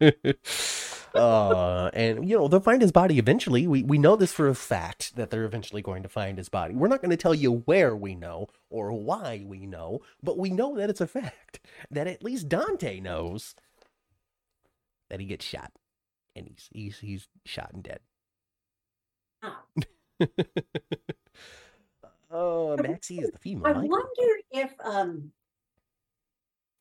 dead. 0.00 0.36
uh, 1.14 1.90
and 1.92 2.28
you 2.28 2.36
know 2.36 2.48
they'll 2.48 2.60
find 2.60 2.82
his 2.82 2.92
body 2.92 3.18
eventually. 3.18 3.66
We 3.66 3.82
we 3.82 3.98
know 3.98 4.16
this 4.16 4.32
for 4.32 4.48
a 4.48 4.54
fact 4.54 5.16
that 5.16 5.30
they're 5.30 5.44
eventually 5.44 5.82
going 5.82 6.02
to 6.02 6.08
find 6.08 6.38
his 6.38 6.48
body. 6.48 6.74
We're 6.74 6.88
not 6.88 7.02
going 7.02 7.10
to 7.10 7.16
tell 7.16 7.34
you 7.34 7.62
where 7.66 7.94
we 7.94 8.14
know 8.14 8.48
or 8.70 8.92
why 8.92 9.44
we 9.46 9.66
know, 9.66 10.00
but 10.22 10.38
we 10.38 10.50
know 10.50 10.76
that 10.76 10.90
it's 10.90 11.00
a 11.00 11.06
fact 11.06 11.60
that 11.90 12.06
at 12.06 12.22
least 12.22 12.48
Dante 12.48 13.00
knows 13.00 13.54
that 15.10 15.20
he 15.20 15.26
gets 15.26 15.44
shot, 15.44 15.72
and 16.34 16.46
he's 16.46 16.68
he's 16.72 16.98
he's 16.98 17.28
shot 17.44 17.72
and 17.72 17.82
dead. 17.82 18.00
Ah. 19.42 19.62
oh, 22.30 22.76
Maxie 22.76 23.18
is 23.20 23.30
the 23.30 23.38
female. 23.38 23.66
I 23.66 23.72
Michael. 23.72 23.88
wonder 23.88 24.34
if 24.52 24.72
um 24.84 25.32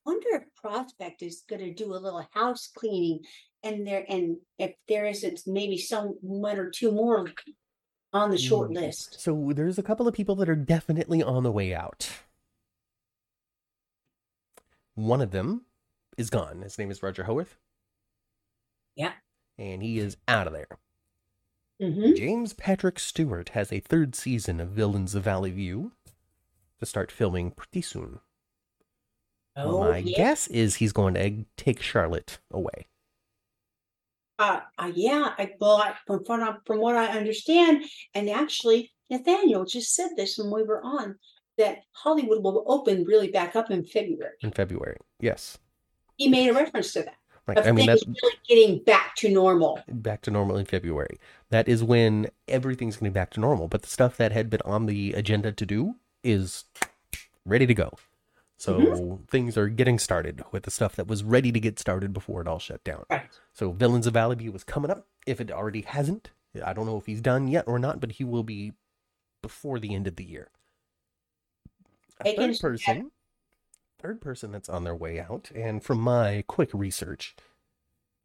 wonder 0.06 0.28
if 0.34 0.44
Prospect 0.56 1.22
is 1.22 1.44
going 1.50 1.62
to 1.62 1.74
do 1.74 1.94
a 1.94 1.98
little 1.98 2.26
house 2.34 2.70
cleaning 2.76 3.20
and 3.64 3.86
there 3.86 4.06
and 4.08 4.38
if 4.58 4.74
there 4.88 5.06
isn't 5.06 5.42
maybe 5.46 5.78
some 5.78 6.16
one 6.22 6.58
or 6.58 6.70
two 6.70 6.92
more 6.92 7.28
on 8.14 8.32
the 8.32 8.38
short 8.38 8.70
Mm. 8.72 8.76
list. 8.76 9.20
So 9.20 9.52
there's 9.54 9.78
a 9.78 9.84
couple 9.84 10.08
of 10.08 10.14
people 10.14 10.36
that 10.36 10.48
are 10.50 10.56
definitely 10.56 11.22
on 11.22 11.44
the 11.44 11.52
way 11.52 11.74
out. 11.76 12.10
One 14.96 15.22
of 15.22 15.32
them 15.32 15.66
is 16.18 16.30
gone. 16.30 16.62
His 16.62 16.78
name 16.80 16.90
is 16.90 17.04
Roger 17.04 17.24
Howarth. 17.26 17.58
Yeah. 18.96 19.14
And 19.60 19.84
he 19.84 20.00
is 20.00 20.18
out 20.28 20.48
of 20.48 20.54
there. 20.54 20.68
Hmm 21.80 22.14
James 22.16 22.54
Patrick 22.54 22.98
Stuart 23.00 23.50
has 23.50 23.72
a 23.72 23.80
third 23.80 24.16
season 24.16 24.60
of 24.60 24.70
Villains 24.70 25.14
of 25.14 25.24
Valley 25.24 25.52
View 25.52 25.92
to 26.80 26.86
start 26.86 27.12
filming 27.12 27.52
pretty 27.52 27.82
soon. 27.82 28.20
Oh, 29.56 29.82
My 29.82 29.98
yeah. 29.98 30.18
guess 30.18 30.48
is 30.48 30.76
he's 30.76 30.94
going 30.94 31.16
to 31.16 31.46
take 31.56 31.82
Charlotte 31.82 32.40
away. 32.52 32.88
Uh, 34.40 34.60
uh, 34.78 34.92
yeah, 34.94 35.34
I, 35.38 35.52
well, 35.60 35.96
from, 36.06 36.24
from, 36.26 36.58
from 36.66 36.80
what 36.80 36.96
I 36.96 37.08
understand, 37.08 37.84
and 38.14 38.30
actually, 38.30 38.92
Nathaniel 39.10 39.66
just 39.66 39.96
said 39.96 40.12
this 40.16 40.38
when 40.38 40.52
we 40.52 40.62
were 40.62 40.84
on 40.84 41.16
that 41.58 41.80
Hollywood 41.94 42.44
will 42.44 42.64
open 42.68 43.04
really 43.06 43.30
back 43.30 43.56
up 43.56 43.72
in 43.72 43.84
February. 43.84 44.36
in 44.42 44.52
February. 44.52 44.98
Yes. 45.20 45.58
He 46.18 46.28
made 46.28 46.50
a 46.50 46.54
reference 46.54 46.94
to 46.94 47.04
that. 47.04 47.18
Right. 47.48 47.58
Of 47.58 47.66
I 47.68 47.72
mean, 47.72 47.86
that's 47.86 48.06
really 48.06 48.36
getting 48.48 48.84
back 48.84 49.16
to 49.18 49.30
normal. 49.30 49.82
back 49.88 50.22
to 50.24 50.32
normal 50.32 50.58
in 50.58 50.66
February. 50.66 51.18
That 51.50 51.70
is 51.70 51.82
when 51.82 52.28
everything's 52.48 52.98
going 52.98 53.10
to 53.10 53.12
be 53.12 53.20
back 53.20 53.32
to 53.32 53.40
normal. 53.40 53.70
But 53.70 53.84
the 53.84 53.88
stuff 53.90 54.18
that 54.18 54.34
had 54.34 54.50
been 54.50 54.62
on 54.66 54.86
the 54.86 55.14
agenda 55.14 55.54
to 55.54 55.66
do 55.66 55.96
is 56.24 56.66
ready 57.46 57.66
to 57.66 57.74
go. 57.74 57.94
So 58.58 58.80
Mm-hmm. 58.80 59.24
things 59.30 59.58
are 59.58 59.70
getting 59.70 59.98
started 60.00 60.44
with 60.52 60.64
the 60.64 60.72
stuff 60.72 60.96
that 60.98 61.08
was 61.08 61.24
ready 61.24 61.52
to 61.52 61.60
get 61.60 61.80
started 61.80 62.12
before 62.12 62.42
it 62.42 62.48
all 62.48 62.60
shut 62.60 62.84
down. 62.84 63.06
Right. 63.10 63.30
So 63.54 63.72
Villains 63.72 64.08
of 64.08 64.14
Valley 64.16 64.36
View 64.36 64.52
was 64.52 64.64
coming 64.66 64.92
up. 64.92 65.06
If 65.26 65.40
it 65.40 65.52
already 65.52 65.82
hasn't, 65.82 66.32
I 66.66 66.74
don't 66.74 66.86
know 66.86 66.98
if 66.98 67.06
he's 67.06 67.22
done 67.22 67.48
yet 67.48 67.66
or 67.68 67.80
not, 67.80 68.02
but 68.02 68.14
he 68.14 68.24
will 68.24 68.44
be 68.44 68.74
before 69.42 69.80
the 69.80 69.94
end 69.96 70.08
of 70.08 70.16
the 70.16 70.24
year. 70.26 70.50
A 72.26 72.36
third 72.36 72.60
person, 72.60 73.12
third 74.00 74.22
person 74.22 74.52
that's 74.52 74.70
on 74.70 74.84
their 74.84 74.96
way 74.96 75.20
out, 75.20 75.52
and 75.56 75.84
from 75.84 76.00
my 76.00 76.44
quick 76.48 76.70
research, 76.74 77.36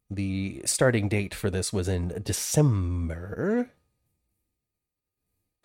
the 0.09 0.61
starting 0.65 1.09
date 1.09 1.33
for 1.33 1.49
this 1.49 1.73
was 1.73 1.87
in 1.87 2.21
December. 2.23 3.71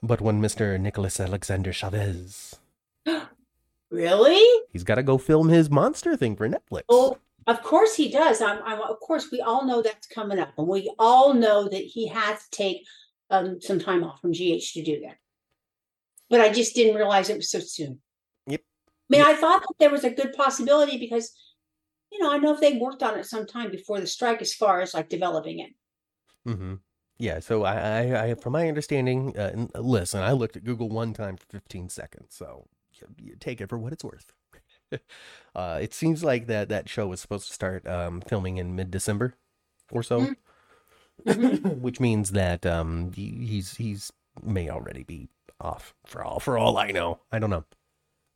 But 0.02 0.20
when 0.20 0.40
Mr. 0.40 0.78
Nicholas 0.80 1.18
Alexander 1.20 1.72
Chavez, 1.72 2.56
Really? 3.90 4.62
he's 4.72 4.84
got 4.84 4.96
to 4.96 5.02
go 5.02 5.18
film 5.18 5.48
his 5.48 5.70
monster 5.70 6.16
thing 6.16 6.36
for 6.36 6.48
Netflix. 6.48 6.82
Oh, 6.88 7.18
of 7.46 7.62
course 7.62 7.94
he 7.96 8.10
does. 8.10 8.40
I'm, 8.40 8.60
I'm, 8.64 8.80
of 8.80 9.00
course, 9.00 9.28
we 9.32 9.40
all 9.40 9.66
know 9.66 9.82
that's 9.82 10.06
coming 10.06 10.38
up, 10.38 10.52
and 10.58 10.68
we 10.68 10.92
all 10.98 11.34
know 11.34 11.68
that 11.68 11.82
he 11.82 12.06
has 12.08 12.44
to 12.44 12.50
take 12.50 12.86
um, 13.30 13.60
some 13.60 13.78
time 13.78 14.04
off 14.04 14.20
from 14.20 14.32
GH 14.32 14.72
to 14.74 14.82
do 14.82 15.00
that. 15.00 15.16
But 16.30 16.42
I 16.42 16.50
just 16.52 16.74
didn't 16.74 16.96
realize 16.96 17.30
it 17.30 17.36
was 17.36 17.50
so 17.50 17.60
soon. 17.60 18.00
I 19.10 19.16
mean, 19.16 19.22
I 19.22 19.34
thought 19.34 19.60
that 19.62 19.74
there 19.78 19.90
was 19.90 20.04
a 20.04 20.10
good 20.10 20.32
possibility 20.34 20.98
because, 20.98 21.34
you 22.12 22.20
know, 22.20 22.32
I 22.32 22.38
know 22.38 22.54
if 22.54 22.60
they 22.60 22.78
worked 22.78 23.02
on 23.02 23.18
it 23.18 23.26
sometime 23.26 23.70
before 23.70 24.00
the 24.00 24.06
strike, 24.08 24.42
as 24.42 24.54
far 24.54 24.80
as 24.82 24.94
like 24.94 25.08
developing 25.10 25.60
it. 25.60 25.72
hmm 26.46 26.74
Yeah, 27.18 27.40
so 27.40 27.64
I, 27.64 27.74
I, 28.04 28.24
I, 28.30 28.34
from 28.34 28.52
my 28.52 28.68
understanding, 28.68 29.36
uh, 29.36 29.66
listen, 29.80 30.22
I 30.22 30.32
looked 30.32 30.56
at 30.56 30.64
Google 30.64 30.88
one 30.88 31.12
time 31.14 31.36
for 31.36 31.46
15 31.46 31.88
seconds, 31.88 32.34
so 32.34 32.66
you, 32.94 33.06
you 33.30 33.36
take 33.36 33.60
it 33.60 33.68
for 33.68 33.78
what 33.78 33.92
it's 33.92 34.04
worth. 34.04 34.32
uh, 35.54 35.78
it 35.82 35.94
seems 35.94 36.24
like 36.24 36.46
that 36.46 36.68
that 36.70 36.88
show 36.88 37.08
was 37.08 37.20
supposed 37.20 37.48
to 37.48 37.54
start 37.54 37.86
um, 37.86 38.20
filming 38.22 38.58
in 38.58 38.76
mid-December 38.76 39.34
or 39.92 40.02
so, 40.02 40.30
Mhm. 41.26 41.62
which 41.80 42.00
means 42.00 42.32
that 42.32 42.66
um, 42.66 43.12
he, 43.12 43.30
he's 43.46 43.76
he's 43.76 44.12
may 44.42 44.70
already 44.70 45.04
be 45.04 45.28
off 45.60 45.94
for 46.06 46.24
all 46.24 46.40
for 46.40 46.58
all 46.58 46.78
I 46.78 46.90
know. 46.92 47.20
I 47.32 47.38
don't 47.38 47.50
know. 47.50 47.64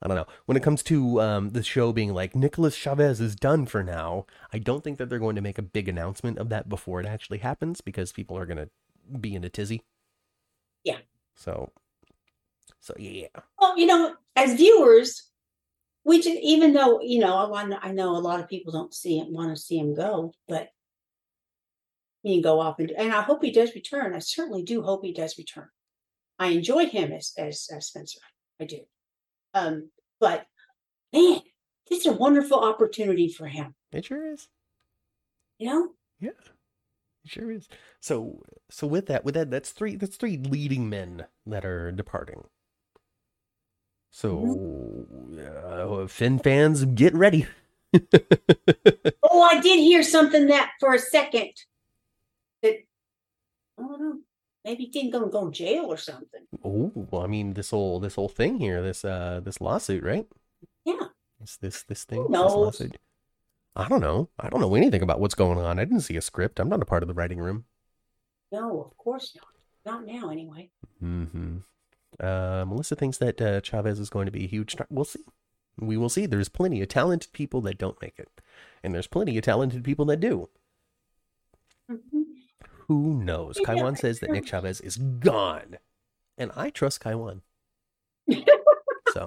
I 0.02 0.08
don't 0.08 0.16
know. 0.16 0.26
When 0.46 0.56
it 0.56 0.62
comes 0.62 0.82
to 0.84 1.20
um, 1.20 1.50
the 1.50 1.62
show 1.62 1.92
being 1.92 2.12
like 2.12 2.34
Nicholas 2.34 2.74
Chavez 2.74 3.20
is 3.20 3.36
done 3.36 3.66
for 3.66 3.84
now, 3.84 4.26
I 4.52 4.58
don't 4.58 4.82
think 4.82 4.98
that 4.98 5.08
they're 5.08 5.20
going 5.20 5.36
to 5.36 5.42
make 5.42 5.58
a 5.58 5.62
big 5.62 5.88
announcement 5.88 6.38
of 6.38 6.48
that 6.48 6.68
before 6.68 7.00
it 7.00 7.06
actually 7.06 7.38
happens 7.38 7.80
because 7.80 8.10
people 8.12 8.36
are 8.36 8.46
going 8.46 8.58
to 8.58 8.68
be 9.18 9.34
in 9.34 9.44
a 9.44 9.48
tizzy. 9.48 9.82
Yeah. 10.82 10.98
So, 11.36 11.70
so 12.80 12.94
yeah. 12.98 13.28
Well, 13.60 13.78
you 13.78 13.86
know, 13.86 14.16
as 14.34 14.54
viewers, 14.54 15.30
we 16.04 16.20
just, 16.20 16.38
even 16.42 16.72
though 16.72 17.00
you 17.00 17.20
know, 17.20 17.36
I 17.36 17.48
want, 17.48 17.72
I 17.80 17.92
know 17.92 18.16
a 18.16 18.18
lot 18.18 18.40
of 18.40 18.48
people 18.48 18.72
don't 18.72 18.92
see 18.92 19.18
him, 19.18 19.32
want 19.32 19.54
to 19.56 19.62
see 19.62 19.78
him 19.78 19.94
go, 19.94 20.32
but 20.48 20.70
he 22.22 22.34
can 22.34 22.42
go 22.42 22.60
off 22.60 22.78
and 22.78 22.90
and 22.92 23.12
I 23.12 23.22
hope 23.22 23.42
he 23.42 23.50
does 23.50 23.74
return. 23.74 24.14
I 24.14 24.20
certainly 24.20 24.62
do 24.62 24.82
hope 24.82 25.04
he 25.04 25.12
does 25.12 25.38
return. 25.38 25.68
I 26.38 26.48
enjoy 26.48 26.86
him 26.86 27.12
as 27.12 27.32
as, 27.38 27.68
as 27.74 27.86
Spencer. 27.86 28.20
I 28.60 28.64
do. 28.64 28.80
Um, 29.54 29.90
but 30.20 30.46
man, 31.12 31.40
this 31.88 32.00
is 32.00 32.06
a 32.06 32.12
wonderful 32.12 32.58
opportunity 32.58 33.28
for 33.28 33.46
him. 33.46 33.74
It 33.92 34.04
sure 34.04 34.32
is. 34.32 34.48
You 35.58 35.66
know, 35.68 35.88
Yeah. 36.20 36.30
It 37.24 37.30
sure 37.30 37.52
is. 37.52 37.68
So, 38.00 38.42
so 38.70 38.86
with 38.86 39.06
that, 39.06 39.24
with 39.24 39.34
that, 39.34 39.50
that's 39.50 39.70
three. 39.70 39.96
That's 39.96 40.16
three 40.16 40.38
leading 40.38 40.88
men 40.88 41.26
that 41.46 41.64
are 41.64 41.92
departing. 41.92 42.44
So, 44.10 45.06
uh, 45.64 46.06
Finn 46.06 46.38
fans, 46.38 46.84
get 46.84 47.14
ready. 47.14 47.46
oh, 49.22 49.42
I 49.42 49.60
did 49.60 49.78
hear 49.78 50.02
something 50.02 50.48
that 50.48 50.72
for 50.80 50.94
a 50.94 50.98
second 50.98 51.52
that 52.62 52.74
I 53.78 53.82
don't 53.82 54.00
know. 54.00 54.18
Maybe 54.64 54.84
he 54.84 54.90
didn't 54.90 55.10
go 55.10 55.26
go 55.26 55.46
to 55.46 55.50
jail 55.52 55.86
or 55.86 55.96
something. 55.96 56.42
Oh, 56.64 56.92
well, 56.94 57.22
I 57.22 57.26
mean, 57.26 57.54
this 57.54 57.70
whole 57.70 57.98
this 58.00 58.14
whole 58.14 58.28
thing 58.28 58.58
here, 58.58 58.82
this 58.82 59.04
uh 59.04 59.40
this 59.42 59.60
lawsuit, 59.60 60.02
right? 60.04 60.26
Yeah. 60.84 61.08
This 61.40 61.56
this 61.56 61.82
this 61.82 62.04
thing, 62.04 62.24
lawsuit. 62.28 62.96
I 63.74 63.88
don't 63.88 64.00
know. 64.00 64.28
I 64.38 64.48
don't 64.50 64.60
know 64.60 64.74
anything 64.74 65.02
about 65.02 65.18
what's 65.18 65.34
going 65.34 65.58
on. 65.58 65.78
I 65.78 65.84
didn't 65.84 66.02
see 66.02 66.16
a 66.16 66.20
script. 66.20 66.60
I'm 66.60 66.68
not 66.68 66.82
a 66.82 66.86
part 66.86 67.02
of 67.02 67.08
the 67.08 67.14
writing 67.14 67.38
room. 67.38 67.64
No, 68.52 68.82
of 68.82 68.96
course 68.98 69.34
not. 69.34 69.46
Not 69.84 70.06
now, 70.06 70.28
anyway. 70.30 70.68
hmm 71.00 71.58
Uh, 72.20 72.64
Melissa 72.68 72.94
thinks 72.94 73.18
that 73.18 73.40
uh, 73.40 73.60
Chavez 73.62 73.98
is 73.98 74.10
going 74.10 74.26
to 74.26 74.32
be 74.32 74.44
a 74.44 74.48
huge 74.48 74.72
star. 74.72 74.86
We'll 74.90 75.06
see. 75.06 75.24
We 75.80 75.96
will 75.96 76.10
see. 76.10 76.26
There's 76.26 76.50
plenty 76.50 76.82
of 76.82 76.88
talented 76.88 77.32
people 77.32 77.62
that 77.62 77.78
don't 77.78 78.00
make 78.02 78.18
it, 78.18 78.28
and 78.84 78.94
there's 78.94 79.06
plenty 79.06 79.38
of 79.38 79.44
talented 79.44 79.82
people 79.82 80.04
that 80.04 80.20
do. 80.20 80.50
Mhm. 81.90 82.21
Who 82.92 83.14
knows? 83.14 83.56
Yeah, 83.58 83.66
Kaiwan 83.66 83.96
says 83.96 84.20
that 84.20 84.30
Nick 84.30 84.46
Chavez 84.46 84.80
is 84.80 84.96
gone, 84.96 85.78
and 86.38 86.50
I 86.56 86.70
trust 86.70 87.00
Kaiwan. 87.00 87.42
so 89.12 89.26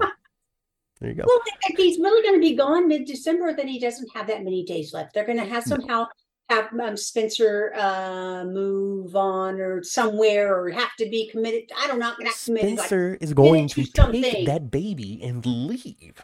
there 1.02 1.10
you 1.10 1.16
go. 1.16 1.24
Well, 1.26 1.42
if 1.70 1.78
he's 1.78 1.98
really 2.00 2.24
going 2.24 2.36
to 2.36 2.48
be 2.48 2.56
gone 2.56 2.88
mid-December, 2.88 3.54
then 3.54 3.68
he 3.68 3.80
doesn't 3.80 4.10
have 4.16 4.28
that 4.28 4.44
many 4.44 4.64
days 4.64 4.94
left. 4.94 5.14
They're 5.14 5.26
going 5.26 5.40
to 5.40 5.46
have 5.46 5.68
No. 5.68 5.76
somehow 5.78 6.08
have 6.50 6.72
um, 6.80 6.96
Spencer 6.96 7.74
uh, 7.76 8.46
move 8.46 9.16
on 9.16 9.60
or 9.60 9.84
somewhere 9.84 10.56
or 10.56 10.70
have 10.70 10.96
to 11.00 11.10
be 11.10 11.28
committed. 11.30 11.72
I 11.78 11.88
don't 11.88 12.00
know, 12.00 12.14
not 12.20 12.36
committed. 12.46 12.70
Like, 12.78 12.80
Spencer 12.88 13.18
is 13.20 13.34
going 13.34 13.68
to 13.70 13.84
to 13.84 13.92
something. 13.96 14.22
take 14.22 14.46
that 14.46 14.70
baby 14.70 15.22
and 15.24 15.44
leave. 15.46 16.24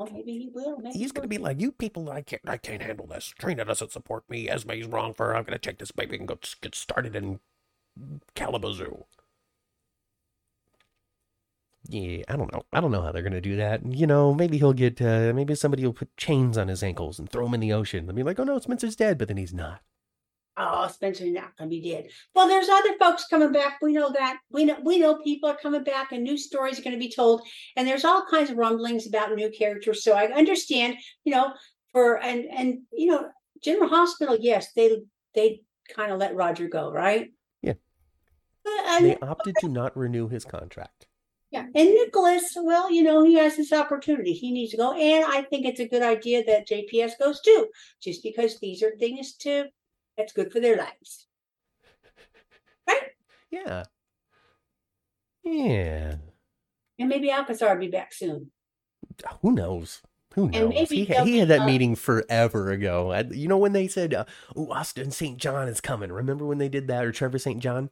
Maybe 0.00 0.32
he 0.32 0.50
will. 0.52 0.78
Maybe 0.78 0.98
He's 0.98 1.12
going 1.12 1.22
to 1.22 1.28
be 1.28 1.38
like, 1.38 1.60
"You 1.60 1.72
people, 1.72 2.10
I 2.10 2.22
can't, 2.22 2.42
I 2.46 2.56
can't 2.56 2.82
handle 2.82 3.06
this. 3.06 3.32
Trina 3.38 3.64
doesn't 3.64 3.92
support 3.92 4.28
me. 4.28 4.48
Esme's 4.48 4.86
wrong 4.86 5.14
for 5.14 5.26
her. 5.26 5.36
I'm 5.36 5.44
going 5.44 5.58
to 5.58 5.58
take 5.58 5.78
this 5.78 5.92
baby 5.92 6.16
and 6.16 6.28
go 6.28 6.38
get 6.60 6.74
started 6.74 7.14
in 7.14 7.40
Kalamazoo." 8.34 9.04
Yeah, 11.88 12.22
I 12.28 12.36
don't 12.36 12.52
know. 12.52 12.62
I 12.72 12.80
don't 12.80 12.90
know 12.90 13.02
how 13.02 13.12
they're 13.12 13.22
gonna 13.22 13.42
do 13.42 13.56
that. 13.56 13.84
You 13.84 14.06
know, 14.06 14.32
maybe 14.32 14.56
he'll 14.58 14.72
get. 14.72 15.00
Uh, 15.02 15.32
maybe 15.34 15.54
somebody 15.54 15.84
will 15.84 15.92
put 15.92 16.16
chains 16.16 16.56
on 16.56 16.68
his 16.68 16.82
ankles 16.82 17.18
and 17.18 17.28
throw 17.28 17.46
him 17.46 17.54
in 17.54 17.60
the 17.60 17.72
ocean. 17.74 18.06
They'll 18.06 18.16
be 18.16 18.22
like, 18.22 18.38
"Oh 18.38 18.44
no, 18.44 18.58
Spencer's 18.58 18.96
dead," 18.96 19.18
but 19.18 19.28
then 19.28 19.36
he's 19.36 19.52
not. 19.52 19.82
Oh, 20.56 20.86
Spencer's 20.88 21.32
not 21.32 21.56
gonna 21.56 21.68
be 21.70 21.80
dead. 21.80 22.08
Well, 22.34 22.46
there's 22.46 22.68
other 22.68 22.96
folks 22.98 23.26
coming 23.26 23.50
back. 23.52 23.78
We 23.82 23.92
know 23.92 24.12
that. 24.12 24.38
We 24.50 24.64
know 24.64 24.76
we 24.84 24.98
know 24.98 25.16
people 25.16 25.48
are 25.48 25.56
coming 25.56 25.82
back 25.82 26.12
and 26.12 26.22
new 26.22 26.38
stories 26.38 26.78
are 26.78 26.82
gonna 26.82 26.96
be 26.96 27.12
told. 27.12 27.42
And 27.76 27.88
there's 27.88 28.04
all 28.04 28.24
kinds 28.30 28.50
of 28.50 28.56
rumblings 28.56 29.06
about 29.06 29.34
new 29.34 29.50
characters. 29.50 30.04
So 30.04 30.12
I 30.12 30.26
understand, 30.32 30.96
you 31.24 31.32
know, 31.32 31.52
for 31.92 32.22
and 32.22 32.44
and 32.46 32.82
you 32.92 33.06
know, 33.06 33.30
General 33.62 33.88
Hospital, 33.88 34.36
yes, 34.40 34.68
they 34.76 35.02
they 35.34 35.62
kind 35.94 36.12
of 36.12 36.18
let 36.18 36.34
Roger 36.36 36.68
go, 36.68 36.92
right? 36.92 37.32
Yeah. 37.62 37.74
But, 38.62 38.72
and, 38.86 39.04
They 39.06 39.16
opted 39.20 39.56
to 39.60 39.68
not 39.68 39.96
renew 39.96 40.28
his 40.28 40.44
contract. 40.44 41.06
yeah, 41.50 41.66
and 41.74 41.88
Nicholas, 41.90 42.56
well, 42.56 42.90
you 42.90 43.02
know, 43.02 43.22
he 43.24 43.34
has 43.34 43.56
this 43.56 43.72
opportunity. 43.72 44.32
He 44.32 44.50
needs 44.52 44.70
to 44.70 44.76
go, 44.76 44.92
and 44.92 45.24
I 45.24 45.42
think 45.42 45.66
it's 45.66 45.80
a 45.80 45.88
good 45.88 46.02
idea 46.02 46.44
that 46.44 46.68
JPS 46.68 47.12
goes 47.18 47.40
too, 47.40 47.68
just 48.00 48.22
because 48.22 48.58
these 48.60 48.82
are 48.82 48.92
things 48.98 49.34
to 49.38 49.64
that's 50.16 50.32
good 50.32 50.52
for 50.52 50.60
their 50.60 50.76
lives. 50.76 51.26
Right? 52.88 53.02
Yeah. 53.50 53.84
Yeah. 55.42 56.16
And 56.98 57.08
maybe 57.08 57.30
Alcazar 57.30 57.74
will 57.74 57.80
be 57.80 57.88
back 57.88 58.12
soon. 58.12 58.50
Who 59.42 59.52
knows? 59.52 60.02
Who 60.34 60.48
knows? 60.50 60.70
maybe 60.74 61.04
He, 61.04 61.04
he 61.04 61.38
had 61.38 61.48
that 61.48 61.60
uh, 61.60 61.66
meeting 61.66 61.94
forever 61.94 62.70
ago. 62.70 63.12
I- 63.12 63.20
You 63.22 63.46
know 63.48 63.58
when 63.58 63.72
they 63.72 63.86
said, 63.86 64.14
uh, 64.14 64.24
"Oh, 64.56 64.70
Austin 64.72 65.10
St. 65.10 65.38
John 65.38 65.68
is 65.68 65.80
coming." 65.80 66.10
Remember 66.10 66.44
when 66.44 66.58
they 66.58 66.68
did 66.68 66.88
that, 66.88 67.04
or 67.04 67.12
Trevor 67.12 67.38
St. 67.38 67.60
John? 67.60 67.90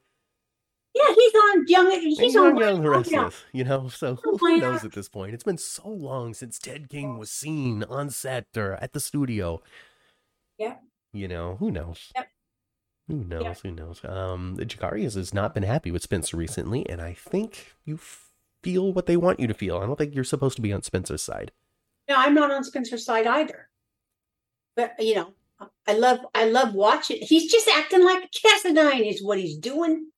Yeah, 0.94 1.14
he's 1.14 1.32
on 1.34 1.64
young. 1.68 1.90
He's 2.00 2.18
He's 2.18 2.36
on 2.36 2.48
on 2.48 2.56
Young 2.56 2.82
Wild 2.82 2.84
Wild 2.84 3.10
Now. 3.12 3.22
Restless, 3.24 3.44
you 3.52 3.64
know. 3.64 3.88
So 3.88 4.16
who, 4.24 4.36
who 4.36 4.56
knows 4.58 4.84
at 4.84 4.92
this 4.92 5.08
point? 5.08 5.34
It's 5.34 5.44
been 5.44 5.58
so 5.58 5.88
long 5.88 6.34
since 6.34 6.58
Ted 6.58 6.88
King 6.90 7.16
was 7.18 7.30
seen 7.30 7.84
on 7.84 8.10
set 8.10 8.46
or 8.56 8.74
at 8.74 8.92
the 8.92 9.00
studio. 9.00 9.62
Yeah. 10.58 10.76
You 11.12 11.28
know, 11.28 11.56
who 11.60 11.70
knows? 11.70 12.10
Yep. 12.14 12.28
Who 13.08 13.24
knows? 13.24 13.60
Who 13.60 13.70
knows? 13.72 14.00
Um, 14.04 14.56
Jacarius 14.56 15.16
has 15.16 15.34
not 15.34 15.54
been 15.54 15.64
happy 15.64 15.90
with 15.90 16.02
Spencer 16.02 16.36
recently, 16.36 16.88
and 16.88 17.00
I 17.00 17.12
think 17.12 17.74
you 17.84 17.98
feel 18.62 18.92
what 18.92 19.06
they 19.06 19.16
want 19.16 19.40
you 19.40 19.46
to 19.46 19.54
feel. 19.54 19.76
I 19.78 19.86
don't 19.86 19.96
think 19.96 20.14
you're 20.14 20.24
supposed 20.24 20.56
to 20.56 20.62
be 20.62 20.72
on 20.72 20.82
Spencer's 20.82 21.22
side. 21.22 21.52
No, 22.08 22.14
I'm 22.16 22.34
not 22.34 22.50
on 22.50 22.64
Spencer's 22.64 23.04
side 23.04 23.26
either. 23.26 23.68
But 24.76 24.94
you 24.98 25.14
know, 25.14 25.34
I 25.86 25.94
love 25.94 26.20
I 26.34 26.46
love 26.46 26.74
watching. 26.74 27.18
He's 27.20 27.50
just 27.50 27.68
acting 27.68 28.04
like 28.04 28.24
a 28.24 28.28
Cassadine 28.28 29.10
is 29.10 29.22
what 29.22 29.38
he's 29.38 29.58
doing. 29.58 30.10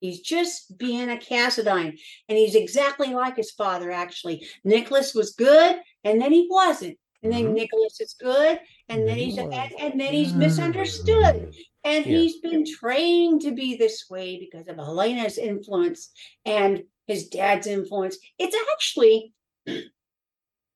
He's 0.00 0.20
just 0.20 0.76
being 0.76 1.10
a 1.10 1.16
Cassadine. 1.16 1.98
And 2.28 2.38
he's 2.38 2.54
exactly 2.54 3.14
like 3.14 3.36
his 3.36 3.52
father, 3.52 3.90
actually. 3.90 4.46
Nicholas 4.64 5.14
was 5.14 5.32
good, 5.32 5.76
and 6.04 6.20
then 6.20 6.32
he 6.32 6.46
wasn't. 6.50 6.98
And 7.22 7.32
then 7.32 7.46
Mhm. 7.46 7.54
Nicholas 7.54 8.00
is 8.00 8.14
good, 8.20 8.60
and 8.88 9.08
then 9.08 9.18
he's 9.18 9.38
and, 9.38 9.52
and 9.52 10.00
then 10.00 10.12
he's 10.12 10.34
misunderstood. 10.34 11.54
And 11.84 12.04
Yeah. 12.06 12.18
he's 12.18 12.40
been 12.40 12.64
trained 12.64 13.40
to 13.42 13.52
be 13.52 13.76
this 13.76 14.04
way 14.10 14.38
because 14.38 14.66
of 14.68 14.76
Helena's 14.76 15.38
influence 15.38 16.10
and 16.44 16.82
his 17.06 17.28
dad's 17.28 17.66
influence. 17.66 18.18
It's 18.38 18.56
actually 18.72 19.32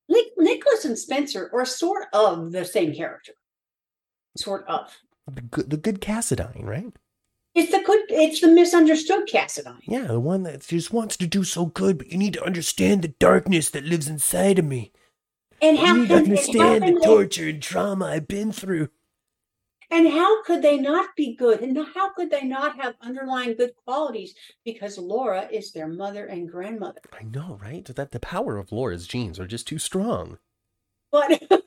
Nic- 0.09 0.33
Nicholas 0.37 0.85
and 0.85 0.97
Spencer 0.97 1.49
are 1.53 1.65
sort 1.65 2.07
of 2.13 2.51
the 2.51 2.65
same 2.65 2.93
character. 2.93 3.33
Sort 4.37 4.65
of. 4.67 4.97
The 5.33 5.41
good, 5.41 5.69
the 5.69 5.77
good 5.77 6.01
Cassadine, 6.01 6.63
right? 6.65 6.93
It's 7.53 7.71
the 7.71 7.83
good 7.85 7.99
it's 8.09 8.39
the 8.39 8.47
misunderstood 8.47 9.27
Cassadine. 9.27 9.79
Yeah, 9.83 10.07
the 10.07 10.19
one 10.19 10.43
that 10.43 10.61
just 10.61 10.93
wants 10.93 11.17
to 11.17 11.27
do 11.27 11.43
so 11.43 11.65
good, 11.65 11.97
but 11.97 12.11
you 12.11 12.17
need 12.17 12.33
to 12.33 12.43
understand 12.45 13.01
the 13.01 13.09
darkness 13.09 13.69
that 13.71 13.83
lives 13.83 14.07
inside 14.07 14.57
of 14.59 14.65
me. 14.65 14.91
And 15.61 15.77
how 15.77 15.93
to 15.93 16.07
can 16.07 16.17
and 16.17 16.27
how 16.27 16.33
understand 16.33 16.83
the 16.83 17.05
torture 17.05 17.49
and 17.49 17.61
trauma 17.61 18.05
I've 18.05 18.27
been 18.27 18.51
through. 18.51 18.89
And 19.91 20.07
how 20.07 20.41
could 20.43 20.61
they 20.61 20.77
not 20.77 21.09
be 21.17 21.35
good? 21.35 21.61
And 21.61 21.77
how 21.93 22.13
could 22.13 22.31
they 22.31 22.43
not 22.43 22.77
have 22.81 22.95
underlying 23.01 23.55
good 23.55 23.73
qualities? 23.85 24.33
Because 24.63 24.97
Laura 24.97 25.49
is 25.51 25.73
their 25.73 25.87
mother 25.87 26.25
and 26.25 26.49
grandmother. 26.49 27.01
I 27.11 27.23
know, 27.23 27.59
right? 27.61 27.83
That 27.85 28.11
the 28.11 28.19
power 28.19 28.57
of 28.57 28.71
Laura's 28.71 29.05
genes 29.05 29.37
are 29.37 29.47
just 29.47 29.67
too 29.67 29.79
strong. 29.79 30.37
But 31.11 31.43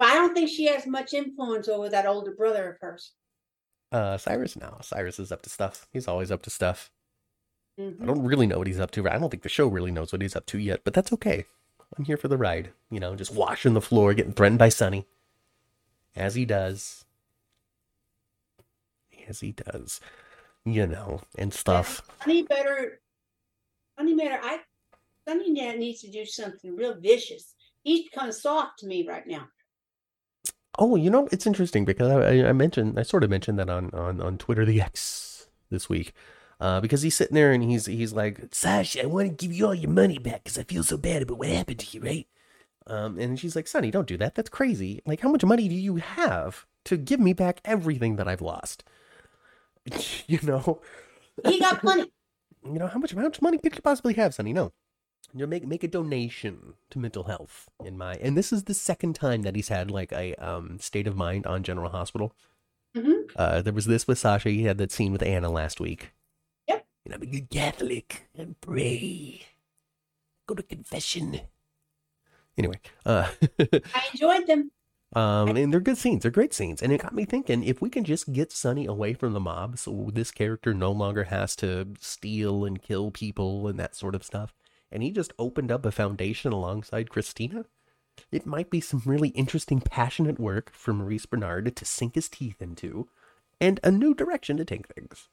I 0.00 0.14
don't 0.14 0.34
think 0.34 0.48
she 0.48 0.66
has 0.66 0.86
much 0.86 1.14
influence 1.14 1.68
over 1.68 1.88
that 1.88 2.06
older 2.06 2.34
brother 2.34 2.70
of 2.70 2.78
hers. 2.80 3.12
Uh, 3.92 4.18
Cyrus 4.18 4.56
now. 4.56 4.78
Cyrus 4.82 5.18
is 5.20 5.30
up 5.30 5.42
to 5.42 5.50
stuff. 5.50 5.86
He's 5.92 6.08
always 6.08 6.30
up 6.30 6.42
to 6.42 6.50
stuff. 6.50 6.90
I 7.78 7.82
Mhm. 7.82 8.06
don't 8.06 8.24
really 8.24 8.46
know 8.46 8.58
what 8.58 8.66
he's 8.66 8.80
up 8.80 8.90
to. 8.92 9.08
I 9.08 9.18
don't 9.18 9.30
think 9.30 9.42
the 9.42 9.48
show 9.48 9.68
really 9.68 9.90
knows 9.90 10.12
what 10.12 10.22
he's 10.22 10.36
up 10.36 10.46
to 10.46 10.58
yet, 10.58 10.80
but 10.84 10.94
that's 10.94 11.12
okay. 11.12 11.44
I'm 11.96 12.04
here 12.04 12.16
for 12.16 12.28
the 12.28 12.38
ride. 12.38 12.70
You 12.90 13.00
know, 13.00 13.16
just 13.16 13.34
washing 13.34 13.74
the 13.74 13.80
floor, 13.80 14.14
getting 14.14 14.32
threatened 14.32 14.58
by 14.58 14.68
Sonny. 14.68 15.06
As 16.16 16.34
he 16.34 16.44
does. 16.44 17.04
As 19.28 19.40
he 19.40 19.52
does. 19.52 20.00
You 20.64 20.86
know, 20.86 21.22
and 21.38 21.54
stuff. 21.54 22.02
Sonny 22.22 22.42
better, 22.42 23.00
Sonny 23.98 24.14
better, 24.14 24.38
I, 24.42 24.60
Sonny 25.26 25.54
Dad 25.54 25.78
needs 25.78 26.00
to 26.02 26.10
do 26.10 26.24
something 26.26 26.76
real 26.76 26.94
vicious. 27.00 27.54
He's 27.82 28.08
kind 28.14 28.28
of 28.28 28.34
soft 28.34 28.80
to 28.80 28.86
me 28.86 29.06
right 29.06 29.26
now. 29.26 29.48
Oh, 30.78 30.96
you 30.96 31.10
know, 31.10 31.28
it's 31.32 31.46
interesting 31.46 31.84
because 31.84 32.10
I, 32.10 32.48
I 32.48 32.52
mentioned, 32.52 32.98
I 32.98 33.02
sort 33.02 33.24
of 33.24 33.30
mentioned 33.30 33.58
that 33.58 33.70
on, 33.70 33.90
on, 33.92 34.20
on 34.20 34.38
Twitter, 34.38 34.64
the 34.64 34.80
X 34.80 35.48
this 35.70 35.88
week, 35.88 36.12
uh, 36.60 36.80
because 36.80 37.02
he's 37.02 37.16
sitting 37.16 37.34
there 37.34 37.52
and 37.52 37.62
he's, 37.62 37.86
he's 37.86 38.12
like, 38.12 38.40
Sasha, 38.52 39.02
I 39.02 39.06
want 39.06 39.28
to 39.38 39.46
give 39.46 39.54
you 39.56 39.66
all 39.66 39.74
your 39.74 39.90
money 39.90 40.18
back 40.18 40.44
because 40.44 40.58
I 40.58 40.62
feel 40.64 40.82
so 40.82 40.96
bad 40.96 41.22
about 41.22 41.38
what 41.38 41.48
happened 41.48 41.80
to 41.80 41.96
you, 41.98 42.04
right? 42.04 42.28
Um, 42.86 43.18
and 43.18 43.38
she's 43.38 43.56
like, 43.56 43.68
Sonny, 43.68 43.90
don't 43.90 44.08
do 44.08 44.16
that. 44.18 44.34
That's 44.34 44.50
crazy. 44.50 45.00
Like, 45.06 45.20
how 45.20 45.30
much 45.30 45.44
money 45.44 45.68
do 45.68 45.74
you 45.74 45.96
have 45.96 46.66
to 46.84 46.96
give 46.96 47.20
me 47.20 47.32
back 47.32 47.60
everything 47.64 48.16
that 48.16 48.28
I've 48.28 48.42
lost? 48.42 48.84
you 50.26 50.38
know, 50.42 50.80
He 51.44 51.60
got 51.60 51.80
plenty. 51.80 52.12
you 52.64 52.78
know, 52.78 52.86
how 52.88 52.98
much, 52.98 53.12
how 53.12 53.22
much 53.22 53.40
money 53.40 53.58
could 53.58 53.74
you 53.74 53.82
possibly 53.82 54.14
have, 54.14 54.34
Sonny? 54.34 54.52
No. 54.52 54.72
You 55.32 55.40
know, 55.40 55.46
make 55.46 55.64
make 55.64 55.84
a 55.84 55.88
donation 55.88 56.74
to 56.90 56.98
mental 56.98 57.24
health 57.24 57.68
in 57.84 57.96
my 57.96 58.14
and 58.14 58.36
this 58.36 58.52
is 58.52 58.64
the 58.64 58.74
second 58.74 59.14
time 59.14 59.42
that 59.42 59.54
he's 59.54 59.68
had 59.68 59.88
like 59.88 60.10
a 60.10 60.34
um 60.34 60.78
state 60.80 61.06
of 61.06 61.14
mind 61.16 61.46
on 61.46 61.62
General 61.62 61.90
Hospital. 61.90 62.32
Mhm. 62.96 63.30
Uh 63.36 63.62
there 63.62 63.72
was 63.72 63.86
this 63.86 64.08
with 64.08 64.18
Sasha, 64.18 64.48
he 64.50 64.64
had 64.64 64.78
that 64.78 64.90
scene 64.90 65.12
with 65.12 65.22
Anna 65.22 65.48
last 65.48 65.78
week. 65.78 66.10
And 67.10 67.16
I'm 67.16 67.28
a 67.28 67.32
good 67.32 67.50
Catholic 67.50 68.28
and 68.38 68.60
pray. 68.60 69.42
Go 70.46 70.54
to 70.54 70.62
confession. 70.62 71.40
Anyway, 72.56 72.78
uh 73.04 73.28
I 73.58 74.06
enjoyed 74.12 74.46
them. 74.46 74.70
Um, 75.16 75.56
and 75.56 75.72
they're 75.72 75.80
good 75.80 75.98
scenes. 75.98 76.22
They're 76.22 76.30
great 76.30 76.54
scenes. 76.54 76.80
And 76.80 76.92
it 76.92 77.02
got 77.02 77.12
me 77.12 77.24
thinking 77.24 77.64
if 77.64 77.82
we 77.82 77.90
can 77.90 78.04
just 78.04 78.32
get 78.32 78.52
Sonny 78.52 78.86
away 78.86 79.12
from 79.12 79.32
the 79.32 79.40
mob 79.40 79.76
so 79.76 80.10
this 80.14 80.30
character 80.30 80.72
no 80.72 80.92
longer 80.92 81.24
has 81.24 81.56
to 81.56 81.88
steal 81.98 82.64
and 82.64 82.80
kill 82.80 83.10
people 83.10 83.66
and 83.66 83.76
that 83.76 83.96
sort 83.96 84.14
of 84.14 84.22
stuff, 84.22 84.54
and 84.92 85.02
he 85.02 85.10
just 85.10 85.32
opened 85.36 85.72
up 85.72 85.84
a 85.84 85.90
foundation 85.90 86.52
alongside 86.52 87.10
Kristina, 87.10 87.64
it 88.30 88.46
might 88.46 88.70
be 88.70 88.80
some 88.80 89.02
really 89.04 89.30
interesting, 89.30 89.80
passionate 89.80 90.38
work 90.38 90.70
for 90.72 90.94
Maurice 90.94 91.26
Benard 91.26 91.74
to 91.74 91.84
sink 91.84 92.14
his 92.14 92.28
teeth 92.28 92.62
into 92.62 93.08
and 93.60 93.80
a 93.82 93.90
new 93.90 94.14
direction 94.14 94.56
to 94.58 94.64
take 94.64 94.86
things. 94.86 95.28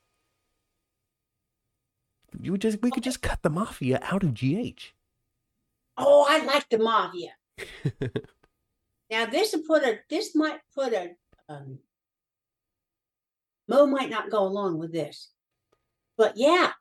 You 2.42 2.52
would 2.52 2.62
just 2.62 2.82
we 2.82 2.92
could 2.92 3.04
just 3.04 3.22
cut 3.22 3.42
the 3.42 3.50
mafia 3.50 4.00
out 4.04 4.24
of 4.24 4.34
GH. 4.34 4.94
Oh, 5.98 6.26
I 6.30 6.44
like 6.46 6.70
the 6.70 6.78
mafia. 6.78 7.32
now 9.10 9.26
this 9.26 9.54
will 9.54 9.64
put 9.64 9.84
a 9.84 10.00
this 10.10 10.36
might 10.36 10.60
put 10.76 10.94
a 10.94 11.12
um 11.50 11.80
Mo 13.68 13.86
might 13.86 14.10
not 14.10 14.30
go 14.30 14.44
along 14.44 14.78
with 14.78 14.92
this. 14.92 15.30
But 16.18 16.34
yeah. 16.38 16.72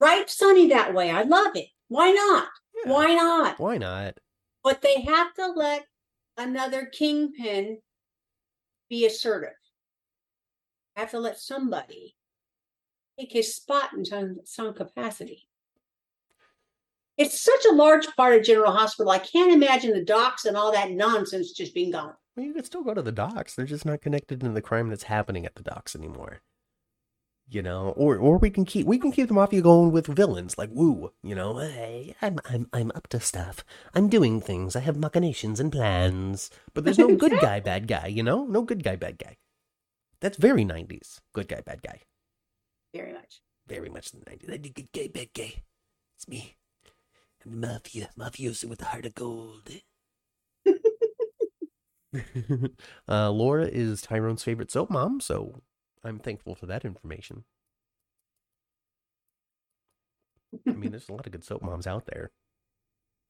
Write 0.00 0.30
Sonny 0.30 0.68
that 0.68 0.94
way. 0.94 1.10
I 1.10 1.22
love 1.22 1.54
it. 1.54 1.68
Why 1.88 2.10
not? 2.10 2.48
Yeah, 2.84 2.92
Why 2.92 3.14
not? 3.14 3.60
Why 3.60 3.76
not? 3.78 4.14
But 4.64 4.82
they 4.82 5.00
have 5.02 5.32
to 5.34 5.46
let 5.52 5.84
another 6.36 6.86
kingpin 6.86 7.78
be 8.88 9.06
assertive. 9.06 9.50
Have 10.96 11.12
to 11.12 11.20
let 11.20 11.38
somebody 11.38 12.16
take 13.18 13.32
his 13.32 13.54
spot 13.54 13.92
in 13.92 14.04
some, 14.04 14.38
some 14.44 14.74
capacity. 14.74 15.48
It's 17.18 17.40
such 17.40 17.64
a 17.70 17.74
large 17.74 18.06
part 18.16 18.34
of 18.36 18.44
General 18.44 18.72
Hospital. 18.72 19.12
I 19.12 19.18
can't 19.18 19.52
imagine 19.52 19.92
the 19.92 20.04
docks 20.04 20.44
and 20.44 20.56
all 20.56 20.72
that 20.72 20.90
nonsense 20.90 21.52
just 21.52 21.74
being 21.74 21.90
gone. 21.90 22.14
Well, 22.36 22.46
you 22.46 22.54
could 22.54 22.64
still 22.64 22.82
go 22.82 22.94
to 22.94 23.02
the 23.02 23.12
docks. 23.12 23.54
They're 23.54 23.66
just 23.66 23.84
not 23.84 24.00
connected 24.00 24.40
to 24.40 24.48
the 24.48 24.62
crime 24.62 24.88
that's 24.88 25.04
happening 25.04 25.44
at 25.44 25.54
the 25.54 25.62
docks 25.62 25.94
anymore. 25.94 26.40
You 27.48 27.60
know, 27.60 27.90
or 27.98 28.16
or 28.16 28.38
we 28.38 28.48
can 28.48 28.64
keep 28.64 28.86
we 28.86 28.98
can 28.98 29.12
keep 29.12 29.28
the 29.28 29.34
mafia 29.34 29.60
going 29.60 29.92
with 29.92 30.06
villains 30.06 30.56
like 30.56 30.70
Wu. 30.72 31.12
You 31.22 31.34
know, 31.34 31.58
hey, 31.58 32.14
I'm 32.22 32.38
I'm 32.46 32.66
I'm 32.72 32.90
up 32.94 33.08
to 33.08 33.20
stuff. 33.20 33.62
I'm 33.94 34.08
doing 34.08 34.40
things. 34.40 34.74
I 34.74 34.80
have 34.80 34.96
machinations 34.96 35.60
and 35.60 35.70
plans. 35.70 36.48
But 36.72 36.84
there's 36.84 36.98
no 36.98 37.14
good 37.16 37.38
guy, 37.40 37.60
bad 37.60 37.88
guy. 37.88 38.06
You 38.06 38.22
know, 38.22 38.46
no 38.46 38.62
good 38.62 38.82
guy, 38.82 38.96
bad 38.96 39.18
guy. 39.18 39.36
That's 40.20 40.38
very 40.38 40.64
'90s. 40.64 41.20
Good 41.34 41.48
guy, 41.48 41.60
bad 41.60 41.82
guy. 41.82 42.00
Very 42.94 43.12
much. 43.12 43.40
Very 43.66 43.88
much 43.88 44.10
the 44.10 44.18
'90s. 44.18 44.46
That 44.46 44.74
good 44.74 44.92
guy, 44.92 45.08
bad 45.12 45.28
guy. 45.34 45.62
It's 46.16 46.28
me. 46.28 46.56
I'm 47.44 47.60
the 47.60 47.66
mafia, 47.66 48.10
mafioso 48.18 48.66
with 48.66 48.82
a 48.82 48.86
heart 48.86 49.06
of 49.06 49.14
gold. 49.14 49.68
uh, 53.08 53.30
Laura 53.30 53.64
is 53.66 54.02
Tyrone's 54.02 54.44
favorite 54.44 54.70
soap 54.70 54.90
mom, 54.90 55.20
so 55.20 55.62
I'm 56.04 56.18
thankful 56.18 56.54
for 56.54 56.66
that 56.66 56.84
information. 56.84 57.44
I 60.68 60.72
mean, 60.72 60.90
there's 60.90 61.08
a 61.08 61.12
lot 61.12 61.24
of 61.26 61.32
good 61.32 61.44
soap 61.44 61.62
moms 61.62 61.86
out 61.86 62.04
there. 62.06 62.30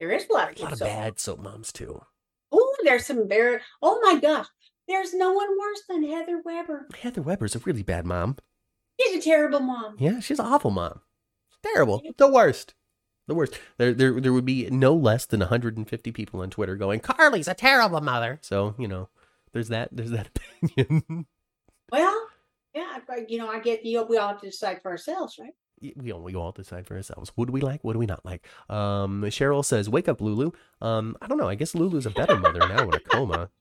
There 0.00 0.10
is 0.10 0.26
a 0.28 0.32
lot 0.32 0.50
of 0.52 0.58
A 0.58 0.62
lot 0.64 0.72
of 0.72 0.78
soap. 0.78 0.88
bad 0.88 1.20
soap 1.20 1.38
moms 1.38 1.72
too. 1.72 2.02
Oh, 2.50 2.76
there's 2.82 3.06
some 3.06 3.28
very. 3.28 3.60
Oh 3.80 4.00
my 4.02 4.18
gosh, 4.18 4.48
there's 4.88 5.14
no 5.14 5.32
one 5.32 5.56
worse 5.58 5.82
than 5.88 6.02
Heather 6.02 6.42
Webber. 6.44 6.88
Heather 7.00 7.22
Webber's 7.22 7.54
a 7.54 7.60
really 7.60 7.84
bad 7.84 8.04
mom. 8.04 8.36
She's 9.00 9.16
a 9.16 9.28
terrible 9.30 9.60
mom. 9.60 9.96
Yeah, 9.98 10.20
she's 10.20 10.38
an 10.38 10.46
awful 10.46 10.70
mom. 10.70 11.00
Terrible. 11.62 12.02
The 12.16 12.30
worst. 12.30 12.74
The 13.28 13.34
worst. 13.34 13.58
There, 13.78 13.94
there, 13.94 14.20
there 14.20 14.32
would 14.32 14.44
be 14.44 14.68
no 14.70 14.94
less 14.94 15.26
than 15.26 15.40
150 15.40 16.12
people 16.12 16.40
on 16.40 16.50
Twitter 16.50 16.76
going, 16.76 17.00
"Carly's 17.00 17.48
a 17.48 17.54
terrible 17.54 18.00
mother." 18.00 18.38
So 18.42 18.74
you 18.78 18.88
know, 18.88 19.08
there's 19.52 19.68
that. 19.68 19.90
There's 19.92 20.10
that 20.10 20.28
opinion. 20.62 21.26
Well, 21.90 22.28
yeah, 22.74 22.98
you 23.28 23.38
know, 23.38 23.48
I 23.48 23.60
get 23.60 23.84
you. 23.84 24.02
We 24.02 24.16
all 24.18 24.28
have 24.28 24.40
to 24.40 24.50
decide 24.50 24.82
for 24.82 24.90
ourselves, 24.90 25.38
right? 25.38 25.52
we 25.96 26.12
all 26.12 26.22
we 26.22 26.34
all 26.34 26.52
decide 26.52 26.86
for 26.86 26.96
ourselves. 26.96 27.32
What 27.34 27.46
do 27.46 27.52
we 27.52 27.60
like? 27.60 27.82
What 27.82 27.94
do 27.94 27.98
we 27.98 28.06
not 28.06 28.24
like? 28.24 28.46
Um, 28.68 29.22
Cheryl 29.24 29.64
says, 29.64 29.88
"Wake 29.88 30.08
up, 30.08 30.20
Lulu." 30.20 30.52
Um, 30.80 31.16
I 31.20 31.26
don't 31.26 31.38
know. 31.38 31.48
I 31.48 31.54
guess 31.54 31.74
Lulu's 31.74 32.06
a 32.06 32.10
better 32.10 32.36
mother 32.36 32.60
now 32.60 32.82
in 32.82 32.94
a 32.94 33.00
coma. 33.00 33.50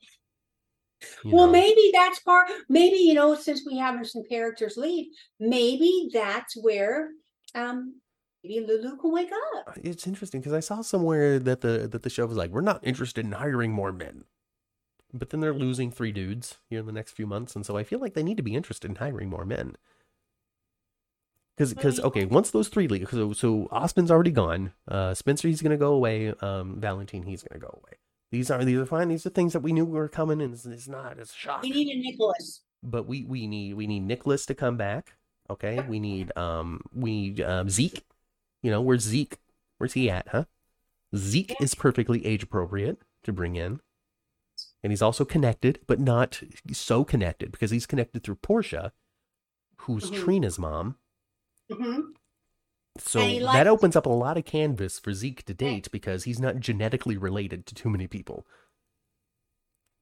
Well, 1.26 1.48
know. 1.48 1.52
maybe 1.52 1.92
that's 1.94 2.20
part. 2.20 2.48
Maybe 2.70 2.98
you 2.98 3.14
know, 3.14 3.36
since 3.36 3.64
we 3.66 3.78
have 3.78 4.06
some 4.08 4.24
characters 4.24 4.78
leave, 4.78 5.08
maybe 5.40 6.10
that's 6.14 6.56
where 6.56 7.10
um 7.56 8.00
maybe 8.44 8.66
Lulu 8.66 8.98
can 8.98 9.12
wake 9.12 9.32
up. 9.58 9.78
it's 9.84 10.08
interesting 10.08 10.42
because 10.42 10.54
I 10.54 10.60
saw 10.60 10.82
somewhere 10.82 11.40
that 11.40 11.62
the 11.62 11.88
that 11.92 12.04
the 12.04 12.10
show 12.10 12.26
was 12.26 12.38
like, 12.38 12.52
"We're 12.52 12.62
not 12.62 12.86
interested 12.86 13.26
in 13.26 13.34
hiring 13.34 13.72
more 13.72 13.92
men," 13.92 14.26
but 15.14 15.30
then 15.30 15.40
they're 15.40 15.54
losing 15.54 15.92
three 15.92 16.12
dudes 16.12 16.58
here 16.70 16.80
in 16.80 16.86
the 16.86 16.92
next 16.92 17.12
few 17.12 17.28
months, 17.28 17.56
and 17.56 17.66
so 17.66 17.78
I 17.78 17.84
feel 17.84 18.00
like 18.00 18.14
they 18.14 18.24
need 18.24 18.38
to 18.38 18.44
be 18.44 18.56
interested 18.56 18.90
in 18.90 18.98
hiring 18.98 19.30
more 19.30 19.46
men. 19.46 19.76
Because, 21.58 21.74
because 21.74 22.00
okay, 22.00 22.26
once 22.26 22.50
those 22.50 22.70
three 22.70 22.88
leave, 22.88 23.10
so 23.12 23.34
so 23.34 23.68
Austin's 23.72 24.10
already 24.10 24.32
gone. 24.32 24.74
Uh, 24.88 25.14
Spencer, 25.14 25.48
he's 25.48 25.62
gonna 25.62 25.78
go 25.78 25.94
away. 25.94 26.34
Um, 26.42 26.80
Valentine, 26.80 27.24
he's 27.24 27.44
gonna 27.44 27.60
go 27.60 27.80
away. 27.84 27.98
These 28.32 28.50
are 28.50 28.64
these 28.64 28.78
are 28.80 28.86
fine. 28.86 29.10
These 29.10 29.26
are 29.26 29.30
things 29.32 29.54
that 29.54 29.60
we 29.60 29.74
knew 29.74 29.86
were 29.86 30.08
coming, 30.08 30.42
and 30.42 30.54
it's, 30.54 30.66
it's 30.66 30.88
not. 30.88 31.20
It's 31.20 31.34
a 31.34 31.38
shock. 31.38 31.62
We 31.64 31.70
need 31.72 31.90
a 31.96 32.00
Nicholas. 32.02 32.62
but 32.82 33.06
we 33.06 33.24
we 33.26 33.46
need 33.48 33.74
we 33.74 33.88
need 33.88 34.02
Nicholas 34.04 34.46
to 34.48 34.56
come 34.56 34.78
back. 34.78 35.14
Okay, 35.50 35.82
we 35.88 36.00
need 36.00 36.36
um 36.38 36.82
we 36.94 37.12
need 37.12 37.42
um, 37.42 37.70
Zeke. 37.70 38.04
You 38.64 38.72
know 38.72 38.82
where's 38.82 39.02
Zeke? 39.04 39.38
Where's 39.78 39.94
he 39.94 40.10
at? 40.10 40.28
Huh? 40.30 40.46
Zeke 41.16 41.56
is 41.60 41.76
perfectly 41.76 42.26
age 42.26 42.44
appropriate 42.44 43.00
to 43.24 43.34
bring 43.34 43.58
in, 43.58 43.82
and 44.82 44.92
he's 44.94 45.02
also 45.02 45.26
connected, 45.26 45.80
but 45.86 46.00
not 46.00 46.42
so 46.72 47.04
connected 47.04 47.52
because 47.52 47.72
he's 47.72 47.86
connected 47.86 48.24
through 48.24 48.36
Portia, 48.36 48.94
who's 49.80 50.10
Mhm. 50.10 50.24
Trina's 50.24 50.58
mom. 50.58 50.96
hmm 51.70 52.12
So 52.98 53.20
that 53.20 53.68
opens 53.68 53.96
up 53.96 54.06
a 54.06 54.10
lot 54.10 54.38
of 54.38 54.46
canvas 54.46 55.00
for 55.00 55.14
Zeke 55.14 55.44
to 55.46 55.54
date 55.54 55.90
because 55.92 56.26
he's 56.26 56.40
not 56.40 56.60
genetically 56.60 57.18
related 57.18 57.66
to 57.68 57.76
too 57.76 57.90
many 57.90 58.08
people. 58.08 58.46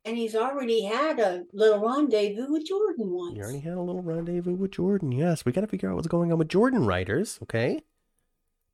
And 0.06 0.18
he's 0.18 0.36
already 0.36 0.84
had 0.84 1.20
a 1.20 1.44
little 1.54 1.80
rendezvous 1.80 2.52
with 2.52 2.66
Jordan 2.66 3.12
once. 3.12 3.36
You 3.36 3.44
already 3.44 3.60
had 3.60 3.74
a 3.74 3.82
little 3.82 4.02
rendezvous 4.02 4.56
with 4.56 4.72
Jordan. 4.72 5.12
Yes, 5.12 5.46
we 5.46 5.52
got 5.52 5.62
to 5.62 5.68
figure 5.68 5.90
out 5.90 5.96
what's 5.96 6.08
going 6.08 6.32
on 6.32 6.40
with 6.40 6.50
Jordan 6.50 6.86
writers, 6.86 7.38
okay? 7.44 7.84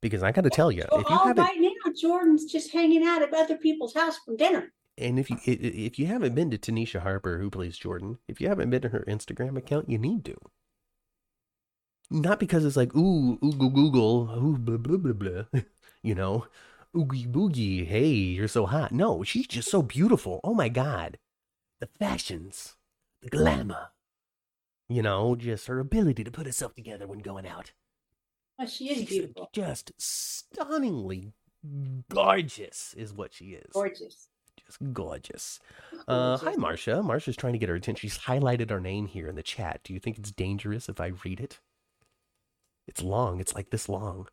Because 0.00 0.22
I 0.22 0.32
got 0.32 0.44
to 0.44 0.50
tell 0.50 0.70
you, 0.70 0.84
So 0.90 1.00
if 1.00 1.10
you 1.10 1.16
all 1.16 1.26
haven't, 1.26 1.44
right 1.44 1.58
now, 1.60 1.92
Jordan's 2.00 2.44
just 2.44 2.72
hanging 2.72 3.04
out 3.04 3.22
at 3.22 3.34
other 3.34 3.56
people's 3.58 3.94
house 3.94 4.18
for 4.24 4.36
dinner. 4.36 4.72
and 4.96 5.18
if 5.18 5.28
you 5.28 5.36
if 5.44 5.98
you 5.98 6.06
haven't 6.06 6.34
been 6.34 6.50
to 6.50 6.58
Tanisha 6.58 7.00
Harper, 7.00 7.38
who 7.38 7.50
plays 7.50 7.76
Jordan, 7.76 8.18
if 8.28 8.40
you 8.40 8.48
haven't 8.48 8.70
been 8.70 8.82
to 8.82 8.90
her 8.90 9.04
Instagram 9.08 9.58
account, 9.58 9.90
you 9.90 9.98
need 9.98 10.24
to. 10.26 10.36
Not 12.10 12.38
because 12.38 12.64
it's 12.64 12.76
like 12.76 12.94
ooh 12.94 13.38
ooh 13.44 13.52
Google 13.70 14.30
ooh 14.38 14.56
blah 14.58 14.76
blah 14.76 14.96
blah 14.96 15.12
blah, 15.12 15.42
you 16.02 16.14
know, 16.14 16.46
oogie 16.96 17.26
boogie. 17.26 17.86
Hey, 17.86 18.08
you're 18.08 18.48
so 18.48 18.66
hot. 18.66 18.92
No, 18.92 19.22
she's 19.24 19.46
just 19.46 19.70
so 19.70 19.82
beautiful. 19.82 20.40
Oh 20.44 20.54
my 20.54 20.68
god, 20.68 21.18
the 21.80 21.88
fashions, 21.98 22.76
the 23.22 23.28
glamour. 23.30 23.88
You 24.88 25.02
know, 25.02 25.34
just 25.34 25.66
her 25.66 25.80
ability 25.80 26.22
to 26.22 26.30
put 26.30 26.46
herself 26.46 26.74
together 26.76 27.08
when 27.08 27.18
going 27.18 27.46
out. 27.46 27.72
Oh, 28.58 28.66
she 28.66 28.88
is 28.90 28.98
She's 28.98 29.08
beautiful, 29.08 29.50
Just 29.52 29.92
stunningly 29.98 31.32
gorgeous 32.08 32.94
is 32.96 33.12
what 33.12 33.34
she 33.34 33.46
is. 33.46 33.72
gorgeous. 33.72 34.28
Just 34.64 34.78
gorgeous. 34.92 35.58
Uh, 36.08 36.36
hi. 36.38 36.54
Marcia. 36.56 37.02
Marcia's 37.02 37.36
trying 37.36 37.52
to 37.52 37.58
get 37.58 37.68
her 37.68 37.74
attention. 37.74 38.08
She's 38.08 38.18
highlighted 38.20 38.70
our 38.70 38.80
name 38.80 39.06
here 39.06 39.28
in 39.28 39.34
the 39.34 39.42
chat. 39.42 39.80
Do 39.84 39.92
you 39.92 40.00
think 40.00 40.18
it's 40.18 40.30
dangerous 40.32 40.88
if 40.88 41.00
I 41.00 41.12
read 41.24 41.40
it? 41.40 41.58
It's 42.86 43.02
long. 43.02 43.40
It's 43.40 43.54
like 43.54 43.70
this 43.70 43.88
long. 43.88 44.28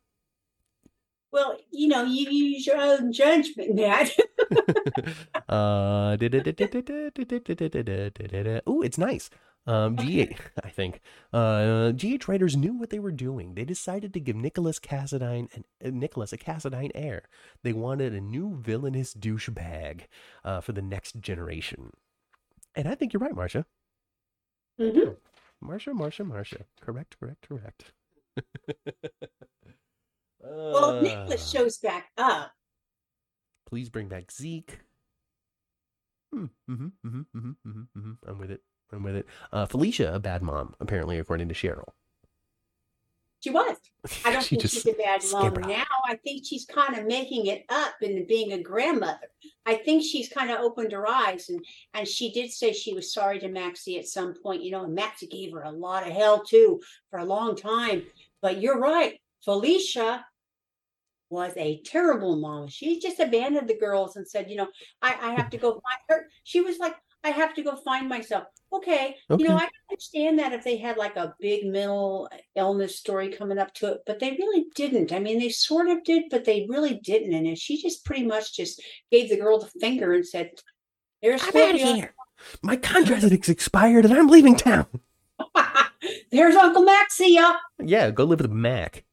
Well, 1.32 1.58
you 1.72 1.88
know, 1.88 2.04
you 2.04 2.30
use 2.30 2.66
your 2.66 2.76
own 2.78 3.12
judgment, 3.12 3.74
Matt. 3.74 4.12
uh, 5.48 6.16
ooh, 8.68 8.82
it's 8.82 8.98
nice. 8.98 9.30
Um, 9.66 9.96
GH, 9.96 10.38
I 10.62 10.68
think. 10.68 11.00
Uh, 11.32 11.90
GH 11.92 12.28
writers 12.28 12.56
knew 12.56 12.74
what 12.74 12.90
they 12.90 12.98
were 12.98 13.10
doing. 13.10 13.54
They 13.54 13.64
decided 13.64 14.12
to 14.12 14.20
give 14.20 14.36
Nicholas 14.36 14.78
Cassadine 14.78 15.48
and 15.54 15.64
uh, 15.84 15.90
Nicholas 15.90 16.32
a 16.32 16.38
Cassadine 16.38 16.90
heir. 16.94 17.22
They 17.62 17.72
wanted 17.72 18.12
a 18.12 18.20
new 18.20 18.56
villainous 18.60 19.14
douchebag 19.14 20.02
uh, 20.44 20.60
for 20.60 20.72
the 20.72 20.82
next 20.82 21.18
generation. 21.20 21.90
And 22.76 22.86
I 22.86 22.94
think 22.94 23.12
you're 23.12 23.20
right, 23.20 23.34
Marcia. 23.34 23.66
Mhm. 24.78 25.16
Marcia, 25.60 25.94
Marcia, 25.94 26.24
Marcia. 26.24 26.66
Correct, 26.80 27.16
correct, 27.18 27.48
correct. 27.48 27.92
Well, 30.40 30.96
if 30.96 31.02
Nicholas 31.02 31.54
Uh, 31.54 31.58
shows 31.58 31.78
back 31.78 32.10
up. 32.18 32.52
Please 33.66 33.88
bring 33.88 34.08
back 34.08 34.30
Zeke. 34.30 34.80
Hmm. 36.32 36.46
Mm-hmm, 36.70 36.86
mm-hmm, 37.06 37.20
mm-hmm, 37.20 37.50
mm-hmm, 37.68 37.98
mm-hmm. 37.98 38.12
I'm 38.28 38.38
with 38.38 38.50
it. 38.50 38.60
I'm 38.92 39.02
with 39.02 39.16
it. 39.16 39.26
Uh, 39.52 39.66
Felicia, 39.66 40.14
a 40.14 40.20
bad 40.20 40.42
mom, 40.42 40.74
apparently, 40.80 41.18
according 41.18 41.48
to 41.48 41.54
Cheryl. 41.54 41.88
She 43.40 43.50
was. 43.50 43.76
I 44.24 44.32
don't 44.32 44.42
think 44.42 44.62
she's 44.62 44.86
a 44.86 44.92
bad 44.94 45.22
mom 45.32 45.54
now. 45.68 45.84
I 46.06 46.16
think 46.16 46.44
she's 46.46 46.64
kind 46.64 46.96
of 46.96 47.06
making 47.06 47.46
it 47.46 47.64
up 47.68 47.94
into 48.00 48.24
being 48.24 48.52
a 48.52 48.62
grandmother. 48.62 49.28
I 49.66 49.74
think 49.74 50.02
she's 50.02 50.28
kind 50.28 50.50
of 50.50 50.60
opened 50.60 50.92
her 50.92 51.06
eyes 51.08 51.50
and 51.50 51.62
and 51.92 52.08
she 52.08 52.32
did 52.32 52.50
say 52.52 52.72
she 52.72 52.94
was 52.94 53.12
sorry 53.12 53.38
to 53.40 53.48
Maxie 53.48 53.98
at 53.98 54.06
some 54.06 54.34
point, 54.42 54.62
you 54.62 54.70
know, 54.70 54.84
and 54.84 54.94
Maxie 54.94 55.26
gave 55.26 55.52
her 55.52 55.62
a 55.62 55.70
lot 55.70 56.06
of 56.06 56.12
hell 56.14 56.42
too 56.42 56.80
for 57.10 57.18
a 57.18 57.24
long 57.24 57.54
time. 57.54 58.04
But 58.44 58.60
you're 58.60 58.78
right. 58.78 59.18
Felicia 59.42 60.22
was 61.30 61.54
a 61.56 61.80
terrible 61.86 62.36
mom. 62.36 62.68
She 62.68 63.00
just 63.00 63.18
abandoned 63.18 63.70
the 63.70 63.78
girls 63.78 64.16
and 64.16 64.28
said, 64.28 64.50
you 64.50 64.56
know, 64.56 64.68
I, 65.00 65.16
I 65.18 65.34
have 65.34 65.48
to 65.48 65.56
go 65.56 65.70
find 65.70 66.00
her. 66.10 66.26
She 66.42 66.60
was 66.60 66.78
like, 66.78 66.94
I 67.24 67.30
have 67.30 67.54
to 67.54 67.62
go 67.62 67.74
find 67.76 68.06
myself. 68.06 68.44
Okay. 68.70 69.16
You 69.30 69.48
know, 69.48 69.56
I 69.56 69.66
understand 69.90 70.38
that 70.40 70.52
if 70.52 70.62
they 70.62 70.76
had 70.76 70.98
like 70.98 71.16
a 71.16 71.34
big 71.40 71.64
mental 71.64 72.28
illness 72.54 72.98
story 72.98 73.30
coming 73.30 73.56
up 73.56 73.72
to 73.76 73.92
it, 73.92 74.00
but 74.04 74.20
they 74.20 74.32
really 74.32 74.66
didn't. 74.74 75.10
I 75.10 75.20
mean, 75.20 75.38
they 75.38 75.48
sort 75.48 75.88
of 75.88 76.04
did, 76.04 76.24
but 76.30 76.44
they 76.44 76.66
really 76.68 77.00
didn't. 77.02 77.32
And 77.32 77.56
she 77.56 77.80
just 77.80 78.04
pretty 78.04 78.26
much 78.26 78.54
just 78.54 78.82
gave 79.10 79.30
the 79.30 79.38
girl 79.38 79.58
the 79.58 79.70
finger 79.80 80.12
and 80.12 80.28
said, 80.28 80.50
There's 81.22 81.40
I'm 81.42 81.56
out 81.56 81.74
of 81.76 81.80
here. 81.80 82.14
My 82.60 82.76
contract 82.76 83.22
has 83.22 83.32
expired 83.48 84.04
and 84.04 84.12
I'm 84.12 84.28
leaving 84.28 84.54
town. 84.54 84.86
There's 86.34 86.56
Uncle 86.56 86.82
Max. 86.82 87.14
See 87.14 87.34
ya. 87.34 87.54
Yeah, 87.82 88.10
go 88.10 88.24
live 88.24 88.40
with 88.40 88.50
Mac. 88.50 89.04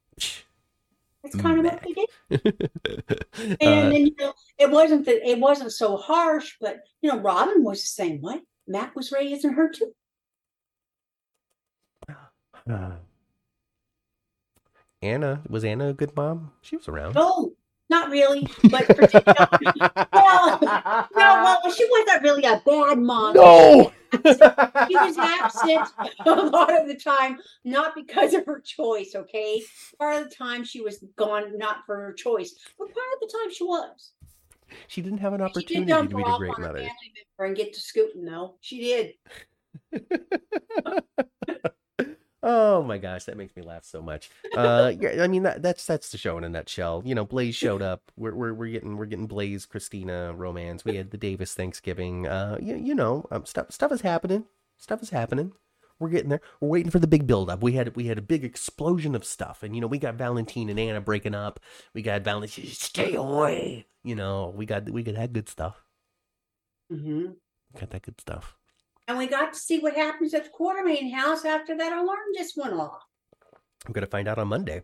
That's 1.23 1.35
kind 1.35 1.59
of 1.59 1.65
what 1.65 1.75
Mac. 1.75 1.85
they 1.85 1.93
did. 1.93 2.69
uh, 3.11 3.55
And 3.61 3.91
then 3.91 4.05
you 4.07 4.15
know, 4.19 4.33
it 4.57 4.71
wasn't 4.71 5.05
that 5.05 5.27
it 5.29 5.37
wasn't 5.39 5.71
so 5.71 5.97
harsh, 5.97 6.55
but 6.59 6.79
you 7.01 7.11
know, 7.11 7.19
Robin 7.19 7.63
was 7.63 7.81
the 7.81 7.87
same 7.87 8.21
way. 8.21 8.41
Mac 8.67 8.95
was 8.95 9.11
raising 9.11 9.53
her 9.53 9.69
too. 9.69 9.93
uh, 12.67 12.91
Anna, 15.03 15.41
was 15.47 15.63
Anna 15.63 15.89
a 15.89 15.93
good 15.93 16.15
mom? 16.15 16.51
She 16.61 16.75
was 16.75 16.87
around. 16.87 17.13
No, 17.15 17.53
not 17.91 18.09
really. 18.09 18.47
But 18.71 18.87
particularly, 18.87 19.67
well, 20.13 20.59
no, 20.61 21.07
well, 21.13 21.71
she 21.75 21.87
wasn't 21.91 22.23
really 22.23 22.43
a 22.45 22.61
bad 22.65 22.97
mom. 22.97 23.35
No! 23.35 23.91
She 24.13 24.95
was 24.97 25.17
absent 25.17 25.87
a 26.25 26.31
lot 26.35 26.77
of 26.77 26.85
the 26.85 26.95
time, 27.01 27.39
not 27.63 27.95
because 27.95 28.33
of 28.33 28.45
her 28.45 28.59
choice, 28.59 29.15
okay? 29.15 29.61
Part 29.97 30.21
of 30.21 30.29
the 30.29 30.35
time 30.35 30.65
she 30.65 30.81
was 30.81 31.01
gone, 31.15 31.57
not 31.57 31.85
for 31.85 31.95
her 31.95 32.11
choice, 32.11 32.55
but 32.77 32.87
part 32.87 33.07
of 33.15 33.21
the 33.21 33.31
time 33.39 33.53
she 33.53 33.63
was. 33.63 34.11
she 34.89 35.01
didn't 35.01 35.19
have 35.19 35.31
an 35.31 35.41
opportunity 35.41 35.85
to 35.89 36.03
be 36.03 36.21
a 36.21 36.37
great 36.37 36.59
mother. 36.59 36.89
and 37.39 37.55
get 37.55 37.71
to 37.73 37.79
scooting, 37.79 38.25
though. 38.25 38.55
She 38.59 38.81
did. 39.93 40.01
Oh 42.43 42.81
my 42.81 42.97
gosh, 42.97 43.25
that 43.25 43.37
makes 43.37 43.55
me 43.55 43.61
laugh 43.61 43.85
so 43.85 44.01
much. 44.01 44.31
Uh, 44.55 44.91
yeah, 44.99 45.21
I 45.23 45.27
mean 45.27 45.43
that, 45.43 45.61
that's 45.61 45.85
that's 45.85 46.09
the 46.09 46.17
show 46.17 46.37
in 46.39 46.43
a 46.43 46.49
nutshell. 46.49 47.03
You 47.05 47.13
know, 47.13 47.25
Blaze 47.25 47.55
showed 47.55 47.83
up. 47.83 48.11
We're 48.17 48.33
we're 48.33 48.53
we're 48.53 48.71
getting 48.71 48.97
we're 48.97 49.05
getting 49.05 49.27
Blaze, 49.27 49.67
Kristina 49.67 50.35
romance. 50.35 50.83
We 50.83 50.95
had 50.95 51.11
the 51.11 51.17
Davis 51.17 51.53
Thanksgiving. 51.53 52.25
Uh, 52.27 52.57
you, 52.59 52.75
you 52.75 52.95
know, 52.95 53.27
um, 53.29 53.45
stuff 53.45 53.71
stuff 53.71 53.91
is 53.91 54.01
happening. 54.01 54.45
Stuff 54.77 55.03
is 55.03 55.11
happening. 55.11 55.53
We're 55.99 56.09
getting 56.09 56.29
there. 56.29 56.41
We're 56.59 56.69
waiting 56.69 56.89
for 56.91 56.97
the 56.97 57.05
big 57.05 57.27
build 57.27 57.47
up. 57.51 57.61
We 57.61 57.73
had 57.73 57.95
we 57.95 58.07
had 58.07 58.17
a 58.17 58.23
big 58.23 58.43
explosion 58.43 59.13
of 59.13 59.23
stuff, 59.23 59.61
and 59.61 59.75
you 59.75 59.81
know 59.81 59.87
we 59.87 59.99
got 59.99 60.15
Valentine 60.15 60.69
and 60.69 60.79
Anna 60.79 60.99
breaking 60.99 61.35
up. 61.35 61.59
We 61.93 62.01
got 62.01 62.23
Valentine, 62.23 62.65
stay 62.67 63.13
away. 63.13 63.85
You 64.03 64.15
know, 64.15 64.51
we 64.55 64.65
got 64.65 64.89
we 64.89 65.03
got 65.03 65.13
that 65.15 65.31
good 65.31 65.47
stuff. 65.47 65.83
hmm 66.89 67.33
Got 67.77 67.89
that 67.91 68.01
good 68.03 68.19
stuff. 68.21 68.57
And 69.07 69.17
we 69.17 69.27
got 69.27 69.53
to 69.53 69.59
see 69.59 69.79
what 69.79 69.95
happens 69.95 70.33
at 70.33 70.45
the 70.45 70.49
Quartermaine 70.49 71.13
house 71.13 71.43
after 71.43 71.75
that 71.77 71.91
alarm 71.91 72.19
just 72.35 72.55
went 72.55 72.73
off. 72.73 73.03
I'm 73.85 73.93
gonna 73.93 74.07
find 74.07 74.27
out 74.27 74.37
on 74.37 74.47
Monday. 74.47 74.83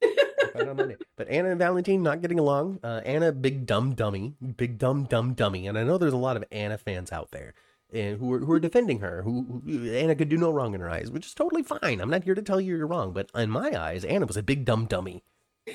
On 0.54 0.76
Monday. 0.76 0.96
But 1.16 1.28
Anna 1.28 1.50
and 1.50 1.58
Valentine 1.58 2.02
not 2.02 2.22
getting 2.22 2.38
along. 2.38 2.78
Uh, 2.82 3.00
Anna, 3.04 3.32
big 3.32 3.66
dumb 3.66 3.94
dummy, 3.94 4.34
big 4.56 4.78
dumb 4.78 5.04
dumb 5.04 5.34
dummy, 5.34 5.66
and 5.66 5.76
I 5.76 5.82
know 5.82 5.98
there's 5.98 6.12
a 6.12 6.18
lot 6.18 6.36
of 6.36 6.44
Anna 6.52 6.78
fans 6.78 7.12
out 7.12 7.30
there, 7.32 7.54
and 7.92 8.18
who 8.18 8.32
are 8.32 8.38
who 8.38 8.52
are 8.52 8.60
defending 8.60 9.00
her. 9.00 9.22
Who, 9.22 9.62
who 9.66 9.92
Anna 9.92 10.14
could 10.14 10.28
do 10.28 10.36
no 10.36 10.50
wrong 10.50 10.74
in 10.74 10.80
her 10.80 10.88
eyes, 10.88 11.10
which 11.10 11.26
is 11.26 11.34
totally 11.34 11.62
fine. 11.62 12.00
I'm 12.00 12.08
not 12.08 12.24
here 12.24 12.34
to 12.34 12.42
tell 12.42 12.60
you 12.60 12.76
you're 12.76 12.86
wrong, 12.86 13.12
but 13.12 13.30
in 13.34 13.50
my 13.50 13.72
eyes, 13.78 14.04
Anna 14.04 14.26
was 14.26 14.36
a 14.36 14.42
big 14.42 14.64
dumb 14.64 14.86
dummy. 14.86 15.24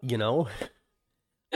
You 0.00 0.16
know, 0.16 0.48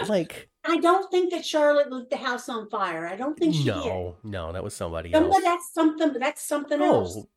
like 0.09 0.49
I 0.65 0.79
don't 0.79 1.11
think 1.11 1.33
that 1.33 1.45
Charlotte 1.45 1.91
lit 1.91 2.09
the 2.11 2.17
house 2.17 2.49
on 2.49 2.69
fire. 2.71 3.07
I 3.07 3.17
don't 3.17 3.37
think 3.39 3.55
she 3.55 3.65
did. 3.65 3.75
no, 3.75 4.17
no, 4.23 4.53
that 4.53 4.63
was 4.63 4.75
somebody 4.75 5.13
else. 5.13 5.23
Somebody, 5.23 5.43
that's 5.43 5.73
something. 5.75 6.13
That's 6.21 6.43
something 6.43 6.81
else. 6.81 7.17
Oh, 7.17 7.29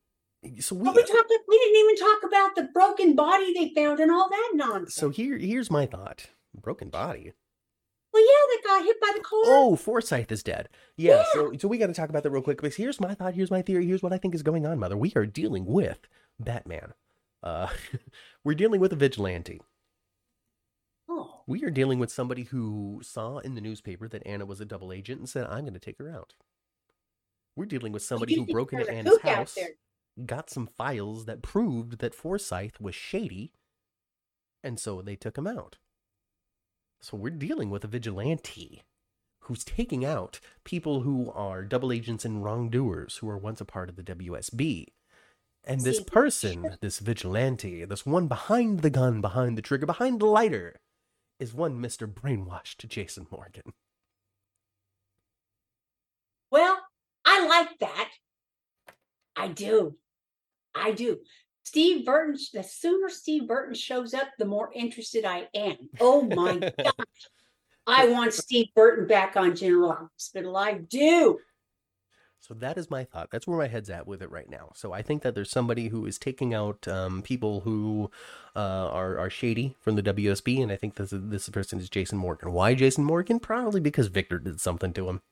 so 0.60 0.76
we 0.76 0.88
we 0.90 1.02
talked. 1.02 1.32
We 1.48 1.58
didn't 1.58 1.76
even 1.76 1.96
talk 1.96 2.22
about 2.24 2.54
the 2.54 2.68
broken 2.72 3.16
body 3.16 3.52
they 3.52 3.72
found 3.74 3.98
and 4.00 4.10
all 4.12 4.28
that 4.28 4.50
nonsense. 4.54 4.94
so 4.94 5.10
here 5.10 5.36
here's 5.38 5.70
my 5.70 5.86
thought. 5.86 6.26
Broken 6.60 6.88
body. 6.88 7.32
well, 8.12 8.22
yeah, 8.22 8.54
that 8.54 8.62
got 8.64 8.84
hit 8.84 9.00
by 9.00 9.12
the 9.14 9.20
car. 9.22 9.40
Oh, 9.44 9.76
Forsyth 9.76 10.30
is 10.30 10.42
dead. 10.44 10.68
Yeah, 10.96 11.24
so 11.32 11.52
so 11.58 11.66
we 11.68 11.78
got 11.78 11.88
to 11.88 11.94
talk 11.94 12.08
about 12.10 12.22
that 12.22 12.30
real 12.30 12.42
quick. 12.42 12.58
Because 12.60 12.76
here's 12.76 13.00
my 13.00 13.14
thought. 13.14 13.34
Here's 13.34 13.50
my 13.50 13.60
theory. 13.62 13.86
Here's 13.86 14.02
what 14.02 14.12
I 14.12 14.18
think 14.18 14.34
is 14.36 14.42
going 14.44 14.64
on, 14.66 14.78
Mother. 14.78 14.96
We 14.96 15.12
are 15.16 15.26
dealing 15.26 15.66
with 15.66 15.98
Batman. 16.38 16.94
Uh, 17.42 17.68
we're 18.44 18.54
dealing 18.54 18.80
with 18.80 18.92
a 18.92 18.96
vigilante. 18.96 19.60
We 21.46 21.62
are 21.64 21.70
dealing 21.70 21.98
with 21.98 22.10
somebody 22.10 22.44
who 22.44 23.00
saw 23.02 23.38
in 23.38 23.54
the 23.54 23.60
newspaper 23.60 24.08
that 24.08 24.26
Anna 24.26 24.44
was 24.44 24.60
a 24.60 24.64
double 24.64 24.92
agent 24.92 25.20
and 25.20 25.28
said, 25.28 25.46
"I'm 25.46 25.62
going 25.62 25.74
to 25.74 25.78
take 25.78 25.98
her 25.98 26.10
out." 26.10 26.34
We're 27.54 27.66
dealing 27.66 27.92
with 27.92 28.02
somebody 28.02 28.34
who 28.34 28.46
broke 28.46 28.72
into 28.72 28.90
Anna's 28.90 29.20
house, 29.22 29.56
got 30.24 30.50
some 30.50 30.66
files 30.66 31.24
that 31.26 31.42
proved 31.42 31.98
that 31.98 32.14
Forsyth 32.14 32.80
was 32.80 32.94
shady, 32.94 33.52
and 34.62 34.78
so 34.78 35.00
they 35.00 35.16
took 35.16 35.38
him 35.38 35.46
out. 35.46 35.78
So 37.00 37.16
we're 37.16 37.30
dealing 37.30 37.70
with 37.70 37.84
a 37.84 37.88
vigilante 37.88 38.82
who's 39.40 39.64
taking 39.64 40.04
out 40.04 40.40
people 40.64 41.02
who 41.02 41.30
are 41.30 41.64
double 41.64 41.92
agents 41.92 42.24
and 42.24 42.42
wrongdoers 42.42 43.18
who 43.18 43.28
were 43.28 43.38
once 43.38 43.60
a 43.60 43.64
part 43.64 43.88
of 43.88 43.96
the 43.96 44.02
WSB. 44.02 44.86
And 45.62 45.80
this 45.80 46.00
person, 46.00 46.76
this 46.80 46.98
vigilante, 46.98 47.84
this 47.84 48.04
one 48.04 48.26
behind 48.26 48.80
the 48.80 48.90
gun, 48.90 49.20
behind 49.20 49.56
the 49.56 49.62
trigger, 49.62 49.86
behind 49.86 50.20
the 50.20 50.26
lighter, 50.26 50.80
is 51.38 51.54
one 51.54 51.80
Mr. 51.80 52.06
Brainwashed 52.06 52.86
Jason 52.88 53.26
Morgan. 53.30 53.72
Well, 56.50 56.78
I 57.24 57.46
like 57.46 57.78
that. 57.80 58.10
I 59.36 59.48
do. 59.48 59.96
I 60.74 60.92
do. 60.92 61.18
Steve 61.64 62.06
Burton, 62.06 62.36
the 62.54 62.62
sooner 62.62 63.08
Steve 63.08 63.48
Burton 63.48 63.74
shows 63.74 64.14
up, 64.14 64.28
the 64.38 64.44
more 64.44 64.70
interested 64.72 65.24
I 65.24 65.48
am. 65.54 65.76
Oh 66.00 66.22
my 66.22 66.58
gosh. 66.78 67.28
I 67.86 68.08
want 68.08 68.32
Steve 68.32 68.68
Burton 68.74 69.06
back 69.06 69.36
on 69.36 69.56
General 69.56 69.92
Hospital. 69.92 70.56
I 70.56 70.74
do. 70.74 71.38
So 72.46 72.54
that 72.54 72.78
is 72.78 72.90
my 72.90 73.02
thought. 73.02 73.30
That's 73.32 73.48
where 73.48 73.58
my 73.58 73.66
head's 73.66 73.90
at 73.90 74.06
with 74.06 74.22
it 74.22 74.30
right 74.30 74.48
now. 74.48 74.70
So 74.76 74.92
I 74.92 75.02
think 75.02 75.22
that 75.22 75.34
there's 75.34 75.50
somebody 75.50 75.88
who 75.88 76.06
is 76.06 76.16
taking 76.16 76.54
out 76.54 76.86
um, 76.86 77.22
people 77.22 77.60
who 77.62 78.08
uh, 78.54 78.88
are 78.88 79.18
are 79.18 79.30
shady 79.30 79.74
from 79.80 79.96
the 79.96 80.02
WSB, 80.02 80.62
and 80.62 80.70
I 80.70 80.76
think 80.76 80.94
this 80.94 81.12
this 81.12 81.48
person 81.48 81.80
is 81.80 81.90
Jason 81.90 82.18
Morgan. 82.18 82.52
Why 82.52 82.74
Jason 82.74 83.02
Morgan? 83.02 83.40
Probably 83.40 83.80
because 83.80 84.06
Victor 84.06 84.38
did 84.38 84.60
something 84.60 84.92
to 84.92 85.08
him. 85.08 85.22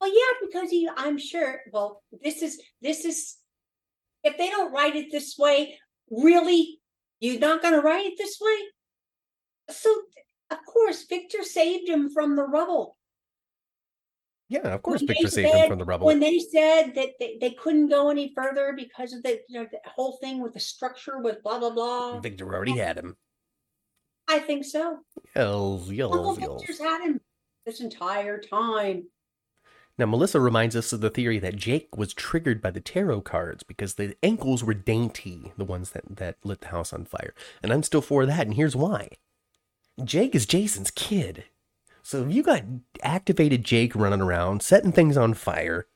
Well, 0.00 0.14
yeah, 0.14 0.46
because 0.46 0.70
he, 0.70 0.88
I'm 0.96 1.18
sure. 1.18 1.60
Well, 1.72 2.04
this 2.22 2.40
is 2.40 2.62
this 2.80 3.04
is. 3.04 3.36
If 4.22 4.38
they 4.38 4.50
don't 4.50 4.72
write 4.72 4.94
it 4.94 5.10
this 5.10 5.36
way, 5.38 5.78
really, 6.10 6.78
you're 7.18 7.40
not 7.40 7.62
going 7.62 7.74
to 7.74 7.80
write 7.80 8.04
it 8.04 8.14
this 8.18 8.38
way. 8.40 9.74
So, 9.74 9.92
of 10.50 10.58
course, 10.66 11.06
Victor 11.08 11.42
saved 11.42 11.88
him 11.88 12.10
from 12.10 12.36
the 12.36 12.44
rubble. 12.44 12.98
Yeah, 14.50 14.74
of 14.74 14.82
course 14.82 15.00
When 15.00 15.28
saved 15.28 15.54
him 15.54 15.68
from 15.68 15.78
the 15.78 15.84
rubble. 15.84 16.06
When 16.06 16.18
they 16.18 16.40
said 16.40 16.92
that 16.96 17.10
they, 17.20 17.38
they 17.40 17.50
couldn't 17.50 17.88
go 17.88 18.10
any 18.10 18.32
further 18.34 18.74
because 18.76 19.12
of 19.12 19.22
the, 19.22 19.40
you 19.48 19.60
know, 19.60 19.68
the 19.70 19.78
whole 19.88 20.18
thing 20.20 20.42
with 20.42 20.54
the 20.54 20.60
structure 20.60 21.20
with 21.20 21.40
blah 21.44 21.60
blah 21.60 21.70
blah. 21.70 22.18
Victor 22.18 22.52
already 22.52 22.76
had 22.76 22.98
him. 22.98 23.16
I 24.28 24.40
think 24.40 24.64
so. 24.64 24.98
Yells, 25.36 25.82
Uncle 25.82 25.94
yells, 25.94 26.38
yells. 26.40 26.62
Victor's 26.62 26.80
had 26.80 27.00
him 27.02 27.20
this 27.64 27.80
entire 27.80 28.40
time. 28.40 29.04
Now, 29.96 30.06
Melissa 30.06 30.40
reminds 30.40 30.74
us 30.74 30.92
of 30.92 31.00
the 31.00 31.10
theory 31.10 31.38
that 31.38 31.56
Jake 31.56 31.96
was 31.96 32.12
triggered 32.12 32.60
by 32.60 32.72
the 32.72 32.80
tarot 32.80 33.20
cards 33.20 33.62
because 33.62 33.94
the 33.94 34.16
ankles 34.22 34.64
were 34.64 34.74
dainty, 34.74 35.52
the 35.58 35.64
ones 35.64 35.90
that, 35.90 36.16
that 36.16 36.38
lit 36.42 36.62
the 36.62 36.68
house 36.68 36.92
on 36.92 37.04
fire. 37.04 37.34
And 37.62 37.72
I'm 37.72 37.82
still 37.84 38.00
for 38.00 38.26
that, 38.26 38.46
and 38.46 38.54
here's 38.54 38.74
why. 38.74 39.10
Jake 40.02 40.34
is 40.34 40.46
Jason's 40.46 40.90
kid. 40.90 41.44
So 42.10 42.26
you 42.26 42.42
got 42.42 42.64
activated 43.04 43.62
Jake 43.62 43.94
running 43.94 44.20
around, 44.20 44.62
setting 44.64 44.90
things 44.90 45.16
on 45.16 45.32
fire, 45.32 45.86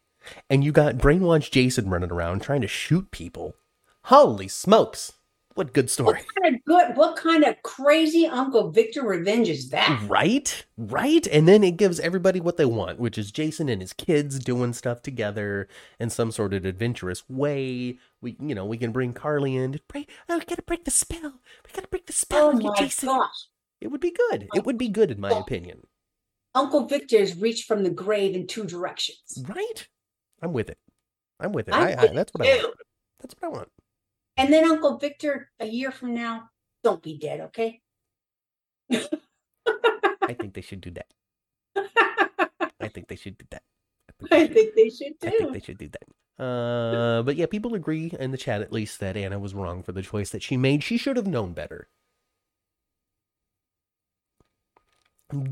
and 0.48 0.62
you 0.62 0.70
got 0.70 0.94
brainwashed 0.94 1.50
Jason 1.50 1.90
running 1.90 2.12
around 2.12 2.40
trying 2.40 2.60
to 2.60 2.68
shoot 2.68 3.10
people, 3.10 3.56
holy 4.04 4.46
smokes! 4.46 5.14
What 5.56 5.72
good 5.72 5.86
What 5.86 5.90
story. 5.90 6.20
kind 6.40 6.54
of 6.54 6.64
good? 6.64 6.96
What 6.96 7.16
kind 7.16 7.42
of 7.42 7.60
crazy 7.64 8.28
Uncle 8.28 8.70
Victor 8.70 9.02
revenge 9.02 9.48
is 9.48 9.70
that? 9.70 10.04
Right? 10.06 10.64
Right? 10.78 11.26
And 11.26 11.48
then 11.48 11.64
it 11.64 11.78
gives 11.78 11.98
everybody 11.98 12.38
what 12.38 12.58
they 12.58 12.64
want, 12.64 13.00
which 13.00 13.18
is 13.18 13.32
Jason 13.32 13.68
and 13.68 13.82
his 13.82 13.92
kids 13.92 14.38
doing 14.38 14.72
stuff 14.72 15.02
together 15.02 15.66
in 15.98 16.10
some 16.10 16.30
sort 16.30 16.54
of 16.54 16.64
adventurous 16.64 17.28
way. 17.28 17.98
We 18.20 18.36
you 18.38 18.54
know, 18.54 18.66
we 18.66 18.78
can 18.78 18.92
bring 18.92 19.14
Carly 19.14 19.56
in 19.56 19.72
to 19.72 19.80
break 19.88 20.08
oh, 20.28 20.38
we 20.38 20.44
gotta 20.44 20.62
break 20.62 20.84
the 20.84 20.92
spell. 20.92 21.40
We 21.66 21.72
gotta 21.74 21.88
break 21.88 22.06
the 22.06 22.12
spell 22.12 22.50
Oh 22.50 22.52
my 22.52 22.72
Jason. 22.78 23.08
gosh! 23.08 23.48
It 23.80 23.88
would 23.88 24.00
be 24.00 24.12
good. 24.30 24.46
It 24.54 24.64
would 24.64 24.78
be 24.78 24.88
good 24.88 25.10
in 25.10 25.20
my 25.20 25.32
opinion. 25.32 25.88
Uncle 26.54 26.86
Victor's 26.86 27.36
reached 27.36 27.66
from 27.66 27.82
the 27.82 27.90
grave 27.90 28.34
in 28.34 28.46
two 28.46 28.64
directions. 28.64 29.42
Right? 29.48 29.88
I'm 30.42 30.52
with 30.52 30.70
it. 30.70 30.78
I'm 31.40 31.52
with 31.52 31.68
it. 31.68 31.74
I'm 31.74 31.98
I, 31.98 32.02
I, 32.02 32.06
that's 32.08 32.32
what. 32.32 32.46
I 32.46 32.56
want. 32.62 32.76
That's 33.20 33.34
what 33.38 33.48
I 33.48 33.56
want. 33.56 33.68
And 34.36 34.52
then 34.52 34.64
Uncle 34.64 34.98
Victor, 34.98 35.50
a 35.60 35.66
year 35.66 35.90
from 35.90 36.14
now, 36.14 36.50
don't 36.82 37.02
be 37.02 37.18
dead, 37.18 37.40
okay? 37.40 37.80
I 38.90 40.34
think 40.34 40.54
they 40.54 40.60
should 40.60 40.80
do 40.80 40.90
that. 40.92 41.06
I 42.80 42.88
think 42.88 43.08
they 43.08 43.16
should 43.16 43.38
do 43.38 43.46
that. 43.50 43.62
I 44.30 44.46
think 44.46 44.74
they 44.74 44.90
should 44.90 45.18
do. 45.20 45.28
I 45.28 45.30
think 45.30 45.52
they 45.52 45.60
should 45.60 45.78
do 45.78 45.88
that. 45.88 46.44
Uh, 46.44 47.22
but 47.22 47.36
yeah, 47.36 47.46
people 47.46 47.74
agree 47.74 48.12
in 48.18 48.32
the 48.32 48.36
chat 48.36 48.60
at 48.60 48.72
least 48.72 49.00
that 49.00 49.16
Anna 49.16 49.38
was 49.38 49.54
wrong 49.54 49.82
for 49.82 49.92
the 49.92 50.02
choice 50.02 50.30
that 50.30 50.42
she 50.42 50.56
made. 50.56 50.82
She 50.82 50.96
should 50.98 51.16
have 51.16 51.26
known 51.26 51.52
better. 51.52 51.88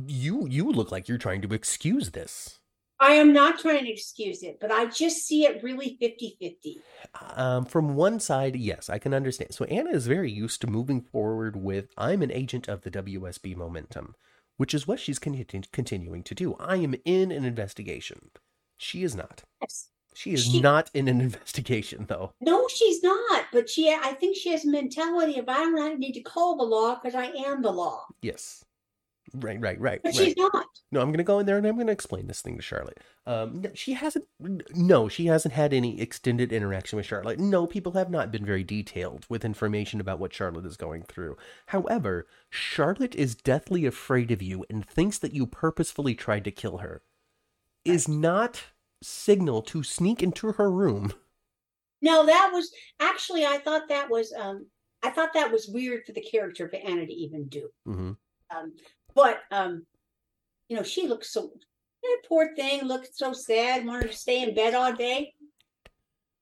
You 0.06 0.46
you 0.48 0.70
look 0.70 0.92
like 0.92 1.08
you're 1.08 1.18
trying 1.18 1.42
to 1.42 1.54
excuse 1.54 2.10
this. 2.10 2.58
I 3.00 3.14
am 3.14 3.32
not 3.32 3.58
trying 3.58 3.84
to 3.84 3.90
excuse 3.90 4.44
it, 4.44 4.58
but 4.60 4.70
I 4.70 4.86
just 4.86 5.26
see 5.26 5.44
it 5.44 5.62
really 5.62 5.96
50 6.00 6.36
50. 6.40 6.80
Um, 7.34 7.64
from 7.64 7.96
one 7.96 8.20
side, 8.20 8.54
yes, 8.54 8.88
I 8.88 8.98
can 8.98 9.12
understand. 9.12 9.52
So 9.54 9.64
Anna 9.64 9.90
is 9.90 10.06
very 10.06 10.30
used 10.30 10.60
to 10.60 10.66
moving 10.68 11.00
forward 11.00 11.56
with 11.56 11.86
"I'm 11.98 12.22
an 12.22 12.30
agent 12.30 12.68
of 12.68 12.82
the 12.82 12.90
WSB 12.90 13.56
momentum," 13.56 14.14
which 14.56 14.72
is 14.74 14.86
what 14.86 15.00
she's 15.00 15.18
conti- 15.18 15.62
continuing 15.72 16.22
to 16.24 16.34
do. 16.34 16.54
I 16.60 16.76
am 16.76 16.94
in 17.04 17.32
an 17.32 17.44
investigation. 17.44 18.30
She 18.78 19.02
is 19.02 19.16
not. 19.16 19.42
Yes. 19.60 19.88
She 20.14 20.34
is 20.34 20.44
She- 20.44 20.60
not 20.60 20.90
in 20.94 21.08
an 21.08 21.20
investigation, 21.28 22.04
though. 22.08 22.34
No, 22.40 22.68
she's 22.68 23.02
not. 23.02 23.46
But 23.52 23.68
she, 23.70 23.90
I 23.90 24.12
think 24.12 24.36
she 24.36 24.50
has 24.50 24.64
a 24.64 24.70
mentality 24.70 25.38
of 25.38 25.48
I 25.48 25.64
don't 25.64 25.98
need 25.98 26.12
to 26.12 26.20
call 26.22 26.56
the 26.56 26.64
law 26.64 26.96
because 26.96 27.14
I 27.16 27.26
am 27.46 27.62
the 27.62 27.72
law. 27.72 28.04
Yes. 28.20 28.64
Right, 29.34 29.60
right, 29.60 29.80
right. 29.80 30.00
But 30.02 30.16
right. 30.16 30.26
she's 30.26 30.36
not. 30.36 30.66
No, 30.90 31.00
I'm 31.00 31.08
going 31.08 31.18
to 31.18 31.24
go 31.24 31.38
in 31.38 31.46
there 31.46 31.56
and 31.56 31.66
I'm 31.66 31.76
going 31.76 31.86
to 31.86 31.92
explain 31.92 32.26
this 32.26 32.42
thing 32.42 32.56
to 32.56 32.62
Charlotte. 32.62 33.00
Um, 33.26 33.64
she 33.74 33.94
hasn't. 33.94 34.26
No, 34.74 35.08
she 35.08 35.26
hasn't 35.26 35.54
had 35.54 35.72
any 35.72 36.00
extended 36.00 36.52
interaction 36.52 36.96
with 36.96 37.06
Charlotte. 37.06 37.38
No, 37.38 37.66
people 37.66 37.92
have 37.92 38.10
not 38.10 38.30
been 38.30 38.44
very 38.44 38.62
detailed 38.62 39.24
with 39.28 39.44
information 39.44 40.00
about 40.00 40.18
what 40.18 40.34
Charlotte 40.34 40.66
is 40.66 40.76
going 40.76 41.02
through. 41.04 41.36
However, 41.66 42.26
Charlotte 42.50 43.14
is 43.14 43.34
deathly 43.34 43.86
afraid 43.86 44.30
of 44.30 44.42
you 44.42 44.66
and 44.68 44.86
thinks 44.86 45.18
that 45.18 45.34
you 45.34 45.46
purposefully 45.46 46.14
tried 46.14 46.44
to 46.44 46.50
kill 46.50 46.78
her. 46.78 47.02
Is 47.84 48.06
not 48.06 48.62
signal 49.02 49.62
to 49.62 49.82
sneak 49.82 50.22
into 50.22 50.52
her 50.52 50.70
room. 50.70 51.12
No, 52.00 52.26
that 52.26 52.50
was 52.52 52.72
actually 53.00 53.46
I 53.46 53.58
thought 53.58 53.88
that 53.88 54.10
was 54.10 54.32
um 54.36 54.66
I 55.02 55.10
thought 55.10 55.32
that 55.34 55.50
was 55.50 55.68
weird 55.68 56.04
for 56.04 56.12
the 56.12 56.20
character 56.20 56.68
for 56.68 56.76
Anna 56.76 57.06
to 57.06 57.12
even 57.12 57.48
do. 57.48 57.68
hmm 57.84 58.12
Um, 58.54 58.72
but 59.14 59.40
um, 59.50 59.86
you 60.68 60.76
know, 60.76 60.82
she 60.82 61.06
looks 61.06 61.30
so 61.30 61.52
that 62.02 62.18
poor 62.28 62.54
thing 62.56 62.82
looked 62.84 63.16
so 63.16 63.32
sad, 63.32 63.86
wanted 63.86 64.10
to 64.10 64.16
stay 64.16 64.42
in 64.42 64.54
bed 64.54 64.74
all 64.74 64.92
day. 64.92 65.34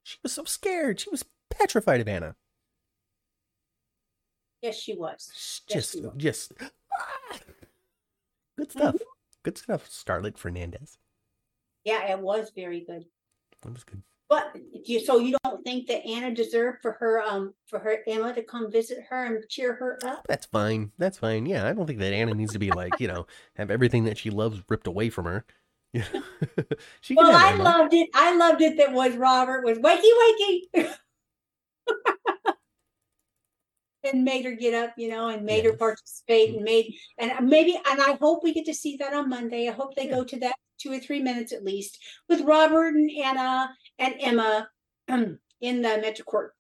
She 0.03 0.19
was 0.23 0.33
so 0.33 0.45
scared. 0.45 1.01
She 1.01 1.11
was 1.11 1.25
petrified 1.51 2.01
of 2.01 2.09
Anna. 2.09 2.35
Yes, 4.63 4.77
she 4.77 4.95
was. 4.95 5.31
Yes, 5.33 5.63
Just, 5.69 5.93
she 5.95 6.01
was. 6.01 6.13
just 6.17 6.53
good 8.57 8.71
stuff. 8.71 8.97
Good 9.43 9.59
stuff. 9.59 9.89
Scarlett 9.91 10.39
Fernandez. 10.39 10.99
Yeah, 11.85 12.13
it 12.13 12.21
was 12.21 12.53
very 12.55 12.85
good. 12.85 13.05
That 13.63 13.73
was 13.73 13.85
good. 13.85 14.03
But 14.31 14.57
you 14.87 15.01
so 15.01 15.19
you 15.19 15.37
don't 15.45 15.63
think 15.65 15.89
that 15.89 16.07
Anna 16.07 16.33
deserved 16.33 16.79
for 16.83 16.93
her 16.93 17.21
um 17.21 17.53
for 17.67 17.81
her 17.81 17.99
Emma 18.07 18.33
to 18.33 18.43
come 18.45 18.71
visit 18.71 18.99
her 19.11 19.27
and 19.27 19.45
cheer 19.49 19.75
her 19.75 19.99
up? 20.07 20.25
That's 20.29 20.47
fine. 20.47 20.93
That's 20.99 21.19
fine. 21.19 21.47
Yeah, 21.47 21.67
I 21.67 21.73
don't 21.73 21.87
think 21.87 21.99
that 21.99 22.13
Anna 22.15 22.33
needs 22.33 22.53
to 22.53 22.61
be 22.61 22.71
like, 22.71 23.01
you 23.01 23.09
know, 23.09 23.27
have 23.57 23.71
everything 23.73 24.05
that 24.05 24.17
she 24.17 24.31
loves 24.31 24.63
ripped 24.69 24.87
away 24.87 25.11
from 25.11 25.25
her. 25.25 25.45
Yeah. 25.93 26.05
she 27.01 27.17
Well, 27.17 27.33
I 27.35 27.51
Emma. 27.51 27.65
loved 27.65 27.93
it. 27.93 28.09
I 28.15 28.37
loved 28.37 28.63
it 28.63 28.77
that 28.77 28.93
was 28.93 29.17
Robert 29.17 29.65
was 29.65 29.79
wakey 29.79 30.69
wakey. 30.79 30.95
and 34.05 34.25
made 34.25 34.45
her 34.45 34.53
get 34.53 34.75
up, 34.75 34.95
you 34.97 35.09
know, 35.09 35.29
and 35.29 35.45
made 35.45 35.65
her 35.65 35.73
participate 35.75 36.51
and 36.51 36.61
mm. 36.61 36.65
made 36.65 36.95
and 37.19 37.49
maybe 37.49 37.75
and 37.89 38.01
I 38.01 38.17
hope 38.21 38.43
we 38.43 38.53
get 38.55 38.67
to 38.67 38.75
see 38.75 38.97
that 38.97 39.15
on 39.15 39.29
Monday. 39.29 39.69
I 39.69 39.73
hope 39.73 39.95
they 39.95 40.07
Yeah. 40.07 40.17
go 40.17 40.25
to 40.25 40.39
that 40.41 40.57
two 40.79 40.93
or 40.93 40.99
three 40.99 41.21
minutes 41.21 41.53
at 41.53 41.65
least 41.65 41.99
with 42.29 42.41
Robert 42.43 42.95
and 42.95 43.11
Anna 43.11 43.71
and 43.99 44.15
Emma 44.19 44.69
in 45.09 45.39
the 45.61 45.99
Metro 46.01 46.25
Court. 46.25 46.55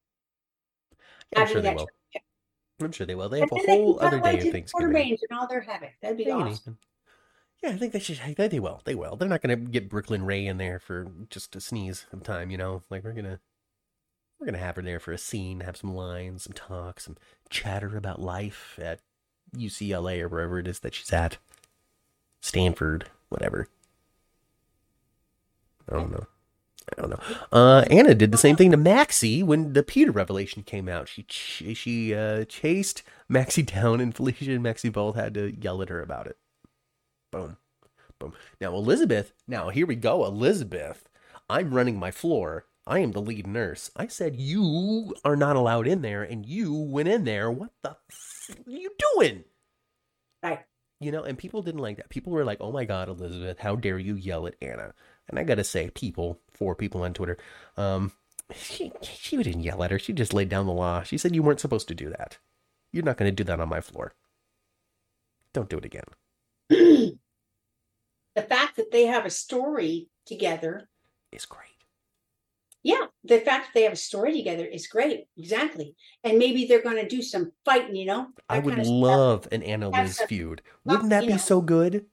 I'm 1.36 1.46
sure 1.46 1.60
they 1.62 1.74
will. 1.74 1.86
trip. 1.86 2.24
I'm 2.82 2.92
sure 2.92 3.06
they 3.06 3.14
will. 3.14 3.28
They 3.28 3.40
And 3.42 3.50
have 3.50 3.52
a 3.52 3.62
then 3.66 3.66
they 3.66 3.76
can 3.76 3.84
whole 3.84 4.00
other 4.00 4.20
day 4.20 4.38
of 4.38 4.52
Thanksgiving. 4.52 4.92
Range 4.92 5.20
and 5.28 5.38
all 5.38 5.46
their 5.46 5.60
havoc. 5.60 5.90
That'd 6.02 6.16
be 6.18 6.24
Hey, 6.24 6.30
awesome. 6.32 6.78
Yeah, 7.62 7.70
I 7.70 7.76
think 7.76 7.92
they 7.92 7.98
should. 7.98 8.18
They, 8.36 8.48
they 8.48 8.60
will. 8.60 8.80
They 8.84 8.94
will. 8.94 9.16
They're 9.16 9.28
not 9.28 9.42
going 9.42 9.58
to 9.58 9.70
get 9.70 9.90
Brooklyn 9.90 10.24
Rae 10.24 10.46
in 10.46 10.56
there 10.56 10.78
for 10.78 11.06
just 11.28 11.54
a 11.56 11.60
sneeze 11.60 12.06
of 12.12 12.22
time. 12.22 12.50
You 12.50 12.56
know, 12.56 12.82
like 12.88 13.04
we're 13.04 13.12
gonna 13.12 13.38
we're 14.40 14.46
gonna 14.46 14.58
have 14.58 14.76
her 14.76 14.82
there 14.82 15.00
for 15.00 15.12
a 15.12 15.18
scene, 15.18 15.60
have 15.60 15.76
some 15.76 15.94
lines, 15.94 16.44
some 16.44 16.54
talk, 16.54 17.00
some 17.00 17.16
chatter 17.50 17.96
about 17.96 18.20
life 18.20 18.78
at 18.82 19.00
UCLA 19.54 20.22
or 20.22 20.28
wherever 20.28 20.58
it 20.58 20.66
is 20.66 20.80
that 20.80 20.94
she's 20.94 21.12
at, 21.12 21.36
Stanford, 22.40 23.10
whatever. 23.28 23.68
I 25.90 25.96
don't 25.96 26.10
know. 26.10 26.26
I 26.96 27.00
don't 27.00 27.10
know. 27.10 27.20
Uh, 27.52 27.84
Anna 27.90 28.14
did 28.14 28.32
the 28.32 28.38
same 28.38 28.56
thing 28.56 28.70
to 28.70 28.76
Maxie 28.76 29.42
when 29.42 29.74
the 29.74 29.82
Peter 29.82 30.10
revelation 30.10 30.62
came 30.62 30.88
out. 30.88 31.08
She 31.08 31.24
ch- 31.24 31.76
she 31.76 32.14
uh, 32.14 32.44
chased 32.46 33.02
Maxie 33.28 33.62
down, 33.62 34.00
and 34.00 34.14
Felicia 34.14 34.52
and 34.52 34.62
Maxie 34.62 34.88
both 34.88 35.14
had 35.16 35.34
to 35.34 35.54
yell 35.60 35.82
at 35.82 35.88
her 35.90 36.00
about 36.00 36.26
it. 36.26 36.38
Boom, 37.30 37.58
boom. 38.18 38.32
Now 38.60 38.74
Elizabeth. 38.74 39.32
Now 39.46 39.68
here 39.68 39.86
we 39.86 39.96
go, 39.96 40.24
Elizabeth. 40.24 41.08
I'm 41.48 41.74
running 41.74 41.98
my 41.98 42.10
floor. 42.10 42.64
I 42.86 43.00
am 43.00 43.12
the 43.12 43.20
lead 43.20 43.46
nurse. 43.46 43.90
I 43.96 44.06
said 44.06 44.36
you 44.36 45.14
are 45.24 45.36
not 45.36 45.56
allowed 45.56 45.86
in 45.86 46.02
there, 46.02 46.22
and 46.22 46.44
you 46.46 46.74
went 46.74 47.08
in 47.08 47.24
there. 47.24 47.50
What 47.50 47.70
the 47.82 47.96
f- 48.10 48.56
are 48.66 48.70
you 48.70 48.90
doing? 49.14 49.44
Right. 50.42 50.60
You 50.98 51.12
know, 51.12 51.22
and 51.22 51.38
people 51.38 51.62
didn't 51.62 51.80
like 51.80 51.96
that. 51.98 52.08
People 52.10 52.32
were 52.32 52.44
like, 52.44 52.58
"Oh 52.60 52.72
my 52.72 52.84
God, 52.84 53.08
Elizabeth, 53.08 53.58
how 53.58 53.76
dare 53.76 53.98
you 53.98 54.14
yell 54.14 54.46
at 54.46 54.56
Anna?" 54.60 54.94
And 55.28 55.38
I 55.38 55.44
gotta 55.44 55.64
say, 55.64 55.90
people, 55.90 56.40
four 56.52 56.74
people 56.74 57.02
on 57.02 57.14
Twitter, 57.14 57.38
um, 57.76 58.12
she 58.54 58.92
she 59.02 59.36
didn't 59.36 59.62
yell 59.62 59.82
at 59.82 59.90
her. 59.90 59.98
She 59.98 60.12
just 60.12 60.34
laid 60.34 60.48
down 60.48 60.66
the 60.66 60.72
law. 60.72 61.02
She 61.02 61.18
said 61.18 61.34
you 61.34 61.42
weren't 61.42 61.60
supposed 61.60 61.88
to 61.88 61.94
do 61.94 62.10
that. 62.10 62.38
You're 62.92 63.04
not 63.04 63.16
going 63.16 63.30
to 63.30 63.34
do 63.34 63.44
that 63.44 63.60
on 63.60 63.68
my 63.68 63.80
floor. 63.80 64.14
Don't 65.52 65.68
do 65.68 65.78
it 65.78 65.84
again. 65.84 66.04
the 66.68 67.18
fact 68.36 68.76
that 68.76 68.90
they 68.90 69.06
have 69.06 69.24
a 69.24 69.30
story 69.30 70.08
together 70.26 70.88
is 71.32 71.46
great. 71.46 71.79
Yeah 72.82 73.04
the 73.24 73.38
fact 73.40 73.66
that 73.66 73.74
they 73.74 73.82
have 73.82 73.92
a 73.92 73.96
story 73.96 74.32
together 74.32 74.64
is 74.64 74.86
great 74.86 75.26
exactly 75.36 75.94
and 76.24 76.38
maybe 76.38 76.64
they're 76.66 76.82
going 76.82 76.96
to 76.96 77.08
do 77.08 77.22
some 77.22 77.52
fighting 77.64 77.94
you 77.94 78.06
know 78.06 78.28
I 78.48 78.58
would 78.58 78.70
kind 78.74 78.80
of 78.80 78.86
stuff. 78.86 78.94
love 78.94 79.48
an 79.52 79.62
Anna 79.62 79.88
Liz 79.90 80.20
feud. 80.28 80.62
Wouldn't 80.84 81.10
that 81.10 81.22
be 81.26 81.32
know. 81.32 81.36
so 81.36 81.60
good? 81.60 82.06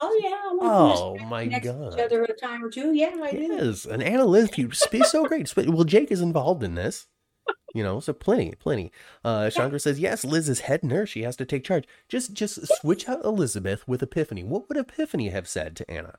oh 0.00 0.20
yeah 0.22 0.38
Oh 0.64 1.16
my 1.26 1.46
God. 1.46 1.94
each 1.94 2.00
other 2.00 2.24
a 2.24 2.32
time 2.34 2.64
or 2.64 2.70
two 2.70 2.92
yeah 2.92 3.16
i 3.22 3.30
do 3.30 3.38
Yes, 3.38 3.84
an 3.84 4.02
Anna 4.02 4.24
Liz 4.24 4.50
feud 4.50 4.70
would 4.80 4.90
be 4.90 5.02
so 5.04 5.24
great. 5.26 5.54
Well, 5.56 5.84
Jake 5.84 6.10
is 6.10 6.20
involved 6.20 6.62
in 6.62 6.74
this. 6.74 7.06
You 7.74 7.82
know, 7.82 8.00
so 8.00 8.12
plenty, 8.12 8.52
plenty. 8.54 8.92
Uh, 9.24 9.48
Chandra 9.50 9.80
says, 9.80 9.98
yes, 9.98 10.24
Liz 10.24 10.48
is 10.48 10.60
head 10.60 10.84
nurse. 10.84 11.08
She 11.08 11.22
has 11.22 11.36
to 11.36 11.44
take 11.46 11.64
charge. 11.64 11.84
Just, 12.08 12.34
just 12.34 12.60
switch 12.80 13.08
out 13.08 13.24
Elizabeth 13.24 13.88
with 13.88 14.02
Epiphany. 14.02 14.44
What 14.44 14.68
would 14.68 14.76
Epiphany 14.76 15.30
have 15.30 15.48
said 15.48 15.74
to 15.76 15.90
Anna? 15.90 16.16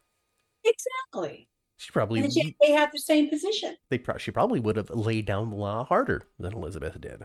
exactly 0.66 1.48
She 1.84 1.92
probably, 1.92 2.22
yet 2.22 2.54
they 2.62 2.72
have 2.72 2.92
the 2.92 3.00
same 3.00 3.30
position 3.30 3.76
they 3.90 3.98
pro- 3.98 4.18
she 4.18 4.32
probably 4.32 4.60
would 4.60 4.76
have 4.78 4.90
laid 4.90 5.26
down 5.26 5.50
the 5.50 5.56
law 5.56 5.84
harder 5.86 6.24
than 6.40 6.54
Elizabeth 6.54 7.00
did. 7.02 7.24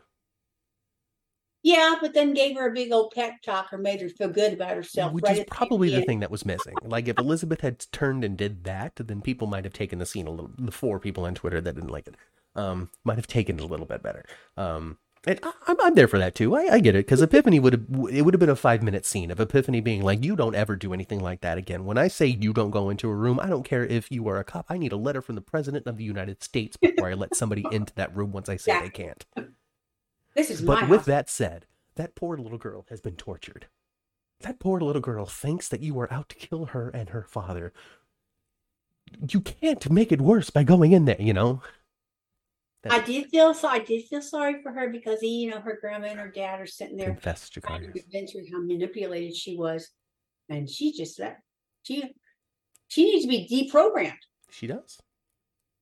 yeah 1.62 1.96
but 2.00 2.14
then 2.14 2.34
gave 2.34 2.56
her 2.56 2.68
a 2.70 2.72
big 2.72 2.92
old 2.92 3.12
pep 3.14 3.34
talk 3.44 3.72
or 3.72 3.78
made 3.78 4.00
her 4.00 4.08
feel 4.08 4.28
good 4.28 4.52
about 4.52 4.76
herself 4.76 5.12
Which 5.12 5.24
right 5.24 5.38
is 5.38 5.44
probably 5.48 5.90
the 5.90 5.96
end. 5.96 6.06
thing 6.06 6.20
that 6.20 6.30
was 6.30 6.46
missing. 6.46 6.74
Like 6.82 7.08
if 7.08 7.18
Elizabeth 7.18 7.60
had 7.60 7.84
turned 7.92 8.24
and 8.24 8.36
did 8.36 8.64
that, 8.64 8.96
then 8.96 9.20
people 9.22 9.46
might 9.46 9.64
have 9.64 9.72
taken 9.72 9.98
the 9.98 10.06
scene 10.06 10.26
a 10.26 10.30
little. 10.30 10.50
The 10.58 10.72
four 10.72 10.98
people 11.00 11.24
on 11.26 11.34
Twitter 11.34 11.60
that 11.60 11.74
didn't 11.74 11.90
like 11.90 12.06
it, 12.06 12.16
um, 12.54 12.90
might 13.04 13.16
have 13.16 13.26
taken 13.26 13.58
it 13.58 13.62
a 13.62 13.66
little 13.66 13.86
bit 13.86 14.02
better. 14.02 14.24
Um, 14.56 14.98
and 15.28 15.38
I, 15.42 15.52
I'm 15.68 15.76
I'm 15.80 15.94
there 15.94 16.08
for 16.08 16.18
that 16.18 16.34
too. 16.34 16.56
I, 16.56 16.74
I 16.74 16.80
get 16.80 16.94
it 16.96 17.06
because 17.06 17.22
Epiphany 17.22 17.60
would 17.60 17.72
have 17.74 17.84
it 18.10 18.22
would 18.22 18.34
have 18.34 18.40
been 18.40 18.48
a 18.48 18.56
five 18.56 18.82
minute 18.82 19.04
scene 19.06 19.30
of 19.30 19.38
Epiphany 19.40 19.80
being 19.80 20.02
like, 20.02 20.24
"You 20.24 20.34
don't 20.36 20.54
ever 20.54 20.74
do 20.74 20.92
anything 20.94 21.20
like 21.20 21.42
that 21.42 21.58
again." 21.58 21.84
When 21.84 21.98
I 21.98 22.08
say 22.08 22.26
you 22.26 22.52
don't 22.52 22.70
go 22.70 22.90
into 22.90 23.08
a 23.10 23.14
room, 23.14 23.38
I 23.40 23.48
don't 23.48 23.64
care 23.64 23.84
if 23.84 24.10
you 24.10 24.26
are 24.28 24.38
a 24.38 24.44
cop. 24.44 24.66
I 24.68 24.78
need 24.78 24.92
a 24.92 24.96
letter 24.96 25.20
from 25.22 25.34
the 25.34 25.40
president 25.40 25.86
of 25.86 25.96
the 25.98 26.04
United 26.04 26.42
States 26.42 26.76
before 26.76 27.08
I 27.10 27.14
let 27.14 27.36
somebody 27.36 27.64
into 27.72 27.94
that 27.94 28.16
room 28.16 28.32
once 28.32 28.48
I 28.48 28.56
say 28.56 28.80
they 28.80 28.90
can't. 28.90 29.24
this 30.34 30.50
is 30.50 30.62
my 30.62 30.80
But 30.80 30.88
with 30.88 31.00
house. 31.00 31.06
that 31.06 31.30
said, 31.30 31.66
that 31.96 32.14
poor 32.14 32.36
little 32.38 32.58
girl 32.58 32.86
has 32.88 33.00
been 33.00 33.16
tortured. 33.16 33.66
That 34.40 34.58
poor 34.60 34.80
little 34.80 35.02
girl 35.02 35.26
thinks 35.26 35.68
that 35.68 35.80
you 35.82 35.98
are 36.00 36.12
out 36.12 36.28
to 36.30 36.36
kill 36.36 36.66
her 36.66 36.90
and 36.90 37.10
her 37.10 37.22
father. 37.24 37.72
You 39.28 39.40
can't 39.40 39.90
make 39.90 40.12
it 40.12 40.20
worse 40.20 40.50
by 40.50 40.62
going 40.62 40.92
in 40.92 41.06
there, 41.06 41.20
you 41.20 41.32
know? 41.32 41.60
I 42.88 43.00
did 43.00 43.28
feel 43.28 43.54
so. 43.54 43.68
I 43.68 43.80
did 43.80 44.04
feel 44.06 44.22
sorry 44.22 44.62
for 44.62 44.72
her 44.72 44.88
because 44.90 45.20
you 45.22 45.50
know, 45.50 45.60
her 45.60 45.78
grandma 45.80 46.06
and 46.08 46.20
her 46.20 46.30
dad 46.30 46.60
are 46.60 46.66
sitting 46.66 46.96
there 46.96 47.10
Confess, 47.10 47.48
trying 47.50 47.82
to 47.82 47.88
Jakarta. 47.88 48.02
convince 48.02 48.32
her 48.34 48.40
how 48.52 48.62
manipulated 48.62 49.34
she 49.34 49.56
was, 49.56 49.88
and 50.48 50.68
she 50.70 50.92
just 50.92 51.18
that 51.18 51.38
she 51.82 52.04
she 52.86 53.04
needs 53.04 53.24
to 53.24 53.28
be 53.28 53.70
deprogrammed. 53.72 54.14
She 54.50 54.66
does. 54.66 54.98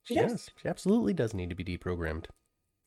She 0.04 0.14
She 0.14 0.20
does. 0.20 0.32
does. 0.32 0.50
She 0.60 0.68
absolutely 0.68 1.12
does 1.12 1.34
need 1.34 1.50
to 1.50 1.54
be 1.56 1.64
deprogrammed. 1.64 2.26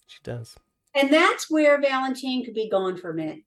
She 0.08 0.20
does. 0.24 0.56
And 0.96 1.14
that's 1.14 1.50
where 1.52 1.80
Valentine 1.80 2.44
could 2.44 2.56
be 2.56 2.70
gone 2.70 2.98
for 2.98 3.12
a 3.12 3.14
minute. 3.14 3.42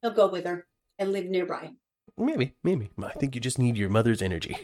He'll 0.00 0.12
go 0.12 0.28
with 0.28 0.46
her 0.46 0.66
and 0.98 1.12
live 1.12 1.26
nearby. 1.26 1.70
Maybe, 2.16 2.54
maybe. 2.64 2.90
I 3.02 3.10
think 3.12 3.34
you 3.34 3.40
just 3.40 3.58
need 3.58 3.76
your 3.76 3.90
mother's 3.90 4.22
energy. 4.22 4.56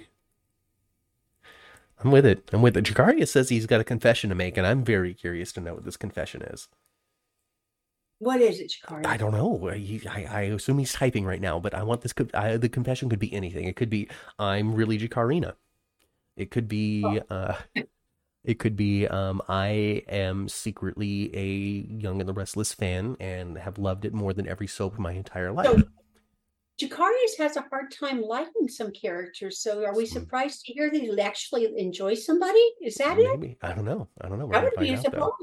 I'm 2.02 2.10
with 2.10 2.26
it. 2.26 2.48
I'm 2.52 2.62
with 2.62 2.76
it. 2.76 2.84
Jakaria 2.84 3.26
says 3.26 3.48
he's 3.48 3.66
got 3.66 3.80
a 3.80 3.84
confession 3.84 4.30
to 4.30 4.36
make, 4.36 4.56
and 4.56 4.66
I'm 4.66 4.84
very 4.84 5.14
curious 5.14 5.52
to 5.52 5.60
know 5.60 5.74
what 5.74 5.84
this 5.84 5.96
confession 5.96 6.42
is. 6.42 6.68
What 8.20 8.40
is 8.40 8.60
it, 8.60 8.70
Shikari? 8.70 9.04
I 9.04 9.16
don't 9.16 9.32
know. 9.32 9.68
He, 9.68 10.02
I, 10.08 10.24
I 10.24 10.40
assume 10.42 10.78
he's 10.78 10.92
typing 10.92 11.24
right 11.24 11.40
now, 11.40 11.58
but 11.58 11.74
I 11.74 11.82
want 11.82 12.02
this. 12.02 12.14
I, 12.34 12.56
the 12.56 12.68
confession 12.68 13.08
could 13.08 13.18
be 13.18 13.32
anything. 13.32 13.66
It 13.66 13.76
could 13.76 13.90
be 13.90 14.08
I'm 14.38 14.74
really 14.74 14.98
Jakarina. 14.98 15.54
It 16.36 16.50
could 16.50 16.68
be. 16.68 17.20
Uh, 17.30 17.54
it 18.44 18.58
could 18.58 18.76
be 18.76 19.06
um, 19.06 19.42
I 19.48 20.04
am 20.08 20.48
secretly 20.48 21.30
a 21.34 21.46
Young 22.00 22.20
and 22.20 22.28
the 22.28 22.32
Restless 22.32 22.72
fan 22.72 23.16
and 23.20 23.58
have 23.58 23.78
loved 23.78 24.04
it 24.04 24.14
more 24.14 24.32
than 24.32 24.48
every 24.48 24.66
soap 24.66 24.96
in 24.96 25.02
my 25.02 25.12
entire 25.12 25.52
life. 25.52 25.66
So, 25.66 25.82
Jacarius 26.80 27.36
has 27.38 27.56
a 27.56 27.64
hard 27.70 27.90
time 27.90 28.22
liking 28.22 28.68
some 28.68 28.92
characters. 28.92 29.60
So, 29.60 29.84
are 29.84 29.94
we 29.96 30.06
surprised 30.06 30.64
to 30.64 30.72
hear 30.72 30.90
that 30.90 31.00
he 31.00 31.20
actually 31.20 31.76
enjoys 31.76 32.24
somebody? 32.24 32.62
Is 32.80 32.94
that 32.96 33.18
it? 33.18 33.38
Maybe 33.40 33.58
I 33.62 33.72
don't 33.72 33.84
know. 33.84 34.08
I 34.20 34.28
don't 34.28 34.38
know. 34.38 34.46
We're 34.46 34.52
gonna 34.54 34.64
would 34.76 34.80
be 34.80 34.94
find 34.94 35.06
out 35.06 35.12
though. 35.12 35.36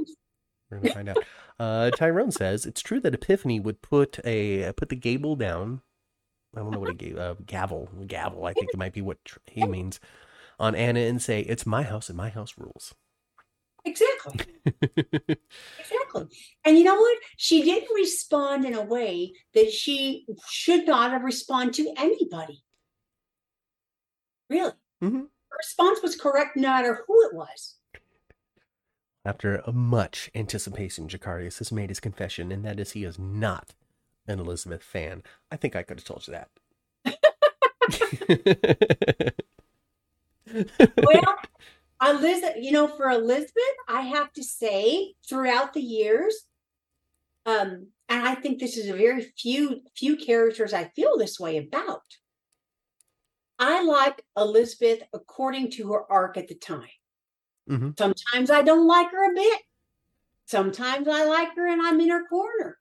We're 0.72 0.80
gonna 0.80 0.94
find 0.94 1.10
out. 1.10 1.18
Uh, 1.60 1.90
Tyrone 1.92 2.32
says 2.32 2.66
it's 2.66 2.82
true 2.82 3.00
that 3.00 3.14
Epiphany 3.14 3.60
would 3.60 3.82
put 3.82 4.20
a 4.26 4.72
put 4.74 4.90
the 4.90 4.96
gable 4.96 5.36
down. 5.36 5.82
I 6.56 6.60
don't 6.60 6.72
know 6.72 6.80
what 6.80 6.90
a 6.90 6.94
ga- 6.94 7.18
uh, 7.18 7.36
gavel 7.46 7.90
gavel. 8.08 8.46
I 8.46 8.54
think 8.54 8.70
it 8.74 8.78
might 8.78 8.94
be 8.94 9.02
what 9.02 9.24
tr- 9.24 9.40
he 9.46 9.66
means 9.66 10.00
on 10.60 10.74
Anna 10.76 11.02
and 11.02 11.22
say 11.22 11.42
it's 11.42 11.66
my 11.66 11.84
house 11.84 12.10
and 12.10 12.18
my 12.18 12.30
house 12.30 12.56
rules. 12.58 12.94
Exactly. 13.86 14.40
Exactly. 15.80 16.28
And 16.66 16.78
you 16.78 16.84
know 16.84 16.96
what? 16.96 17.18
She 17.38 17.62
didn't 17.62 17.94
respond 17.94 18.66
in 18.66 18.74
a 18.74 18.82
way 18.82 19.34
that 19.54 19.72
she 19.72 20.26
should 20.50 20.88
not 20.88 21.12
have 21.12 21.24
responded 21.24 21.76
to 21.76 21.94
anybody. 21.98 22.64
Really. 24.50 24.72
Mhm. 25.04 25.28
response 25.58 26.02
was 26.02 26.16
correct 26.16 26.56
no 26.58 26.64
matter 26.70 27.04
who 27.08 27.28
it 27.28 27.34
was. 27.36 27.76
After 29.24 29.62
much 29.72 30.30
anticipation, 30.36 31.08
Jacarius 31.08 31.58
has 31.60 31.72
made 31.72 31.90
his 31.90 32.00
confession, 32.00 32.52
and 32.52 32.64
that 32.66 32.80
is 32.80 32.92
he 32.92 33.04
is 33.04 33.20
not 33.20 33.74
an 34.28 34.40
Elizabeth 34.40 34.84
fan. 34.84 35.24
I 35.52 35.58
think 35.58 35.76
I 35.76 35.84
could 35.84 36.00
have 36.00 36.06
told 36.06 36.28
you 36.28 36.34
that. 36.34 36.50
Well, 40.98 41.36
Elizabeth, 42.06 42.56
you 42.62 42.72
know, 42.72 42.88
for 42.88 43.10
Elizabeth, 43.10 43.76
I 43.88 44.02
have 44.02 44.32
to 44.34 44.44
say, 44.44 45.14
throughout 45.28 45.74
the 45.74 45.82
years, 45.82 46.36
um, 47.46 47.88
and 48.10 48.28
I 48.28 48.36
think 48.36 48.60
this 48.60 48.78
is 48.78 48.90
a 48.90 48.94
very 48.94 49.22
few 49.38 49.82
few 49.96 50.16
characters 50.18 50.74
I 50.74 50.86
feel 50.96 51.18
this 51.18 51.40
way 51.40 51.58
about. 51.58 52.04
I 53.58 53.84
like 53.84 54.24
Elizabeth 54.38 55.04
according 55.14 55.72
to 55.72 55.92
her 55.94 56.12
arc 56.12 56.38
at 56.38 56.48
the 56.48 56.56
time. 56.56 56.90
Mhm. 57.70 57.98
Sometimes 57.98 58.52
I 58.52 58.62
don't 58.62 58.86
like 58.86 59.10
her 59.12 59.32
a 59.32 59.34
bit. 59.34 59.62
Sometimes 60.46 61.08
I 61.08 61.24
like 61.26 61.56
her 61.56 61.66
and 61.68 61.82
I'm 61.82 62.00
in 62.02 62.10
her 62.10 62.28
corner. 62.28 62.80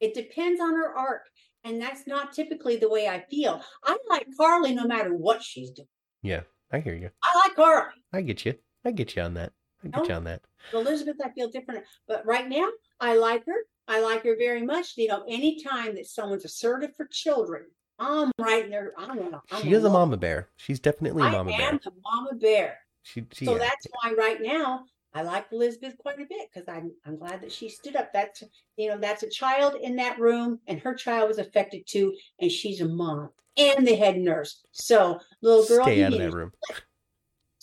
It 0.00 0.14
depends 0.14 0.60
on 0.60 0.74
her 0.74 0.96
arc. 0.96 1.28
And 1.64 1.80
that's 1.80 2.06
not 2.06 2.32
typically 2.32 2.76
the 2.76 2.88
way 2.88 3.08
I 3.08 3.20
feel. 3.30 3.62
I 3.84 3.96
like 4.08 4.26
Carly 4.36 4.74
no 4.74 4.84
matter 4.84 5.14
what 5.14 5.42
she's 5.42 5.70
doing. 5.70 5.88
yeah, 6.22 6.42
I 6.72 6.80
hear 6.80 6.94
you. 6.94 7.10
I 7.22 7.34
like 7.44 7.54
Carly. 7.54 7.90
I 8.12 8.22
get 8.22 8.44
you. 8.44 8.54
I 8.84 8.90
get 8.90 9.14
you 9.14 9.22
on 9.22 9.34
that. 9.34 9.52
I 9.84 9.88
get 9.88 10.08
you 10.08 10.14
on 10.14 10.24
that. 10.24 10.42
Elizabeth, 10.72 11.16
I 11.22 11.30
feel 11.30 11.48
different. 11.48 11.84
But 12.08 12.24
right 12.24 12.48
now, 12.48 12.68
I 13.00 13.16
like 13.16 13.44
her. 13.46 13.66
I 13.88 14.00
like 14.00 14.22
her 14.24 14.36
very 14.36 14.62
much. 14.64 14.96
You 14.96 15.08
know, 15.08 15.24
anytime 15.28 15.96
that 15.96 16.06
someone's 16.06 16.44
assertive 16.44 16.94
for 16.96 17.06
children, 17.10 17.64
I'm 17.98 18.30
right 18.38 18.68
there. 18.70 18.92
I'm 18.96 19.18
gonna. 19.18 19.42
I'm 19.50 19.62
She 19.62 19.72
is 19.72 19.84
a 19.84 19.90
mama 19.90 20.16
bear. 20.16 20.48
She's 20.56 20.80
definitely 20.80 21.22
a 21.22 21.30
mama 21.30 21.52
am 21.52 21.58
bear. 21.58 21.80
the 21.84 21.92
mama 22.04 22.34
bear. 22.34 22.78
She, 23.02 23.24
she 23.32 23.44
So 23.44 23.52
yeah. 23.52 23.58
that's 23.58 23.86
why 23.90 24.14
right 24.16 24.40
now 24.40 24.84
I 25.14 25.22
like 25.22 25.46
Elizabeth 25.52 25.96
quite 25.98 26.20
a 26.20 26.24
bit 26.28 26.48
because 26.52 26.68
I'm 26.68 26.90
I'm 27.06 27.18
glad 27.18 27.42
that 27.42 27.52
she 27.52 27.68
stood 27.68 27.96
up. 27.96 28.12
That's 28.12 28.42
you 28.76 28.88
know 28.88 28.98
that's 28.98 29.22
a 29.22 29.30
child 29.30 29.76
in 29.82 29.96
that 29.96 30.18
room 30.18 30.58
and 30.66 30.80
her 30.80 30.94
child 30.94 31.28
was 31.28 31.38
affected 31.38 31.86
too, 31.86 32.14
and 32.40 32.50
she's 32.50 32.80
a 32.80 32.88
mom 32.88 33.30
and 33.56 33.86
the 33.86 33.94
head 33.94 34.16
nurse. 34.18 34.62
So 34.72 35.18
little 35.42 35.66
girl, 35.66 35.84
Stay 35.84 35.98
you 35.98 36.04
out 36.04 36.12
of 36.12 36.18
need 36.18 36.24
that 36.26 36.30
to- 36.30 36.36
room. 36.36 36.52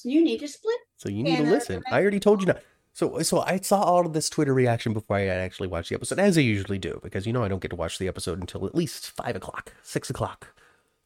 You 0.03 0.23
need 0.23 0.39
to 0.39 0.47
split. 0.47 0.77
So 0.97 1.09
you 1.09 1.23
need 1.23 1.35
to 1.35 1.41
And, 1.41 1.49
uh, 1.49 1.51
listen. 1.51 1.83
I 1.91 1.99
already 2.01 2.19
told 2.21 2.39
you 2.41 2.47
not. 2.47 2.61
So 2.93 3.19
so 3.21 3.41
I 3.41 3.57
saw 3.59 3.81
all 3.81 4.05
of 4.05 4.13
this 4.13 4.29
Twitter 4.29 4.53
reaction 4.53 4.93
before 4.93 5.17
I 5.17 5.25
actually 5.25 5.67
watched 5.67 5.89
the 5.89 5.95
episode, 5.95 6.19
as 6.19 6.37
I 6.37 6.41
usually 6.41 6.77
do, 6.77 6.99
because 7.03 7.25
you 7.27 7.33
know 7.33 7.43
I 7.43 7.47
don't 7.47 7.61
get 7.61 7.69
to 7.69 7.75
watch 7.75 7.97
the 7.97 8.07
episode 8.07 8.39
until 8.39 8.65
at 8.65 8.75
least 8.75 9.11
five 9.11 9.35
o'clock, 9.35 9.73
six 9.83 10.09
o'clock, 10.09 10.53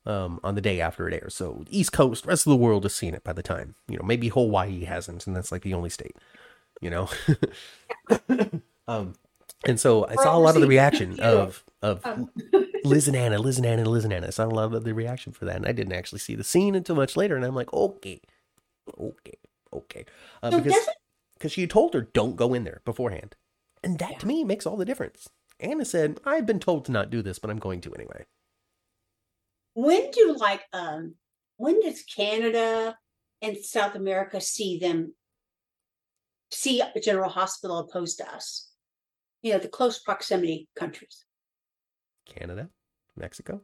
um, 0.06 0.40
on 0.44 0.56
the 0.56 0.62
day 0.62 0.82
after 0.82 1.08
it 1.08 1.14
airs. 1.14 1.36
So 1.36 1.64
East 1.70 1.92
Coast, 1.92 2.26
rest 2.26 2.46
of 2.46 2.52
the 2.52 2.58
world 2.58 2.84
has 2.84 2.94
seen 2.94 3.14
it 3.14 3.24
by 3.24 3.34
the 3.34 3.44
time. 3.44 3.76
You 3.88 3.98
know, 3.98 4.04
maybe 4.04 4.30
Hawaii 4.30 4.84
hasn't, 4.86 5.28
and 5.28 5.36
that's 5.36 5.52
like 5.52 5.62
the 5.64 5.74
only 5.74 5.90
state. 5.90 6.18
You 6.82 6.90
know. 6.90 7.10
um, 8.88 9.14
and 9.66 9.80
so 9.80 10.06
I 10.08 10.16
saw 10.16 10.38
a 10.38 10.40
lot 10.40 10.56
of 10.56 10.62
the 10.62 10.68
reaction 10.68 11.20
of 11.20 11.64
of 11.82 12.06
Liz 12.84 13.08
and 13.08 13.16
Anna, 13.16 13.40
Liz 13.40 13.58
and 13.58 13.66
Anna, 13.66 13.86
Liz 13.90 14.04
and 14.04 14.14
Anna. 14.14 14.28
I 14.28 14.32
saw 14.32 14.46
a 14.46 14.48
lot 14.48 14.74
of 14.74 14.84
the 14.84 14.94
reaction 14.94 15.32
for 15.32 15.46
that, 15.46 15.56
and 15.56 15.66
I 15.66 15.72
didn't 15.72 15.94
actually 15.94 16.20
see 16.20 16.36
the 16.36 16.44
scene 16.44 16.76
until 16.76 16.96
much 16.96 17.16
later, 17.16 17.36
and 17.36 17.46
I'm 17.46 17.56
like, 17.56 17.72
okay, 17.74 18.22
okay, 19.00 19.38
okay, 19.72 20.06
uh, 20.42 20.52
so 20.52 20.60
because 20.60 20.90
because 21.36 21.52
she 21.52 21.66
told 21.68 21.94
her 21.94 22.02
don't 22.02 22.36
go 22.36 22.54
in 22.54 22.66
there 22.66 22.82
beforehand, 22.84 23.36
and 23.84 24.00
that 24.00 24.12
Yeah. 24.12 24.18
to 24.20 24.28
me 24.28 24.44
makes 24.44 24.66
all 24.66 24.76
the 24.76 24.86
difference. 24.86 25.30
Anna 25.60 25.86
said, 25.86 26.20
"I've 26.26 26.46
been 26.46 26.60
told 26.60 26.84
to 26.86 26.92
not 26.92 27.10
do 27.10 27.22
this, 27.22 27.40
but 27.40 27.50
I'm 27.50 27.60
going 27.60 27.80
to 27.82 27.94
anyway." 27.94 28.26
When 29.74 30.12
do 30.12 30.36
like 30.40 30.64
um 30.74 31.16
when 31.58 31.82
does 31.82 32.04
Canada 32.04 32.98
and 33.42 33.58
South 33.58 33.96
America 33.96 34.42
see 34.42 34.80
them 34.80 35.14
see 36.52 36.82
a 36.82 37.00
general 37.00 37.30
hospital 37.30 37.80
opposed 37.80 38.18
to 38.20 38.34
us? 38.34 38.70
You 39.42 39.54
know, 39.54 39.60
the 39.60 39.68
close 39.68 40.00
proximity 40.00 40.68
countries. 40.78 41.26
Canada, 42.26 42.70
Mexico. 43.18 43.62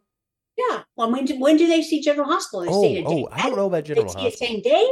Yeah. 0.58 0.84
Well, 0.96 1.12
when 1.12 1.26
do, 1.26 1.40
when 1.40 1.56
do 1.56 1.68
they 1.68 1.82
see 1.82 2.02
General 2.02 2.28
Hospital? 2.30 2.82
They 2.82 3.02
Oh, 3.06 3.08
oh, 3.08 3.16
day 3.16 3.28
I 3.32 3.44
don't 3.44 3.56
know 3.56 3.68
about 3.68 3.86
They 3.86 3.94
General 3.94 4.10
see 4.10 4.20
Hospital. 4.20 4.48
same 4.48 4.62
day. 4.62 4.90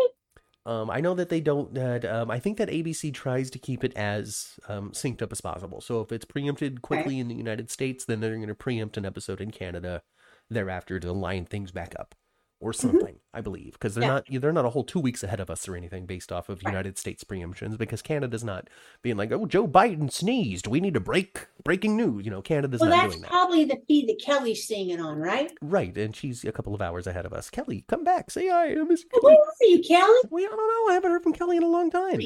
Um, 0.66 0.90
I 0.90 1.02
know 1.02 1.14
that 1.14 1.30
they 1.30 1.42
don't. 1.42 1.74
That 1.74 2.06
um, 2.06 2.32
I 2.32 2.40
think 2.40 2.58
that 2.58 2.70
ABC 2.70 3.14
tries 3.14 3.50
to 3.52 3.60
keep 3.60 3.84
it 3.84 3.94
as 3.96 4.60
um, 4.68 4.92
synced 4.92 5.22
up 5.22 5.32
as 5.32 5.42
possible. 5.42 5.82
So 5.82 6.02
if 6.02 6.12
it's 6.12 6.26
preempted 6.26 6.82
quickly 6.82 7.20
in 7.20 7.28
the 7.28 7.36
United 7.36 7.70
States, 7.70 8.06
then 8.06 8.20
they're 8.20 8.36
going 8.36 8.48
to 8.48 8.56
preempt 8.56 8.98
an 8.98 9.06
episode 9.06 9.42
in 9.42 9.52
Canada 9.52 10.02
thereafter 10.50 11.00
to 11.00 11.12
line 11.12 11.46
things 11.46 11.72
back 11.72 11.94
up, 12.00 12.16
or 12.60 12.74
something. 12.74 13.20
I 13.34 13.42
believe 13.42 13.74
because 13.74 13.94
they're 13.94 14.04
Mm-hmm. 14.04 14.32
Yeah. 14.34 14.40
not 14.40 14.42
they're 14.42 14.52
not 14.54 14.66
a 14.66 14.70
whole 14.72 14.84
two 14.84 15.00
weeks 15.00 15.24
ahead 15.24 15.40
of 15.40 15.50
us 15.52 15.68
or 15.68 15.76
anything 15.76 16.06
based 16.08 16.32
off 16.32 16.50
of 16.50 16.64
Right. 16.64 16.72
United 16.72 16.98
States 16.98 17.24
preemptions 17.24 17.78
because 17.78 18.02
Canada's 18.02 18.44
not 18.44 18.68
being 19.04 19.16
like, 19.18 19.32
oh, 19.32 19.46
Joe 19.46 19.68
Biden 19.68 20.12
sneezed. 20.12 20.66
We 20.66 20.80
need 20.80 20.96
to 20.96 21.00
break 21.00 21.48
breaking 21.64 21.96
news. 21.96 22.26
You 22.26 22.32
know, 22.32 22.42
Canada's 22.42 22.82
Well, 22.82 22.90
not 22.90 22.96
that's 23.02 23.14
doing 23.14 23.22
that. 23.22 23.30
probably 23.32 23.66
the 23.66 23.78
feed 23.88 24.10
that 24.10 24.20
Kelly's 24.24 24.68
singing 24.68 25.00
on, 25.00 25.18
right? 25.20 25.52
Right, 25.62 25.96
and 25.98 26.16
she's 26.16 26.44
a 26.44 26.52
couple 26.52 26.74
of 26.74 26.82
hours 26.82 27.06
ahead 27.06 27.26
of 27.28 27.34
us. 27.34 27.50
Kelly, 27.52 27.84
come 27.88 28.04
back. 28.04 28.32
Say 28.32 28.48
hi. 28.50 28.74
Miss 28.74 29.06
Where 29.22 29.34
are 29.36 29.46
you, 29.62 29.84
Kelly? 29.84 30.20
We 30.32 30.46
I 30.46 30.50
don't 30.50 30.58
know. 30.58 30.92
I 30.92 30.94
haven't 30.96 31.12
heard 31.12 31.24
from 31.24 31.34
Kelly 31.34 31.58
in 31.58 31.64
a 31.64 31.68
long 31.68 31.92
time. 31.92 32.20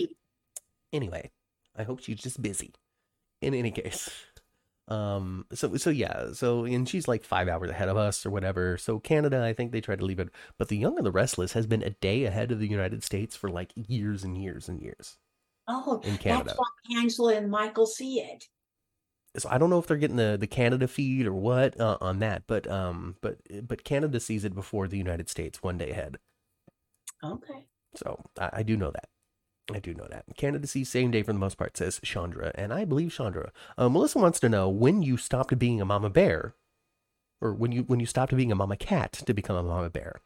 Anyway, 0.94 1.32
I 1.78 1.84
hope 1.84 2.00
she's 2.02 2.20
just 2.20 2.42
busy. 2.42 2.74
In 3.42 3.54
any 3.54 3.72
case, 3.72 4.10
um, 4.92 5.46
so 5.54 5.76
so 5.78 5.90
yeah, 5.90 6.34
so 6.34 6.66
and 6.66 6.88
she's 6.90 7.08
like 7.08 7.24
five 7.24 7.48
hours 7.48 7.70
ahead 7.70 7.90
of 7.90 7.98
us 7.98 8.26
or 8.26 8.30
whatever. 8.32 8.78
So 8.78 9.00
Canada, 9.00 9.44
I 9.44 9.54
think 9.54 9.72
they 9.72 9.82
try 9.82 9.96
to 9.96 10.06
leave 10.06 10.20
it, 10.20 10.30
but 10.58 10.68
the 10.70 10.78
Young 10.78 10.98
and 10.98 11.06
the 11.06 11.12
Restless 11.12 11.54
has 11.54 11.68
been 11.68 11.84
a 11.84 11.92
day 11.92 12.26
ahead 12.26 12.52
of 12.52 12.60
the 12.60 12.68
United 12.68 13.04
States 13.04 13.36
for 13.36 13.50
like 13.50 13.72
years 13.76 14.24
and 14.24 14.38
years 14.38 14.68
and 14.70 14.82
years 14.82 15.18
Oh, 15.68 16.02
in 16.04 16.18
Canada. 16.18 16.44
that's 16.46 16.60
why 16.60 17.00
Angela 17.02 17.36
and 17.36 17.50
Michael 17.50 17.88
see 17.88 18.20
it. 18.20 18.46
So 19.38 19.48
I 19.50 19.58
don't 19.58 19.70
know 19.70 19.80
if 19.80 19.88
they're 19.88 19.98
getting 19.98 20.18
the 20.18 20.38
the 20.40 20.48
Canada 20.48 20.88
feed 20.88 21.26
or 21.26 21.34
what 21.34 21.80
uh, 21.80 21.98
on 22.02 22.20
that, 22.20 22.44
but 22.48 22.68
um, 22.70 23.16
but 23.22 23.38
but 23.68 23.84
Canada 23.84 24.20
sees 24.20 24.44
it 24.44 24.54
before 24.54 24.88
the 24.88 24.98
United 24.98 25.30
States 25.30 25.64
one 25.64 25.78
day 25.78 25.92
ahead. 25.92 26.18
Okay. 27.24 27.66
So 27.96 28.20
I, 28.38 28.50
I 28.54 28.64
do 28.64 28.76
know 28.78 28.92
that. 28.92 29.08
I 29.74 29.80
do 29.80 29.94
know 29.94 30.08
that. 30.10 30.26
Canada 30.38 30.68
sees 30.68 30.90
same 30.90 31.12
day 31.12 31.24
for 31.24 31.34
the 31.34 31.40
most 31.40 31.58
part, 31.58 31.78
says 31.78 32.00
Chandra. 32.04 32.52
And 32.56 32.74
I 32.74 32.86
believe 32.86 33.14
Chandra. 33.14 33.52
Uh, 33.78 33.90
Melissa 33.90 34.20
wants 34.20 34.40
to 34.42 34.50
know 34.50 34.70
when 34.70 35.02
you 35.02 35.18
stopped 35.18 35.58
being 35.58 35.82
a 35.82 35.86
mama 35.86 36.10
bear, 36.10 36.56
or 37.40 37.54
when 37.54 37.72
you 37.72 37.84
when 37.84 38.00
you 38.00 38.06
stopped 38.06 38.36
being 38.36 38.52
a 38.52 38.56
mama 38.56 38.78
cat 38.78 39.12
to 39.14 39.34
become 39.34 39.56
a 39.56 39.64
mama 39.64 39.90
bear. 39.90 40.22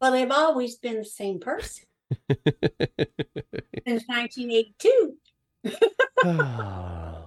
Well, 0.00 0.14
I've 0.14 0.30
always 0.30 0.76
been 0.76 0.98
the 0.98 1.04
same 1.04 1.40
person 1.40 1.86
since 2.28 4.04
1982. 4.06 5.16
oh. 6.24 7.24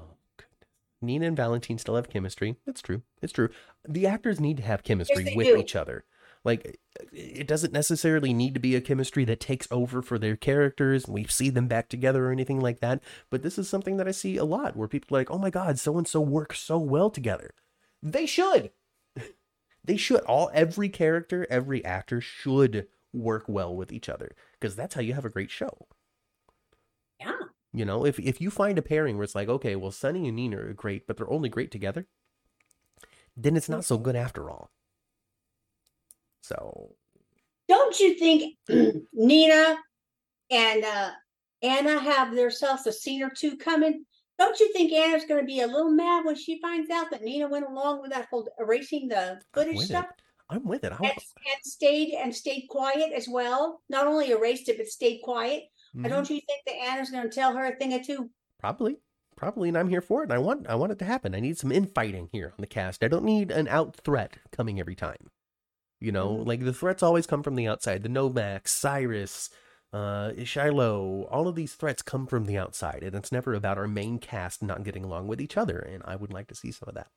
Nina 1.02 1.26
and 1.26 1.36
Valentine 1.36 1.78
still 1.80 1.96
have 1.96 2.10
chemistry. 2.10 2.56
That's 2.66 2.82
true. 2.82 3.02
It's 3.22 3.34
true. 3.34 3.50
The 3.88 4.06
actors 4.06 4.40
need 4.40 4.58
to 4.58 4.64
have 4.64 4.84
chemistry 4.84 5.24
they 5.24 5.36
with 5.36 5.48
do. 5.48 5.58
each 5.58 5.76
other. 5.76 6.06
Like, 6.44 6.80
it 7.14 7.48
doesn't 7.48 7.74
necessarily 7.74 8.34
need 8.34 8.54
to 8.56 8.60
be 8.60 8.76
a 8.76 8.82
chemistry 8.82 9.26
that 9.26 9.40
takes 9.40 9.68
over 9.70 10.02
for 10.02 10.18
their 10.18 10.36
characters 10.36 11.06
and 11.06 11.14
we 11.14 11.26
see 11.26 11.50
them 11.50 11.68
back 11.68 11.88
together 11.88 12.28
or 12.28 12.32
anything 12.32 12.60
like 12.60 12.80
that. 12.80 13.02
But 13.30 13.44
this 13.44 13.60
is 13.60 13.70
something 13.70 13.98
that 13.98 14.08
I 14.08 14.12
see 14.12 14.38
a 14.38 14.46
lot 14.46 14.76
where 14.76 14.88
people 14.88 15.16
are 15.16 15.20
like, 15.20 15.30
oh 15.30 15.38
my 15.38 15.52
God, 15.52 15.78
so 15.78 15.98
and 15.98 16.08
so 16.08 16.20
works 16.20 16.60
so 16.60 16.80
well 16.80 17.10
together. 17.10 17.52
They 18.02 18.26
should. 18.26 18.72
they 19.86 19.98
should. 19.98 20.22
All 20.22 20.50
every 20.54 20.90
character, 20.90 21.46
every 21.50 21.86
actor 21.86 22.22
should 22.22 22.88
work 23.14 23.46
well 23.48 23.76
with 23.76 23.92
each 23.92 24.10
other 24.10 24.36
because 24.60 24.76
that's 24.76 24.96
how 24.96 25.02
you 25.02 25.14
have 25.14 25.26
a 25.26 25.30
great 25.30 25.52
show. 25.52 25.88
Yeah. 27.20 27.34
You 27.72 27.86
know, 27.86 28.06
if 28.06 28.20
if 28.20 28.42
you 28.42 28.50
find 28.50 28.78
a 28.80 28.82
pairing 28.82 29.18
where 29.18 29.24
it's 29.24 29.36
like, 29.36 29.48
okay, 29.48 29.76
well, 29.76 29.92
Sonny 29.92 30.28
and 30.28 30.36
Nina 30.36 30.58
are 30.58 30.74
great, 30.74 31.06
but 31.06 31.18
they're 31.18 31.32
only 31.32 31.50
great 31.50 31.72
together, 31.72 32.08
then 33.38 33.56
it's 33.56 33.70
not 33.70 33.82
mm-hmm. 33.82 33.94
so 33.94 33.98
good 33.98 34.16
after 34.16 34.50
all. 34.50 34.72
So 36.42 36.96
Don't 37.68 38.00
you 38.00 38.16
think 38.16 38.58
Nina 39.14 39.78
and 40.50 40.84
uh, 40.84 41.12
Anna 41.62 42.00
have 42.00 42.36
themselves 42.36 42.86
a 42.88 42.92
scene 42.92 43.24
or 43.24 43.30
two 43.30 43.58
coming? 43.58 44.06
Don't 44.38 44.60
you 44.60 44.74
think 44.74 44.92
Anna's 44.92 45.26
going 45.26 45.40
to 45.40 45.46
be 45.46 45.62
a 45.62 45.68
little 45.68 45.92
mad 45.92 46.26
when 46.26 46.36
she 46.36 46.60
finds 46.62 46.90
out 46.90 47.12
that 47.12 47.22
Nina 47.22 47.48
went 47.48 47.68
along 47.68 48.02
with 48.02 48.12
that 48.12 48.28
whole 48.30 48.48
erasing 48.60 49.08
the 49.08 49.40
footage 49.54 49.78
it. 49.78 49.86
stuff 49.86 50.08
I'm 50.50 50.66
with 50.66 50.84
it. 50.84 50.92
I 50.92 50.98
and, 50.98 51.12
and 51.12 51.64
stayed 51.64 52.14
and 52.14 52.36
stayed 52.36 52.68
quiet 52.70 53.14
as 53.14 53.28
well? 53.30 53.82
Not 53.88 54.08
only 54.08 54.32
erased 54.32 54.68
it, 54.68 54.78
but 54.78 54.88
stayed 54.88 55.22
quiet. 55.22 55.64
Mhm. 55.96 56.06
I 56.06 56.10
don't 56.10 56.30
you 56.30 56.42
think 56.42 56.66
that 56.66 56.74
Anna's 56.74 57.10
going 57.10 57.24
to 57.24 57.34
tell 57.34 57.56
her 57.56 57.66
a 57.66 57.76
thing 57.76 57.94
or 57.94 58.04
two? 58.04 58.30
probably, 58.60 58.98
probably, 59.36 59.70
and 59.70 59.78
I'm 59.78 59.90
here 59.90 60.02
for 60.02 60.22
it. 60.22 60.26
And 60.26 60.34
I 60.34 60.38
want, 60.38 60.68
I 60.68 60.76
want 60.76 60.92
it 60.92 61.00
to 61.00 61.06
happen. 61.06 61.34
I 61.34 61.40
need 61.40 61.58
some 61.58 61.72
infighting 61.72 62.30
here 62.32 62.50
on 62.50 62.62
the 62.62 62.68
cast. 62.68 63.04
I 63.04 63.08
don't 63.08 63.26
need 63.26 63.50
an 63.52 63.68
out 63.68 63.96
threat 63.96 64.38
coming 64.52 64.80
every 64.80 64.96
time. 64.96 65.32
You 66.02 66.12
know, 66.12 66.38
Mhm. 66.38 66.48
like 66.48 66.60
the 66.66 66.74
threats 66.74 67.04
always 67.04 67.28
come 67.28 67.44
from 67.44 67.56
the 67.56 67.68
outside. 67.68 68.04
The 68.04 68.10
Nomax, 68.10 68.68
Cyrus, 68.70 69.50
uh, 69.94 70.34
Shiloh, 70.44 71.26
all 71.26 71.48
of 71.48 71.56
these 71.56 71.76
threats 71.76 72.02
come 72.02 72.26
from 72.28 72.46
the 72.46 72.58
outside, 72.58 73.04
and 73.04 73.16
it's 73.16 73.32
never 73.32 73.54
about 73.54 73.78
our 73.78 73.88
main 73.88 74.20
cast 74.20 74.64
not 74.64 74.84
getting 74.84 75.04
along 75.04 75.28
with 75.28 75.40
each 75.40 75.58
other. 75.58 75.80
And 75.80 76.02
I 76.06 76.16
would 76.16 76.34
like 76.34 76.48
to 76.48 76.56
see 76.56 76.72
some 76.72 76.90
of 76.90 76.96
that. 76.96 77.12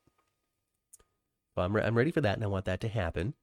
Well, 1.56 1.66
I'm, 1.66 1.74
re- 1.74 1.82
I'm 1.82 1.96
ready 1.96 2.10
for 2.10 2.20
that, 2.20 2.34
and 2.36 2.44
I 2.44 2.48
want 2.48 2.64
that 2.66 2.80
to 2.82 2.88
happen. 2.88 3.34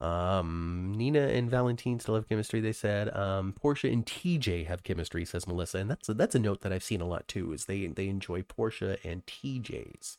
Um, 0.00 0.92
Nina 0.96 1.20
and 1.28 1.50
Valentine 1.50 1.98
still 1.98 2.14
have 2.16 2.28
chemistry. 2.28 2.60
They 2.60 2.72
said. 2.72 3.14
Um, 3.16 3.52
Portia 3.52 3.88
and 3.88 4.04
TJ 4.04 4.66
have 4.66 4.82
chemistry, 4.82 5.24
says 5.24 5.46
Melissa, 5.46 5.78
and 5.78 5.90
that's 5.90 6.08
a, 6.08 6.14
that's 6.14 6.34
a 6.34 6.38
note 6.40 6.60
that 6.60 6.72
I've 6.72 6.82
seen 6.84 7.00
a 7.00 7.06
lot 7.06 7.26
too. 7.26 7.52
Is 7.52 7.64
they 7.64 7.86
they 7.86 8.08
enjoy 8.08 8.42
Portia 8.42 8.98
and 9.02 9.24
TJ's 9.26 10.18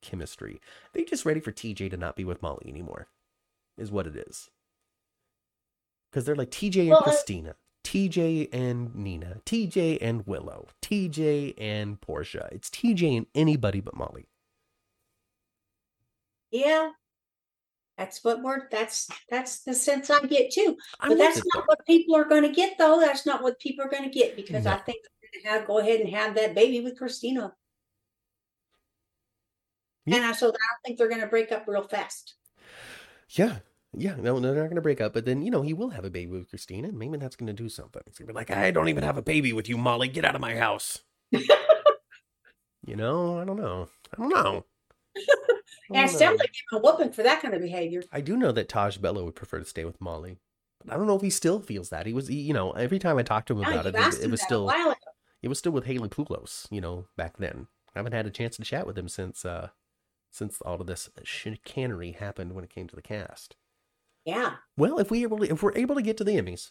chemistry. 0.00 0.60
They 0.92 1.04
just 1.04 1.24
ready 1.24 1.40
for 1.40 1.52
TJ 1.52 1.90
to 1.90 1.96
not 1.96 2.16
be 2.16 2.24
with 2.24 2.42
Molly 2.42 2.66
anymore, 2.68 3.06
is 3.76 3.90
what 3.90 4.06
it 4.06 4.16
is. 4.16 4.48
Because 6.10 6.24
they're 6.24 6.36
like 6.36 6.50
TJ 6.50 6.80
and 6.80 6.90
Well, 6.90 7.02
I- 7.06 7.10
Kristina, 7.10 7.54
TJ 7.84 8.48
and 8.52 8.94
Nina, 8.94 9.40
TJ 9.44 9.98
and 10.00 10.26
Willow, 10.26 10.68
TJ 10.82 11.54
and 11.58 12.00
Portia. 12.00 12.48
It's 12.52 12.70
TJ 12.70 13.16
and 13.16 13.26
anybody 13.34 13.80
but 13.80 13.96
Molly. 13.96 14.26
Yeah. 16.50 16.90
That's 17.98 18.24
what 18.24 18.42
we're 18.42 18.68
that's 18.70 19.08
that's 19.28 19.60
the 19.60 19.74
sense 19.74 20.10
I 20.10 20.20
get 20.20 20.50
too. 20.50 20.76
I'm 21.00 21.10
But 21.10 21.18
that's 21.18 21.42
not 21.54 21.64
what 21.66 21.84
people 21.86 22.16
are 22.16 22.24
gonna 22.24 22.52
get 22.52 22.78
though. 22.78 22.98
That's 23.00 23.26
not 23.26 23.42
what 23.42 23.58
people 23.58 23.84
are 23.84 23.90
gonna 23.90 24.10
get 24.10 24.34
because 24.34 24.66
I 24.66 24.76
think 24.76 24.98
have 25.44 25.66
go 25.66 25.78
ahead 25.78 26.00
and 26.00 26.10
have 26.10 26.34
that 26.36 26.54
baby 26.54 26.80
with 26.80 26.98
Kristina. 26.98 27.52
Yeah. 30.06 30.16
And 30.16 30.24
I 30.24 30.32
so 30.32 30.48
I 30.48 30.50
don't 30.50 30.82
think 30.84 30.98
they're 30.98 31.08
gonna 31.08 31.26
break 31.26 31.52
up 31.52 31.64
real 31.66 31.82
fast. 31.82 32.34
Yeah. 33.32 33.58
Yeah, 33.94 34.16
no, 34.16 34.38
no, 34.38 34.52
they're 34.52 34.62
not 34.62 34.68
going 34.68 34.76
to 34.76 34.80
break 34.80 35.02
up. 35.02 35.12
But 35.12 35.26
then, 35.26 35.42
you 35.42 35.50
know, 35.50 35.60
he 35.60 35.74
will 35.74 35.90
have 35.90 36.06
a 36.06 36.10
baby 36.10 36.32
with 36.32 36.50
Kristina, 36.50 36.84
and 36.84 36.98
maybe 36.98 37.18
that's 37.18 37.36
going 37.36 37.48
to 37.48 37.52
do 37.52 37.68
something. 37.68 38.00
He's 38.06 38.18
going 38.18 38.28
to 38.28 38.32
be 38.32 38.36
like, 38.36 38.50
I 38.50 38.70
don't 38.70 38.88
even 38.88 39.04
have 39.04 39.18
a 39.18 39.22
baby 39.22 39.52
with 39.52 39.68
you, 39.68 39.76
Molly. 39.76 40.08
Get 40.08 40.24
out 40.24 40.34
of 40.34 40.40
my 40.40 40.56
house. 40.56 41.00
You 42.84 42.96
know, 42.96 43.38
I 43.38 43.44
don't 43.44 43.58
know. 43.58 43.88
I 44.12 44.16
don't 44.16 44.28
know. 44.28 44.64
I 45.16 45.22
And 45.94 46.10
it 46.10 46.12
sounds 46.12 46.40
like 46.40 46.50
a 46.72 46.78
whooping 46.78 47.12
for 47.12 47.22
that 47.22 47.42
kind 47.42 47.54
of 47.54 47.60
behavior. 47.60 48.02
I 48.10 48.22
do 48.22 48.36
know 48.36 48.50
that 48.52 48.68
Tajh 48.68 49.00
Bellow 49.00 49.24
would 49.24 49.36
prefer 49.36 49.58
to 49.58 49.64
stay 49.64 49.84
with 49.84 50.00
Molly. 50.00 50.38
But 50.82 50.94
I 50.94 50.96
don't 50.96 51.06
know 51.06 51.16
if 51.16 51.22
he 51.22 51.30
still 51.30 51.60
feels 51.60 51.90
that. 51.90 52.06
He 52.06 52.12
was, 52.12 52.28
he, 52.28 52.40
you 52.40 52.54
know, 52.54 52.72
every 52.72 52.98
time 52.98 53.18
I 53.18 53.22
talked 53.22 53.48
to 53.48 53.54
him 53.54 53.60
about 53.60 53.86
it, 53.86 53.94
it, 53.94 54.24
it 54.24 54.30
was 54.30 54.40
still, 54.42 54.72
it 55.42 55.48
was 55.48 55.58
still 55.58 55.72
with 55.72 55.84
Haley 55.84 56.08
Pullos, 56.08 56.66
you 56.70 56.80
know, 56.80 57.06
back 57.16 57.36
then. 57.36 57.68
I 57.94 57.98
haven't 57.98 58.14
had 58.14 58.26
a 58.26 58.30
chance 58.30 58.56
to 58.56 58.62
chat 58.62 58.86
with 58.86 58.96
him 58.96 59.08
since, 59.08 59.44
uh, 59.44 59.68
since 60.32 60.60
all 60.62 60.80
of 60.80 60.86
this 60.88 61.08
chicanery 61.22 62.12
happened 62.12 62.54
when 62.54 62.64
it 62.64 62.70
came 62.74 62.88
to 62.88 62.96
the 62.96 63.02
cast. 63.02 63.54
Yeah. 64.24 64.54
Well, 64.76 64.98
if 64.98 65.10
we 65.10 65.22
able 65.22 65.38
to, 65.38 65.44
if 65.50 65.62
we're 65.62 65.76
able 65.76 65.94
to 65.94 66.02
get 66.02 66.16
to 66.16 66.24
the 66.24 66.32
Emmys, 66.32 66.70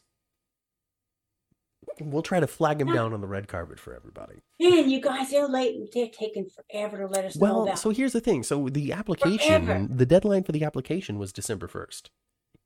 we'll 1.99 2.21
try 2.21 2.39
to 2.39 2.47
flag 2.47 2.81
him 2.81 2.87
Yeah. 2.89 2.95
down 2.95 3.13
on 3.13 3.21
the 3.21 3.27
red 3.27 3.47
carpet 3.47 3.79
for 3.79 3.93
everybody. 3.95 4.41
Man, 4.59 4.89
you 4.89 4.99
guys, 5.01 5.29
they're 5.31 5.47
late. 5.47 5.91
They're 5.93 6.07
taking 6.09 6.47
forever 6.49 6.97
to 6.99 7.07
let 7.07 7.25
us 7.25 7.35
know 7.35 7.41
Well, 7.41 7.63
about. 7.63 7.79
so 7.79 7.89
here's 7.91 8.13
the 8.13 8.21
thing. 8.21 8.43
So 8.43 8.69
the 8.69 8.91
application, 8.93 9.65
Forever. 9.65 9.87
the 9.89 10.05
deadline 10.05 10.43
for 10.43 10.51
the 10.51 10.63
application 10.63 11.17
was 11.19 11.31
December 11.33 11.67
1st. 11.67 12.09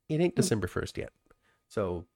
It 0.08 0.20
ain't 0.20 0.34
Hmm. 0.34 0.40
December 0.40 0.66
1st 0.68 0.96
yet. 0.98 1.12
So, 1.68 2.06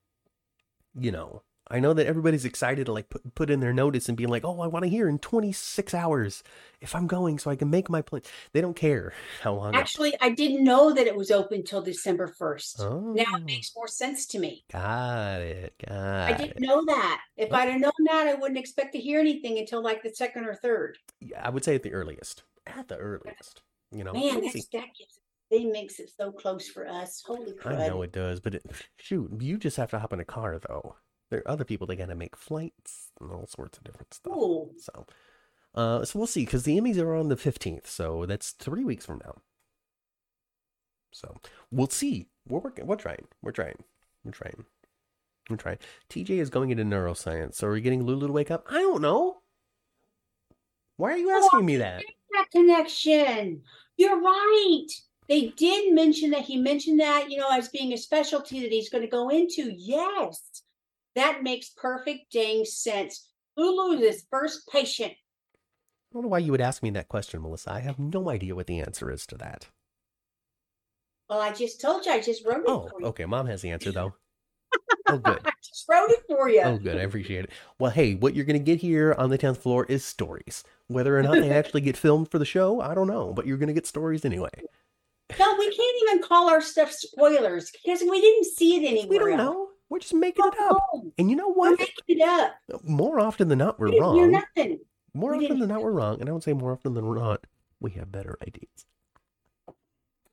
you 0.97 1.11
know, 1.11 1.43
I 1.71 1.79
know 1.79 1.93
that 1.93 2.05
everybody's 2.05 2.43
excited 2.45 2.85
to 2.87 2.91
like 2.91 3.09
put, 3.09 3.33
put 3.33 3.49
in 3.49 3.61
their 3.61 3.71
notice 3.73 4.09
and 4.09 4.17
be 4.17 4.25
like, 4.27 4.43
oh, 4.43 4.59
I 4.59 4.67
want 4.67 4.83
to 4.83 4.89
hear 4.89 5.07
in 5.07 5.19
26 5.19 5.93
hours 5.93 6.43
if 6.81 6.93
I'm 6.93 7.07
going 7.07 7.39
so 7.39 7.49
I 7.49 7.55
can 7.55 7.69
make 7.69 7.89
my 7.89 8.01
plan. 8.01 8.21
They 8.51 8.59
don't 8.61 8.75
care 8.75 9.13
how 9.41 9.53
long. 9.53 9.73
Actually, 9.75 10.13
I 10.19 10.29
didn't 10.29 10.63
know 10.63 10.93
that 10.93 11.07
it 11.07 11.15
was 11.15 11.31
open 11.31 11.63
till 11.63 11.81
December 11.81 12.27
first. 12.27 12.81
oh, 12.81 13.13
Now 13.15 13.23
it 13.37 13.41
oh. 13.41 13.45
makes 13.45 13.71
more 13.75 13.87
sense 13.87 14.25
to 14.27 14.39
me. 14.39 14.65
got 14.71 15.41
it. 15.41 15.73
Got 15.87 16.33
I 16.33 16.33
didn't 16.33 16.59
know 16.59 16.83
that. 16.85 17.21
If 17.37 17.49
Oh. 17.51 17.55
I'd 17.55 17.69
have 17.69 17.79
known 17.81 17.91
that, 18.05 18.27
I 18.27 18.33
wouldn't 18.33 18.59
expect 18.59 18.93
to 18.93 18.99
hear 18.99 19.19
anything 19.19 19.57
until 19.57 19.81
like 19.81 20.03
the 20.03 20.09
second 20.13 20.45
or 20.45 20.55
third. 20.55 20.97
Yeah, 21.21 21.41
I 21.43 21.49
would 21.49 21.63
say 21.63 21.75
at 21.75 21.83
the 21.83 21.93
earliest. 21.93 22.43
At 22.67 22.87
the 22.89 22.97
earliest. 22.97 23.61
You 23.91 24.03
know, 24.03 24.13
Man, 24.13 24.35
we'll 24.35 24.41
that's, 24.41 24.53
see. 24.53 24.63
that 24.73 24.87
gives 24.97 25.19
they 25.49 25.65
makes 25.65 25.99
it 25.99 26.09
so 26.17 26.31
close 26.31 26.69
for 26.69 26.87
us. 26.87 27.21
Holy 27.25 27.53
crap. 27.53 27.77
I 27.77 27.87
know 27.89 28.01
it 28.03 28.13
does, 28.13 28.39
but 28.39 28.55
it, 28.55 28.63
shoot, 28.97 29.29
you 29.41 29.57
just 29.57 29.75
have 29.75 29.91
to 29.91 29.99
hop 29.99 30.13
in 30.13 30.21
a 30.21 30.25
car 30.25 30.57
though. 30.59 30.95
There 31.31 31.39
are 31.39 31.51
other 31.51 31.63
people 31.63 31.87
that 31.87 31.95
gotta 31.95 32.13
make 32.13 32.35
flights 32.35 33.09
and 33.19 33.31
all 33.31 33.47
sorts 33.47 33.77
of 33.77 33.83
different 33.85 34.13
stuff. 34.13 34.35
Ooh. 34.35 34.69
So, 34.77 35.05
uh, 35.73 36.05
so 36.05 36.19
we'll 36.19 36.27
see 36.27 36.45
because 36.45 36.63
the 36.63 36.79
Emmys 36.79 37.01
are 37.01 37.15
on 37.15 37.29
the 37.29 37.37
fifteenth, 37.37 37.89
so 37.89 38.27
that's 38.27 38.51
three 38.51 38.83
weeks 38.83 39.05
from 39.05 39.21
now. 39.25 39.37
So 41.11 41.37
we'll 41.71 41.87
see. 41.87 42.27
We're 42.47 42.59
working. 42.59 42.85
We're 42.85 42.97
trying. 42.97 43.27
We're 43.41 43.51
trying. 43.51 43.83
We're 44.23 44.31
trying. 44.31 44.65
We're 45.49 45.57
trying. 45.57 45.79
TJ 46.09 46.31
is 46.31 46.49
going 46.49 46.69
into 46.69 46.83
neuroscience. 46.83 47.55
So 47.55 47.67
are 47.67 47.71
we 47.71 47.81
getting 47.81 48.03
Lulu 48.03 48.27
to 48.27 48.33
wake 48.33 48.51
up? 48.51 48.65
I 48.69 48.79
don't 48.79 49.01
know. 49.01 49.37
Why 50.97 51.13
are 51.13 51.17
you 51.17 51.31
asking 51.31 51.65
me 51.65 51.77
that? 51.77 52.03
that 52.33 52.51
connection. 52.51 53.61
You're 53.97 54.21
right. 54.21 54.87
They 55.27 55.47
did 55.57 55.93
mention 55.93 56.31
that 56.31 56.41
he 56.41 56.57
mentioned 56.57 56.99
that, 56.99 57.29
you 57.29 57.37
know, 57.37 57.49
as 57.51 57.69
being 57.69 57.93
a 57.93 57.97
specialty 57.97 58.61
that 58.61 58.71
he's 58.71 58.89
going 58.89 59.03
to 59.03 59.09
go 59.09 59.29
into. 59.29 59.71
Yes, 59.71 60.63
that 61.15 61.43
makes 61.43 61.69
perfect 61.69 62.31
dang 62.31 62.65
sense. 62.65 63.27
Lulu 63.57 63.93
is 63.95 63.99
his 64.01 64.25
first 64.31 64.67
patient. 64.71 65.11
I 65.13 66.13
don't 66.13 66.23
know 66.23 66.29
why 66.29 66.39
you 66.39 66.51
would 66.51 66.61
ask 66.61 66.83
me 66.83 66.89
that 66.91 67.09
question, 67.09 67.41
Melissa. 67.41 67.71
I 67.71 67.79
have 67.79 67.99
no 67.99 68.29
idea 68.29 68.55
what 68.55 68.67
the 68.67 68.79
answer 68.79 69.11
is 69.11 69.25
to 69.27 69.37
that. 69.37 69.67
Well, 71.29 71.39
I 71.41 71.53
just 71.53 71.79
told 71.79 72.05
you. 72.05 72.11
I 72.11 72.19
just 72.19 72.45
wrote 72.45 72.57
it 72.59 72.65
Oh, 72.67 72.89
for 72.89 72.99
you. 72.99 73.05
okay. 73.07 73.25
Mom 73.25 73.45
has 73.47 73.61
the 73.61 73.71
answer 73.71 73.91
though. 73.91 74.13
Oh, 75.07 75.17
good. 75.17 75.39
I 75.43 75.51
just 75.61 75.85
wrote 75.89 76.09
it 76.11 76.23
for 76.29 76.47
you. 76.47 76.61
Oh, 76.61 76.77
good. 76.77 76.95
I 76.97 77.01
appreciate 77.01 77.43
it. 77.45 77.49
Well, 77.79 77.91
hey, 77.91 78.13
what 78.15 78.33
you're 78.33 78.45
going 78.45 78.59
to 78.59 78.63
get 78.63 78.79
here 78.79 79.13
on 79.17 79.29
the 79.29 79.37
10th 79.37 79.57
floor 79.57 79.85
is 79.89 80.05
stories. 80.05 80.63
Whether 80.87 81.17
or 81.17 81.23
not 81.23 81.33
they 81.33 81.49
actually 81.53 81.81
get 81.81 81.97
filmed 81.97 82.29
for 82.31 82.39
the 82.39 82.45
show, 82.45 82.79
I 82.79 82.93
don't 82.93 83.07
know, 83.07 83.33
but 83.33 83.45
you're 83.45 83.57
going 83.57 83.67
to 83.67 83.73
get 83.73 83.87
stories 83.87 84.23
anyway. 84.23 84.51
No, 85.37 85.55
we 85.59 85.65
can't 85.75 85.97
even 86.03 86.23
call 86.23 86.49
our 86.49 86.61
stuff 86.61 86.91
spoilers 86.93 87.71
because 87.71 88.01
we 88.01 88.21
didn't 88.21 88.45
see 88.45 88.77
it 88.77 88.87
anywhere. 88.87 89.09
We 89.09 89.17
don't 89.19 89.39
else. 89.39 89.53
know. 89.53 89.67
We're 89.91 89.99
just 89.99 90.13
making 90.13 90.45
it 90.45 90.53
up. 90.61 90.77
No, 90.93 91.11
And 91.17 91.29
you 91.29 91.35
know 91.35 91.49
We're 91.49 91.71
what? 91.71 91.79
making 91.79 91.95
it 92.07 92.21
up. 92.21 92.55
More 92.83 93.19
often 93.19 93.49
than 93.49 93.57
not, 93.57 93.77
We 93.77 93.87
we're 93.87 93.91
didn't 93.91 94.13
hear 94.15 94.27
wrong. 94.27 94.31
nothing. 94.55 94.79
More 95.13 95.31
we 95.31 95.35
often 95.35 95.47
didn't 95.49 95.59
than 95.59 95.69
not, 95.69 95.83
we're 95.83 95.91
wrong. 95.91 96.21
And 96.21 96.29
I 96.29 96.31
would 96.31 96.43
say 96.43 96.53
more 96.53 96.71
often 96.71 96.93
than 96.93 97.13
not, 97.13 97.45
we 97.81 97.91
have 97.91 98.09
better 98.09 98.37
ideas. 98.41 98.85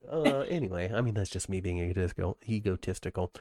Uh, 0.09 0.43
anyway, 0.49 0.93
I 0.95 1.01
mean, 1.01 1.15
that's 1.15 1.29
just 1.29 1.49
me 1.49 1.61
being 1.61 1.79
egotistical. 1.79 2.39
egotistical. 2.49 3.33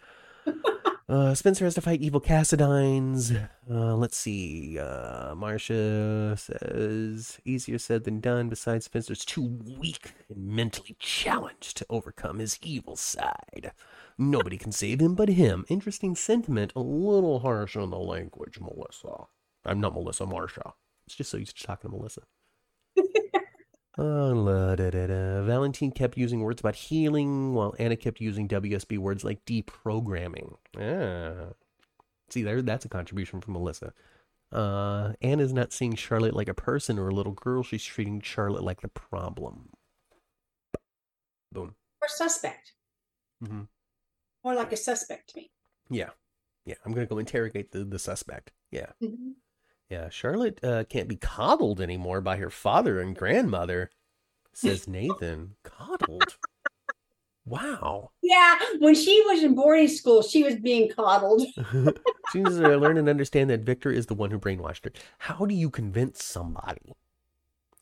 Uh, 1.10 1.34
Spencer 1.34 1.64
has 1.64 1.76
to 1.76 1.82
fight 1.82 2.02
evil 2.02 2.20
Cassadines. 2.20 3.34
Uh, 3.70 3.96
let's 3.96 4.18
see. 4.18 4.78
Uh, 4.78 5.34
Marcia 5.36 6.36
says, 6.38 7.40
easier 7.46 7.78
said 7.78 8.04
than 8.04 8.20
done. 8.20 8.50
Besides, 8.50 8.86
Spencer's 8.86 9.24
too 9.24 9.60
weak 9.80 10.12
and 10.30 10.46
mentally 10.46 10.98
challenged 11.00 11.78
to 11.78 11.86
overcome 11.90 12.40
his 12.40 12.60
evil 12.62 12.98
side. 12.98 13.72
Nobody 14.18 14.58
can 14.58 14.74
save 14.74 15.00
him 15.00 15.16
but 15.16 15.30
him. 15.30 15.64
Interesting 15.70 16.14
sentiment, 16.14 16.74
a 16.76 16.82
little 16.82 17.40
harsh 17.40 17.78
on 17.78 17.90
the 17.90 18.00
language, 18.00 18.60
Melissa. 18.60 19.28
I'm 19.66 19.80
not 19.80 19.94
Melissa, 19.94 20.26
Marcia. 20.26 20.74
It's 21.06 21.16
just 21.16 21.32
so 21.32 21.38
used 21.38 21.58
to 21.58 21.64
talking 21.66 21.90
to 21.90 21.96
Melissa. 21.98 22.22
La, 23.98 24.76
da, 24.76 24.90
da, 24.92 25.08
da. 25.08 25.42
Valentine 25.44 25.92
kept 25.92 26.18
using 26.18 26.42
words 26.42 26.60
about 26.60 26.76
healing, 26.76 27.54
while 27.54 27.74
Anna 27.80 27.96
kept 27.96 28.22
using 28.22 28.48
WSB 28.48 28.98
words 29.00 29.24
like 29.24 29.44
deprogramming. 29.46 30.56
Ah. 30.80 31.54
See, 32.30 32.44
there, 32.44 32.62
that's 32.62 32.86
a 32.86 32.90
contribution 32.90 33.42
from 33.42 33.54
Melissa. 33.54 33.94
Uh, 34.52 35.14
Anna's 35.22 35.54
not 35.54 35.74
seeing 35.74 35.96
Charlotte 35.96 36.36
like 36.36 36.48
a 36.48 36.54
person 36.54 37.00
or 37.00 37.10
a 37.10 37.14
little 37.14 37.34
girl. 37.34 37.64
She's 37.64 37.84
treating 37.84 38.22
Charlotte 38.22 38.64
like 38.64 38.82
the 38.82 38.88
problem. 38.88 39.70
Boom. 41.52 41.76
Or 42.02 42.08
suspect. 42.08 42.74
hmm 43.44 43.64
More 44.44 44.56
like 44.56 44.72
a 44.72 44.78
suspect 44.78 45.30
to 45.32 45.38
me. 45.38 45.52
Yeah. 45.90 46.10
Yeah. 46.66 46.76
I'm 46.86 46.94
going 46.94 47.08
to 47.08 47.10
go 47.14 47.18
interrogate 47.18 47.72
the, 47.72 47.84
the 47.84 48.00
suspect. 48.00 48.52
Yeah. 48.72 48.92
Mhm. 49.02 49.34
Yeah. 49.90 50.10
Charlotte 50.10 50.60
uh, 50.64 50.84
can't 50.90 51.08
be 51.08 51.16
coddled 51.16 51.80
anymore 51.82 52.22
by 52.22 52.38
her 52.38 52.50
father 52.50 53.00
and 53.00 53.16
grandmother, 53.16 53.90
says 54.54 54.88
Nathan. 54.88 55.56
coddled? 55.64 56.38
Wow. 57.46 58.12
Yeah, 58.22 58.58
when 58.80 58.94
she 58.94 59.22
was 59.26 59.42
in 59.42 59.56
boarding 59.56 59.88
school, 59.88 60.22
she 60.22 60.44
was 60.44 60.56
being 60.56 60.90
coddled. 60.90 61.42
she 62.34 62.40
needs 62.40 62.58
to 62.58 62.76
learn 62.78 62.98
and 62.98 63.08
understand 63.08 63.50
that 63.50 63.62
Victor 63.62 63.90
is 63.90 64.08
the 64.08 64.16
one 64.16 64.32
who 64.32 64.40
brainwashed 64.40 64.84
her. 64.84 64.92
How 65.20 65.46
do 65.46 65.56
you 65.56 65.70
convince 65.70 66.22
somebody 66.22 66.94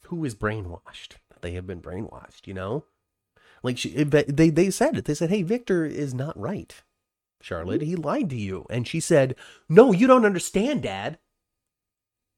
who 0.03 0.23
is 0.23 0.35
brainwashed 0.35 1.13
that 1.29 1.41
they 1.41 1.53
have 1.53 1.65
been 1.65 1.81
brainwashed? 1.81 2.45
You 2.45 2.53
know, 2.53 2.83
like 3.63 3.79
she, 3.79 3.89
they 4.03 4.51
they 4.51 4.69
said 4.69 4.97
it. 4.97 5.05
They 5.05 5.15
said, 5.15 5.31
"Hey, 5.31 5.41
Victor 5.41 5.83
is 5.83 6.13
not 6.13 6.39
right, 6.39 6.83
Charlotte. 7.41 7.81
He 7.81 7.95
lied 7.95 8.29
to 8.29 8.35
you." 8.37 8.67
And 8.69 8.87
she 8.87 8.99
said, 8.99 9.35
"No, 9.67 9.91
you 9.91 10.05
don't 10.05 10.27
understand, 10.27 10.83
Dad." 10.83 11.17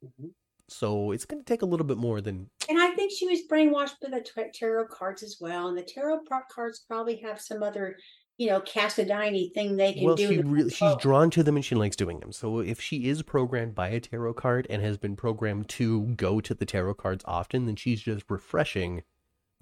Mm-hmm. 0.06 0.28
So 0.70 1.12
it's 1.12 1.24
going 1.26 1.42
to 1.42 1.46
take 1.46 1.62
a 1.62 1.66
little 1.66 1.86
bit 1.86 1.98
more 1.98 2.20
than 2.20 2.50
And 2.70 2.78
I 2.80 2.92
think 2.92 3.12
she 3.14 3.28
was 3.28 3.40
brainwashed 3.50 4.02
by 4.02 4.10
the 4.10 4.26
tarot 4.54 4.88
cards 4.88 5.24
as 5.24 5.38
well. 5.40 5.70
And 5.70 5.78
the 5.78 5.82
tarot 5.84 6.22
cards 6.52 6.80
probably 6.88 7.16
have 7.22 7.40
some 7.40 7.64
other, 7.64 7.96
you 8.38 8.48
know, 8.50 8.60
Cassadine 8.60 9.54
thing 9.54 9.78
they 9.78 9.94
can 9.94 10.04
well, 10.04 10.16
do. 10.18 10.28
she 10.28 10.40
really 10.40 10.70
she's 10.70 10.96
drawn 10.98 11.30
to 11.32 11.42
them 11.44 11.56
and 11.56 11.64
she 11.64 11.74
likes 11.76 11.96
doing 11.96 12.20
them. 12.20 12.34
So 12.34 12.60
if 12.60 12.82
she 12.82 13.08
is 13.08 13.22
programmed 13.24 13.76
by 13.76 13.88
a 13.90 14.02
tarot 14.02 14.34
card 14.34 14.68
and 14.70 14.82
has 14.82 14.98
been 14.98 15.16
programmed 15.16 15.70
to 15.70 16.04
go 16.18 16.42
to 16.42 16.54
the 16.54 16.66
tarot 16.66 16.96
cards 16.96 17.24
often, 17.26 17.66
then 17.66 17.78
she's 17.78 18.02
just 18.02 18.26
refreshing 18.30 19.04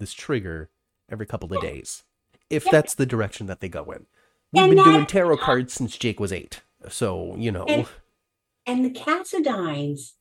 this 0.00 0.12
trigger 0.12 0.70
every 1.08 1.26
couple 1.26 1.54
of 1.54 1.62
days. 1.62 2.02
if 2.50 2.64
Yeah. 2.66 2.70
that's 2.72 2.94
the 2.94 3.06
direction 3.06 3.46
that 3.46 3.60
they 3.60 3.68
go 3.68 3.82
in. 3.92 4.06
We've 4.52 4.62
And 4.64 4.70
been 4.70 4.76
that- 4.78 4.84
doing 4.92 5.06
tarot 5.06 5.36
cards 5.38 5.72
since 5.72 5.96
Jake 5.96 6.18
was 6.20 6.32
eight, 6.32 6.62
so 6.88 7.34
you 7.36 7.50
know. 7.52 7.64
And- 7.66 7.86
And 8.66 8.84
the 8.84 8.90
Cassadines, 8.90 10.12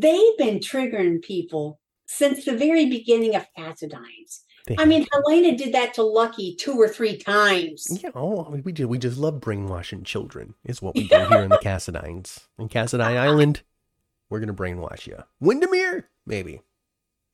they've 0.00 0.38
been 0.38 0.58
triggering 0.58 1.20
people 1.22 1.78
since 2.06 2.44
the 2.44 2.56
very 2.56 2.86
beginning 2.86 3.34
of 3.36 3.46
Cassadines. 3.56 4.40
they- 4.66 4.76
I 4.78 4.84
mean, 4.84 5.06
Helena 5.12 5.56
did 5.56 5.74
that 5.74 5.94
to 5.94 6.02
Lucky 6.02 6.54
two 6.54 6.80
or 6.80 6.88
three 6.88 7.16
times. 7.16 7.86
Yeah, 8.02 8.10
oh, 8.14 8.48
we 8.64 8.72
do. 8.72 8.86
We 8.88 8.98
just 8.98 9.18
love 9.18 9.40
brainwashing 9.40 10.04
children. 10.04 10.54
Is 10.64 10.80
what 10.80 10.94
we 10.94 11.08
do 11.08 11.18
here 11.26 11.42
in 11.42 11.50
the 11.50 11.58
Cassadines. 11.62 12.46
In 12.58 12.68
Cassadine 12.68 13.16
Island, 13.18 13.62
we're 14.30 14.40
gonna 14.40 14.54
brainwash 14.54 15.06
you. 15.06 15.18
Wyndemere, 15.42 16.04
maybe. 16.26 16.60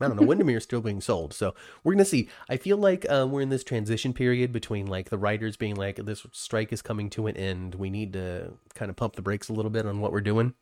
I 0.00 0.06
don't 0.08 0.16
know. 0.20 0.26
Wyndemere's 0.26 0.62
still 0.62 0.80
being 0.80 1.00
sold, 1.00 1.34
so 1.34 1.54
we're 1.84 1.92
gonna 1.94 2.04
see. 2.04 2.28
I 2.48 2.56
feel 2.56 2.76
like 2.76 3.08
um, 3.10 3.30
we're 3.32 3.40
in 3.42 3.48
this 3.50 3.64
transition 3.64 4.12
period 4.12 4.52
between 4.52 4.86
like 4.86 5.10
the 5.10 5.18
writers 5.18 5.56
being 5.56 5.74
like, 5.74 5.96
"This 5.96 6.24
strike 6.32 6.72
is 6.72 6.82
coming 6.82 7.10
to 7.10 7.26
an 7.26 7.36
end. 7.36 7.74
We 7.74 7.90
need 7.90 8.12
to 8.14 8.52
kind 8.74 8.90
of 8.90 8.96
pump 8.96 9.16
the 9.16 9.22
brakes 9.22 9.48
a 9.48 9.52
little 9.52 9.70
bit 9.72 9.86
on 9.86 10.00
what 10.00 10.12
we're 10.12 10.20
doing, 10.20 10.54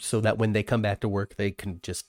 so 0.00 0.20
that 0.20 0.38
when 0.38 0.52
they 0.52 0.62
come 0.62 0.82
back 0.82 1.00
to 1.00 1.08
work, 1.08 1.36
they 1.36 1.50
can 1.50 1.80
just 1.82 2.06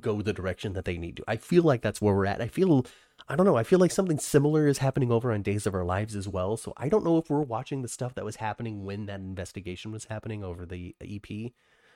go 0.00 0.22
the 0.22 0.32
direction 0.32 0.72
that 0.74 0.84
they 0.84 0.96
need 0.98 1.16
to." 1.16 1.24
I 1.28 1.36
feel 1.36 1.62
like 1.62 1.82
that's 1.82 2.00
where 2.00 2.14
we're 2.14 2.26
at. 2.26 2.40
I 2.40 2.48
feel 2.48 2.84
I 3.28 3.36
don't 3.36 3.46
know. 3.46 3.56
I 3.56 3.62
feel 3.62 3.78
like 3.78 3.90
something 3.90 4.18
similar 4.18 4.66
is 4.66 4.78
happening 4.78 5.12
over 5.12 5.32
on 5.32 5.42
Days 5.42 5.66
of 5.66 5.74
Our 5.74 5.84
Lives 5.84 6.16
as 6.16 6.28
well. 6.28 6.56
So 6.56 6.72
I 6.76 6.88
don't 6.88 7.04
know 7.04 7.18
if 7.18 7.30
we're 7.30 7.40
watching 7.40 7.82
the 7.82 7.88
stuff 7.88 8.14
that 8.14 8.24
was 8.24 8.36
happening 8.36 8.84
when 8.84 9.06
that 9.06 9.20
investigation 9.20 9.92
was 9.92 10.06
happening 10.06 10.42
over 10.42 10.66
the 10.66 10.94
EP. 11.00 11.52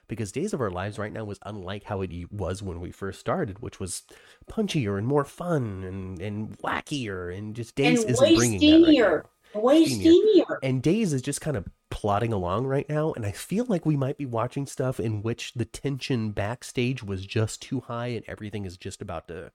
Because 0.08 0.30
Days 0.30 0.52
of 0.52 0.60
Our 0.60 0.70
Lives 0.70 0.98
right 1.00 1.12
now 1.12 1.24
was 1.24 1.40
unlike 1.44 1.84
how 1.84 2.00
it 2.00 2.12
was 2.30 2.62
when 2.62 2.80
we 2.80 2.92
first 2.92 3.18
started, 3.18 3.58
which 3.58 3.80
was 3.80 4.04
punchier 4.48 4.96
and 4.96 5.06
more 5.06 5.24
fun 5.24 5.82
and, 5.82 6.20
and 6.22 6.56
wackier. 6.58 7.36
And 7.36 7.56
just 7.56 7.74
Days 7.74 8.02
and 8.02 8.10
isn't 8.12 8.24
way 8.24 8.36
bringing 8.36 8.60
that. 8.60 8.86
Right 8.86 8.96
steamier. 8.96 9.22
now. 9.52 9.60
way 9.60 9.84
Steamier. 9.84 10.44
steamier. 10.46 10.58
And 10.62 10.80
Days 10.80 11.12
is 11.12 11.22
just 11.22 11.40
kind 11.40 11.56
of 11.56 11.68
plodding 11.90 12.32
along 12.32 12.66
right 12.66 12.88
now. 12.88 13.12
And 13.12 13.24
I 13.24 13.32
feel 13.32 13.64
like 13.68 13.86
we 13.86 13.96
might 13.96 14.18
be 14.18 14.26
watching 14.26 14.66
stuff 14.66 14.98
in 15.00 15.22
which 15.22 15.54
the 15.54 15.64
tension 15.64 16.30
backstage 16.32 17.02
was 17.02 17.26
just 17.26 17.62
too 17.62 17.80
high 17.80 18.08
and 18.08 18.24
everything 18.28 18.64
is 18.64 18.76
just 18.76 19.00
about 19.02 19.28
to 19.28 19.52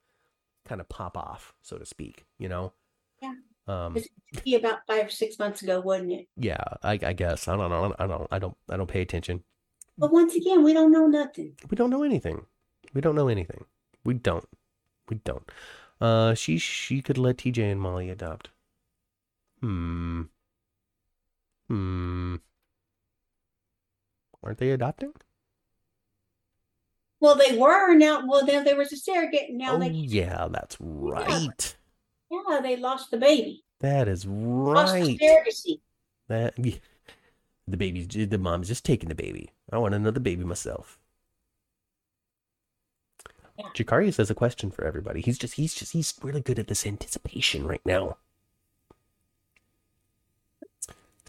kind 0.66 0.82
of 0.82 0.90
pop 0.90 1.18
off, 1.18 1.54
so 1.62 1.78
to 1.78 1.86
speak, 1.86 2.26
you 2.38 2.48
know? 2.50 2.74
Yeah. 3.22 3.34
Um, 3.68 3.96
Be 4.44 4.56
about 4.56 4.80
five 4.88 5.08
or 5.08 5.10
six 5.10 5.38
months 5.38 5.62
ago, 5.62 5.80
wasn't 5.82 6.12
it? 6.14 6.28
yeah, 6.36 6.64
I, 6.84 6.94
I 7.02 7.14
guess. 7.14 7.48
I 7.48 7.56
don't 7.56 7.70
know. 7.70 7.96
I 8.00 8.08
don't, 8.08 8.28
I 8.32 8.40
don't, 8.40 8.58
I 8.70 8.78
don't 8.78 8.90
pay 8.90 9.02
attention. 9.02 9.44
But 9.98 10.12
once 10.12 10.34
again, 10.36 10.64
we 10.64 10.74
don't 10.74 10.92
know 10.92 11.08
nothing. 11.08 11.54
We 11.70 11.76
don't 11.76 11.90
know 11.90 12.04
anything. 12.04 12.46
We 12.94 13.02
don't 13.02 13.16
know 13.16 13.28
anything. 13.28 13.66
We 14.04 14.16
don't. 14.16 14.48
We 15.10 15.18
don't. 15.24 15.50
Uh, 16.00 16.34
she, 16.34 16.58
she 16.58 17.02
could 17.02 17.18
let 17.18 17.38
TJ 17.38 17.72
and 17.72 17.80
Molly 17.80 18.10
adopt. 18.10 18.50
Hmm. 19.62 20.24
Hmm. 21.72 22.36
Aren't 24.44 24.58
they 24.58 24.72
adopting? 24.72 25.14
Well, 27.22 27.36
they 27.36 27.58
were 27.58 27.94
now. 27.94 28.28
Well, 28.28 28.46
then 28.46 28.66
there 28.66 28.76
was 28.76 28.92
a 28.92 28.98
surrogate, 28.98 29.48
and 29.48 29.58
now 29.58 29.76
oh, 29.76 29.80
they 29.80 29.88
yeah, 29.88 30.50
that's 30.52 30.76
right. 30.82 31.76
yeah 32.30 32.60
they 32.62 32.76
lost 32.76 33.10
the 33.12 33.18
baby. 33.18 33.64
That 33.80 34.10
is 34.10 34.26
Lost 34.26 34.96
the 34.96 35.02
right. 35.02 35.18
surrogacy. 35.18 35.80
That 36.28 36.56
yeah. 36.58 36.76
the 37.70 37.78
baby's 37.78 38.08
the 38.08 38.38
mom's 38.38 38.68
just 38.68 38.84
taking 38.84 39.08
the 39.08 39.16
baby. 39.16 39.52
I 39.72 39.78
want 39.78 39.94
another 39.96 40.20
baby 40.20 40.44
myself. 40.44 41.00
Yeah. 43.58 43.68
Jakarius 43.74 44.18
has 44.18 44.30
a 44.30 44.36
question 44.36 44.72
for 44.72 44.84
everybody. 44.84 45.22
He's 45.22 45.38
just 45.38 45.54
he's 45.54 45.74
just 45.74 45.94
he's 45.94 46.14
really 46.22 46.42
good 46.42 46.60
at 46.60 46.68
this 46.68 46.86
anticipation 46.86 47.66
right 47.66 47.86
now. 47.86 48.18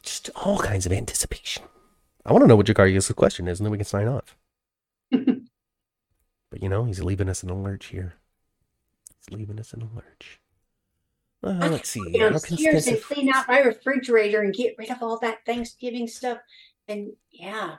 Just 0.02 0.30
all 0.34 0.58
kinds 0.58 0.86
of 0.86 0.92
anticipation. 0.92 1.64
I 2.24 2.32
want 2.32 2.42
to 2.42 2.48
know 2.48 2.56
what 2.56 2.66
Jakarius' 2.66 3.14
question 3.14 3.48
is, 3.48 3.60
and 3.60 3.66
then 3.66 3.70
we 3.70 3.78
can 3.78 3.84
sign 3.84 4.08
off. 4.08 4.36
But 6.52 6.62
you 6.62 6.68
know, 6.68 6.84
he's 6.84 7.02
leaving 7.02 7.30
us 7.30 7.42
in 7.42 7.48
a 7.48 7.58
lurch 7.58 7.86
here. 7.86 8.12
He's 9.16 9.34
leaving 9.34 9.58
us 9.58 9.72
in 9.72 9.80
a 9.80 9.88
lurch. 9.94 10.38
Uh, 11.42 11.66
let's 11.70 11.88
see. 11.88 12.12
Go 12.12 12.28
downstairs 12.28 12.86
and 12.86 13.02
clean 13.02 13.32
out 13.32 13.48
my 13.48 13.60
refrigerator 13.60 14.42
and 14.42 14.52
get 14.52 14.74
rid 14.76 14.90
of 14.90 15.02
all 15.02 15.18
that 15.20 15.46
Thanksgiving 15.46 16.06
stuff. 16.06 16.38
And 16.88 17.12
yeah, 17.30 17.76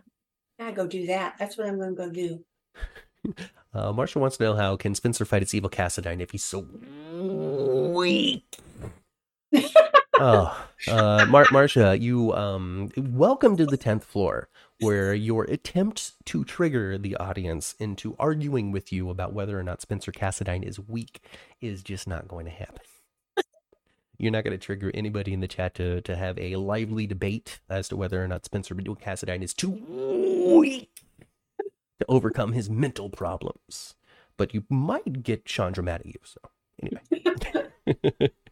I 0.60 0.72
go 0.72 0.88
do 0.88 1.06
that. 1.06 1.36
That's 1.38 1.56
what 1.56 1.68
I'm 1.68 1.80
gonna 1.80 1.94
go 1.94 2.10
do. 2.10 2.44
Uh, 3.76 3.92
Marsha 3.92 4.18
wants 4.18 4.38
to 4.38 4.44
know 4.44 4.56
how 4.56 4.76
can 4.76 4.94
Spencer 4.94 5.26
fight 5.26 5.42
its 5.42 5.56
evil 5.56 5.68
Cassadine 5.68 6.22
if 6.22 6.30
he's 6.30 6.44
so 6.44 6.60
weak. 7.92 8.46
oh, 10.24 10.68
uh, 10.88 11.26
Mar- 11.30 11.46
Marsha, 11.46 12.00
you 12.00 12.34
um, 12.34 12.92
welcome 12.98 13.58
to 13.58 13.66
the 13.66 13.78
tenth 13.78 14.06
floor, 14.06 14.48
where 14.80 15.14
your 15.14 15.44
attempt 15.44 16.14
to 16.26 16.46
trigger 16.46 16.98
the 16.98 17.16
audience 17.18 17.76
into 17.80 18.16
arguing 18.18 18.72
with 18.72 18.92
you 18.94 19.10
about 19.10 19.34
whether 19.34 19.60
or 19.60 19.64
not 19.64 19.82
Spencer 19.82 20.12
Cassadine 20.12 20.64
is 20.64 20.80
weak 20.80 21.22
is 21.62 21.84
just 21.84 22.08
not 22.08 22.28
going 22.28 22.46
to 22.46 22.52
happen. 22.52 22.82
You're 24.18 24.32
not 24.32 24.46
going 24.46 24.58
to 24.58 24.64
trigger 24.64 24.92
anybody 24.94 25.34
in 25.34 25.42
the 25.42 25.48
chat 25.48 25.76
to, 25.76 26.00
to 26.02 26.16
have 26.16 26.38
a 26.40 26.56
lively 26.56 27.06
debate 27.06 27.60
as 27.70 27.90
to 27.90 27.98
whether 27.98 28.24
or 28.24 28.28
not 28.28 28.46
Spencer 28.46 28.76
Cassadine 28.76 29.44
is 29.44 29.54
too 29.54 29.72
weak 30.58 30.90
to 32.00 32.06
overcome 32.08 32.54
his 32.54 32.70
mental 32.70 33.10
problems. 33.10 33.96
But 34.38 34.54
you 34.54 34.64
might 34.70 35.24
get 35.24 35.46
Chandra 35.46 35.84
mad 35.84 36.02
at 36.02 36.06
you. 36.06 36.20
So 36.24 36.40
anyway, 36.82 38.30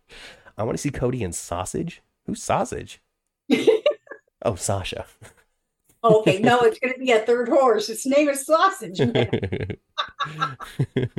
I 0.57 0.63
want 0.63 0.77
to 0.77 0.81
see 0.81 0.91
Cody 0.91 1.23
and 1.23 1.33
Sausage. 1.33 2.01
Who's 2.25 2.41
Sausage? 2.41 3.01
Oh, 4.43 4.55
Sasha. 4.55 5.05
okay, 6.03 6.39
no, 6.39 6.61
it's 6.61 6.79
gonna 6.79 6.97
be 6.97 7.11
a 7.11 7.19
third 7.19 7.47
horse. 7.47 7.89
Its 7.89 8.05
name 8.05 8.29
is 8.29 8.45
Sausage. 8.45 8.99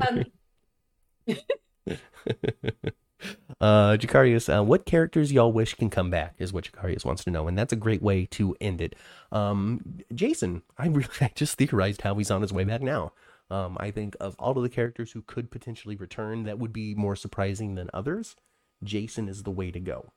Um, 0.08 0.24
uh, 3.60 3.96
Jakarius, 3.96 4.52
uh, 4.52 4.64
what 4.64 4.86
characters 4.86 5.32
y'all 5.32 5.52
wish 5.52 5.74
can 5.74 5.88
come 5.90 6.10
back 6.10 6.34
is 6.38 6.52
what 6.52 6.64
Jakarius 6.64 7.04
wants 7.04 7.22
to 7.24 7.30
know, 7.30 7.46
and 7.46 7.56
that's 7.56 7.72
a 7.72 7.76
great 7.76 8.02
way 8.02 8.26
to 8.32 8.56
end 8.60 8.80
it. 8.80 8.96
Um, 9.30 10.00
Jason, 10.14 10.62
I 10.78 10.86
really 10.88 11.08
I 11.20 11.30
just 11.34 11.56
theorized 11.58 12.02
how 12.02 12.14
he's 12.16 12.30
on 12.30 12.42
his 12.42 12.52
way 12.52 12.64
back 12.64 12.82
now. 12.82 13.12
Um, 13.50 13.76
I 13.78 13.90
think 13.90 14.16
of 14.20 14.34
all 14.38 14.56
of 14.56 14.62
the 14.62 14.68
characters 14.68 15.12
who 15.12 15.22
could 15.22 15.50
potentially 15.50 15.94
return, 15.94 16.44
that 16.44 16.58
would 16.58 16.72
be 16.72 16.94
more 16.94 17.14
surprising 17.14 17.74
than 17.74 17.90
others. 17.94 18.34
Jason 18.82 19.28
is 19.28 19.42
the 19.42 19.50
way 19.50 19.70
to 19.70 19.80
go. 19.80 20.12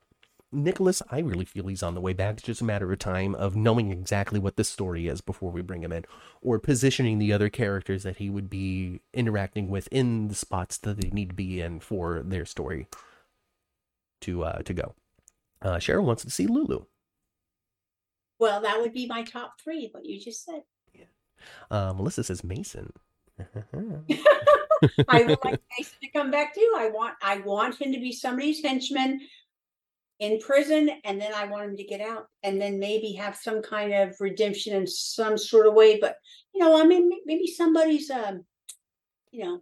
Nicholas, 0.52 1.02
I 1.10 1.18
really 1.18 1.44
feel 1.44 1.66
he's 1.66 1.82
on 1.82 1.94
the 1.94 2.00
way 2.00 2.12
back. 2.12 2.34
It's 2.34 2.42
just 2.44 2.60
a 2.60 2.64
matter 2.64 2.90
of 2.92 2.98
time 2.98 3.34
of 3.34 3.56
knowing 3.56 3.90
exactly 3.90 4.38
what 4.38 4.56
the 4.56 4.64
story 4.64 5.08
is 5.08 5.20
before 5.20 5.50
we 5.50 5.60
bring 5.60 5.82
him 5.82 5.92
in, 5.92 6.04
or 6.40 6.58
positioning 6.58 7.18
the 7.18 7.32
other 7.32 7.48
characters 7.50 8.04
that 8.04 8.18
he 8.18 8.30
would 8.30 8.48
be 8.48 9.00
interacting 9.12 9.68
with 9.68 9.88
in 9.90 10.28
the 10.28 10.34
spots 10.34 10.78
that 10.78 11.00
they 11.00 11.10
need 11.10 11.30
to 11.30 11.34
be 11.34 11.60
in 11.60 11.80
for 11.80 12.22
their 12.22 12.44
story 12.44 12.86
to 14.20 14.44
uh, 14.44 14.62
to 14.62 14.72
go. 14.72 14.94
Uh, 15.60 15.76
Cheryl 15.76 16.04
wants 16.04 16.22
to 16.24 16.30
see 16.30 16.46
Lulu. 16.46 16.84
well, 18.38 18.60
that 18.60 18.80
would 18.80 18.92
be 18.92 19.06
my 19.06 19.24
top 19.24 19.60
three. 19.60 19.88
What 19.92 20.06
you 20.06 20.20
just 20.20 20.44
said. 20.44 20.62
Uh, 21.70 21.92
Melissa 21.92 22.24
says 22.24 22.44
Mason. 22.44 22.92
I 25.08 25.22
would 25.22 25.38
like 25.44 25.60
Mason 25.78 25.98
to 26.02 26.10
come 26.10 26.30
back 26.30 26.54
too. 26.54 26.74
I 26.76 26.88
want 26.88 27.14
I 27.22 27.38
want 27.38 27.80
him 27.80 27.92
to 27.92 28.00
be 28.00 28.12
somebody's 28.12 28.62
henchman 28.62 29.20
in 30.18 30.38
prison, 30.38 30.90
and 31.04 31.20
then 31.20 31.32
I 31.34 31.46
want 31.46 31.70
him 31.70 31.76
to 31.76 31.84
get 31.84 32.00
out, 32.00 32.28
and 32.42 32.60
then 32.60 32.78
maybe 32.78 33.12
have 33.12 33.36
some 33.36 33.62
kind 33.62 33.92
of 33.92 34.16
redemption 34.20 34.74
in 34.74 34.86
some 34.86 35.36
sort 35.36 35.66
of 35.66 35.74
way. 35.74 35.98
But 36.00 36.16
you 36.54 36.60
know, 36.62 36.80
I 36.80 36.86
mean, 36.86 37.10
maybe 37.26 37.46
somebody's 37.46 38.10
um, 38.10 38.44
you 39.30 39.44
know, 39.44 39.60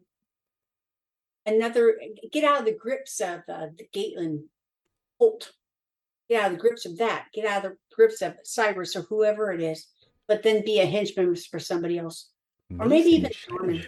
another 1.47 1.99
get 2.33 2.45
out 2.45 2.61
of 2.61 2.65
the 2.65 2.77
grips 2.77 3.21
of 3.21 3.41
uh, 3.49 3.67
the 3.77 3.87
Gatelin 3.95 4.45
Holt. 5.19 5.53
Get 6.29 6.43
out 6.43 6.53
of 6.53 6.57
the 6.57 6.63
grips 6.63 6.87
of 6.87 6.97
that. 6.99 7.27
Get 7.35 7.45
out 7.45 7.65
of 7.65 7.73
the 7.73 7.77
grips 7.95 8.23
of 8.23 8.35
Cyrus 8.45 8.97
or 8.97 9.03
whoever 9.03 9.53
it 9.53 9.61
is. 9.61 9.87
But 10.27 10.43
then 10.43 10.65
be 10.65 10.81
a 10.81 10.87
henchman 10.87 11.37
for 11.37 11.61
somebody 11.61 11.99
else 11.99 12.31
Or 12.79 12.87
maybe 12.87 13.11
even 13.11 13.31
Norman. 13.51 13.85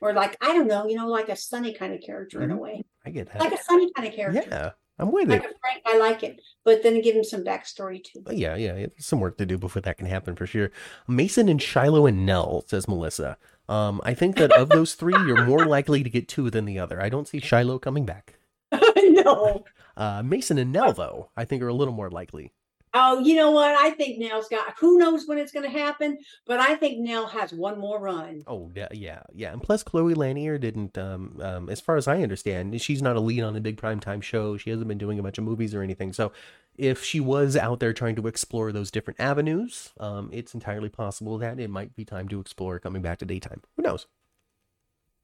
Or 0.00 0.12
like 0.12 0.36
I 0.40 0.52
don't 0.54 0.66
know, 0.66 0.86
you 0.88 0.96
know, 0.96 1.08
like 1.08 1.28
a 1.28 1.36
Sonny 1.36 1.72
kind 1.74 1.94
of 1.94 2.00
character 2.02 2.42
in 2.42 2.50
a 2.50 2.54
Mhm. 2.56 2.58
way, 2.60 2.82
I 3.06 3.10
get 3.10 3.30
that. 3.32 3.40
like 3.40 3.52
a 3.54 3.62
Sonny 3.62 3.90
kind 3.94 4.08
of 4.08 4.14
character. 4.14 4.42
yeah, 4.50 4.70
I'm 4.98 5.12
with 5.12 5.28
Like 5.30 5.44
it. 5.44 5.56
Frank, 5.60 5.82
I 5.86 5.98
like 5.98 6.22
it, 6.22 6.40
but 6.64 6.82
then 6.82 7.00
give 7.00 7.14
him 7.16 7.24
some 7.24 7.44
backstory 7.44 8.02
too. 8.02 8.20
But 8.22 8.36
yeah, 8.36 8.56
yeah, 8.56 8.76
yeah, 8.76 8.86
some 8.98 9.20
work 9.20 9.38
to 9.38 9.46
do 9.46 9.56
before 9.58 9.82
that 9.82 9.98
can 9.98 10.06
happen 10.06 10.34
for 10.36 10.46
sure. 10.46 10.70
Mason 11.08 11.48
and 11.48 11.60
Shiloh 11.62 12.06
and 12.06 12.26
Nell, 12.26 12.64
says 12.66 12.88
Melissa. 12.88 13.38
Um, 13.68 14.00
I 14.04 14.12
think 14.14 14.36
that 14.36 14.52
of 14.52 14.68
those 14.68 14.94
three, 14.94 15.14
you're 15.26 15.46
more 15.46 15.64
likely 15.66 16.02
to 16.02 16.10
get 16.10 16.28
two 16.28 16.50
than 16.50 16.64
the 16.66 16.78
other. 16.78 17.00
I 17.00 17.08
don't 17.08 17.26
see 17.28 17.40
Shiloh 17.40 17.78
coming 17.78 18.04
back. 18.04 18.34
no, 18.96 19.64
Uh, 19.96 20.22
Mason 20.24 20.58
and 20.58 20.72
Nell, 20.72 20.92
though, 20.92 21.30
I 21.36 21.44
think 21.44 21.62
are 21.62 21.68
a 21.68 21.72
little 21.74 21.94
more 21.94 22.10
likely 22.10 22.50
Oh, 22.96 23.18
you 23.18 23.34
know 23.34 23.50
what? 23.50 23.74
I 23.74 23.90
think 23.90 24.20
Nell's 24.20 24.48
got 24.48 24.78
who 24.78 24.98
knows 24.98 25.26
when 25.26 25.36
it's 25.36 25.50
going 25.50 25.64
to 25.64 25.78
happen, 25.78 26.16
but 26.46 26.60
I 26.60 26.76
think 26.76 27.00
Nell 27.00 27.26
has 27.26 27.52
one 27.52 27.76
more 27.78 27.98
run. 27.98 28.44
Oh 28.46 28.70
yeah, 28.74 28.86
yeah, 28.92 29.22
yeah. 29.34 29.52
And 29.52 29.60
plus, 29.60 29.82
Chloe 29.82 30.14
Lanier 30.14 30.58
didn't, 30.58 30.96
um, 30.96 31.40
um, 31.42 31.68
as 31.68 31.80
far 31.80 31.96
as 31.96 32.06
I 32.06 32.22
understand, 32.22 32.80
she's 32.80 33.02
not 33.02 33.16
a 33.16 33.20
lead 33.20 33.42
on 33.42 33.56
a 33.56 33.60
big 33.60 33.80
primetime 33.80 34.22
show. 34.22 34.56
She 34.56 34.70
hasn't 34.70 34.86
been 34.86 34.98
doing 34.98 35.18
a 35.18 35.24
bunch 35.24 35.38
of 35.38 35.44
movies 35.44 35.74
or 35.74 35.82
anything. 35.82 36.12
So, 36.12 36.30
if 36.78 37.02
she 37.02 37.18
was 37.18 37.56
out 37.56 37.80
there 37.80 37.92
trying 37.92 38.14
to 38.16 38.28
explore 38.28 38.70
those 38.70 38.92
different 38.92 39.18
avenues, 39.18 39.92
um, 39.98 40.30
it's 40.32 40.54
entirely 40.54 40.88
possible 40.88 41.36
that 41.38 41.58
it 41.58 41.70
might 41.70 41.96
be 41.96 42.04
time 42.04 42.28
to 42.28 42.38
explore 42.38 42.78
coming 42.78 43.02
back 43.02 43.18
to 43.18 43.24
daytime. 43.24 43.62
Who 43.76 43.82
knows? 43.82 44.06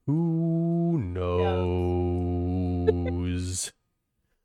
Who 0.07 0.99
knows? 0.99 2.51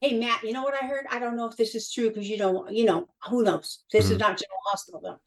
Hey 0.05 0.19
Matt, 0.19 0.43
you 0.43 0.53
know 0.53 0.61
what 0.61 0.75
I 0.79 0.85
heard? 0.85 1.07
I 1.09 1.17
don't 1.17 1.35
know 1.35 1.47
if 1.47 1.57
this 1.57 1.73
is 1.73 1.91
true 1.91 2.09
because 2.09 2.29
you 2.29 2.37
don't, 2.37 2.71
you 2.71 2.85
know, 2.85 3.09
who 3.27 3.43
knows? 3.43 3.79
This 3.91 4.11
is 4.11 4.17
Mhm. 4.17 4.19
not 4.19 4.37
General 4.37 4.61
Hospital 4.67 5.01
though. 5.01 5.19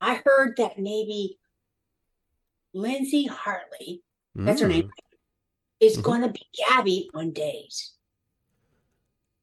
I 0.00 0.20
heard 0.24 0.56
that 0.56 0.80
maybe 0.80 1.38
Lindsay 2.72 3.26
Hartley, 3.26 4.02
that's 4.34 4.62
her 4.62 4.66
name, 4.66 4.88
Mm, 4.88 4.90
is 5.78 5.96
Mhm. 5.96 6.02
going 6.02 6.22
to 6.22 6.28
be 6.28 6.44
Gabby 6.58 7.08
on 7.14 7.30
days. 7.30 7.92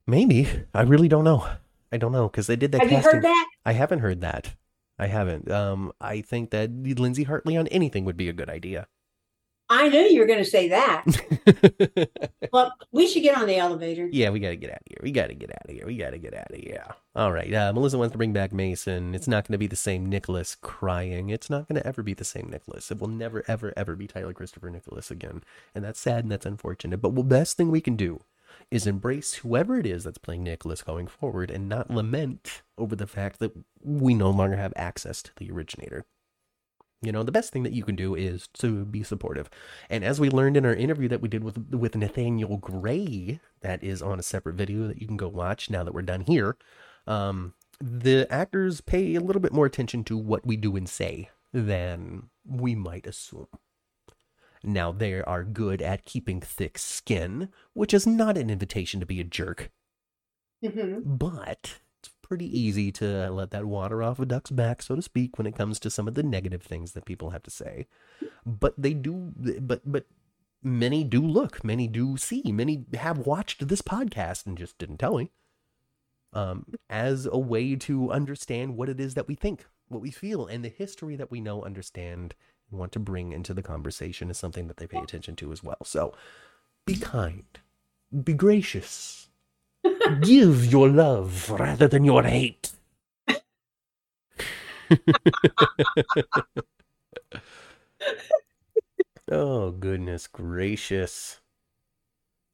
Maybe. 0.06 0.49
I 0.73 0.81
really 0.81 1.07
don't 1.07 1.23
know. 1.23 1.48
I 1.94 1.95
don't 1.95 2.11
know 2.11 2.27
because 2.27 2.48
they 2.48 2.57
did 2.57 2.73
that. 2.73 2.81
Have 2.81 2.91
you 2.91 2.98
casting. 2.98 3.14
heard 3.14 3.23
that? 3.23 3.49
I 3.65 3.72
haven't 3.72 3.99
heard 3.99 4.19
that. 4.19 4.53
I 4.99 5.07
haven't. 5.07 5.49
Um, 5.49 5.94
I 6.02 6.19
think 6.19 6.49
that 6.49 6.72
Lindsay 6.73 7.23
Hartley 7.23 7.56
on 7.56 7.68
anything 7.68 8.03
would 8.03 8.18
be 8.18 8.27
a 8.27 8.34
good 8.34 8.49
idea. 8.49 8.89
I 9.69 9.89
knew 9.89 9.99
you 9.99 10.19
were 10.19 10.27
going 10.27 10.44
to 10.44 10.45
say 10.45 10.69
that. 10.69 11.06
But 12.52 12.72
we 12.91 13.07
should 13.07 13.23
get 13.23 13.38
on 13.38 13.45
the 13.45 13.57
elevator. 13.57 14.07
yeah, 14.11 14.30
we 14.30 14.39
got 14.39 14.49
to 14.49 14.56
get 14.56 14.72
out 14.72 14.77
of 14.77 14.88
here. 14.88 14.99
We 15.03 15.11
got 15.11 15.27
to 15.27 15.35
get 15.35 15.52
out 15.52 15.69
of 15.69 15.76
here. 15.76 15.85
We 15.85 15.98
got 15.98 16.11
to 16.11 16.18
get 16.18 16.34
out 16.34 16.49
of 16.49 16.56
here. 16.57 16.85
All 17.15 17.31
right. 17.31 17.53
Uh, 17.53 17.73
Melissa 17.73 17.98
wants 17.98 18.14
to 18.14 18.18
bring 18.18 18.34
back 18.34 18.53
Mason. 18.53 19.14
It's 19.14 19.27
not 19.27 19.45
going 19.45 19.52
to 19.53 19.57
be 19.57 19.68
the 19.68 19.76
same 19.76 20.06
Nicholas 20.06 20.56
crying. 20.56 21.30
It's 21.30 21.49
not 21.49 21.68
going 21.68 21.80
to 21.80 21.85
ever 21.85 22.02
be 22.03 22.14
the 22.14 22.23
same 22.23 22.49
Nicholas. 22.49 22.89
It 22.89 22.99
will 22.99 23.10
never, 23.10 23.44
ever, 23.48 23.73
ever 23.76 23.95
be 23.95 24.07
Tyler 24.07 24.34
Christopher 24.34 24.69
Nicholas 24.69 25.11
again. 25.11 25.44
And 25.76 25.84
that's 25.84 25.99
sad 25.99 26.23
and 26.23 26.31
that's 26.31 26.45
unfortunate. 26.45 27.02
But 27.02 27.15
the 27.15 27.23
best 27.23 27.57
thing 27.57 27.69
we 27.69 27.81
can 27.81 27.95
do 27.98 28.22
is 28.72 28.88
embrace 28.88 29.35
whoever 29.35 29.77
it 29.77 29.85
is 29.85 30.03
that's 30.06 30.18
playing 30.18 30.44
Nicholas 30.44 30.81
going 30.81 31.07
forward 31.07 31.52
and 31.52 31.68
not 31.69 31.91
lament 31.91 32.61
over 32.77 32.95
the 32.95 33.07
fact 33.07 33.39
that 33.39 33.52
we 33.84 34.14
no 34.14 34.30
longer 34.30 34.56
have 34.57 34.73
access 34.76 35.22
to 35.22 35.31
the 35.38 35.52
originator. 35.52 36.06
You 37.02 37.11
know, 37.11 37.22
the 37.22 37.32
best 37.32 37.53
thing 37.53 37.61
that 37.64 37.74
you 37.74 37.84
can 37.84 37.95
do 37.95 38.15
is 38.15 38.48
to 38.56 38.84
be 38.86 39.03
supportive. 39.03 39.49
And 39.90 40.03
as 40.03 40.19
we 40.19 40.30
learned 40.32 40.57
in 40.57 40.65
our 40.65 40.74
interview 40.74 41.07
that 41.10 41.22
we 41.22 41.30
did 41.30 41.44
with 41.44 41.57
with 41.72 41.95
Nathaniel 41.95 42.57
Gray, 42.57 43.40
that 43.61 43.84
is 43.84 44.02
on 44.02 44.19
a 44.19 44.24
separate 44.24 44.56
video 44.56 44.88
that 44.88 44.99
you 44.99 45.07
can 45.07 45.18
go 45.18 45.28
watch 45.28 45.69
now 45.69 45.84
that 45.84 45.94
we're 45.94 46.02
done 46.02 46.22
here. 46.22 46.57
Um, 47.06 47.53
the 47.80 48.26
actors 48.32 48.82
pay 48.82 49.14
a 49.14 49.22
little 49.22 49.41
bit 49.41 49.53
more 49.53 49.68
attention 49.68 50.03
to 50.06 50.18
what 50.18 50.45
we 50.45 50.57
do 50.57 50.76
and 50.76 50.90
say 50.90 51.30
than 51.53 52.30
we 52.44 52.74
might 52.74 53.06
assume. 53.06 53.48
Now 54.64 54.91
they 54.91 55.22
are 55.22 55.44
good 55.44 55.84
at 55.84 56.03
keeping 56.03 56.41
thick 56.41 56.80
skin, 56.80 57.49
which 57.74 57.94
is 57.94 58.07
not 58.07 58.38
an 58.38 58.49
invitation 58.49 58.99
to 58.99 59.06
be 59.06 59.22
a 59.22 59.24
jerk, 59.24 59.69
Mhm. 60.64 61.03
but 61.19 61.80
pretty 62.28 62.60
easy 62.60 62.91
to 62.94 63.30
let 63.32 63.52
that 63.52 63.66
water 63.66 64.04
off 64.04 64.20
a 64.20 64.26
duck's 64.26 64.52
back, 64.52 64.82
so 64.82 64.95
to 64.95 65.02
speak, 65.02 65.38
when 65.38 65.48
it 65.48 65.56
comes 65.56 65.80
to 65.80 65.90
some 65.90 66.08
of 66.08 66.14
the 66.14 66.24
negative 66.24 66.62
things 66.62 66.91
that 66.91 67.06
people 67.06 67.32
have 67.32 67.44
to 67.44 67.52
say. 67.52 67.88
But 68.45 68.74
they 68.78 68.94
do, 68.94 69.34
but 69.62 69.82
but 69.86 70.06
many 70.64 71.04
do 71.04 71.22
look, 71.22 71.64
many 71.64 71.88
do 71.88 72.18
see, 72.18 72.44
many 72.52 72.86
have 72.94 73.20
watched 73.20 73.68
this 73.68 73.82
podcast 73.82 74.45
and 74.45 74.58
just 74.58 74.78
didn't 74.78 74.98
tell 74.98 75.18
me. 75.18 75.32
Um, 76.34 76.66
as 76.90 77.26
a 77.26 77.38
way 77.38 77.76
to 77.78 78.12
understand 78.12 78.76
what 78.76 78.90
it 78.90 78.99
is 78.99 79.14
that 79.14 79.28
we 79.28 79.36
think, 79.36 79.66
what 79.88 80.02
we 80.02 80.12
feel, 80.12 80.45
and 80.45 80.64
the 80.64 80.70
history 80.70 81.16
that 81.16 81.32
we 81.32 81.40
know, 81.40 81.64
understand, 81.64 82.36
and 82.70 82.80
want 82.80 82.91
to 82.91 82.99
bring 82.99 83.32
into 83.32 83.54
the 83.54 83.64
conversation 83.64 84.30
is 84.30 84.38
something 84.38 84.68
that 84.68 84.78
they 84.78 84.88
pay 84.88 84.99
attention 84.99 85.36
to 85.38 85.52
as 85.52 85.64
well. 85.64 85.78
So, 85.86 86.14
be 86.86 86.98
kind, 86.98 87.45
be 88.24 88.34
gracious, 88.34 89.27
give 90.22 90.65
your 90.65 90.89
love 90.89 91.49
rather 91.49 91.88
than 91.88 92.03
your 92.03 92.23
hate. 92.23 92.72
oh, 99.31 99.72
goodness 99.72 100.27
gracious. 100.27 101.39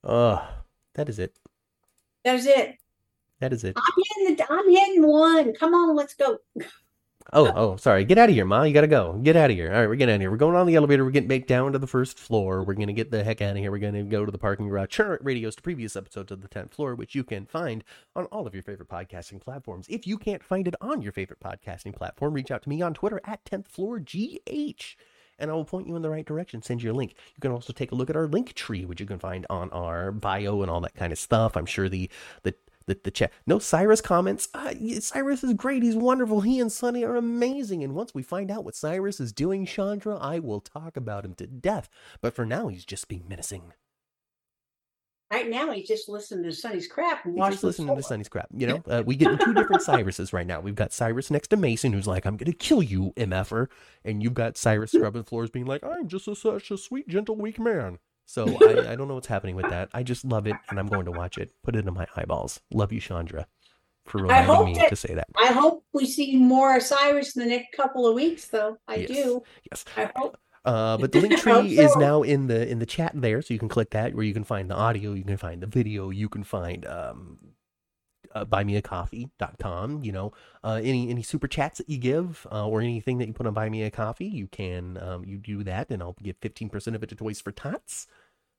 Oh, 0.04 0.48
that 0.96 1.10
is 1.10 1.20
it. 1.20 1.38
That's 2.24 2.46
it. 2.46 2.78
That 3.40 3.54
is 3.54 3.64
it. 3.64 3.76
I'm 3.76 4.04
hitting 4.18 4.36
the, 4.38 4.52
I'm 4.52 4.70
hitting 4.70 5.08
one. 5.08 5.54
Come 5.54 5.74
on, 5.74 5.96
let's 5.96 6.14
go. 6.16 6.38
Oh, 7.32 7.52
oh, 7.56 7.76
sorry. 7.78 8.04
Get 8.04 8.18
out 8.18 8.30
of 8.30 8.36
here, 8.36 8.46
Ma. 8.46 8.64
You 8.64 8.74
gotta 8.74 8.88
go. 8.88 9.14
Get 9.24 9.36
out 9.36 9.50
of 9.50 9.56
here. 9.56 9.72
All 9.72 9.80
right, 9.80 9.88
we're 9.88 9.96
getting 9.96 10.14
out 10.14 10.16
of 10.16 10.22
here. 10.22 10.32
We're 10.32 10.38
going 10.38 10.56
on 10.56 10.68
the 10.68 10.76
elevator. 10.76 11.06
We're 11.06 11.12
getting 11.12 11.30
back 11.30 11.48
down 11.48 11.72
to 11.72 11.80
the 11.80 11.88
first 11.88 12.20
floor. 12.20 12.64
We're 12.64 12.74
gonna 12.74 12.94
get 12.94 13.12
the 13.12 13.24
heck 13.24 13.42
out 13.42 13.52
of 13.52 13.58
here. 13.58 13.72
We're 13.72 13.78
gonna 13.78 14.04
go 14.04 14.26
to 14.26 14.32
the 14.32 14.38
parking 14.38 14.68
garage. 14.68 14.90
Churn 14.90 15.20
radios 15.22 15.56
to 15.56 15.62
previous 15.62 15.96
episodes 15.96 16.32
of 16.32 16.42
the 16.42 16.48
tenth 16.48 16.74
floor, 16.74 16.96
which 16.96 17.16
you 17.16 17.24
can 17.24 17.46
find 17.46 17.84
on 18.16 18.26
all 18.26 18.46
of 18.46 18.54
your 18.54 18.64
favorite 18.64 18.90
podcasting 18.90 19.40
platforms. 19.40 19.88
If 19.90 20.06
you 20.06 20.18
can't 20.18 20.44
find 20.44 20.68
it 20.68 20.76
on 20.82 21.02
your 21.02 21.14
favorite 21.14 21.40
podcasting 21.40 21.96
platform, 21.96 22.34
reach 22.34 22.52
out 22.52 22.64
to 22.64 22.70
me 22.70 22.82
on 22.82 22.94
Twitter 22.94 23.22
at 23.24 23.46
tenth 23.46 23.68
floor 23.68 24.00
gh. 24.00 24.96
And 25.40 25.50
I 25.50 25.54
will 25.54 25.66
point 25.66 25.88
you 25.88 25.96
in 25.96 26.04
the 26.04 26.10
right 26.10 26.26
direction, 26.26 26.62
send 26.62 26.84
you 26.84 26.92
a 26.92 26.94
link. 26.94 27.16
You 27.36 27.42
can 27.42 27.52
also 27.52 27.74
take 27.74 27.92
a 27.92 27.96
look 27.96 28.10
at 28.10 28.16
our 28.16 28.28
link 28.28 28.54
tree, 28.54 28.86
which 28.86 29.00
you 29.00 29.08
can 29.08 29.18
find 29.18 29.48
on 29.50 29.70
our 29.72 30.12
bio 30.12 30.62
and 30.62 30.70
all 30.70 30.82
that 30.82 30.96
kind 30.96 31.12
of 31.12 31.18
stuff. 31.18 31.58
I'm 31.58 31.66
sure 31.66 31.90
the 31.90 32.10
the 32.44 32.54
the, 32.86 33.00
the 33.04 33.12
chat. 33.12 33.32
No, 33.46 33.60
Cyrus 33.60 34.02
comments. 34.02 34.48
Uh, 34.54 34.74
Cyrus 35.00 35.44
is 35.44 35.54
great. 35.54 35.84
He's 35.84 35.96
wonderful. 35.96 36.42
He 36.42 36.60
and 36.60 36.72
Sonny 36.72 37.04
are 37.04 37.16
amazing. 37.16 37.84
And 37.84 37.96
once 37.96 38.14
we 38.14 38.24
find 38.24 38.52
out 38.52 38.64
what 38.64 38.76
Cyrus 38.76 39.20
is 39.20 39.32
doing, 39.32 39.66
Chandra, 39.66 40.18
I 40.18 40.40
will 40.40 40.62
talk 40.62 40.98
about 40.98 41.26
him 41.26 41.34
to 41.36 41.48
death. 41.48 41.90
But 42.22 42.36
for 42.36 42.46
now, 42.46 42.68
he's 42.68 42.86
just 42.86 43.08
being 43.08 43.26
menacing. 43.28 43.74
Right 45.34 45.50
now, 45.50 45.72
he's 45.72 45.88
just 45.88 46.10
listening 46.10 46.44
to 46.44 46.52
Sonny's 46.52 46.88
crap 46.88 47.26
and 47.26 47.34
watching 47.34 47.54
just 47.54 47.64
listening 47.64 47.96
to 47.96 48.04
Sonny's 48.04 48.30
crap. 48.30 48.50
You 48.56 48.68
know, 48.68 48.84
uh, 48.88 49.02
we 49.04 49.16
get 49.16 49.40
two 49.40 49.56
different 49.56 49.82
Cyruses 49.82 50.32
right 50.32 50.46
now. 50.46 50.60
We've 50.60 50.76
got 50.76 50.94
Cyrus 50.94 51.32
next 51.32 51.48
to 51.48 51.58
Mason, 51.58 51.92
who's 51.92 52.06
like, 52.06 52.28
"I'm 52.28 52.38
gonna 52.38 52.54
kill 52.54 52.84
you, 52.84 53.14
mf'er," 53.18 53.68
and 54.06 54.22
you've 54.22 54.36
got 54.36 54.58
Cyrus 54.58 54.92
scrubbing 54.94 55.24
floors, 55.24 55.50
being 55.50 55.66
like, 55.66 55.84
"I'm 55.84 56.08
just 56.08 56.28
a, 56.28 56.36
such 56.36 56.70
a 56.70 56.78
sweet, 56.78 57.08
gentle, 57.08 57.36
weak 57.36 57.60
man." 57.60 57.98
So 58.26 58.46
I, 58.62 58.94
I 58.94 58.96
don't 58.96 59.08
know 59.08 59.16
what's 59.16 59.28
happening 59.28 59.56
with 59.56 59.70
that. 59.70 59.90
I 59.94 60.04
just 60.04 60.26
love 60.26 60.48
it, 60.48 60.56
and 60.70 60.80
I'm 60.80 60.88
going 60.88 61.06
to 61.06 61.12
watch 61.12 61.38
it. 61.38 61.52
Put 61.64 61.76
it 61.76 61.86
in 61.88 61.94
my 61.94 62.08
eyeballs. 62.16 62.60
Love 62.72 62.92
you, 62.94 63.00
Chandra, 63.00 63.48
for 64.06 64.22
reminding 64.22 64.66
me 64.66 64.74
that- 64.76 64.90
to 64.90 64.96
say 64.96 65.14
that. 65.14 65.28
I 65.38 65.48
hope 65.48 65.84
we 65.94 66.06
see 66.06 66.36
more 66.38 66.80
Cyrus 66.80 67.36
in 67.36 67.44
the 67.44 67.50
next 67.50 67.76
couple 67.76 68.08
of 68.08 68.16
weeks, 68.16 68.48
though. 68.48 68.78
I 68.88 68.96
Yes. 68.96 69.08
do. 69.10 69.44
Yes. 69.72 69.86
I 69.98 70.10
hope. 70.16 70.38
Uh, 70.66 70.98
but 70.98 71.12
the 71.12 71.20
link 71.26 71.38
tree 71.40 71.78
is 71.78 71.94
now 71.98 72.22
in 72.24 72.48
the 72.48 72.66
in 72.70 72.80
the 72.80 72.86
chat 72.86 73.12
there, 73.14 73.42
so 73.42 73.54
you 73.54 73.60
can 73.60 73.68
click 73.68 73.90
that 73.92 74.16
where 74.16 74.24
you 74.24 74.34
can 74.34 74.46
find 74.46 74.70
the 74.70 74.76
audio, 74.76 75.12
you 75.14 75.26
can 75.26 75.36
find 75.38 75.62
the 75.62 75.68
video, 75.68 76.10
you 76.10 76.30
can 76.30 76.44
find 76.46 76.86
um, 76.86 77.38
uh, 78.34 78.46
buymeacoffee.com. 78.46 80.04
You 80.04 80.12
know, 80.12 80.34
uh, 80.64 80.80
any 80.84 81.10
any 81.10 81.24
super 81.24 81.48
chats 81.48 81.78
that 81.78 81.90
you 81.90 81.98
give 81.98 82.46
uh, 82.52 82.68
or 82.68 82.82
anything 82.82 83.18
that 83.20 83.28
you 83.28 83.34
put 83.34 83.48
on 83.48 83.54
Buy 83.54 83.70
Me 83.70 83.84
a 83.84 83.92
Coffee, 83.92 84.26
you 84.26 84.48
can 84.48 84.98
um, 84.98 85.26
you 85.26 85.38
do 85.38 85.64
that, 85.64 85.90
and 85.90 86.02
I'll 86.02 86.16
give 86.22 86.38
fifteen 86.42 86.70
percent 86.70 86.96
of 86.96 87.04
it 87.04 87.10
to 87.10 87.16
Toys 87.16 87.42
for 87.42 87.52
Tots. 87.52 88.08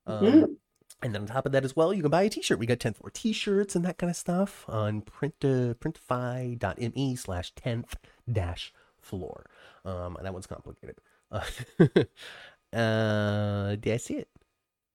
Um, 0.07 0.25
Mhm. 0.25 0.57
And 1.03 1.15
then 1.15 1.23
on 1.23 1.27
top 1.29 1.45
of 1.45 1.53
that 1.53 1.65
as 1.65 1.77
well, 1.77 1.93
you 1.93 2.01
can 2.03 2.11
buy 2.11 2.23
a 2.23 2.31
t-shirt. 2.31 2.59
We 2.59 2.67
got 2.67 2.79
10th 2.79 2.97
floor 2.97 3.11
t-shirts 3.13 3.77
and 3.77 3.85
that 3.85 3.99
kind 3.99 4.09
of 4.11 4.17
stuff 4.17 4.65
on 4.69 5.03
print 5.03 5.35
uh, 5.43 5.75
printify.me 5.75 7.17
slash 7.17 7.53
10th 7.55 7.95
dash 8.31 8.73
floor. 9.01 9.45
Um, 9.85 10.17
that 10.23 10.33
one's 10.33 10.47
complicated. 10.47 10.97
Uh, 11.31 11.43
uh, 12.77 13.77
that's 13.83 14.09
it, 14.11 14.29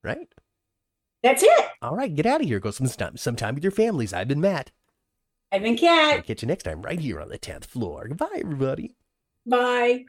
right? 0.03 0.33
That's 1.23 1.43
it. 1.43 1.65
All 1.81 1.95
right, 1.95 2.13
get 2.13 2.25
out 2.25 2.41
of 2.41 2.47
here. 2.47 2.59
Go 2.59 2.71
some 2.71 2.87
time, 2.87 3.17
some 3.17 3.35
time 3.35 3.55
with 3.55 3.63
your 3.63 3.71
families. 3.71 4.13
I've 4.13 4.27
been 4.27 4.41
Matt. 4.41 4.71
I've 5.51 5.63
been 5.63 5.73
I'll 5.73 5.77
Cat. 5.77 6.25
catch 6.25 6.41
you 6.43 6.47
next 6.47 6.63
time 6.63 6.81
right 6.81 6.99
here 6.99 7.19
on 7.19 7.29
the 7.29 7.39
10th 7.39 7.65
floor. 7.65 8.07
Goodbye, 8.07 8.39
everybody. 8.39 8.95
Bye. 9.45 10.05